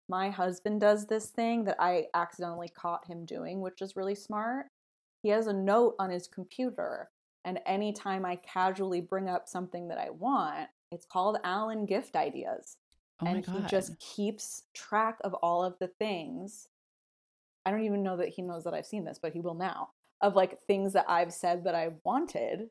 my 0.09 0.31
husband 0.31 0.81
does 0.81 1.07
this 1.07 1.27
thing 1.27 1.65
that 1.65 1.77
I 1.79 2.07
accidentally 2.15 2.71
caught 2.71 3.07
him 3.07 3.27
doing, 3.27 3.61
which 3.61 3.83
is 3.83 3.97
really 3.97 4.15
smart. 4.15 4.67
He 5.23 5.31
has 5.31 5.47
a 5.47 5.53
note 5.53 5.95
on 5.99 6.11
his 6.11 6.29
computer, 6.29 7.11
and 7.45 7.61
anytime 7.67 8.25
I 8.25 8.37
casually 8.37 9.01
bring 9.01 9.29
up 9.29 9.49
something 9.49 9.89
that 9.89 9.99
I 9.99 10.11
want, 10.11 10.69
it's 10.91 11.07
called 11.07 11.39
Alan 11.45 11.87
Gift 11.87 12.17
Ideas. 12.17 12.77
Oh 13.21 13.27
and 13.27 13.45
he 13.45 13.61
just 13.69 13.99
keeps 13.99 14.65
track 14.75 15.19
of 15.23 15.35
all 15.35 15.65
of 15.65 15.77
the 15.81 15.89
things. 15.89 16.69
I 17.67 17.71
don't 17.71 17.85
even 17.85 18.03
know 18.03 18.17
that 18.17 18.29
he 18.29 18.43
knows 18.43 18.65
that 18.65 18.75
I've 18.75 18.87
seen 18.87 19.05
this, 19.05 19.19
but 19.21 19.33
he 19.33 19.41
will 19.41 19.55
now. 19.55 19.91
Of 20.21 20.37
like 20.37 20.61
things 20.63 20.93
that 20.95 21.07
I've 21.09 21.33
said 21.33 21.65
that 21.65 21.75
I 21.75 21.91
wanted, 22.05 22.71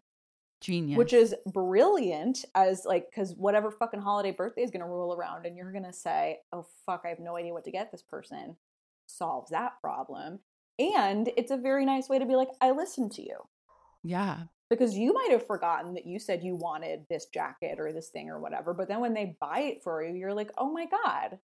genius. 0.62 0.98
which 0.98 1.14
is 1.14 1.36
brilliant 1.46 2.46
as 2.56 2.84
like 2.86 3.10
because 3.10 3.34
whatever 3.36 3.72
fucking 3.72 4.02
holiday 4.02 4.32
birthday 4.32 4.64
is 4.64 4.72
gonna 4.72 4.88
roll 4.88 5.16
around 5.16 5.46
and 5.46 5.56
you're 5.56 5.72
gonna 5.72 5.94
say, 5.94 6.40
Oh 6.52 6.66
fuck, 6.86 7.04
I 7.06 7.10
have 7.10 7.20
no 7.20 7.38
idea 7.38 7.54
what 7.54 7.64
to 7.66 7.72
get 7.72 7.92
this 7.92 8.02
person, 8.02 8.56
solves 9.06 9.52
that 9.52 9.80
problem. 9.82 10.40
And 10.80 11.30
it's 11.38 11.52
a 11.52 11.58
very 11.58 11.86
nice 11.86 12.08
way 12.10 12.20
to 12.20 12.26
be 12.26 12.36
like, 12.36 12.50
I 12.62 12.72
listened 12.72 13.12
to 13.14 13.22
you. 13.22 13.38
yeah. 14.04 14.44
Because 14.70 14.96
you 14.98 15.14
might 15.14 15.32
have 15.32 15.48
forgotten 15.48 15.94
that 15.94 16.06
you 16.06 16.20
said 16.20 16.44
you 16.44 16.56
wanted 16.56 17.06
this 17.10 17.28
jacket 17.34 17.80
or 17.80 17.94
this 17.94 18.10
thing 18.10 18.30
or 18.30 18.40
whatever, 18.40 18.74
but 18.74 18.88
then 18.90 19.00
when 19.00 19.14
they 19.14 19.38
buy 19.40 19.60
it 19.62 19.82
for 19.84 20.04
you, 20.04 20.14
you're 20.14 20.34
like, 20.34 20.52
oh 20.58 20.72
my 20.72 20.86
god, 20.86 21.40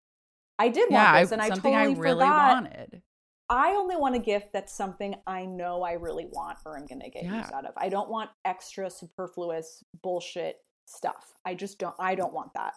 I 0.58 0.70
did 0.70 0.90
Yeah, 0.90 1.04
want 1.04 1.14
I, 1.14 1.22
this, 1.22 1.32
and 1.32 1.42
I 1.42 1.50
something 1.50 1.74
totally 1.74 1.96
I 1.96 2.00
really 2.00 2.26
forgot. 2.26 2.48
wanted. 2.48 3.02
I 3.50 3.72
only 3.72 3.96
want 3.98 4.16
a 4.16 4.20
gift 4.20 4.54
that's 4.54 4.74
something 4.76 5.16
I 5.28 5.46
know 5.46 5.82
I 5.82 5.94
really 5.94 6.28
want 6.32 6.60
or 6.66 6.78
I'm 6.78 6.86
going 6.86 7.02
to 7.02 7.10
get 7.10 7.24
Yeah. 7.24 7.40
use 7.40 7.52
out 7.52 7.66
of. 7.66 7.74
I 7.78 7.90
don't 7.90 8.10
want 8.10 8.30
extra 8.46 8.90
superfluous 8.90 9.84
bullshit 10.04 10.58
stuff. 10.86 11.34
I 11.46 11.56
just 11.56 11.80
don't. 11.80 11.96
I 12.00 12.16
don't 12.16 12.34
want 12.34 12.54
that. 12.54 12.74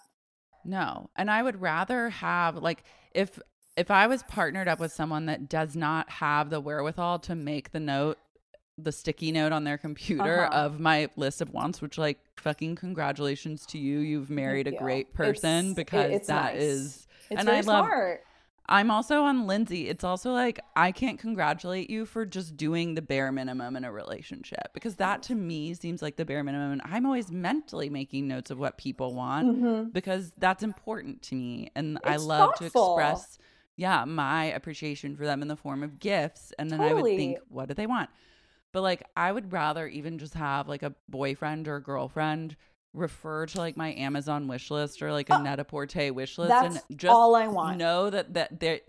No. 0.64 1.10
And 1.16 1.30
I 1.30 1.42
would 1.42 1.60
rather 1.60 2.08
have 2.10 2.56
like 2.56 2.84
if 3.12 3.38
if 3.76 3.90
I 3.90 4.06
was 4.06 4.22
partnered 4.24 4.68
up 4.68 4.80
with 4.80 4.92
someone 4.92 5.26
that 5.26 5.48
does 5.48 5.74
not 5.74 6.08
have 6.10 6.50
the 6.50 6.60
wherewithal 6.60 7.20
to 7.20 7.34
make 7.34 7.72
the 7.72 7.80
note 7.80 8.18
the 8.78 8.90
sticky 8.90 9.30
note 9.32 9.52
on 9.52 9.64
their 9.64 9.76
computer 9.76 10.44
Uh-huh. 10.46 10.58
of 10.66 10.80
my 10.80 11.08
list 11.16 11.42
of 11.42 11.52
wants, 11.52 11.82
which 11.82 11.98
like 11.98 12.18
fucking 12.38 12.74
congratulations 12.74 13.66
to 13.66 13.78
you. 13.78 13.98
You've 13.98 14.30
married 14.30 14.66
a 14.66 14.72
great 14.72 15.12
person 15.12 15.72
It's- 15.72 15.74
because 15.74 16.10
it's 16.10 16.26
that 16.28 16.54
nice. 16.54 16.62
is 16.62 17.06
It's 17.30 17.38
and 17.38 17.46
very 17.46 17.58
I 17.58 17.60
love 17.60 17.84
smart. 17.84 18.24
I'm 18.66 18.90
also 18.90 19.22
on 19.24 19.46
Lindsay. 19.46 19.88
It's 19.88 20.04
also 20.04 20.32
like 20.32 20.58
I 20.74 20.90
can't 20.90 21.18
congratulate 21.18 21.90
you 21.90 22.06
for 22.06 22.24
just 22.24 22.56
doing 22.56 22.94
the 22.94 23.02
bare 23.02 23.30
minimum 23.30 23.76
in 23.76 23.84
a 23.84 23.92
relationship 23.92 24.68
because 24.72 24.96
that 24.96 25.22
to 25.24 25.34
me 25.34 25.74
seems 25.74 26.00
like 26.00 26.16
the 26.16 26.24
bare 26.24 26.42
minimum. 26.42 26.72
And 26.72 26.82
I'm 26.84 27.04
always 27.04 27.30
mentally 27.30 27.90
making 27.90 28.26
notes 28.26 28.50
of 28.50 28.58
what 28.58 28.78
people 28.78 29.14
want 29.14 29.62
Mhm. 29.62 29.92
because 29.92 30.32
that's 30.38 30.62
important 30.62 31.20
to 31.24 31.34
me. 31.34 31.70
And 31.74 31.98
I 32.04 32.16
love 32.16 32.54
thoughtful. 32.58 32.96
to 32.96 33.00
express, 33.02 33.38
yeah, 33.76 34.04
my 34.04 34.44
appreciation 34.46 35.16
for 35.16 35.24
them 35.24 35.42
in 35.42 35.48
the 35.48 35.56
form 35.56 35.82
of 35.82 35.98
gifts. 35.98 36.52
And 36.58 36.70
then 36.70 36.80
I 36.80 36.92
would 36.92 37.04
think, 37.04 37.38
what 37.48 37.68
do 37.68 37.74
they 37.74 37.86
want? 37.86 38.10
But 38.72 38.82
like, 38.82 39.04
I 39.16 39.30
would 39.32 39.52
rather 39.52 39.86
even 39.86 40.18
just 40.18 40.34
have 40.34 40.68
like 40.68 40.82
a 40.82 40.94
boyfriend 41.08 41.68
or 41.68 41.80
girlfriend 41.80 42.56
refer 42.94 43.46
to 43.46 43.58
like 43.58 43.76
my 43.76 43.92
Amazon 43.94 44.48
wish 44.48 44.70
list 44.70 45.02
or 45.02 45.12
like 45.12 45.30
a 45.30 45.34
Uh, 45.34 45.42
Net-a-Porter 45.42 46.12
wish 46.12 46.38
list 46.38 46.50
That's 46.50 46.76
and 46.88 46.98
just 46.98 47.12
all 47.12 47.34
I 47.34 47.48
want. 47.48 47.78
know 47.78 48.10
that 48.10 48.34
that 48.34 48.60
there 48.60 48.80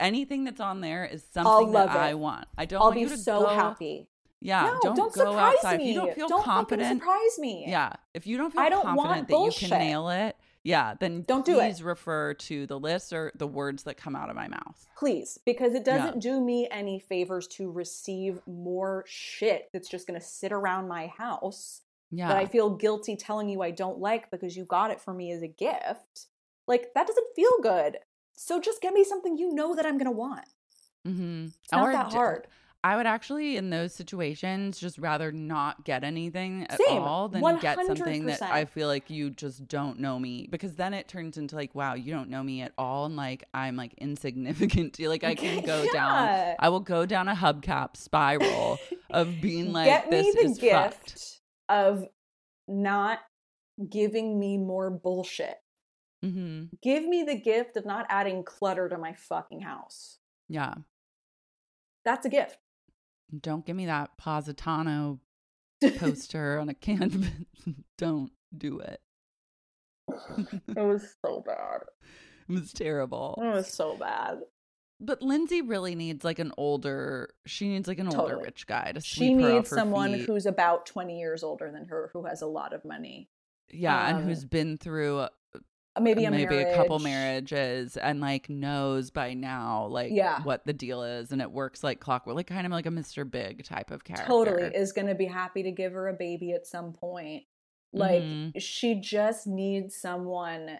anything 0.00 0.44
that's 0.44 0.60
on 0.60 0.80
there 0.80 1.04
is 1.04 1.24
something 1.32 1.70
that 1.72 1.90
it. 1.90 1.96
I 1.96 2.14
want. 2.14 2.46
I 2.58 2.64
don't 2.64 2.80
I'll 2.80 2.86
want 2.86 2.96
be 2.96 3.02
you 3.02 3.08
to 3.10 3.16
so 3.16 3.40
go, 3.42 3.46
happy. 3.48 4.08
Yeah, 4.40 4.62
no, 4.62 4.80
don't, 4.82 4.96
don't, 4.96 5.14
go 5.14 5.26
surprise 5.26 5.54
outside. 5.54 5.78
me. 5.78 5.90
If 5.90 5.94
you 5.94 6.00
don't 6.00 6.14
feel 6.16 6.28
fucking 6.28 6.44
confident, 6.44 7.00
surprise 7.00 7.38
me. 7.38 7.64
yeah. 7.68 7.92
If 8.12 8.26
you 8.26 8.36
don't 8.36 8.50
feel 8.52 8.60
I 8.60 8.68
don't 8.68 8.82
confident 8.82 9.06
want 9.06 9.28
that 9.28 9.38
you 9.62 9.68
can 9.68 9.78
nail 9.78 10.08
it, 10.08 10.36
yeah, 10.64 10.94
then 11.00 11.22
Don't 11.22 11.44
do 11.44 11.58
it. 11.58 11.62
please 11.62 11.82
refer 11.82 12.34
to 12.34 12.66
the 12.66 12.78
list 12.78 13.12
or 13.12 13.32
the 13.36 13.46
words 13.46 13.82
that 13.84 13.96
come 13.96 14.14
out 14.14 14.30
of 14.30 14.36
my 14.36 14.48
mouth. 14.48 14.86
Please, 14.96 15.38
because 15.44 15.74
it 15.74 15.84
doesn't 15.84 16.22
Yeah. 16.22 16.32
do 16.32 16.40
me 16.40 16.68
any 16.70 16.98
favors 17.00 17.46
to 17.48 17.70
receive 17.70 18.40
more 18.46 19.04
shit 19.06 19.68
that's 19.72 19.88
just 19.88 20.06
going 20.06 20.18
to 20.20 20.24
sit 20.24 20.52
around 20.52 20.86
my 20.88 21.08
house 21.08 21.82
Yeah. 22.10 22.28
that 22.28 22.36
I 22.36 22.46
feel 22.46 22.70
guilty 22.70 23.16
telling 23.16 23.48
you 23.48 23.62
I 23.62 23.70
don't 23.72 23.98
like 23.98 24.30
because 24.30 24.56
you 24.56 24.64
got 24.64 24.90
it 24.90 25.00
for 25.00 25.12
me 25.12 25.32
as 25.32 25.42
a 25.42 25.48
gift. 25.48 26.26
Like 26.68 26.92
that 26.94 27.06
doesn't 27.06 27.26
feel 27.34 27.58
good. 27.62 27.98
So 28.34 28.60
just 28.60 28.80
get 28.80 28.94
me 28.94 29.02
something 29.04 29.36
you 29.36 29.52
know 29.54 29.74
that 29.74 29.84
I'm 29.84 29.98
going 29.98 30.06
to 30.06 30.10
want. 30.12 30.46
mm-hmm. 31.06 31.46
It's 31.62 31.72
not 31.72 31.92
that 31.92 32.12
hard. 32.12 32.46
I 32.84 32.96
would 32.96 33.06
actually, 33.06 33.56
in 33.56 33.70
those 33.70 33.94
situations, 33.94 34.78
just 34.80 34.98
rather 34.98 35.30
not 35.30 35.84
get 35.84 36.02
anything 36.02 36.66
at 36.68 36.80
Same. 36.88 37.00
all 37.00 37.28
than 37.28 37.40
get 37.60 37.78
something 37.86 38.26
that 38.26 38.42
I 38.42 38.64
feel 38.64 38.88
like 38.88 39.08
you 39.08 39.30
just 39.30 39.68
don't 39.68 40.00
know 40.00 40.18
me 40.18 40.48
because 40.50 40.74
then 40.74 40.92
it 40.92 41.06
turns 41.06 41.38
into 41.38 41.54
like, 41.54 41.74
wow, 41.76 41.94
you 41.94 42.12
don't 42.12 42.28
know 42.28 42.42
me 42.42 42.60
at 42.62 42.72
all, 42.76 43.06
and 43.06 43.14
like 43.14 43.44
I'm 43.54 43.76
like 43.76 43.94
insignificant 43.98 44.92
to 44.94 45.02
you. 45.02 45.08
Like 45.08 45.22
I 45.22 45.36
can 45.36 45.64
go 45.64 45.82
Yeah. 45.86 45.92
down, 45.92 46.56
I 46.58 46.68
will 46.70 46.80
go 46.80 47.06
down 47.06 47.28
a 47.28 47.34
hubcap 47.36 47.96
spiral 47.96 48.78
of 49.10 49.40
being 49.40 49.72
like, 49.72 49.86
get 49.86 50.10
this 50.10 50.26
me 50.34 50.42
the 50.42 50.48
is 50.50 50.58
gift 50.58 51.10
fucked. 51.10 51.40
of 51.68 52.06
not 52.66 53.20
giving 53.88 54.40
me 54.40 54.58
more 54.58 54.90
bullshit. 54.90 55.56
Mm-hmm. 56.24 56.64
Give 56.82 57.04
me 57.04 57.22
the 57.22 57.36
gift 57.36 57.76
of 57.76 57.86
not 57.86 58.06
adding 58.08 58.42
clutter 58.44 58.88
to 58.88 58.98
my 58.98 59.12
fucking 59.12 59.60
house. 59.60 60.18
Yeah, 60.48 60.74
That's 62.04 62.26
a 62.26 62.28
gift. 62.28 62.58
Don't 63.40 63.64
give 63.64 63.76
me 63.76 63.86
that 63.86 64.16
Positano 64.18 65.20
poster 65.98 66.58
on 66.58 66.68
a 66.68 66.74
canvas. 66.74 67.30
don't 67.98 68.32
do 68.56 68.78
it. 68.80 69.00
It 70.68 70.76
was 70.76 71.14
so 71.24 71.42
bad. 71.46 71.80
It 72.48 72.52
was 72.52 72.72
terrible. 72.72 73.38
It 73.42 73.54
was 73.54 73.72
so 73.72 73.96
bad. 73.96 74.40
But 75.00 75.22
Lindsay 75.22 75.62
really 75.62 75.94
needs 75.94 76.24
like 76.24 76.38
an 76.38 76.52
older. 76.56 77.30
She 77.46 77.68
needs 77.68 77.88
like 77.88 77.98
an 77.98 78.14
older 78.14 78.38
rich 78.38 78.66
guy 78.66 78.92
to 78.92 79.00
She 79.00 79.16
sweep 79.16 79.40
her 79.40 79.46
off 79.48 79.54
needs 79.54 79.70
someone 79.70 80.12
feet. 80.14 80.26
who's 80.26 80.46
about 80.46 80.86
20 80.86 81.18
years 81.18 81.42
older 81.42 81.72
than 81.72 81.86
her 81.86 82.10
who 82.12 82.24
has 82.26 82.42
a 82.42 82.46
lot 82.46 82.72
of 82.72 82.84
money. 82.84 83.28
yeah, 83.70 84.08
and 84.08 84.18
um, 84.18 84.22
who's 84.24 84.44
been 84.44 84.78
through 84.78 85.26
Maybe 86.00 86.24
a 86.24 86.30
maybe 86.30 86.56
a 86.56 86.74
couple 86.74 86.98
marriages 87.00 87.96
and 87.98 88.20
like 88.20 88.48
knows 88.48 89.10
by 89.10 89.34
now 89.34 89.86
like 89.86 90.10
Yeah. 90.10 90.42
what 90.42 90.64
the 90.64 90.72
deal 90.72 91.02
is, 91.02 91.32
and 91.32 91.42
it 91.42 91.50
works 91.52 91.84
like 91.84 92.00
clockwork, 92.00 92.34
like 92.36 92.46
kind 92.46 92.64
of 92.66 92.72
like 92.72 92.86
a 92.86 92.90
Mr. 92.90 93.30
Big 93.30 93.64
type 93.64 93.90
of 93.90 94.02
character. 94.02 94.26
Totally 94.26 94.62
is 94.74 94.92
going 94.92 95.08
to 95.08 95.14
be 95.14 95.26
happy 95.26 95.62
to 95.64 95.70
give 95.70 95.92
her 95.92 96.08
a 96.08 96.14
baby 96.14 96.52
at 96.52 96.66
some 96.66 96.92
point. 96.94 97.44
Like 97.92 98.22
Mhm. 98.22 98.52
she 98.58 98.94
just 99.00 99.46
needs 99.46 99.94
someone 99.96 100.78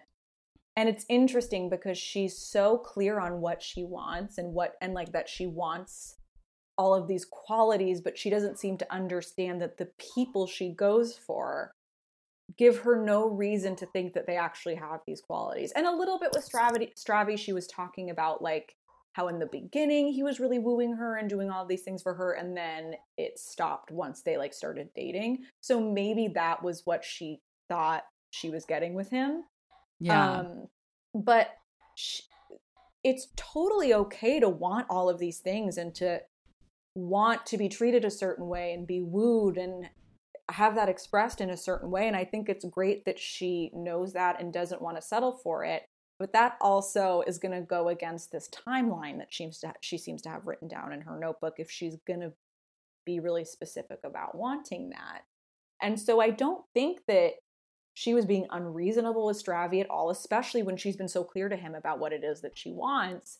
and 0.75 0.89
it's 0.89 1.05
interesting 1.07 1.69
because 1.69 1.99
she's 1.99 2.35
so 2.35 2.79
clear 2.79 3.19
on 3.19 3.39
what 3.39 3.61
she 3.61 3.83
wants 3.83 4.39
and 4.39 4.55
what 4.55 4.73
and 4.81 4.95
like 4.95 5.11
that 5.11 5.29
she 5.29 5.45
wants 5.45 6.17
all 6.75 6.95
of 6.95 7.07
these 7.07 7.23
qualities 7.23 8.01
but 8.01 8.17
she 8.17 8.31
doesn't 8.31 8.57
seem 8.57 8.79
to 8.79 8.91
understand 8.91 9.61
that 9.61 9.77
the 9.77 9.91
people 10.15 10.47
she 10.47 10.69
goes 10.73 11.15
for 11.15 11.71
give 12.57 12.79
her 12.79 13.03
no 13.03 13.27
reason 13.27 13.75
to 13.77 13.85
think 13.87 14.13
that 14.13 14.27
they 14.27 14.37
actually 14.37 14.75
have 14.75 15.01
these 15.07 15.21
qualities. 15.21 15.71
And 15.75 15.85
a 15.85 15.95
little 15.95 16.19
bit 16.19 16.31
with 16.33 16.47
Stravy, 16.47 16.91
Stravy 16.95 17.37
she 17.37 17.53
was 17.53 17.67
talking 17.67 18.09
about 18.09 18.41
like 18.41 18.75
how 19.13 19.27
in 19.27 19.39
the 19.39 19.45
beginning 19.45 20.11
he 20.11 20.23
was 20.23 20.39
really 20.39 20.59
wooing 20.59 20.93
her 20.93 21.17
and 21.17 21.29
doing 21.29 21.49
all 21.49 21.65
these 21.65 21.83
things 21.83 22.01
for 22.01 22.15
her 22.15 22.33
and 22.33 22.57
then 22.57 22.95
it 23.17 23.37
stopped 23.37 23.91
once 23.91 24.21
they 24.21 24.37
like 24.37 24.53
started 24.53 24.89
dating. 24.95 25.43
So 25.61 25.79
maybe 25.79 26.29
that 26.29 26.63
was 26.63 26.81
what 26.85 27.03
she 27.03 27.39
thought 27.69 28.03
she 28.31 28.49
was 28.49 28.65
getting 28.65 28.93
with 28.93 29.09
him. 29.09 29.43
Yeah, 29.99 30.39
um, 30.39 30.67
but 31.13 31.49
sh- 31.95 32.21
it's 33.03 33.27
totally 33.35 33.93
okay 33.93 34.39
to 34.39 34.49
want 34.49 34.87
all 34.89 35.09
of 35.09 35.19
these 35.19 35.39
things 35.39 35.77
and 35.77 35.93
to 35.95 36.21
want 36.95 37.45
to 37.47 37.57
be 37.57 37.69
treated 37.69 38.05
a 38.05 38.11
certain 38.11 38.47
way 38.47 38.73
and 38.73 38.87
be 38.87 39.01
wooed 39.01 39.57
and 39.57 39.89
have 40.51 40.75
that 40.75 40.89
expressed 40.89 41.41
in 41.41 41.49
a 41.49 41.57
certain 41.57 41.89
way 41.89 42.07
and 42.07 42.15
i 42.15 42.25
think 42.25 42.49
it's 42.49 42.65
great 42.65 43.05
that 43.05 43.19
she 43.19 43.71
knows 43.73 44.13
that 44.13 44.39
and 44.41 44.51
doesn't 44.51 44.81
want 44.81 44.97
to 44.97 45.01
settle 45.01 45.31
for 45.31 45.63
it 45.63 45.83
but 46.19 46.33
that 46.33 46.57
also 46.61 47.23
is 47.27 47.39
going 47.39 47.53
to 47.53 47.61
go 47.61 47.89
against 47.89 48.31
this 48.31 48.49
timeline 48.49 49.17
that 49.17 49.31
she 49.31 49.43
seems 49.43 49.59
to 49.59 49.73
she 49.81 49.97
seems 49.97 50.21
to 50.21 50.29
have 50.29 50.45
written 50.45 50.67
down 50.67 50.91
in 50.91 51.01
her 51.01 51.17
notebook 51.17 51.55
if 51.57 51.71
she's 51.71 51.95
going 52.05 52.19
to 52.19 52.33
be 53.05 53.19
really 53.19 53.45
specific 53.45 53.99
about 54.03 54.35
wanting 54.35 54.89
that 54.89 55.21
and 55.81 55.99
so 55.99 56.19
i 56.19 56.29
don't 56.29 56.65
think 56.73 56.99
that 57.07 57.33
she 57.93 58.13
was 58.13 58.25
being 58.25 58.47
unreasonable 58.49 59.27
with 59.27 59.43
Stravy 59.43 59.79
at 59.79 59.89
all, 59.89 60.09
especially 60.09 60.63
when 60.63 60.77
she's 60.77 60.97
been 60.97 61.07
so 61.07 61.23
clear 61.23 61.47
to 61.47 61.55
him 61.55 61.75
about 61.75 61.99
what 61.99 62.11
it 62.11 62.23
is 62.23 62.41
that 62.41 62.57
she 62.57 62.71
wants. 62.71 63.39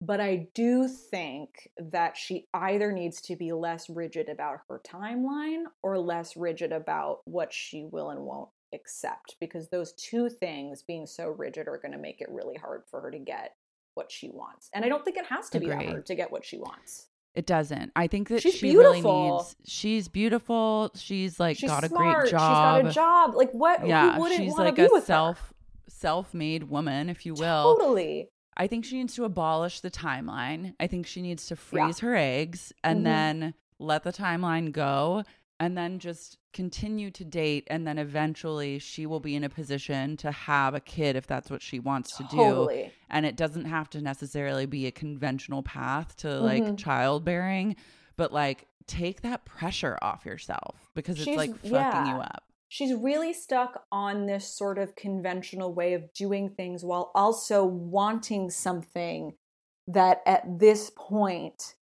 But 0.00 0.20
I 0.20 0.48
do 0.54 0.88
think 0.88 1.68
that 1.76 2.16
she 2.16 2.46
either 2.54 2.90
needs 2.90 3.20
to 3.22 3.36
be 3.36 3.52
less 3.52 3.90
rigid 3.90 4.28
about 4.28 4.60
her 4.68 4.80
timeline 4.86 5.64
or 5.82 5.98
less 5.98 6.36
rigid 6.36 6.72
about 6.72 7.20
what 7.24 7.52
she 7.52 7.84
will 7.84 8.10
and 8.10 8.20
won't 8.20 8.48
accept, 8.72 9.36
because 9.40 9.68
those 9.68 9.92
two 9.92 10.30
things 10.30 10.82
being 10.82 11.06
so 11.06 11.28
rigid 11.28 11.68
are 11.68 11.78
going 11.78 11.92
to 11.92 11.98
make 11.98 12.20
it 12.20 12.28
really 12.30 12.56
hard 12.56 12.82
for 12.90 13.00
her 13.00 13.10
to 13.10 13.18
get 13.18 13.56
what 13.94 14.10
she 14.10 14.30
wants. 14.30 14.70
And 14.72 14.84
I 14.84 14.88
don't 14.88 15.04
think 15.04 15.16
it 15.16 15.26
has 15.26 15.50
to 15.50 15.60
be 15.60 15.68
that 15.68 15.84
hard 15.84 16.06
to 16.06 16.14
get 16.14 16.32
what 16.32 16.44
she 16.44 16.56
wants. 16.56 17.08
It 17.34 17.46
doesn't. 17.46 17.92
I 17.94 18.06
think 18.06 18.28
that 18.28 18.42
she's 18.42 18.54
she 18.54 18.70
beautiful. 18.70 19.12
really 19.12 19.36
needs. 19.36 19.56
She's 19.64 20.08
beautiful. 20.08 20.90
She's 20.94 21.38
like 21.38 21.58
she's 21.58 21.70
got 21.70 21.84
smart. 21.84 22.16
a 22.16 22.20
great 22.20 22.30
job. 22.30 22.76
She's 22.78 22.82
got 22.82 22.90
a 22.90 22.94
job. 22.94 23.34
Like 23.36 23.52
what? 23.52 23.86
Yeah, 23.86 24.14
who 24.14 24.20
wouldn't 24.22 24.40
she's 24.40 24.54
like 24.54 24.76
be 24.76 24.82
a 24.84 25.00
self 25.00 25.38
her? 25.38 25.54
self-made 25.88 26.64
woman, 26.64 27.08
if 27.08 27.26
you 27.26 27.34
will. 27.34 27.76
Totally. 27.76 28.30
I 28.60 28.66
think 28.66 28.84
she 28.84 28.96
needs 28.98 29.14
to 29.14 29.24
abolish 29.24 29.80
the 29.80 29.90
timeline. 29.90 30.74
I 30.78 30.86
think 30.86 31.06
she 31.06 31.22
needs 31.22 31.46
to 31.46 31.56
freeze 31.56 32.02
Yeah. 32.02 32.08
her 32.08 32.14
eggs 32.16 32.72
and 32.84 33.00
Mhm. 33.00 33.04
then 33.04 33.54
let 33.78 34.02
the 34.04 34.12
timeline 34.12 34.70
go 34.70 35.24
and 35.58 35.76
then 35.76 35.98
just 35.98 36.36
continue 36.52 37.10
to 37.12 37.24
date 37.24 37.66
and 37.70 37.86
then 37.86 37.96
eventually 37.96 38.78
she 38.78 39.06
will 39.06 39.20
be 39.20 39.34
in 39.34 39.44
a 39.44 39.48
position 39.48 40.16
to 40.18 40.30
have 40.30 40.74
a 40.74 40.80
kid 40.80 41.16
if 41.16 41.26
that's 41.26 41.48
what 41.50 41.62
she 41.62 41.78
wants 41.78 42.14
to 42.18 42.24
do 42.24 42.68
and 43.08 43.24
it 43.24 43.36
doesn't 43.36 43.64
have 43.66 43.88
to 43.88 44.00
necessarily 44.02 44.66
be 44.66 44.86
a 44.86 44.90
conventional 44.90 45.62
path 45.62 46.16
to 46.16 46.40
like 46.40 46.62
Mhm. 46.64 46.76
childbearing 46.76 47.76
but 48.16 48.32
like 48.32 48.66
take 48.86 49.20
that 49.22 49.44
pressure 49.44 49.96
off 50.02 50.26
yourself 50.26 50.90
because 50.94 51.18
it's 51.18 51.36
like 51.36 51.54
fucking 51.60 51.70
yeah. 51.72 52.14
you 52.16 52.20
up 52.20 52.42
she's 52.70 52.94
really 52.94 53.32
stuck 53.32 53.84
on 53.90 54.26
this 54.26 54.46
sort 54.46 54.78
of 54.78 54.94
conventional 54.94 55.74
way 55.74 55.92
of 55.92 56.12
doing 56.14 56.48
things 56.48 56.84
while 56.84 57.10
also 57.16 57.64
wanting 57.64 58.48
something 58.48 59.34
that 59.88 60.22
at 60.24 60.60
this 60.60 60.90
point 60.96 61.74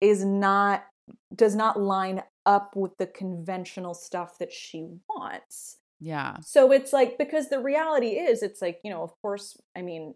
is 0.00 0.24
not 0.24 0.86
does 1.34 1.54
not 1.54 1.78
line 1.78 2.22
up 2.46 2.74
with 2.74 2.96
the 2.96 3.06
conventional 3.06 3.92
stuff 3.92 4.38
that 4.38 4.50
she 4.50 4.88
wants. 5.08 5.76
yeah 6.00 6.38
So 6.42 6.72
it's 6.72 6.92
like 6.92 7.18
because 7.18 7.50
the 7.50 7.60
reality 7.60 8.12
is 8.12 8.42
it's 8.42 8.62
like, 8.62 8.80
you 8.82 8.90
know, 8.90 9.02
of 9.02 9.12
course, 9.20 9.58
I 9.76 9.82
mean, 9.82 10.14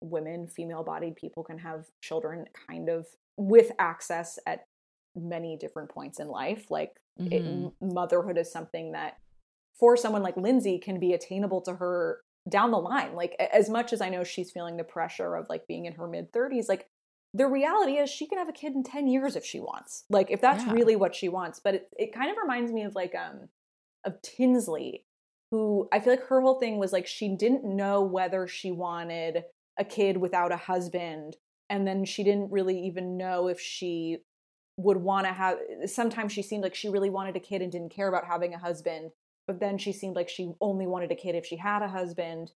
women, 0.00 0.46
female 0.46 0.84
bodied 0.84 1.16
people 1.16 1.42
can 1.42 1.58
have 1.58 1.86
children 2.00 2.46
kind 2.68 2.88
of 2.88 3.06
with 3.36 3.72
access 3.80 4.38
at 4.46 4.66
many 5.16 5.56
different 5.56 5.90
points 5.90 6.20
in 6.20 6.28
life. 6.28 6.70
Like 6.70 6.92
it, 7.18 7.44
Mhm. 7.44 7.72
motherhood 7.80 8.38
is 8.38 8.52
something 8.52 8.92
that 8.92 9.18
for 9.78 9.96
someone 9.96 10.22
like 10.22 10.36
Lindsay 10.36 10.78
can 10.78 10.98
be 11.00 11.12
attainable 11.12 11.60
to 11.62 11.74
her 11.74 12.20
down 12.48 12.70
the 12.70 12.78
line. 12.78 13.14
Like 13.14 13.34
as 13.52 13.68
much 13.68 13.92
as 13.92 14.00
I 14.00 14.08
know 14.08 14.24
she's 14.24 14.50
feeling 14.50 14.76
the 14.76 14.84
pressure 14.84 15.34
of 15.36 15.46
like 15.48 15.66
being 15.66 15.86
in 15.86 15.94
her 15.94 16.06
mid 16.08 16.32
30s, 16.32 16.68
like 16.68 16.86
the 17.34 17.46
reality 17.46 17.92
is 17.92 18.10
she 18.10 18.26
can 18.26 18.38
have 18.38 18.48
a 18.48 18.52
kid 18.52 18.74
in 18.74 18.82
10 18.82 19.06
years 19.06 19.36
if 19.36 19.44
she 19.44 19.60
wants. 19.60 20.04
Like 20.10 20.30
if 20.30 20.40
that's 20.40 20.64
Yeah. 20.64 20.72
really 20.72 20.96
what 20.96 21.14
she 21.14 21.28
wants. 21.28 21.60
But 21.60 21.74
it, 21.74 21.88
it 21.98 22.14
kind 22.14 22.30
of 22.30 22.36
reminds 22.40 22.72
me 22.72 22.82
of 22.82 22.94
like 22.94 23.14
um 23.14 23.48
of 24.04 24.20
Tinsley, 24.22 25.04
who 25.50 25.88
I 25.92 26.00
feel 26.00 26.14
like 26.14 26.26
her 26.26 26.40
whole 26.40 26.58
thing 26.58 26.78
was 26.78 26.92
like 26.92 27.06
she 27.06 27.28
didn't 27.36 27.64
know 27.64 28.02
whether 28.02 28.46
she 28.46 28.72
wanted 28.72 29.44
a 29.78 29.84
kid 29.84 30.16
without 30.16 30.52
a 30.52 30.56
husband. 30.56 31.36
And 31.70 31.86
then 31.86 32.04
she 32.04 32.22
didn't 32.22 32.52
really 32.52 32.78
even 32.86 33.16
know 33.16 33.48
if 33.48 33.58
she 33.58 34.18
would 34.76 34.96
want 34.98 35.26
to 35.26 35.32
have 35.32 35.58
sometimes 35.86 36.32
she 36.32 36.42
seemed 36.42 36.62
like 36.62 36.74
she 36.74 36.88
really 36.88 37.10
wanted 37.10 37.36
a 37.36 37.40
kid 37.40 37.62
and 37.62 37.70
didn't 37.70 37.94
care 37.94 38.08
about 38.08 38.26
having 38.26 38.52
a 38.52 38.58
husband 38.58 39.10
but 39.52 39.60
then 39.60 39.78
she 39.78 39.92
seemed 39.92 40.16
like 40.16 40.28
she 40.28 40.52
only 40.60 40.86
wanted 40.86 41.10
a 41.12 41.14
kid 41.14 41.34
if 41.34 41.44
she 41.46 41.56
had 41.56 41.82
a 41.82 41.88
husband 41.88 42.52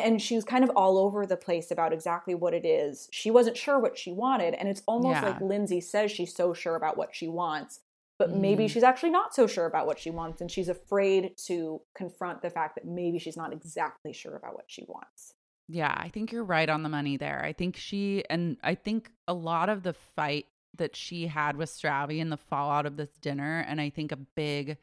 and 0.00 0.20
she 0.20 0.34
was 0.34 0.44
kind 0.44 0.64
of 0.64 0.70
all 0.70 0.98
over 0.98 1.26
the 1.26 1.36
place 1.36 1.70
about 1.70 1.92
exactly 1.92 2.34
what 2.34 2.54
it 2.54 2.64
is 2.64 3.08
she 3.12 3.30
wasn't 3.30 3.56
sure 3.56 3.78
what 3.78 3.98
she 3.98 4.12
wanted 4.12 4.54
and 4.54 4.68
it's 4.68 4.82
almost 4.86 5.20
Yeah. 5.22 5.28
like 5.30 5.40
lindsay 5.40 5.80
says 5.80 6.10
she's 6.10 6.34
so 6.34 6.54
sure 6.54 6.76
about 6.76 6.96
what 6.96 7.14
she 7.14 7.28
wants 7.28 7.80
but 8.18 8.32
maybe 8.32 8.64
Mm. 8.64 8.70
she's 8.70 8.82
actually 8.82 9.10
not 9.10 9.34
so 9.34 9.46
sure 9.46 9.66
about 9.66 9.86
what 9.86 9.98
she 9.98 10.10
wants 10.10 10.40
and 10.40 10.50
she's 10.50 10.68
afraid 10.68 11.36
to 11.46 11.80
confront 11.94 12.42
the 12.42 12.50
fact 12.50 12.74
that 12.76 12.86
maybe 12.86 13.18
she's 13.18 13.36
not 13.36 13.52
exactly 13.52 14.12
sure 14.12 14.36
about 14.36 14.54
what 14.54 14.64
she 14.68 14.84
wants 14.88 15.34
Yeah, 15.68 15.94
I 15.94 16.08
think 16.08 16.32
you're 16.32 16.44
right 16.44 16.68
on 16.70 16.82
the 16.82 16.88
money 16.88 17.18
there. 17.18 17.44
I 17.44 17.52
think 17.52 17.76
she 17.76 18.24
and 18.30 18.56
I 18.62 18.74
think 18.74 19.10
a 19.26 19.34
lot 19.34 19.68
of 19.68 19.82
the 19.82 19.92
fight 19.92 20.46
that 20.78 20.96
she 20.96 21.26
had 21.26 21.56
with 21.56 21.68
Stravy 21.68 22.22
and 22.22 22.32
the 22.32 22.36
fallout 22.38 22.86
of 22.86 22.96
this 22.96 23.10
dinner, 23.20 23.64
and 23.68 23.78
I 23.80 23.90
think 23.90 24.10
a 24.12 24.16
big 24.16 24.78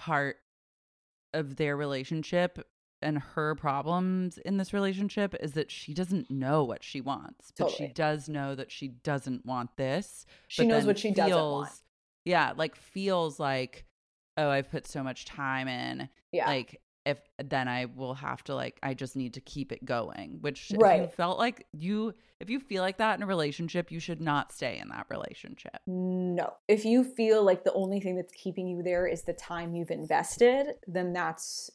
part 0.00 0.36
of 1.34 1.56
their 1.56 1.76
relationship 1.76 2.66
and 3.02 3.18
her 3.18 3.54
problems 3.54 4.38
in 4.38 4.56
this 4.56 4.72
relationship 4.72 5.34
is 5.40 5.52
that 5.52 5.70
she 5.70 5.92
doesn't 5.92 6.30
know 6.30 6.64
what 6.64 6.82
she 6.82 7.02
wants, 7.02 7.52
but 7.58 7.70
she 7.70 7.88
does 7.88 8.28
know 8.28 8.54
that 8.54 8.72
she 8.72 8.88
doesn't 8.88 9.44
want 9.44 9.76
this. 9.76 10.24
She 10.48 10.66
knows 10.66 10.86
what 10.86 10.98
she 10.98 11.12
doesn't 11.12 11.36
want. 11.36 11.70
Yeah, 12.24 12.52
like 12.56 12.76
feels 12.76 13.38
like, 13.38 13.84
oh, 14.36 14.48
I've 14.48 14.70
put 14.70 14.86
so 14.86 15.02
much 15.02 15.26
time 15.26 15.68
in 15.68 16.08
yeah 16.32 16.46
like 16.46 16.80
if 17.06 17.18
then 17.42 17.66
i 17.68 17.86
will 17.86 18.14
have 18.14 18.44
to 18.44 18.54
like 18.54 18.78
i 18.82 18.92
just 18.94 19.16
need 19.16 19.34
to 19.34 19.40
keep 19.40 19.72
it 19.72 19.84
going 19.84 20.38
which 20.40 20.70
if 20.70 20.74
you 20.74 20.78
Right. 20.78 21.12
felt 21.14 21.38
like 21.38 21.66
you 21.72 22.14
if 22.40 22.48
you 22.50 22.60
feel 22.60 22.82
like 22.82 22.98
that 22.98 23.16
in 23.18 23.22
a 23.22 23.26
relationship 23.26 23.90
you 23.90 24.00
should 24.00 24.20
not 24.20 24.52
stay 24.52 24.78
in 24.78 24.88
that 24.90 25.06
relationship 25.10 25.76
No. 25.86 26.54
If 26.68 26.84
you 26.84 27.04
feel 27.04 27.42
like 27.42 27.64
the 27.64 27.72
only 27.72 28.00
thing 28.00 28.16
that's 28.16 28.32
keeping 28.32 28.66
you 28.68 28.82
there 28.82 29.06
is 29.06 29.22
the 29.22 29.32
time 29.32 29.74
you've 29.74 29.90
invested, 29.90 30.74
then 30.86 31.12
that's 31.12 31.70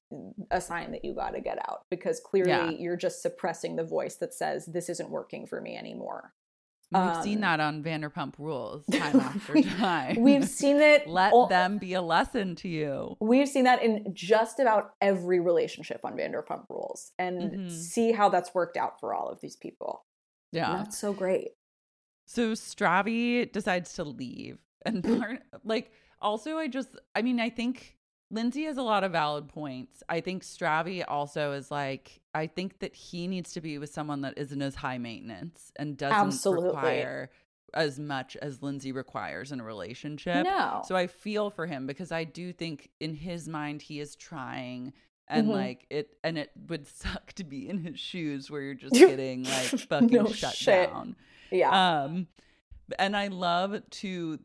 a 0.51 0.59
sign 0.61 0.91
that 0.91 1.03
you 1.05 1.13
got 1.13 1.31
to 1.31 1.41
get 1.41 1.57
out 1.69 1.81
because 1.89 2.19
clearly 2.19 2.49
Yeah. 2.51 2.69
you're 2.69 2.95
just 2.97 3.21
suppressing 3.21 3.75
the 3.75 3.83
voice 3.83 4.15
that 4.15 4.33
says 4.33 4.65
this 4.65 4.89
isn't 4.89 5.09
working 5.09 5.45
for 5.47 5.59
me 5.61 5.75
anymore. 5.77 6.33
We've 6.91 7.23
seen 7.23 7.37
Um, 7.37 7.41
that 7.41 7.59
on 7.59 7.83
vanderpump 7.83 8.35
rules 8.37 8.85
time 8.91 9.19
after 9.19 9.61
time 9.61 10.21
We've 10.21 10.47
seen 10.47 10.77
it 10.77 11.07
let 11.21 11.33
all- 11.33 11.47
them 11.47 11.77
be 11.79 11.93
a 11.93 12.01
lesson 12.01 12.55
to 12.57 12.67
you 12.67 13.17
We've 13.19 13.49
seen 13.49 13.63
that 13.65 13.81
in 13.83 14.13
just 14.13 14.59
about 14.59 14.91
every 15.01 15.39
relationship 15.39 16.01
on 16.03 16.13
Vanderpump 16.15 16.65
Rules 16.69 17.11
and 17.17 17.41
Mhm. 17.51 17.71
see 17.71 18.11
how 18.11 18.29
that's 18.29 18.53
worked 18.53 18.77
out 18.77 18.99
for 18.99 19.13
all 19.13 19.27
of 19.29 19.41
these 19.41 19.55
people. 19.55 20.05
And 20.53 20.59
yeah 20.59 20.77
That's 20.77 20.97
so 20.97 21.11
great. 21.13 21.49
So 22.27 22.53
Stravy 22.53 23.51
decides 23.51 23.93
to 23.95 24.03
leave. 24.03 24.59
And 24.85 25.03
part 25.03 25.41
like 25.63 25.91
also 26.21 26.57
I 26.57 26.67
just 26.67 26.89
I 27.15 27.21
mean, 27.23 27.39
I 27.39 27.49
think 27.49 27.97
Lindsay 28.35 28.63
has 28.65 28.77
a 28.77 28.81
lot 28.83 29.03
of 29.03 29.11
valid 29.13 29.47
points. 29.47 30.03
I 30.09 30.21
think 30.21 30.43
Stravy 30.43 31.03
also 31.07 31.53
is 31.53 31.71
like 31.71 32.21
I 32.33 32.47
think 32.47 32.79
that 32.79 32.93
he 32.95 33.27
needs 33.27 33.53
to 33.53 33.61
be 33.61 33.77
with 33.77 33.89
someone 33.91 34.21
that 34.21 34.37
isn't 34.37 34.61
as 34.61 34.75
high 34.75 34.97
maintenance 34.99 35.71
and 35.77 35.97
doesn't 35.97 36.27
Absolutely. 36.27 36.67
require 36.67 37.31
as 37.73 37.99
much 37.99 38.35
as 38.37 38.61
Lindsay 38.61 38.91
requires 38.91 39.51
in 39.51 39.59
a 39.59 39.63
relationship. 39.63 40.43
No. 40.45 40.81
So 40.85 40.95
I 40.95 41.07
feel 41.07 41.49
for 41.49 41.65
him 41.65 41.87
because 41.87 42.11
I 42.11 42.23
do 42.25 42.53
think 42.53 42.89
in 42.99 43.13
his 43.15 43.47
mind 43.47 43.81
he 43.81 43.99
is 43.99 44.15
trying 44.15 44.93
and 45.27 45.47
Mhm. 45.47 45.51
like 45.53 45.85
it 45.89 46.17
and 46.23 46.37
it 46.37 46.51
would 46.67 46.87
suck 47.01 47.33
to 47.33 47.43
be 47.43 47.67
in 47.69 47.79
his 47.79 47.99
shoes 47.99 48.51
where 48.51 48.61
you're 48.61 48.75
just 48.75 48.93
getting 49.11 49.43
like 49.43 49.79
fucking 49.87 50.07
No 50.09 50.27
shut 50.27 50.53
shit. 50.55 50.89
down. 50.89 51.15
Yeah. 51.51 52.03
Um, 52.03 52.27
and 52.99 53.15
I 53.17 53.27
love 53.27 53.81
to, 53.89 54.39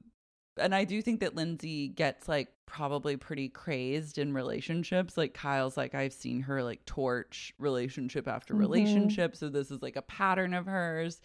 and 0.61 0.75
I 0.75 0.85
do 0.85 1.01
think 1.03 1.21
that 1.21 1.35
Lindsay 1.35 1.89
gets 1.89 2.29
like 2.29 2.49
probably 2.67 3.17
pretty 3.17 3.49
crazed 3.49 4.19
in 4.19 4.33
relationships. 4.33 5.17
Like 5.17 5.35
Kyle's 5.35 5.77
like, 5.77 5.95
I've 5.95 6.13
seen 6.13 6.41
her 6.43 6.63
like 6.63 6.85
torch 6.85 7.53
relationship 7.59 8.29
after 8.29 8.55
Mhm. 8.55 8.59
relationship. 8.61 9.35
So 9.37 9.49
this 9.49 9.71
is 9.71 9.83
like 9.83 9.97
a 9.97 10.03
pattern 10.03 10.55
of 10.55 10.67
hers. 10.67 11.21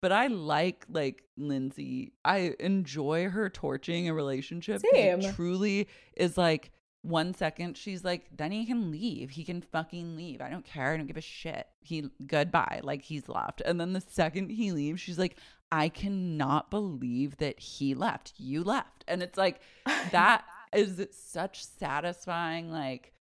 But 0.00 0.12
I 0.12 0.26
like 0.28 0.84
like 0.88 1.22
Lindsay. 1.36 2.12
I 2.24 2.54
enjoy 2.60 3.28
her 3.30 3.48
torching 3.50 4.08
a 4.08 4.14
relationship. 4.14 4.80
it 4.84 5.34
truly 5.34 5.88
is 6.16 6.36
like 6.38 6.70
one 7.06 7.34
second 7.34 7.76
she's 7.76 8.04
like, 8.04 8.26
then 8.36 8.52
he 8.52 8.66
can 8.66 8.90
leave. 8.90 9.30
He 9.30 9.44
can 9.44 9.60
fucking 9.60 10.16
leave. 10.16 10.40
I 10.40 10.50
don't 10.50 10.64
care. 10.64 10.92
I 10.92 10.96
don't 10.96 11.06
give 11.06 11.16
a 11.16 11.22
shit. 11.22 11.66
He 11.80 12.10
goodbye. 12.26 12.80
Like 12.82 13.02
he's 13.02 13.28
left. 13.28 13.62
And 13.64 13.80
then 13.80 13.92
the 13.92 14.00
second 14.00 14.50
he 14.50 14.72
leaves, 14.72 15.00
she's 15.00 15.18
like, 15.18 15.36
I 15.70 15.88
cannot 15.88 16.70
believe 16.70 17.36
that 17.38 17.60
he 17.60 17.94
left. 17.94 18.34
You 18.36 18.64
left. 18.64 19.04
And 19.06 19.22
it's 19.22 19.38
like 19.38 19.60
that 20.10 20.44
is 20.72 21.06
such 21.12 21.64
satisfying 21.64 22.70
like 22.70 23.12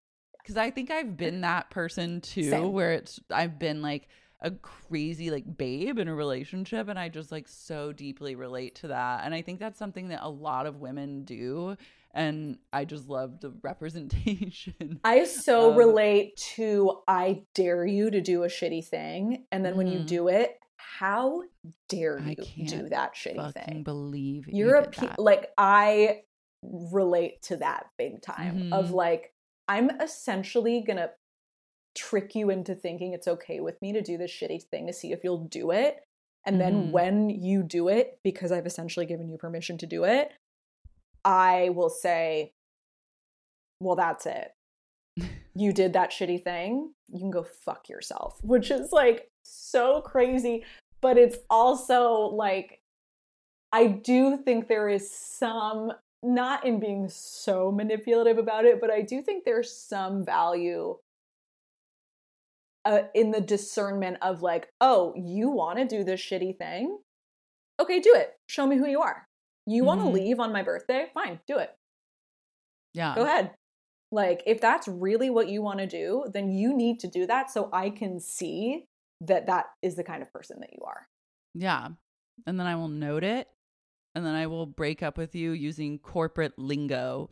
because 0.42 0.58
I 0.58 0.70
think 0.70 0.92
I've 0.92 1.18
been 1.18 1.42
that 1.42 1.72
person 1.72 2.22
too, 2.22 2.50
Same. 2.50 2.72
where 2.72 2.94
it's 2.94 3.20
I've 3.32 3.58
been 3.58 3.82
like, 3.82 4.08
a 4.42 4.52
crazy 4.52 5.32
like 5.32 5.58
babe 5.58 5.98
in 5.98 6.08
a 6.08 6.14
relationship 6.14 6.88
and 6.88 7.00
I 7.00 7.10
just 7.10 7.32
like 7.32 7.48
so 7.48 7.92
deeply 7.92 8.36
relate 8.36 8.76
to 8.76 8.90
that. 8.90 9.22
And 9.24 9.34
I 9.34 9.42
think 9.42 9.60
that's 9.60 9.80
something 9.80 10.10
that 10.10 10.20
a 10.22 10.30
lot 10.30 10.68
of 10.68 10.82
women 10.82 11.24
do 11.24 11.78
and 12.16 12.58
I 12.74 12.86
just 12.86 13.08
love 13.08 13.40
the 13.42 13.54
representation. 13.62 15.00
I 15.04 15.26
so 15.26 15.72
of- 15.72 15.78
relate 15.78 16.36
to 16.56 17.02
I 17.08 17.44
dare 17.54 17.86
you 17.86 18.10
to 18.10 18.22
do 18.22 18.44
a 18.44 18.48
shitty 18.48 18.86
thing 18.86 19.46
and 19.52 19.64
then 19.64 19.76
when 19.78 19.88
you 19.88 20.00
Mhm. 20.00 20.08
do 20.08 20.28
it, 20.30 20.58
how 20.78 21.44
dare 21.90 22.20
you 22.20 22.36
do 22.66 22.90
that 22.90 23.16
shitty 23.16 23.36
fucking 23.36 23.64
thing? 23.66 23.84
believe 23.84 24.48
You're 24.48 24.78
you 24.78 24.84
a 24.84 24.88
pe- 24.90 25.16
like 25.18 25.52
I 25.58 26.24
relate 26.64 27.42
to 27.44 27.58
that 27.58 27.88
big 27.98 28.22
time 28.22 28.72
of 28.74 28.88
Mhm. 28.90 28.94
like 28.94 29.34
I'm 29.68 29.90
essentially 30.02 30.82
to 30.98 31.12
trick 31.96 32.36
you 32.36 32.50
into 32.50 32.76
thinking 32.76 33.14
it's 33.14 33.28
okay 33.28 33.60
with 33.62 33.82
me 33.82 33.94
to 33.94 34.02
do 34.02 34.18
this 34.18 34.32
shitty 34.32 34.64
thing 34.64 34.88
to 34.88 34.94
see 34.94 35.12
if 35.12 35.24
you'll 35.24 35.46
do 35.46 35.72
it. 35.72 36.04
And 36.46 36.62
then 36.62 36.88
Mhm. 36.88 36.92
when 36.92 37.30
you 37.30 37.64
do 37.64 37.88
it, 37.88 38.20
because 38.24 38.52
I've 38.52 38.68
essentially 38.68 39.06
given 39.08 39.30
you 39.30 39.38
permission 39.38 39.78
to 39.80 39.88
do 39.88 40.04
it, 40.04 40.32
I 41.26 41.70
will 41.70 41.90
say, 41.90 42.54
well, 43.82 43.96
that's 43.96 44.26
it. 44.26 44.52
You 45.56 45.74
did 45.74 45.94
that 45.94 46.12
shitty 46.12 46.44
thing. 46.44 46.94
You 47.12 47.20
can 47.20 47.32
go 47.32 47.44
fuck 47.44 47.90
yourself, 47.90 48.40
which 48.44 48.70
is 48.70 48.92
like 48.92 49.30
so 49.44 50.02
crazy. 50.02 50.64
But 51.02 51.18
it's 51.18 51.38
also 51.50 52.14
like, 52.14 52.82
I 53.72 53.88
do 53.88 54.38
think 54.38 54.68
there 54.68 54.88
is 54.88 55.10
some, 55.12 55.92
not 56.24 56.66
in 56.66 56.80
being 56.80 57.10
so 57.10 57.72
manipulative 57.72 58.38
about 58.38 58.66
it, 58.66 58.80
but 58.80 58.92
I 58.92 59.02
do 59.02 59.22
think 59.22 59.44
there's 59.44 59.72
some 59.72 60.26
value 60.26 60.98
uh, 62.86 63.04
in 63.14 63.32
the 63.32 63.42
discernment 63.42 64.18
of 64.22 64.42
like, 64.42 64.70
oh, 64.80 65.14
you 65.16 65.50
want 65.50 65.80
to 65.80 65.86
do 65.86 66.04
this 66.04 66.22
shitty 66.22 66.58
thing? 66.58 66.98
Okay, 67.80 68.00
do 68.00 68.14
it. 68.16 68.34
Show 68.48 68.68
me 68.68 68.78
who 68.78 68.88
you 68.88 69.02
are. 69.02 69.25
You 69.66 69.84
want 69.84 70.02
to 70.02 70.06
mm-hmm. 70.06 70.16
leave 70.16 70.40
on 70.40 70.54
my 70.54 70.64
birthday? 70.64 71.08
Fine, 71.14 71.40
do 71.48 71.58
it. 71.58 71.76
yeah. 72.94 73.16
Go 73.16 73.24
ahead. 73.24 73.52
Like, 74.12 74.44
if 74.46 74.62
that's 74.62 74.88
really 74.88 75.30
what 75.30 75.50
you 75.50 75.62
want 75.62 75.80
to 75.80 75.88
do, 75.88 76.26
then 76.32 76.52
you 76.52 76.76
need 76.76 77.00
to 77.00 77.08
do 77.08 77.26
that 77.26 77.52
so 77.52 77.70
I 77.74 77.90
can 77.90 78.20
see 78.20 78.86
that 79.22 79.48
that 79.48 79.66
is 79.82 79.96
the 79.96 80.04
kind 80.04 80.22
of 80.22 80.32
person 80.32 80.60
that 80.60 80.72
you 80.72 80.84
are. 80.86 81.08
Yeah. 81.54 81.90
And 82.46 82.60
then 82.60 82.68
I 82.68 82.76
will 82.76 82.88
note 82.88 83.24
it. 83.24 83.48
And 84.14 84.26
then 84.26 84.36
I 84.36 84.48
will 84.48 84.66
break 84.66 85.04
up 85.04 85.18
with 85.18 85.36
you 85.36 85.52
using 85.52 86.00
corporate 86.00 86.58
lingo 86.58 87.32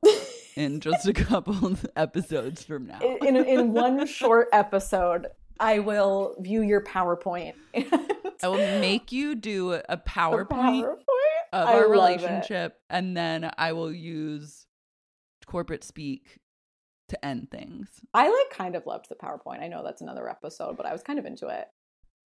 in 0.55 0.81
just 0.81 1.07
a 1.07 1.14
couple 1.14 1.65
of 1.65 1.85
episodes 1.95 2.64
from 2.64 2.88
now. 2.88 2.99
in, 2.99 3.35
in, 3.35 3.45
in 3.45 3.73
one 3.73 4.05
short 4.07 4.49
episode, 4.51 5.27
I 5.60 5.80
will 5.80 6.35
view 6.39 6.61
your 6.61 6.81
PowerPoint. 6.81 7.53
I 7.73 8.47
will 8.47 8.57
make 8.81 9.11
you 9.11 9.35
do 9.35 9.73
a 9.73 9.84
The 9.89 9.97
PowerPoint 9.97 10.97
of 11.53 11.67
I 11.67 11.73
our 11.73 11.81
love 11.81 12.09
it. 12.09 12.17
relationship. 12.17 12.80
And 12.89 13.15
then 13.15 13.51
I 13.57 13.73
will 13.73 13.93
use 13.93 14.65
corporate 15.45 15.84
speak 15.84 16.39
to 17.09 17.25
end 17.25 17.51
things. 17.51 17.88
I 18.13 18.30
like 18.30 18.57
kind 18.57 18.75
of 18.75 18.85
loved 18.85 19.07
the 19.09 19.15
PowerPoint. 19.15 19.61
I 19.61 19.67
know 19.67 19.84
that's 19.84 20.01
another 20.01 20.30
episode, 20.30 20.77
but 20.77 20.85
I 20.85 20.91
was 20.91 21.03
kind 21.03 21.19
of 21.19 21.25
into 21.25 21.47
it. 21.47 21.67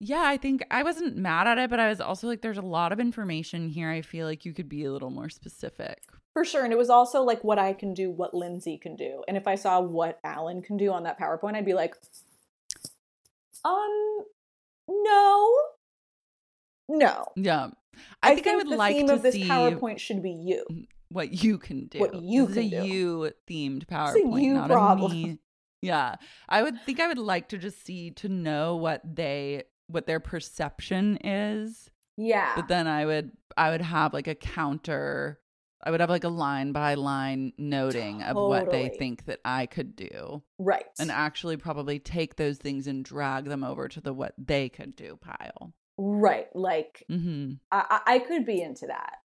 Yeah, 0.00 0.24
I 0.24 0.36
think 0.36 0.64
I 0.70 0.82
wasn't 0.82 1.16
mad 1.16 1.46
at 1.46 1.56
it, 1.56 1.70
but 1.70 1.80
I 1.80 1.88
was 1.88 2.00
also 2.00 2.26
like, 2.26 2.42
there's 2.42 2.58
a 2.58 2.62
lot 2.62 2.92
of 2.92 3.00
information 3.00 3.68
here. 3.68 3.88
I 3.88 4.02
feel 4.02 4.26
like 4.26 4.44
you 4.44 4.52
could 4.52 4.68
be 4.68 4.84
a 4.84 4.92
little 4.92 5.10
more 5.10 5.28
specific. 5.28 6.00
For 6.34 6.44
sure. 6.44 6.64
And 6.64 6.72
it 6.72 6.76
was 6.76 6.90
also 6.90 7.22
like 7.22 7.44
what 7.44 7.60
I 7.60 7.72
can 7.72 7.94
do, 7.94 8.10
what 8.10 8.34
Lindsay 8.34 8.76
can 8.76 8.96
do. 8.96 9.22
And 9.28 9.36
if 9.36 9.46
I 9.46 9.54
saw 9.54 9.80
what 9.80 10.18
Alan 10.24 10.62
can 10.62 10.76
do 10.76 10.90
on 10.90 11.04
that 11.04 11.18
PowerPoint, 11.18 11.54
I'd 11.54 11.64
be 11.64 11.74
like, 11.74 11.94
um, 13.64 14.24
no. 14.88 15.52
No. 16.88 17.28
Yeah. 17.36 17.68
I, 18.22 18.34
think, 18.34 18.46
I 18.46 18.56
would 18.56 18.68
the 18.70 18.76
like 18.76 18.96
theme 18.96 19.08
to 19.08 19.14
of 19.14 19.22
this 19.22 19.34
see 19.34 19.48
PowerPoint 19.48 19.98
should 19.98 20.22
be 20.22 20.32
you. 20.32 20.64
Mm, 20.70 20.86
what 21.08 21.32
you 21.44 21.58
can 21.58 21.86
do. 21.86 21.98
What 22.00 22.14
you 22.22 22.46
this 22.46 22.54
can 22.56 22.64
is 22.64 22.72
a 22.72 22.82
do. 22.82 22.86
you 22.86 23.32
themed 23.48 23.82
It's 23.82 23.90
a 23.90 23.94
PowerPoint, 23.94 24.42
you 24.42 24.54
not 24.54 24.70
problem. 24.70 25.12
a 25.12 25.14
me. 25.14 25.38
Yeah. 25.82 26.16
I 26.48 26.62
would 26.62 26.80
think 26.82 27.00
I 27.00 27.08
would 27.08 27.18
like 27.18 27.48
to 27.50 27.58
just 27.58 27.84
see 27.84 28.10
to 28.12 28.28
know 28.28 28.76
what 28.76 29.02
they 29.04 29.64
what 29.86 30.06
their 30.06 30.20
perception 30.20 31.18
is. 31.18 31.90
Yeah. 32.16 32.52
But 32.56 32.68
then 32.68 32.86
I 32.86 33.04
would 33.04 33.32
I 33.56 33.70
would 33.70 33.82
have 33.82 34.14
like 34.14 34.26
a 34.26 34.34
counter 34.34 35.40
I 35.84 35.90
would 35.90 36.00
have 36.00 36.08
like 36.08 36.24
a 36.24 36.30
line 36.30 36.72
by 36.72 36.94
line 36.94 37.52
noting 37.58 38.22
of 38.22 38.36
what 38.36 38.70
they 38.70 38.88
think 38.88 39.26
that 39.26 39.40
I 39.44 39.66
could 39.66 39.94
do 39.94 40.42
right. 40.58 40.86
and 40.98 41.10
actually 41.10 41.58
probably 41.58 41.98
take 41.98 42.36
those 42.36 42.56
things 42.56 42.86
and 42.86 43.04
drag 43.04 43.44
them 43.44 43.62
over 43.62 43.86
to 43.88 44.00
the 44.00 44.14
what 44.14 44.32
they 44.38 44.70
could 44.70 44.96
do 44.96 45.18
pile. 45.20 45.74
Right. 45.96 46.54
Like, 46.54 47.04
Mhm. 47.10 47.58
I, 47.70 48.00
I 48.06 48.18
could 48.20 48.44
be 48.44 48.60
into 48.60 48.86
that. 48.86 49.16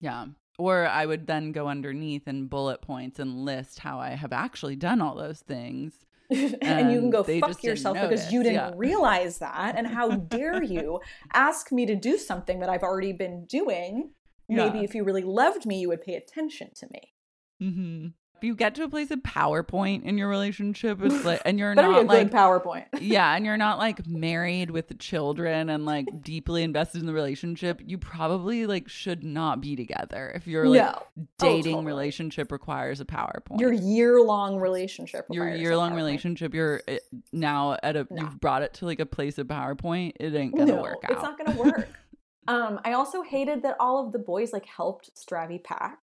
Yeah. 0.00 0.26
Or 0.58 0.86
I 0.86 1.04
would 1.04 1.26
then 1.26 1.52
go 1.52 1.68
underneath 1.68 2.26
and 2.26 2.48
bullet 2.48 2.80
points 2.80 3.18
and 3.18 3.44
list 3.44 3.80
how 3.80 3.98
I 3.98 4.10
have 4.10 4.32
actually 4.32 4.76
done 4.76 5.00
all 5.02 5.14
those 5.14 5.40
things. 5.40 6.06
and 6.30 6.90
you 6.90 7.00
can 7.00 7.10
go 7.10 7.22
fuck 7.22 7.62
yourself 7.62 8.00
because 8.00 8.32
you 8.32 8.42
didn't 8.42 8.54
yeah. 8.54 8.72
realize 8.74 9.38
that. 9.38 9.74
And 9.76 9.86
how 9.86 10.10
dare 10.10 10.62
you 10.74 11.00
ask 11.32 11.70
me 11.70 11.86
to 11.86 11.94
do 11.94 12.18
something 12.18 12.60
that 12.60 12.68
I've 12.68 12.82
already 12.82 13.12
been 13.12 13.44
doing? 13.44 14.10
Maybe 14.48 14.78
Yeah. 14.78 14.84
if 14.84 14.94
you 14.94 15.04
really 15.04 15.22
loved 15.22 15.66
me, 15.66 15.78
you 15.80 15.88
would 15.88 16.02
pay 16.02 16.14
attention 16.14 16.70
to 16.76 16.88
me. 16.92 17.12
hmm 17.60 18.06
If 18.06 18.12
you 18.42 18.54
get 18.54 18.74
to 18.76 18.84
a 18.84 18.88
place 18.88 19.10
of 19.10 19.20
PowerPoint 19.20 20.04
in 20.04 20.18
your 20.18 20.28
relationship, 20.28 21.00
it's 21.02 21.24
like, 21.24 21.42
and 21.44 21.58
you're 21.58 21.74
Better 21.76 21.88
be 21.88 21.94
a 21.94 22.04
not 22.04 22.06
like, 22.06 22.30
PowerPoint. 22.30 22.86
yeah, 23.00 23.34
and 23.34 23.46
you're 23.46 23.56
not 23.56 23.78
like 23.78 24.06
married 24.06 24.70
with 24.70 24.98
children 24.98 25.70
and 25.70 25.86
like 25.86 26.06
deeply 26.22 26.62
invested 26.62 27.00
in 27.00 27.06
the 27.06 27.12
relationship, 27.12 27.80
you 27.84 27.98
probably 27.98 28.66
like 28.66 28.88
should 28.88 29.24
not 29.24 29.60
be 29.60 29.76
together. 29.76 30.32
If 30.34 30.46
your 30.46 30.68
like 30.68 30.82
no. 30.82 31.02
Oh, 31.18 31.26
dating 31.38 31.74
totally. 31.74 31.86
relationship 31.86 32.52
requires 32.52 33.00
a 33.00 33.04
PowerPoint. 33.04 33.60
Your 33.60 33.72
year 33.72 34.20
long 34.22 34.58
relationship. 34.58 35.26
your 35.30 35.54
year 35.54 35.76
long 35.76 35.94
relationship, 35.94 36.54
you're 36.54 36.82
uh, 36.88 36.96
now 37.32 37.76
at 37.82 37.96
a 37.96 38.06
No. 38.10 38.22
you've 38.22 38.40
brought 38.40 38.62
it 38.62 38.74
to 38.74 38.86
like 38.86 39.00
a 39.00 39.06
place 39.06 39.38
of 39.38 39.46
PowerPoint. 39.46 40.12
It 40.20 40.34
ain't 40.34 40.56
gonna 40.56 40.72
no, 40.72 40.82
work 40.82 41.04
out. 41.04 41.10
It's 41.12 41.22
not 41.22 41.38
gonna 41.38 41.58
work. 41.58 41.88
um, 42.48 42.80
I 42.84 42.92
also 42.92 43.22
hated 43.22 43.62
that 43.62 43.76
all 43.80 44.04
of 44.04 44.12
the 44.12 44.18
boys 44.18 44.52
like 44.52 44.66
helped 44.66 45.10
Stravy 45.14 45.62
pack. 45.62 45.98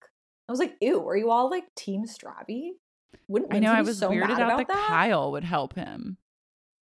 I 0.48 0.52
was 0.52 0.60
like, 0.60 0.76
ew, 0.82 1.07
are 1.07 1.15
you 1.15 1.32
all 1.32 1.49
like 1.49 1.74
team 1.76 2.06
Stravy? 2.06 2.72
Wouldn't 3.28 3.53
I 3.53 3.60
know 3.60 3.72
I 3.72 3.82
was 3.82 3.99
so 3.99 4.10
weirded 4.10 4.32
out 4.32 4.53
about 4.53 4.68
that, 4.68 4.88
Kyle 4.88 5.32
would 5.32 5.44
help 5.44 5.76
him. 5.76 6.18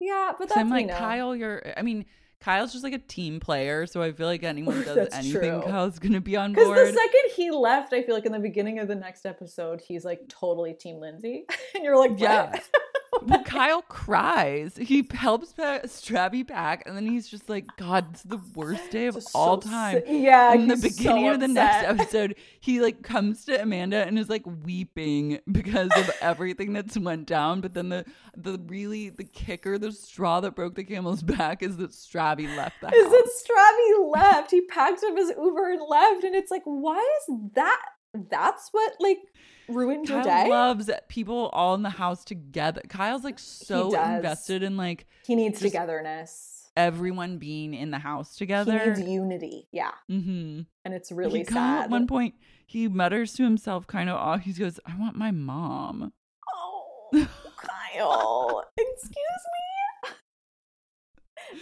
Yeah, 0.00 0.32
but 0.38 0.48
that's 0.48 0.58
I'm 0.58 0.70
like, 0.70 0.82
you 0.82 0.86
know. 0.88 0.98
Kyle, 0.98 1.36
you're. 1.36 1.62
I 1.76 1.82
mean, 1.82 2.06
Kyle's 2.40 2.72
just 2.72 2.84
like 2.84 2.92
a 2.92 2.98
team 2.98 3.40
player, 3.40 3.86
so 3.86 4.02
I 4.02 4.12
feel 4.12 4.26
like 4.26 4.42
anyone 4.42 4.82
does 4.82 5.08
anything, 5.12 5.40
true. 5.40 5.62
Kyle's 5.64 5.98
gonna 5.98 6.20
be 6.20 6.36
on 6.36 6.52
board. 6.52 6.74
Because 6.74 6.92
the 6.92 7.00
second 7.00 7.30
he 7.36 7.50
left, 7.50 7.92
I 7.92 8.02
feel 8.02 8.14
like 8.14 8.26
in 8.26 8.32
the 8.32 8.38
beginning 8.38 8.80
of 8.80 8.88
the 8.88 8.94
next 8.94 9.24
episode, 9.24 9.80
he's 9.80 10.04
like 10.04 10.20
totally 10.28 10.74
Team 10.74 10.98
Lindsay, 10.98 11.46
and 11.74 11.84
you're 11.84 11.96
like, 11.96 12.10
what? 12.10 12.20
Yeah. 12.20 12.60
But 13.22 13.44
Kyle 13.44 13.82
cries. 13.82 14.76
He 14.76 15.06
helps 15.12 15.52
pa- 15.52 15.80
Stravy 15.84 16.46
back, 16.46 16.82
and 16.86 16.96
then 16.96 17.06
he's 17.06 17.28
just 17.28 17.48
like, 17.48 17.66
"God, 17.76 18.06
it's 18.10 18.22
the 18.22 18.40
worst 18.54 18.90
day 18.90 19.06
of 19.06 19.16
all 19.34 19.60
so 19.62 19.68
time." 19.68 20.02
si- 20.06 20.24
yeah, 20.24 20.52
in 20.54 20.68
the 20.68 20.76
beginning 20.76 21.26
so 21.26 21.34
of 21.34 21.40
the 21.40 21.48
next 21.48 21.84
episode, 22.00 22.34
he 22.60 22.80
like 22.80 23.02
comes 23.02 23.44
to 23.46 23.60
Amanda 23.62 24.04
and 24.06 24.18
is 24.18 24.28
like 24.28 24.42
weeping 24.64 25.38
because 25.50 25.90
of 25.96 26.10
everything 26.20 26.72
that's 26.72 26.96
went 26.98 27.26
down. 27.26 27.60
But 27.60 27.74
then 27.74 27.88
the 27.88 28.04
the 28.36 28.58
really 28.66 29.08
the 29.10 29.24
kicker, 29.24 29.78
the 29.78 29.92
straw 29.92 30.40
that 30.40 30.54
broke 30.54 30.74
the 30.74 30.84
camel's 30.84 31.22
back, 31.22 31.62
is 31.62 31.76
that 31.78 31.90
Stravy 31.90 32.54
left 32.56 32.80
the 32.80 32.88
Is 32.94 33.04
house. 33.04 33.12
that 33.12 33.30
Stravy 33.46 34.12
left? 34.12 34.50
He 34.50 34.60
packed 34.62 35.02
up 35.04 35.16
his 35.16 35.30
Uber 35.30 35.72
and 35.72 35.82
left, 35.88 36.24
and 36.24 36.34
it's 36.34 36.50
like, 36.50 36.62
why 36.64 36.98
is 37.28 37.36
that? 37.54 37.82
That's 38.30 38.68
what 38.72 38.92
like 39.00 39.18
ruined 39.68 40.08
your 40.08 40.22
Kyle 40.22 40.44
day. 40.44 40.50
loves 40.50 40.90
people 41.08 41.48
all 41.52 41.74
in 41.74 41.82
the 41.82 41.90
house 41.90 42.24
together. 42.24 42.82
Kyle's 42.88 43.24
like 43.24 43.38
so 43.38 43.94
invested 43.94 44.62
in 44.62 44.76
like 44.76 45.06
he 45.26 45.34
needs 45.34 45.60
togetherness. 45.60 46.70
everyone 46.76 47.38
being 47.38 47.74
in 47.74 47.90
the 47.90 47.98
house 47.98 48.36
together. 48.36 48.78
He 48.78 48.88
needs 48.88 49.00
unity. 49.00 49.68
Yeah, 49.72 49.92
mm-hmm. 50.10 50.62
and 50.84 50.94
it's 50.94 51.10
really 51.12 51.40
he 51.40 51.44
Kyle, 51.44 51.54
sad. 51.54 51.84
At 51.84 51.90
one 51.90 52.06
point, 52.06 52.34
he 52.66 52.88
mutters 52.88 53.32
to 53.34 53.44
himself, 53.44 53.86
kind 53.86 54.08
of 54.08 54.16
off. 54.16 54.40
He 54.40 54.52
goes, 54.52 54.80
"I 54.86 54.98
want 54.98 55.16
my 55.16 55.30
mom." 55.30 56.12
Oh, 56.52 57.08
Kyle, 57.12 58.64
excuse 58.76 59.14
me. 59.14 60.10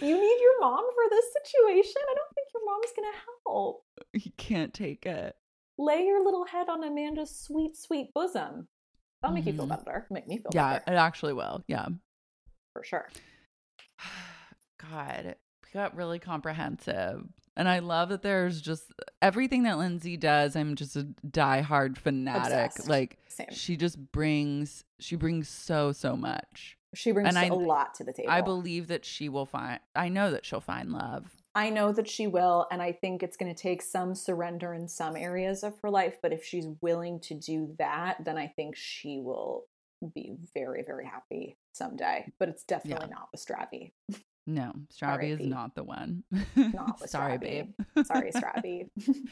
You 0.01 0.19
need 0.19 0.37
your 0.41 0.59
mom 0.61 0.79
for 0.79 1.09
this 1.09 1.25
situation. 1.43 2.01
I 2.09 2.15
don't 2.15 2.33
think 2.33 2.47
your 2.53 2.65
mom's 2.65 2.93
gonna 2.95 3.17
help. 3.45 3.83
He 4.13 4.31
can't 4.31 4.73
take 4.73 5.05
it. 5.05 5.35
Lay 5.83 6.05
your 6.05 6.23
little 6.23 6.45
head 6.45 6.69
on 6.69 6.83
Amanda's 6.83 7.37
sweet, 7.37 7.75
sweet 7.75 8.13
bosom. 8.13 8.67
That'll 9.21 9.35
make 9.35 9.45
you 9.45 9.53
feel 9.53 9.67
Mhm. 9.67 9.83
better. 9.85 10.07
Make 10.09 10.27
me 10.27 10.37
feel 10.37 10.51
better. 10.51 10.55
Yeah, 10.57 10.79
better 10.79 10.93
it 10.93 10.97
actually 10.97 11.33
will. 11.33 11.63
Yeah. 11.67 11.87
for 12.73 12.83
sure. 12.83 13.07
God, 14.77 15.35
we 15.63 15.71
got 15.73 15.95
really 15.95 16.19
comprehensive. 16.19 17.23
And 17.55 17.69
I 17.69 17.79
love 17.79 18.09
that 18.09 18.23
there's 18.23 18.61
just 18.61 18.91
everything 19.21 19.63
that 19.63 19.77
Lindsay 19.77 20.17
does. 20.17 20.55
I'm 20.55 20.75
just 20.75 20.95
a 20.95 21.03
diehard 21.27 21.97
fanatic. 21.97 22.71
Obsessed. 22.71 22.89
Like 22.89 23.19
Same. 23.27 23.47
she 23.51 23.77
just 23.77 23.97
brings 24.11 24.83
she 24.99 25.15
brings 25.15 25.47
so 25.49 25.91
so 25.91 26.15
much. 26.15 26.77
She 26.95 27.11
brings 27.11 27.29
And 27.29 27.37
I- 27.37 27.45
a 27.45 27.53
lot 27.53 27.93
to 27.95 28.03
the 28.03 28.13
table. 28.13 28.31
I 28.31 28.41
believe 28.41 28.87
that 28.87 29.05
she 29.05 29.29
will 29.29 29.45
find. 29.45 29.79
I 29.95 30.09
know 30.09 30.31
that 30.31 30.45
she'll 30.45 30.59
find 30.61 30.91
love. 30.91 31.31
I 31.55 31.69
know 31.69 31.91
that 31.91 32.09
she 32.09 32.25
will, 32.25 32.67
and 32.71 32.81
I 32.81 32.91
think 32.91 33.21
it's 33.21 33.37
going 33.37 33.53
to 33.53 33.61
take 33.61 33.81
some 33.81 34.15
surrender 34.15 34.73
in 34.73 34.87
some 34.87 35.15
areas 35.15 35.63
of 35.63 35.79
her 35.81 35.89
life. 35.89 36.17
But 36.21 36.33
if 36.33 36.43
she's 36.43 36.67
willing 36.81 37.19
to 37.21 37.35
do 37.35 37.75
that, 37.77 38.25
then 38.25 38.37
I 38.37 38.47
think 38.47 38.75
she 38.75 39.19
will 39.19 39.65
be 40.15 40.33
very, 40.53 40.83
very 40.83 41.05
happy 41.05 41.57
someday. 41.71 42.31
But 42.39 42.49
it's 42.49 42.63
definitely 42.63 43.09
not 43.09 43.29
with 43.31 43.45
Stravy. 43.45 43.91
No, 44.47 44.73
Stravy 44.91 45.39
is 45.39 45.45
not 45.45 45.75
the 45.75 45.83
one. 45.83 46.23
Not 46.55 46.99
with 47.01 47.09
Sorry, 47.09 47.37
Stravy. 47.37 47.39
babe. 47.39 48.05
Sorry, 48.05 48.31
Stravy. 48.31 48.89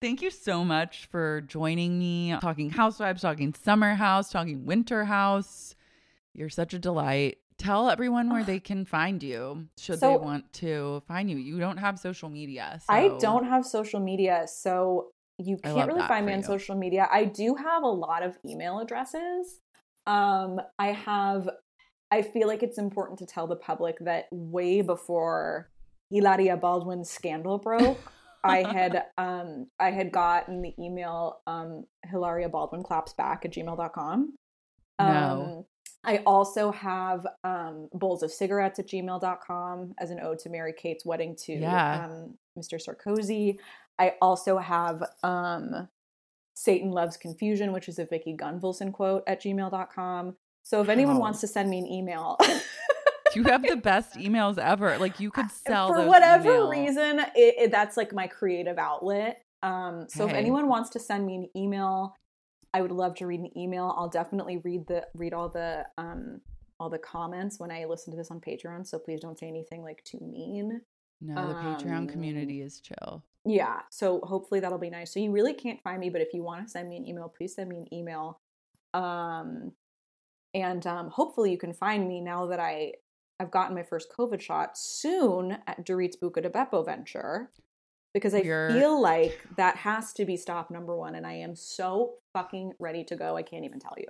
Thank 0.00 0.22
you 0.22 0.30
so 0.30 0.64
much 0.64 1.08
for 1.10 1.42
joining 1.42 1.98
me, 1.98 2.34
talking 2.40 2.70
housewives, 2.70 3.22
talking 3.22 3.52
summer 3.54 3.94
house, 3.94 4.30
talking 4.30 4.64
winter 4.64 5.04
house. 5.04 5.74
You're 6.32 6.48
such 6.48 6.72
a 6.74 6.78
delight. 6.78 7.38
Tell 7.60 7.90
everyone 7.90 8.30
where 8.30 8.42
they 8.42 8.58
can 8.58 8.86
find 8.86 9.22
you 9.22 9.68
should 9.76 9.98
So- 10.00 10.10
they 10.12 10.16
want 10.16 10.50
to 10.54 11.02
find 11.06 11.30
you. 11.30 11.36
You 11.36 11.58
don't 11.60 11.76
have 11.76 11.98
social 11.98 12.30
media. 12.30 12.80
I 12.88 13.08
don't 13.20 13.44
have 13.44 13.66
social 13.66 14.00
media, 14.00 14.46
so 14.46 15.10
you 15.38 15.58
can't 15.58 15.86
really 15.88 16.06
find 16.08 16.24
me 16.24 16.32
on 16.32 16.38
you. 16.40 16.44
social 16.44 16.74
media. 16.74 17.06
I 17.10 17.24
do 17.26 17.54
have 17.56 17.82
a 17.82 17.88
lot 17.88 18.22
of 18.22 18.38
email 18.46 18.78
addresses. 18.80 19.60
Um, 20.06 20.58
I 20.78 20.88
have. 20.92 21.50
I 22.10 22.22
feel 22.22 22.48
like 22.48 22.62
it's 22.62 22.78
important 22.78 23.18
to 23.20 23.26
tell 23.26 23.46
the 23.46 23.56
public 23.56 23.98
that 24.00 24.24
way 24.32 24.80
before 24.80 25.70
Hilaria 26.10 26.56
Baldwin's 26.56 27.10
scandal 27.10 27.58
broke, 27.58 27.98
I 28.42 28.62
had 28.62 29.04
um 29.18 29.66
I 29.78 29.90
had 29.90 30.10
gotten 30.12 30.62
the 30.62 30.74
email 30.82 31.40
um 31.46 31.84
Hilaria 32.04 32.48
Baldwin 32.48 32.82
claps 32.82 33.12
back 33.12 33.44
at 33.44 33.52
gmail.com. 33.52 34.34
Um, 34.98 35.08
No. 35.08 35.66
I 36.04 36.18
also 36.26 36.70
have 36.72 37.26
um, 37.44 37.88
bowls 37.92 38.22
of 38.22 38.30
cigarettes 38.32 38.78
at 38.78 38.88
gmail.com 38.88 39.94
as 39.98 40.10
an 40.10 40.20
ode 40.20 40.38
to 40.40 40.48
Mary 40.48 40.72
Kate's 40.72 41.04
wedding 41.04 41.36
to 41.44 41.52
Yeah. 41.52 42.06
um, 42.06 42.34
Mr. 42.58 42.80
Sarkozy. 42.82 43.58
I 43.98 44.14
also 44.22 44.56
have 44.58 45.02
um, 45.22 45.88
Satan 46.54 46.90
Loves 46.90 47.16
Confusion, 47.18 47.72
which 47.72 47.88
is 47.88 47.98
a 47.98 48.06
Vicki 48.06 48.34
Gunvalson 48.34 48.92
quote 48.92 49.24
at 49.26 49.42
gmail.com. 49.42 50.36
So 50.62 50.80
if 50.80 50.88
anyone 50.88 51.16
Wow. 51.16 51.20
wants 51.22 51.40
to 51.40 51.46
send 51.46 51.68
me 51.68 51.78
an 51.78 51.86
email, 51.86 52.38
You 53.34 53.44
have 53.44 53.62
the 53.62 53.76
best 53.82 54.14
emails 54.14 54.58
ever. 54.58 54.96
Like 54.98 55.20
you 55.20 55.30
could 55.30 55.50
sell 55.50 55.92
for 55.92 56.06
whatever 56.06 56.48
email- 56.50 56.68
reason, 56.70 57.18
it, 57.36 57.54
it, 57.58 57.70
that's 57.70 57.96
like 57.96 58.12
my 58.14 58.26
creative 58.26 58.78
outlet. 58.78 59.42
Um, 59.62 60.06
so 60.08 60.26
if 60.26 60.32
anyone 60.32 60.68
wants 60.68 60.88
to 60.90 60.98
send 60.98 61.26
me 61.26 61.36
an 61.36 61.48
email, 61.54 62.16
I 62.72 62.80
would 62.82 62.92
love 62.92 63.14
to 63.16 63.26
read 63.26 63.40
an 63.40 63.56
email. 63.58 63.94
I'll 63.96 64.08
definitely 64.08 64.58
read 64.58 64.86
the 64.86 65.06
read 65.14 65.32
all 65.32 65.48
the 65.48 65.86
um 65.98 66.40
all 66.78 66.88
the 66.88 66.98
comments 66.98 67.58
when 67.58 67.70
I 67.70 67.84
listen 67.84 68.12
to 68.12 68.16
this 68.16 68.30
on 68.30 68.40
Patreon. 68.40 68.86
So 68.86 68.98
please 68.98 69.20
don't 69.20 69.38
say 69.38 69.48
anything 69.48 69.82
like 69.82 70.02
too 70.04 70.20
mean. 70.20 70.80
No, 71.20 71.48
the 71.48 71.54
Patreon 71.54 71.98
Um, 71.98 72.08
community 72.08 72.62
is 72.62 72.80
chill. 72.80 73.22
Yeah. 73.44 73.80
So 73.90 74.20
hopefully 74.20 74.60
that'll 74.60 74.78
be 74.78 74.90
nice. 74.90 75.12
So 75.12 75.20
you 75.20 75.30
really 75.32 75.52
can't 75.52 75.82
find 75.82 76.00
me, 76.00 76.08
but 76.08 76.22
if 76.22 76.32
you 76.32 76.42
want 76.42 76.64
to 76.64 76.70
send 76.70 76.88
me 76.88 76.96
an 76.96 77.06
email, 77.06 77.32
please 77.36 77.54
send 77.54 77.68
me 77.68 77.78
an 77.78 77.92
email. 77.92 78.40
Um, 78.94 79.72
and 80.54 80.86
um, 80.86 81.10
hopefully 81.10 81.50
you 81.50 81.58
can 81.58 81.72
find 81.72 82.08
me 82.08 82.20
now 82.20 82.46
that 82.46 82.60
I 82.60 82.94
I've 83.38 83.50
gotten 83.50 83.74
my 83.74 83.82
first 83.82 84.08
COVID 84.16 84.40
shot 84.40 84.76
soon 84.76 85.58
at 85.66 85.84
Dorit's 85.84 86.16
Buca 86.16 86.42
de 86.42 86.50
Beppo 86.50 86.84
venture 86.84 87.50
because 88.14 88.34
I 88.34 88.38
You're- 88.40 88.72
feel 88.72 89.00
like 89.00 89.38
that 89.56 89.76
has 89.76 90.12
to 90.14 90.24
be 90.24 90.36
stop 90.36 90.70
number 90.70 90.96
one, 90.96 91.14
and 91.14 91.26
I 91.26 91.34
am 91.34 91.54
so 91.56 92.14
fucking 92.32 92.72
ready 92.78 93.04
to 93.04 93.16
go. 93.16 93.36
I 93.36 93.42
can't 93.42 93.64
even 93.64 93.78
tell 93.80 93.94
you. 93.98 94.06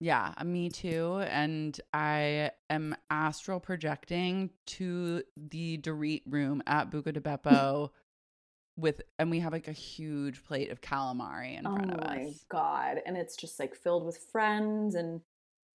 Yeah, 0.00 0.34
me 0.44 0.68
too. 0.70 1.20
And 1.28 1.80
I 1.92 2.50
am 2.68 2.96
astral 3.10 3.60
projecting 3.60 4.50
to 4.66 5.22
the 5.36 5.78
Dorit 5.78 6.22
room 6.26 6.62
at 6.66 6.90
Buca 6.90 7.12
de 7.12 7.20
Beppo 7.20 7.90
with, 8.76 9.02
and 9.18 9.30
we 9.30 9.38
have 9.40 9.52
like 9.52 9.68
a 9.68 9.72
huge 9.72 10.42
plate 10.44 10.70
of 10.70 10.80
calamari 10.80 11.56
in 11.58 11.66
Oh 11.66 11.76
front 11.76 11.92
of 11.92 12.00
my 12.04 12.24
us. 12.24 12.44
god! 12.48 13.00
And 13.06 13.16
it's 13.16 13.36
just 13.36 13.58
like 13.60 13.74
filled 13.74 14.04
with 14.04 14.18
friends 14.32 14.94
and 14.94 15.20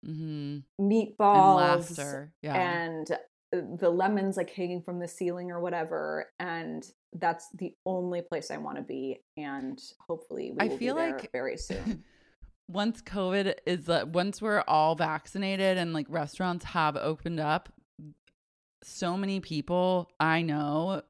Mm-hmm. 0.05 0.59
meatballs 0.81 1.89
And 1.89 1.97
laughter. 1.97 2.33
Yeah. 2.41 2.55
and 2.55 3.11
uh, 3.11 3.17
the 3.51 3.89
lemons 3.89 4.37
like 4.37 4.49
hanging 4.51 4.81
from 4.81 4.99
the 4.99 5.07
ceiling 5.07 5.49
or 5.51 5.59
whatever 5.59 6.27
and 6.39 6.85
that's 7.13 7.47
the 7.55 7.73
only 7.85 8.21
place 8.21 8.51
i 8.51 8.57
want 8.57 8.77
to 8.77 8.83
be 8.83 9.19
and 9.37 9.79
hopefully 10.07 10.51
we 10.51 10.59
I 10.59 10.67
will 10.69 10.77
feel 10.77 10.95
be 10.95 11.01
there 11.01 11.11
like- 11.17 11.31
very 11.31 11.57
soon 11.69 12.03
once 12.67 13.01
COVID 13.01 13.55
is, 13.65 13.89
uh, 13.89 14.05
once 14.13 14.43
we're 14.43 14.63
all 14.67 14.93
vaccinated 14.93 15.79
and 15.79 15.91
like 15.91 16.05
restaurants 16.07 16.63
have 16.65 16.95
opened 16.95 17.39
up, 17.39 17.69
so 18.83 19.17
many 19.17 19.39
people 19.39 20.11
I 20.19 20.43
know, 20.43 21.01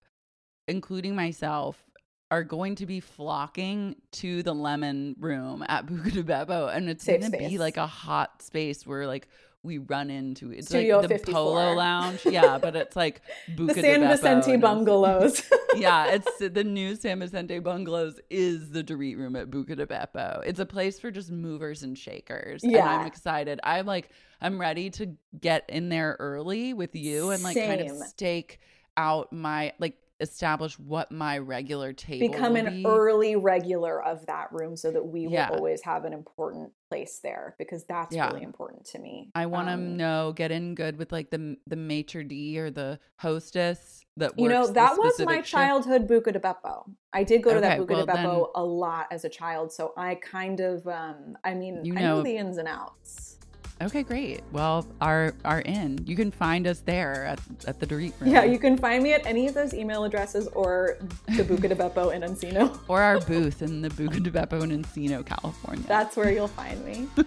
including 0.69 1.15
myself, 1.17 1.83
are 2.31 2.45
going 2.45 2.75
to 2.75 2.85
be 2.85 3.01
flocking 3.01 3.97
to 4.13 4.41
the 4.43 4.53
lemon 4.53 5.17
room 5.19 5.65
at 5.67 5.85
Buca 5.85 6.13
de 6.13 6.23
Beppo, 6.23 6.73
and 6.73 6.89
it's 6.89 7.03
Safe 7.03 7.19
going 7.19 7.31
to 7.33 7.37
space. 7.37 7.49
be 7.49 7.57
like 7.57 7.75
a 7.75 7.87
hot 7.87 8.41
space 8.41 8.87
where 8.87 9.05
like 9.05 9.27
we 9.63 9.77
run 9.77 10.09
into. 10.09 10.51
It's 10.51 10.67
Studio 10.67 10.99
like 10.99 11.09
the 11.09 11.15
54. 11.15 11.33
Polo 11.33 11.73
Lounge, 11.73 12.25
yeah, 12.25 12.57
but 12.57 12.75
it's 12.75 12.95
like 12.95 13.21
Buca 13.55 13.75
the 13.75 13.81
san 13.81 14.01
vicente 14.07 14.57
bungalows 14.57 15.41
yeah, 15.75 16.05
it's 16.13 16.37
the 16.37 16.63
new 16.63 16.95
San 16.95 17.19
Vicente 17.19 17.59
Bungalows 17.59 18.19
is 18.29 18.71
the 18.71 18.83
Dorit 18.83 19.17
Room 19.17 19.35
at 19.35 19.49
Buca 19.49 19.75
de 19.75 19.85
Beppo. 19.85 20.41
It's 20.45 20.59
a 20.59 20.65
place 20.65 20.99
for 20.99 21.11
just 21.11 21.31
movers 21.31 21.83
and 21.83 21.97
shakers. 21.97 22.63
And 22.63 22.71
Yeah. 22.71 22.85
I'm 22.87 23.05
excited. 23.07 23.59
I'm 23.63 23.85
like, 23.85 24.09
I'm 24.41 24.59
ready 24.59 24.89
to 24.91 25.15
get 25.39 25.65
in 25.69 25.89
there 25.89 26.15
early 26.19 26.73
with 26.73 26.95
you 26.95 27.31
and 27.31 27.43
like 27.43 27.55
kind 27.55 27.81
of 27.81 27.97
stake 27.97 28.59
out 28.97 29.31
my 29.31 29.73
like 29.79 29.95
establish 30.19 30.77
what 30.77 31.11
my 31.11 31.37
regular 31.37 31.93
table 31.93 32.27
become 32.29 32.55
an 32.55 32.65
be. 32.69 32.85
early 32.85 33.35
regular 33.35 34.01
of 34.03 34.25
that 34.25 34.51
room 34.51 34.75
so 34.75 34.91
that 34.91 35.05
we 35.05 35.27
will 35.27 35.37
always 35.51 35.81
have 35.83 36.05
an 36.05 36.13
important 36.13 36.71
place 36.89 37.19
there 37.23 37.55
because 37.57 37.85
that's 37.85 38.15
Yeah. 38.15 38.27
really 38.27 38.43
important 38.43 38.85
to 38.87 38.99
me 38.99 39.31
I 39.35 39.45
want 39.45 39.67
to 39.67 39.73
Um, 39.75 39.95
know, 39.97 40.33
get 40.35 40.51
in 40.51 40.75
good 40.75 40.97
with 40.97 41.11
like 41.11 41.29
the 41.29 41.57
the 41.67 41.75
maitre 41.75 42.23
d 42.23 42.59
or 42.59 42.69
the 42.71 42.99
hostess 43.19 44.05
that 44.17 44.37
you 44.37 44.49
know 44.49 44.67
that 44.67 44.97
was 44.97 45.19
my 45.21 45.37
shift. 45.37 45.47
childhood 45.49 46.07
buca 46.07 46.33
de 46.33 46.39
beppo 46.39 46.83
i 47.13 47.23
did 47.23 47.41
go 47.41 47.53
to 47.53 47.61
that 47.61 47.79
Okay, 47.79 47.85
buca 47.85 47.95
well, 47.95 48.05
de 48.05 48.11
beppo 48.11 48.33
then- 48.47 48.51
a 48.55 48.65
lot 48.65 49.07
as 49.11 49.23
a 49.23 49.29
child 49.29 49.71
so 49.71 49.93
i 49.95 50.15
kind 50.15 50.59
of 50.59 50.85
um 50.87 51.37
i 51.45 51.53
mean 51.53 51.85
You 51.85 51.93
i 51.95 52.01
know 52.01 52.17
know- 52.17 52.23
the 52.23 52.35
ins 52.35 52.57
and 52.57 52.67
outs 52.67 53.38
Okay, 53.81 54.03
great. 54.03 54.41
Well, 54.51 54.85
our 54.99 55.33
our 55.45 55.61
in. 55.61 56.03
You 56.05 56.15
can 56.15 56.31
find 56.31 56.67
us 56.67 56.81
there 56.81 57.25
at 57.25 57.39
at 57.65 57.79
the 57.79 57.87
Dorit 57.87 58.13
Room. 58.19 58.29
Yeah, 58.31 58.43
you 58.43 58.59
can 58.59 58.77
find 58.77 59.01
me 59.01 59.13
at 59.13 59.25
any 59.25 59.47
of 59.47 59.53
those 59.53 59.73
email 59.73 60.03
addresses 60.03 60.47
or 60.49 60.97
the 61.27 61.43
Buca 61.43 61.69
de 61.69 61.75
Beppo 61.75 62.13
in 62.13 62.21
Encino. 62.21 62.77
or 62.89 63.01
our 63.01 63.19
booth 63.21 63.61
in 63.61 63.81
the 63.81 63.89
Buca 63.89 64.21
de 64.21 64.31
Beppo 64.31 64.61
in 64.63 64.83
Encino, 64.83 65.25
California. 65.25 65.85
That's 65.87 66.17
where 66.17 66.31
you'll 66.31 66.49
find 66.49 66.83
me. 66.85 67.07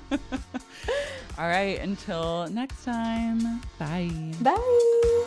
All 1.38 1.48
right, 1.48 1.80
until 1.80 2.46
next 2.50 2.84
time. 2.84 3.62
Bye. 3.78 4.10
Bye. 4.42 5.26